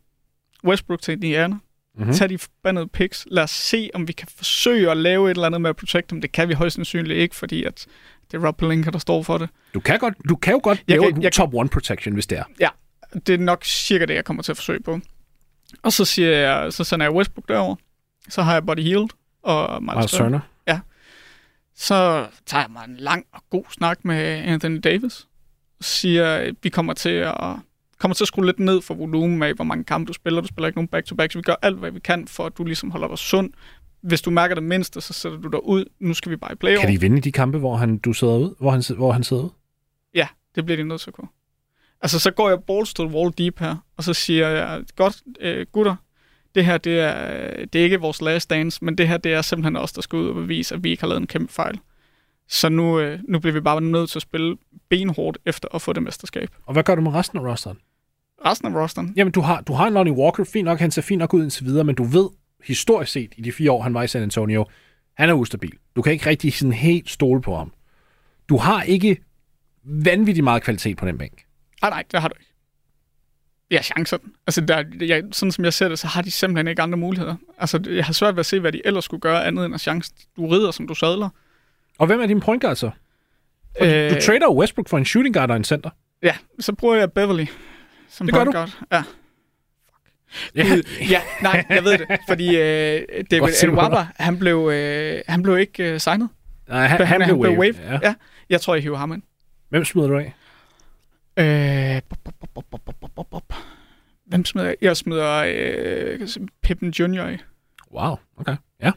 Westbrook 0.64 1.02
til 1.02 1.12
Indiana. 1.12 1.54
Mhm. 1.54 1.60
Mm-hmm. 1.98 2.12
Tag 2.14 2.28
de 2.28 2.38
forbandede 2.38 2.86
picks. 2.88 3.26
Lad 3.30 3.42
os 3.42 3.50
se, 3.50 3.90
om 3.94 4.08
vi 4.08 4.12
kan 4.12 4.28
forsøge 4.36 4.90
at 4.90 4.96
lave 4.96 5.26
et 5.30 5.34
eller 5.34 5.46
andet 5.46 5.60
med 5.60 5.70
at 5.70 5.76
protect 5.76 6.10
dem. 6.10 6.20
Det 6.20 6.32
kan 6.32 6.48
vi 6.48 6.54
højst 6.54 6.74
sandsynligt 6.74 7.18
ikke, 7.18 7.36
fordi 7.36 7.64
at 7.64 7.86
det 8.30 8.36
er 8.42 8.46
Rob 8.46 8.56
Pelinka, 8.58 8.90
der 8.90 8.98
står 8.98 9.22
for 9.22 9.38
det. 9.38 9.48
Du 9.74 9.80
kan, 9.80 9.98
godt, 9.98 10.14
du 10.28 10.36
kan 10.36 10.52
jo 10.52 10.60
godt 10.62 10.84
Jeg 10.88 11.00
lave 11.00 11.12
kan- 11.12 11.22
jeg 11.22 11.32
top 11.32 11.54
one 11.54 11.68
protection, 11.68 12.14
hvis 12.14 12.26
det 12.26 12.38
er. 12.38 12.44
Ja, 12.60 12.68
det 13.26 13.28
er 13.34 13.38
nok 13.38 13.64
cirka 13.64 14.04
det, 14.04 14.14
jeg 14.14 14.24
kommer 14.24 14.42
til 14.42 14.52
at 14.52 14.56
forsøge 14.56 14.80
på. 14.80 15.00
Og 15.82 15.92
så 15.92 16.04
siger 16.04 16.30
jeg, 16.30 16.72
så 16.72 16.84
sender 16.84 17.06
jeg 17.06 17.14
Westbrook 17.14 17.48
derover. 17.48 17.76
Så 18.28 18.42
har 18.42 18.52
jeg 18.52 18.66
Buddy 18.66 18.80
Hield 18.80 19.08
og 19.42 19.82
Miles, 19.82 19.96
Miles 19.96 20.10
Turner. 20.12 20.40
Så 21.76 22.26
tager 22.46 22.62
jeg 22.62 22.70
mig 22.70 22.84
en 22.88 22.96
lang 22.96 23.26
og 23.32 23.42
god 23.50 23.64
snak 23.70 24.04
med 24.04 24.16
Anthony 24.24 24.80
Davis. 24.84 25.26
Siger, 25.80 26.34
at 26.34 26.54
vi 26.62 26.68
kommer 26.68 26.94
til 26.94 27.08
at 27.10 27.56
kommer 27.98 28.14
til 28.14 28.24
at 28.24 28.28
skrue 28.28 28.46
lidt 28.46 28.58
ned 28.58 28.82
for 28.82 28.94
volumen 28.94 29.42
af, 29.42 29.54
hvor 29.54 29.64
mange 29.64 29.84
kampe 29.84 30.08
du 30.08 30.12
spiller. 30.12 30.40
Du 30.40 30.46
spiller 30.46 30.66
ikke 30.66 30.76
nogen 30.78 30.88
back-to-back, 30.88 31.32
så 31.32 31.38
vi 31.38 31.42
gør 31.42 31.54
alt, 31.62 31.78
hvad 31.78 31.90
vi 31.90 32.00
kan, 32.00 32.28
for 32.28 32.46
at 32.46 32.58
du 32.58 32.64
ligesom 32.64 32.90
holder 32.90 33.08
dig 33.08 33.18
sund. 33.18 33.50
Hvis 34.00 34.22
du 34.22 34.30
mærker 34.30 34.54
det 34.54 34.64
mindste, 34.64 35.00
så 35.00 35.12
sætter 35.12 35.38
du 35.38 35.48
dig 35.48 35.64
ud. 35.64 35.84
Nu 36.00 36.14
skal 36.14 36.30
vi 36.30 36.36
bare 36.36 36.52
i 36.52 36.54
playoff. 36.54 36.80
Kan 36.80 36.92
de 36.92 37.00
vinde 37.00 37.20
de 37.20 37.32
kampe, 37.32 37.58
hvor 37.58 37.76
han, 37.76 37.98
du 37.98 38.12
sidder 38.12 38.36
ud, 38.36 38.54
hvor 38.60 38.70
han, 38.70 38.82
hvor 38.96 39.12
han 39.12 39.24
sidder 39.24 39.42
ud? 39.42 39.50
Ja, 40.14 40.28
det 40.54 40.64
bliver 40.64 40.76
de 40.76 40.84
nødt 40.84 41.00
til 41.00 41.10
at 41.10 41.14
kunne. 41.14 41.28
Altså, 42.02 42.18
så 42.18 42.30
går 42.30 42.48
jeg 42.48 42.58
balls 42.66 42.94
to 42.94 43.08
the 43.08 43.16
wall 43.16 43.32
deep 43.38 43.58
her, 43.58 43.76
og 43.96 44.04
så 44.04 44.14
siger 44.14 44.48
jeg, 44.48 44.84
godt, 44.96 45.22
øh, 45.40 45.66
gutter, 45.72 45.96
det 46.56 46.64
her, 46.64 46.78
det 46.78 47.00
er, 47.00 47.66
det 47.66 47.78
er 47.78 47.84
ikke 47.84 48.00
vores 48.00 48.22
last 48.22 48.50
dance, 48.50 48.84
men 48.84 48.98
det 48.98 49.08
her, 49.08 49.16
det 49.16 49.32
er 49.32 49.42
simpelthen 49.42 49.76
os, 49.76 49.92
der 49.92 50.02
skal 50.02 50.16
ud 50.16 50.28
og 50.28 50.34
bevise, 50.34 50.74
at 50.74 50.84
vi 50.84 50.90
ikke 50.90 51.02
har 51.02 51.08
lavet 51.08 51.20
en 51.20 51.26
kæmpe 51.26 51.52
fejl. 51.52 51.78
Så 52.48 52.68
nu, 52.68 53.00
øh, 53.00 53.20
nu 53.28 53.38
bliver 53.38 53.52
vi 53.52 53.60
bare 53.60 53.80
nødt 53.80 54.10
til 54.10 54.18
at 54.18 54.22
spille 54.22 54.56
benhårdt 54.88 55.38
efter 55.46 55.68
at 55.74 55.82
få 55.82 55.92
det 55.92 56.02
mesterskab. 56.02 56.48
Og 56.66 56.72
hvad 56.72 56.82
gør 56.82 56.94
du 56.94 57.00
med 57.00 57.14
resten 57.14 57.38
af 57.38 57.42
rosteren? 57.42 57.78
Resten 58.46 58.68
af 58.68 58.82
rosteren? 58.82 59.12
Jamen, 59.16 59.32
du 59.32 59.40
har, 59.40 59.60
du 59.60 59.72
har 59.72 59.86
en 59.86 59.94
Lonnie 59.94 60.14
Walker, 60.14 60.44
fint 60.44 60.64
nok, 60.64 60.78
han 60.78 60.90
ser 60.90 61.02
fint 61.02 61.18
nok 61.18 61.34
ud 61.34 61.42
indtil 61.42 61.64
videre, 61.64 61.84
men 61.84 61.94
du 61.94 62.04
ved, 62.04 62.28
historisk 62.64 63.12
set, 63.12 63.34
i 63.36 63.42
de 63.42 63.52
fire 63.52 63.72
år, 63.72 63.82
han 63.82 63.94
var 63.94 64.02
i 64.02 64.08
San 64.08 64.22
Antonio, 64.22 64.64
han 65.14 65.28
er 65.28 65.34
ustabil. 65.34 65.72
Du 65.96 66.02
kan 66.02 66.12
ikke 66.12 66.26
rigtig 66.26 66.52
sådan 66.52 66.72
helt 66.72 67.10
stole 67.10 67.42
på 67.42 67.56
ham. 67.56 67.72
Du 68.48 68.56
har 68.56 68.82
ikke 68.82 69.16
vanvittigt 69.84 70.44
meget 70.44 70.62
kvalitet 70.62 70.96
på 70.96 71.06
den 71.06 71.18
bænk. 71.18 71.44
Ah, 71.82 71.90
nej, 71.90 72.04
det 72.12 72.20
har 72.20 72.28
du 72.28 72.34
ikke. 72.40 72.52
Jeg 73.70 73.84
chancer 73.84 74.16
den. 74.16 74.32
Altså, 74.46 74.60
der, 74.60 74.84
jeg, 75.00 75.22
sådan 75.32 75.52
som 75.52 75.64
jeg 75.64 75.72
ser 75.72 75.88
det, 75.88 75.98
så 75.98 76.06
har 76.06 76.22
de 76.22 76.30
simpelthen 76.30 76.68
ikke 76.68 76.82
andre 76.82 76.98
muligheder. 76.98 77.36
Altså, 77.58 77.82
jeg 77.86 78.04
har 78.04 78.12
svært 78.12 78.36
ved 78.36 78.40
at 78.40 78.46
se, 78.46 78.60
hvad 78.60 78.72
de 78.72 78.80
ellers 78.84 79.04
skulle 79.04 79.20
gøre 79.20 79.44
andet 79.44 79.64
end 79.64 79.74
at 79.74 79.80
chance. 79.80 80.12
Du 80.36 80.46
rider, 80.48 80.70
som 80.70 80.88
du 80.88 80.94
sadler. 80.94 81.28
Og 81.98 82.06
hvem 82.06 82.20
er 82.20 82.26
din 82.26 82.40
point 82.40 82.62
guard 82.62 82.76
så? 82.76 82.90
Øh... 83.80 84.10
Du, 84.10 84.14
du 84.14 84.20
trader 84.20 84.52
Westbrook 84.52 84.88
for 84.88 84.98
en 84.98 85.04
shooting 85.04 85.34
guard 85.34 85.50
og 85.50 85.56
en 85.56 85.64
center. 85.64 85.90
Ja, 86.22 86.36
så 86.60 86.72
bruger 86.72 86.96
jeg 86.96 87.12
Beverly 87.12 87.46
som 88.08 88.26
Det 88.26 88.34
gør 88.34 88.44
point 88.44 88.54
du? 88.54 88.58
guard. 88.58 88.78
Ja. 88.92 89.02
Ja. 90.54 90.62
Gud, 90.68 90.82
ja, 91.10 91.20
nej, 91.42 91.64
jeg 91.70 91.84
ved 91.84 91.98
det. 91.98 92.06
Fordi 92.28 92.56
øh, 92.56 93.02
David 93.30 93.68
Nwaba, 93.68 94.06
han 94.16 94.38
blev, 94.38 94.70
øh, 94.72 95.20
han 95.28 95.42
blev 95.42 95.58
ikke 95.58 95.92
øh, 95.92 96.00
signet. 96.00 96.28
Nej, 96.68 96.86
han, 96.86 97.06
han, 97.06 97.38
blev 97.38 97.58
waived. 97.58 97.74
Ja. 97.74 97.98
Ja. 98.02 98.14
Jeg 98.50 98.60
tror, 98.60 98.74
jeg 98.74 98.82
hiver 98.82 98.96
ham 98.96 99.12
ind. 99.12 99.22
Hvem 99.68 99.84
smider 99.84 100.08
du 100.08 100.18
af? 100.18 100.34
Øh, 101.38 102.02
bop, 102.08 102.18
bop, 102.24 102.64
bop, 102.70 103.14
bop, 103.14 103.26
bop. 103.30 103.52
Hvem 104.26 104.44
smider 104.44 104.66
jeg? 104.66 104.76
Jeg 104.82 104.96
smider 104.96 105.44
øh, 105.48 106.28
Pippen 106.62 106.90
Junior 106.90 107.26
i. 107.28 107.36
Wow, 107.92 108.16
okay. 108.36 108.56
Ja. 108.82 108.92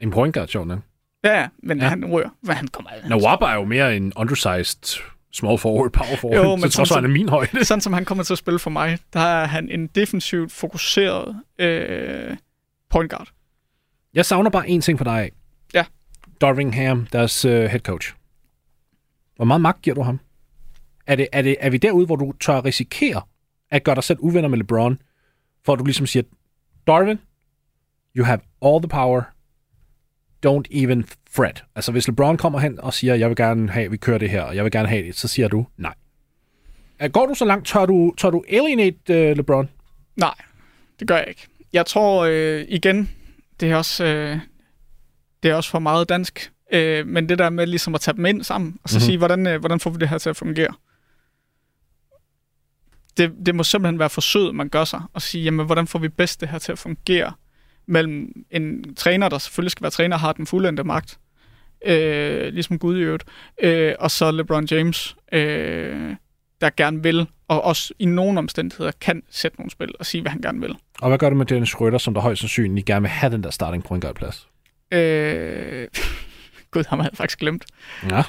En 0.00 0.10
point 0.10 0.34
guard, 0.34 0.48
sjovt 0.48 0.68
nok. 0.68 0.78
Ja, 1.24 1.48
men 1.62 1.78
ja. 1.78 1.88
han 1.88 2.04
rører. 2.04 2.30
Hvad 2.40 2.54
han 2.54 2.68
kommer 2.68 2.90
af. 2.90 3.08
Nawaba 3.08 3.46
er 3.46 3.54
jo 3.54 3.64
mere 3.64 3.96
en 3.96 4.12
undersized 4.16 5.02
small 5.32 5.58
forward, 5.58 5.90
power 5.90 6.16
forward, 6.16 6.44
jo, 6.44 6.56
men 6.56 6.70
så 6.70 6.76
trods 6.76 6.90
han 6.90 7.04
er 7.04 7.08
min 7.08 7.28
højde. 7.28 7.64
Sådan 7.64 7.80
som 7.80 7.92
han 7.92 8.04
kommer 8.04 8.24
til 8.24 8.34
at 8.34 8.38
spille 8.38 8.58
for 8.58 8.70
mig, 8.70 8.98
der 9.12 9.20
er 9.20 9.46
han 9.46 9.68
en 9.70 9.86
defensivt 9.86 10.52
fokuseret 10.52 11.40
øh, 11.58 12.36
point 12.90 13.10
guard. 13.10 13.28
Jeg 14.14 14.26
savner 14.26 14.50
bare 14.50 14.66
én 14.66 14.80
ting 14.80 14.98
for 14.98 15.04
dig. 15.04 15.30
Ja. 15.74 15.84
Darvingham, 16.40 17.06
deres 17.06 17.44
øh, 17.44 17.64
head 17.64 17.80
coach. 17.80 18.14
Hvor 19.36 19.44
meget 19.44 19.60
magt 19.60 19.82
giver 19.82 19.94
du 19.94 20.02
ham? 20.02 20.20
Er, 21.06 21.16
det, 21.16 21.28
er, 21.32 21.42
det, 21.42 21.56
er 21.60 21.70
vi 21.70 21.76
derude, 21.76 22.06
hvor 22.06 22.16
du 22.16 22.32
tør 22.40 22.64
risikere 22.64 23.22
at 23.70 23.84
gøre 23.84 23.94
dig 23.94 24.04
selv 24.04 24.18
uvenner 24.20 24.48
med 24.48 24.58
LeBron, 24.58 24.98
for 25.64 25.72
at 25.72 25.78
du 25.78 25.84
ligesom 25.84 26.06
siger, 26.06 26.22
Darwin, 26.86 27.18
you 28.16 28.24
have 28.24 28.40
all 28.62 28.82
the 28.82 28.88
power, 28.88 29.22
don't 30.46 30.64
even 30.82 31.04
fret. 31.30 31.64
Altså 31.74 31.92
hvis 31.92 32.08
LeBron 32.08 32.36
kommer 32.36 32.58
hen 32.58 32.80
og 32.80 32.94
siger, 32.94 33.14
jeg 33.14 33.28
vil 33.28 33.36
gerne 33.36 33.70
have, 33.70 33.84
at 33.84 33.92
vi 33.92 33.96
kører 33.96 34.18
det 34.18 34.30
her, 34.30 34.42
og 34.42 34.56
jeg 34.56 34.64
vil 34.64 34.72
gerne 34.72 34.88
have 34.88 35.06
det, 35.06 35.16
så 35.16 35.28
siger 35.28 35.48
du 35.48 35.66
nej. 35.76 35.94
Er- 36.98 37.08
Går 37.08 37.26
du 37.26 37.34
så 37.34 37.44
langt, 37.44 37.66
tør 37.66 37.86
du, 37.86 38.14
tør 38.18 38.30
du 38.30 38.44
alienate 38.48 39.30
uh, 39.30 39.36
LeBron? 39.36 39.68
Nej, 40.16 40.34
det 41.00 41.08
gør 41.08 41.16
jeg 41.16 41.28
ikke. 41.28 41.46
Jeg 41.72 41.86
tror 41.86 42.24
øh, 42.30 42.64
igen, 42.68 43.10
det 43.60 43.70
er 43.70 43.76
også 43.76 44.04
øh, 44.04 44.38
det 45.42 45.50
er 45.50 45.54
også 45.54 45.70
for 45.70 45.78
meget 45.78 46.08
dansk. 46.08 46.52
Øh, 46.72 47.06
men 47.06 47.28
det 47.28 47.38
der 47.38 47.50
med 47.50 47.66
ligesom 47.66 47.94
at 47.94 48.00
tage 48.00 48.16
dem 48.16 48.26
ind 48.26 48.42
sammen, 48.42 48.78
og 48.82 48.88
så 48.88 48.94
Mhm. 48.96 49.00
mm-hmm. 49.00 49.06
sige, 49.06 49.18
hvordan, 49.18 49.46
øh, 49.46 49.60
hvordan 49.60 49.80
får 49.80 49.90
vi 49.90 49.98
det 49.98 50.08
her 50.08 50.18
til 50.18 50.30
at 50.30 50.36
fungere? 50.36 50.74
Det, 53.16 53.32
det 53.46 53.54
må 53.54 53.62
simpelthen 53.62 53.98
være 53.98 54.10
forsøget, 54.10 54.54
man 54.54 54.68
gør 54.68 54.84
sig, 54.84 55.02
og 55.12 55.22
sige, 55.22 55.44
jamen, 55.44 55.66
hvordan 55.66 55.86
får 55.86 55.98
vi 55.98 56.08
bedst 56.08 56.40
det 56.40 56.48
her 56.48 56.58
til 56.58 56.72
at 56.72 56.78
fungere 56.78 57.32
mellem 57.86 58.32
en 58.50 58.94
træner, 58.94 59.28
der 59.28 59.38
selvfølgelig 59.38 59.70
skal 59.70 59.82
være 59.82 59.90
træner, 59.90 60.16
har 60.16 60.32
den 60.32 60.46
fuldendte 60.46 60.84
magt, 60.84 61.18
øh, 61.86 62.52
ligesom 62.52 62.78
Gud 62.78 62.98
i 62.98 63.00
øvrigt, 63.00 63.24
øh, 63.62 63.94
og 63.98 64.10
så 64.10 64.30
LeBron 64.30 64.66
James, 64.70 65.16
øh, 65.32 66.16
der 66.60 66.70
gerne 66.76 67.02
vil, 67.02 67.26
og 67.48 67.64
også 67.64 67.94
i 67.98 68.04
nogle 68.04 68.38
omstændigheder 68.38 68.90
kan 69.00 69.22
sætte 69.30 69.58
nogle 69.58 69.70
spil 69.70 69.94
og 69.98 70.06
sige, 70.06 70.22
hvad 70.22 70.30
han 70.30 70.40
gerne 70.40 70.60
vil. 70.60 70.76
Og 71.00 71.08
hvad 71.08 71.18
gør 71.18 71.30
du 71.30 71.36
med 71.36 71.46
Dennis 71.46 71.74
Schröder, 71.74 71.98
som 71.98 72.14
der 72.14 72.20
højst 72.20 72.40
sandsynligt 72.40 72.86
gerne 72.86 73.02
vil 73.02 73.10
have 73.10 73.32
den 73.32 73.44
der 73.44 73.50
starting 73.50 73.84
point 73.84 74.02
guard 74.02 74.14
plads? 74.14 74.48
Øh, 74.92 75.88
Gud, 76.70 76.84
ham 76.88 76.98
havde 76.98 77.10
jeg 77.12 77.16
faktisk 77.16 77.38
glemt. 77.38 77.64
Ja. 78.10 78.22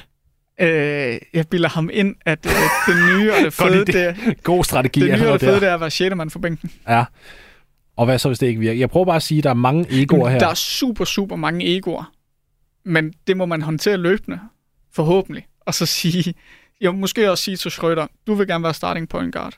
Øh, 0.62 1.18
jeg 1.34 1.47
bilder 1.47 1.70
ham 1.70 1.89
ind, 1.93 2.16
at 2.26 2.45
øh, 2.45 2.51
det 2.88 2.95
nye 3.20 3.32
og 3.32 3.38
det 3.38 3.43
Godt 3.43 3.53
fede, 3.53 3.82
idé. 3.82 3.86
det, 3.86 4.03
er- 4.30 4.34
God 4.43 4.64
strategi 4.64 4.99
det 4.99 5.20
nye 5.20 5.28
og 5.28 5.34
det 5.34 5.41
fede, 5.41 5.51
der. 5.53 5.60
det 5.60 5.70
er 5.70 5.74
at 5.74 5.80
være 5.80 5.91
sjette 5.91 6.16
mand 6.16 6.30
for 6.30 6.39
bænken. 6.39 6.72
Ja. 6.88 7.06
Og 7.95 8.06
hvad 8.06 8.20
så, 8.20 8.30
hvis 8.30 8.39
det 8.39 8.47
ikke 8.47 8.60
virker? 8.60 8.80
Jeg 8.80 8.89
prøver 8.89 9.06
bare 9.06 9.16
at 9.16 9.24
sige, 9.24 9.38
at 9.38 9.43
der 9.43 9.49
er 9.49 9.53
mange 9.53 10.01
egoer 10.01 10.30
her. 10.30 10.39
Der 10.39 10.47
er 10.47 10.53
super, 10.53 11.06
super 11.06 11.36
mange 11.36 11.78
egoer, 11.78 12.12
men 12.86 13.14
det 13.28 13.38
må 13.38 13.45
man 13.45 13.62
håndtere 13.62 13.97
løbende, 13.97 14.39
forhåbentlig. 14.93 15.45
Og 15.62 15.74
så 15.74 15.86
sige, 15.86 16.34
jeg 16.82 16.93
må 16.93 16.99
måske 16.99 17.32
også 17.32 17.43
sige 17.43 17.58
til 17.58 17.72
Schrøder, 17.72 18.08
du 18.28 18.34
vil 18.34 18.47
gerne 18.47 18.64
være 18.64 18.74
starting 18.74 19.10
point 19.10 19.34
guard. 19.34 19.53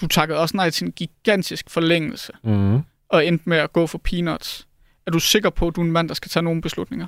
Du 0.00 0.06
takkede 0.06 0.38
også 0.38 0.56
nej 0.56 0.70
til 0.70 0.84
en 0.86 0.92
gigantisk 0.92 1.70
forlængelse, 1.70 2.32
Mm. 2.44 2.78
og 3.08 3.26
endte 3.26 3.48
med 3.48 3.56
at 3.58 3.72
gå 3.72 3.86
for 3.86 3.98
peanuts. 3.98 4.66
Er 5.06 5.10
du 5.10 5.18
sikker 5.18 5.50
på, 5.50 5.68
at 5.68 5.76
du 5.76 5.80
er 5.80 5.84
en 5.84 5.92
mand, 5.92 6.08
der 6.08 6.14
skal 6.14 6.28
tage 6.30 6.42
nogle 6.42 6.62
beslutninger? 6.62 7.06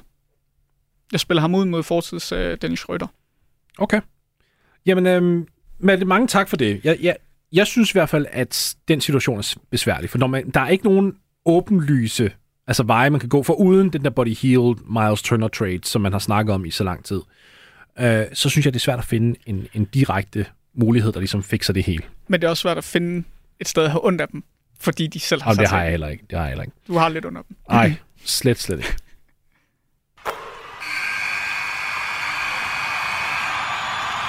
Jeg 1.13 1.21
spiller 1.21 1.41
ham 1.41 1.55
ud 1.55 1.65
mod 1.65 1.83
fortids 1.83 2.33
uh, 2.33 2.39
Dennis 2.39 2.79
Schrøder. 2.79 3.07
Okay. 3.79 4.01
Jamen, 4.87 5.07
øhm, 5.07 5.47
Malte, 5.79 6.05
mange 6.05 6.27
tak 6.29 6.49
for 6.49 6.57
det. 6.57 6.81
Jeg, 6.85 6.99
jeg, 7.03 7.17
jeg 7.53 7.67
synes 7.67 7.91
i 7.91 7.93
hvert 7.93 8.09
fald, 8.09 8.27
at 8.31 8.77
den 8.89 9.01
situation 9.01 9.39
er 9.39 9.55
besværlig, 9.71 10.11
for 10.11 10.19
når 10.19 10.27
man, 10.27 10.51
der 10.51 10.61
er 10.61 10.69
ikke 10.69 10.85
nogen 10.85 11.17
åbenlyse 11.47 12.33
altså 12.67 12.83
veje, 12.83 13.11
man 13.11 13.21
kan 13.21 13.29
gå 13.29 13.43
for 13.43 13.55
uden 13.55 13.89
den 13.93 14.05
der 14.05 14.11
Body 14.11 14.37
Healed 14.37 14.77
Miles 14.91 15.23
Turner 15.23 15.49
trade, 15.49 15.81
som 15.85 16.01
man 16.01 16.13
har 16.13 16.19
snakket 16.19 16.55
om 16.55 16.65
i 16.65 16.71
så 16.71 16.85
lang 16.85 17.05
tid. 17.05 17.21
Øh, 17.99 18.25
så 18.33 18.49
synes 18.49 18.65
jeg, 18.65 18.75
det 18.75 18.79
er 18.79 18.83
svært 18.83 18.99
at 18.99 19.05
finde 19.05 19.39
en, 19.47 19.67
en 19.75 19.85
direkte 19.85 20.47
mulighed, 20.75 21.13
der 21.13 21.19
ligesom 21.19 21.43
fikser 21.43 21.73
det 21.73 21.85
hele. 21.85 22.03
Men 22.29 22.41
det 22.41 22.47
er 22.47 22.51
også 22.51 22.61
svært 22.61 22.79
at 22.79 22.85
finde 22.85 23.25
et 23.61 23.69
sted 23.69 23.85
at 23.85 23.91
have 23.91 24.07
ondt 24.07 24.21
af 24.21 24.29
dem. 24.29 24.45
fordi 24.81 25.07
de 25.07 25.21
selv 25.21 25.43
har 25.43 25.51
Jamen, 25.51 25.61
det 25.61 25.69
har 25.69 25.83
jeg 25.83 25.91
heller 25.91 26.09
ikke. 26.09 26.25
Det 26.31 26.39
har 26.39 26.45
jeg 26.45 26.51
heller 26.51 26.65
ikke. 26.65 26.77
Du 26.89 26.95
har 26.95 27.09
lidt 27.09 27.25
under 27.25 27.43
dem. 27.43 27.57
Nej, 27.69 27.95
slet, 28.25 28.59
slet 28.59 28.79
ikke. 28.79 28.97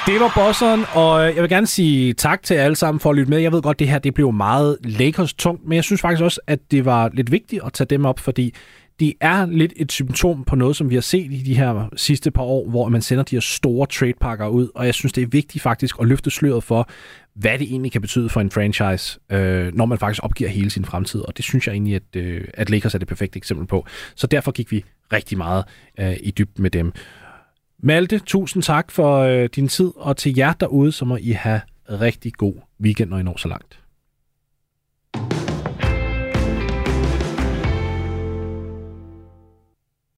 Det 0.07 0.19
var 0.19 0.31
bosseren, 0.35 0.83
og 0.93 1.27
øh, 1.29 1.35
jeg 1.35 1.41
vil 1.41 1.49
gerne 1.49 1.67
sige 1.67 2.13
tak 2.13 2.43
til 2.43 2.53
alle 2.53 2.75
sammen 2.75 2.99
for 2.99 3.09
at 3.09 3.15
lytte 3.15 3.29
med. 3.29 3.39
Jeg 3.39 3.51
ved 3.51 3.61
godt, 3.61 3.79
det 3.79 3.87
her 3.87 3.99
det 3.99 4.13
blev 4.13 4.31
meget 4.31 4.77
Lakers 4.83 5.33
tungt, 5.33 5.67
men 5.67 5.75
jeg 5.75 5.83
synes 5.83 6.01
faktisk 6.01 6.23
også, 6.23 6.41
at 6.47 6.59
det 6.71 6.85
var 6.85 7.09
lidt 7.13 7.31
vigtigt 7.31 7.63
at 7.65 7.73
tage 7.73 7.87
dem 7.87 8.05
op, 8.05 8.19
fordi 8.19 8.53
de 8.99 9.13
er 9.21 9.45
lidt 9.45 9.73
et 9.75 9.91
symptom 9.91 10.43
på 10.43 10.55
noget, 10.55 10.75
som 10.75 10.89
vi 10.89 10.95
har 10.95 11.01
set 11.01 11.31
i 11.31 11.43
de 11.45 11.55
her 11.55 11.89
sidste 11.95 12.31
par 12.31 12.43
år, 12.43 12.69
hvor 12.69 12.89
man 12.89 13.01
sender 13.01 13.23
de 13.23 13.35
her 13.35 13.41
store 13.41 13.87
tradepakker 13.87 14.47
ud, 14.47 14.69
og 14.75 14.85
jeg 14.85 14.93
synes, 14.93 15.13
det 15.13 15.21
er 15.21 15.27
vigtigt 15.27 15.61
faktisk 15.61 15.95
at 16.01 16.07
løfte 16.07 16.31
sløret 16.31 16.63
for, 16.63 16.89
hvad 17.35 17.59
det 17.59 17.67
egentlig 17.67 17.91
kan 17.91 18.01
betyde 18.01 18.29
for 18.29 18.41
en 18.41 18.51
franchise, 18.51 19.19
øh, 19.31 19.75
når 19.75 19.85
man 19.85 19.97
faktisk 19.97 20.23
opgiver 20.23 20.49
hele 20.49 20.69
sin 20.69 20.85
fremtid, 20.85 21.21
og 21.21 21.37
det 21.37 21.45
synes 21.45 21.67
jeg 21.67 21.73
egentlig, 21.73 21.95
at, 21.95 22.15
øh, 22.15 22.47
at 22.53 22.69
Lakers 22.69 22.93
er 22.93 22.99
det 22.99 23.07
perfekte 23.07 23.37
eksempel 23.37 23.67
på. 23.67 23.85
Så 24.15 24.27
derfor 24.27 24.51
gik 24.51 24.71
vi 24.71 24.83
rigtig 25.13 25.37
meget 25.37 25.63
øh, 25.99 26.13
i 26.23 26.31
dybden 26.31 26.61
med 26.61 26.69
dem. 26.71 26.93
Malte, 27.85 28.19
tusind 28.19 28.63
tak 28.63 28.91
for 28.91 29.19
øh, 29.19 29.49
din 29.55 29.67
tid, 29.67 29.91
og 29.95 30.17
til 30.17 30.35
jer 30.37 30.53
derude, 30.53 30.91
så 30.91 31.05
må 31.05 31.15
I 31.15 31.31
have 31.31 31.61
rigtig 31.89 32.33
god 32.33 32.53
weekend, 32.81 33.09
når 33.09 33.17
I 33.17 33.23
når 33.23 33.37
så 33.37 33.47
langt. 33.47 33.82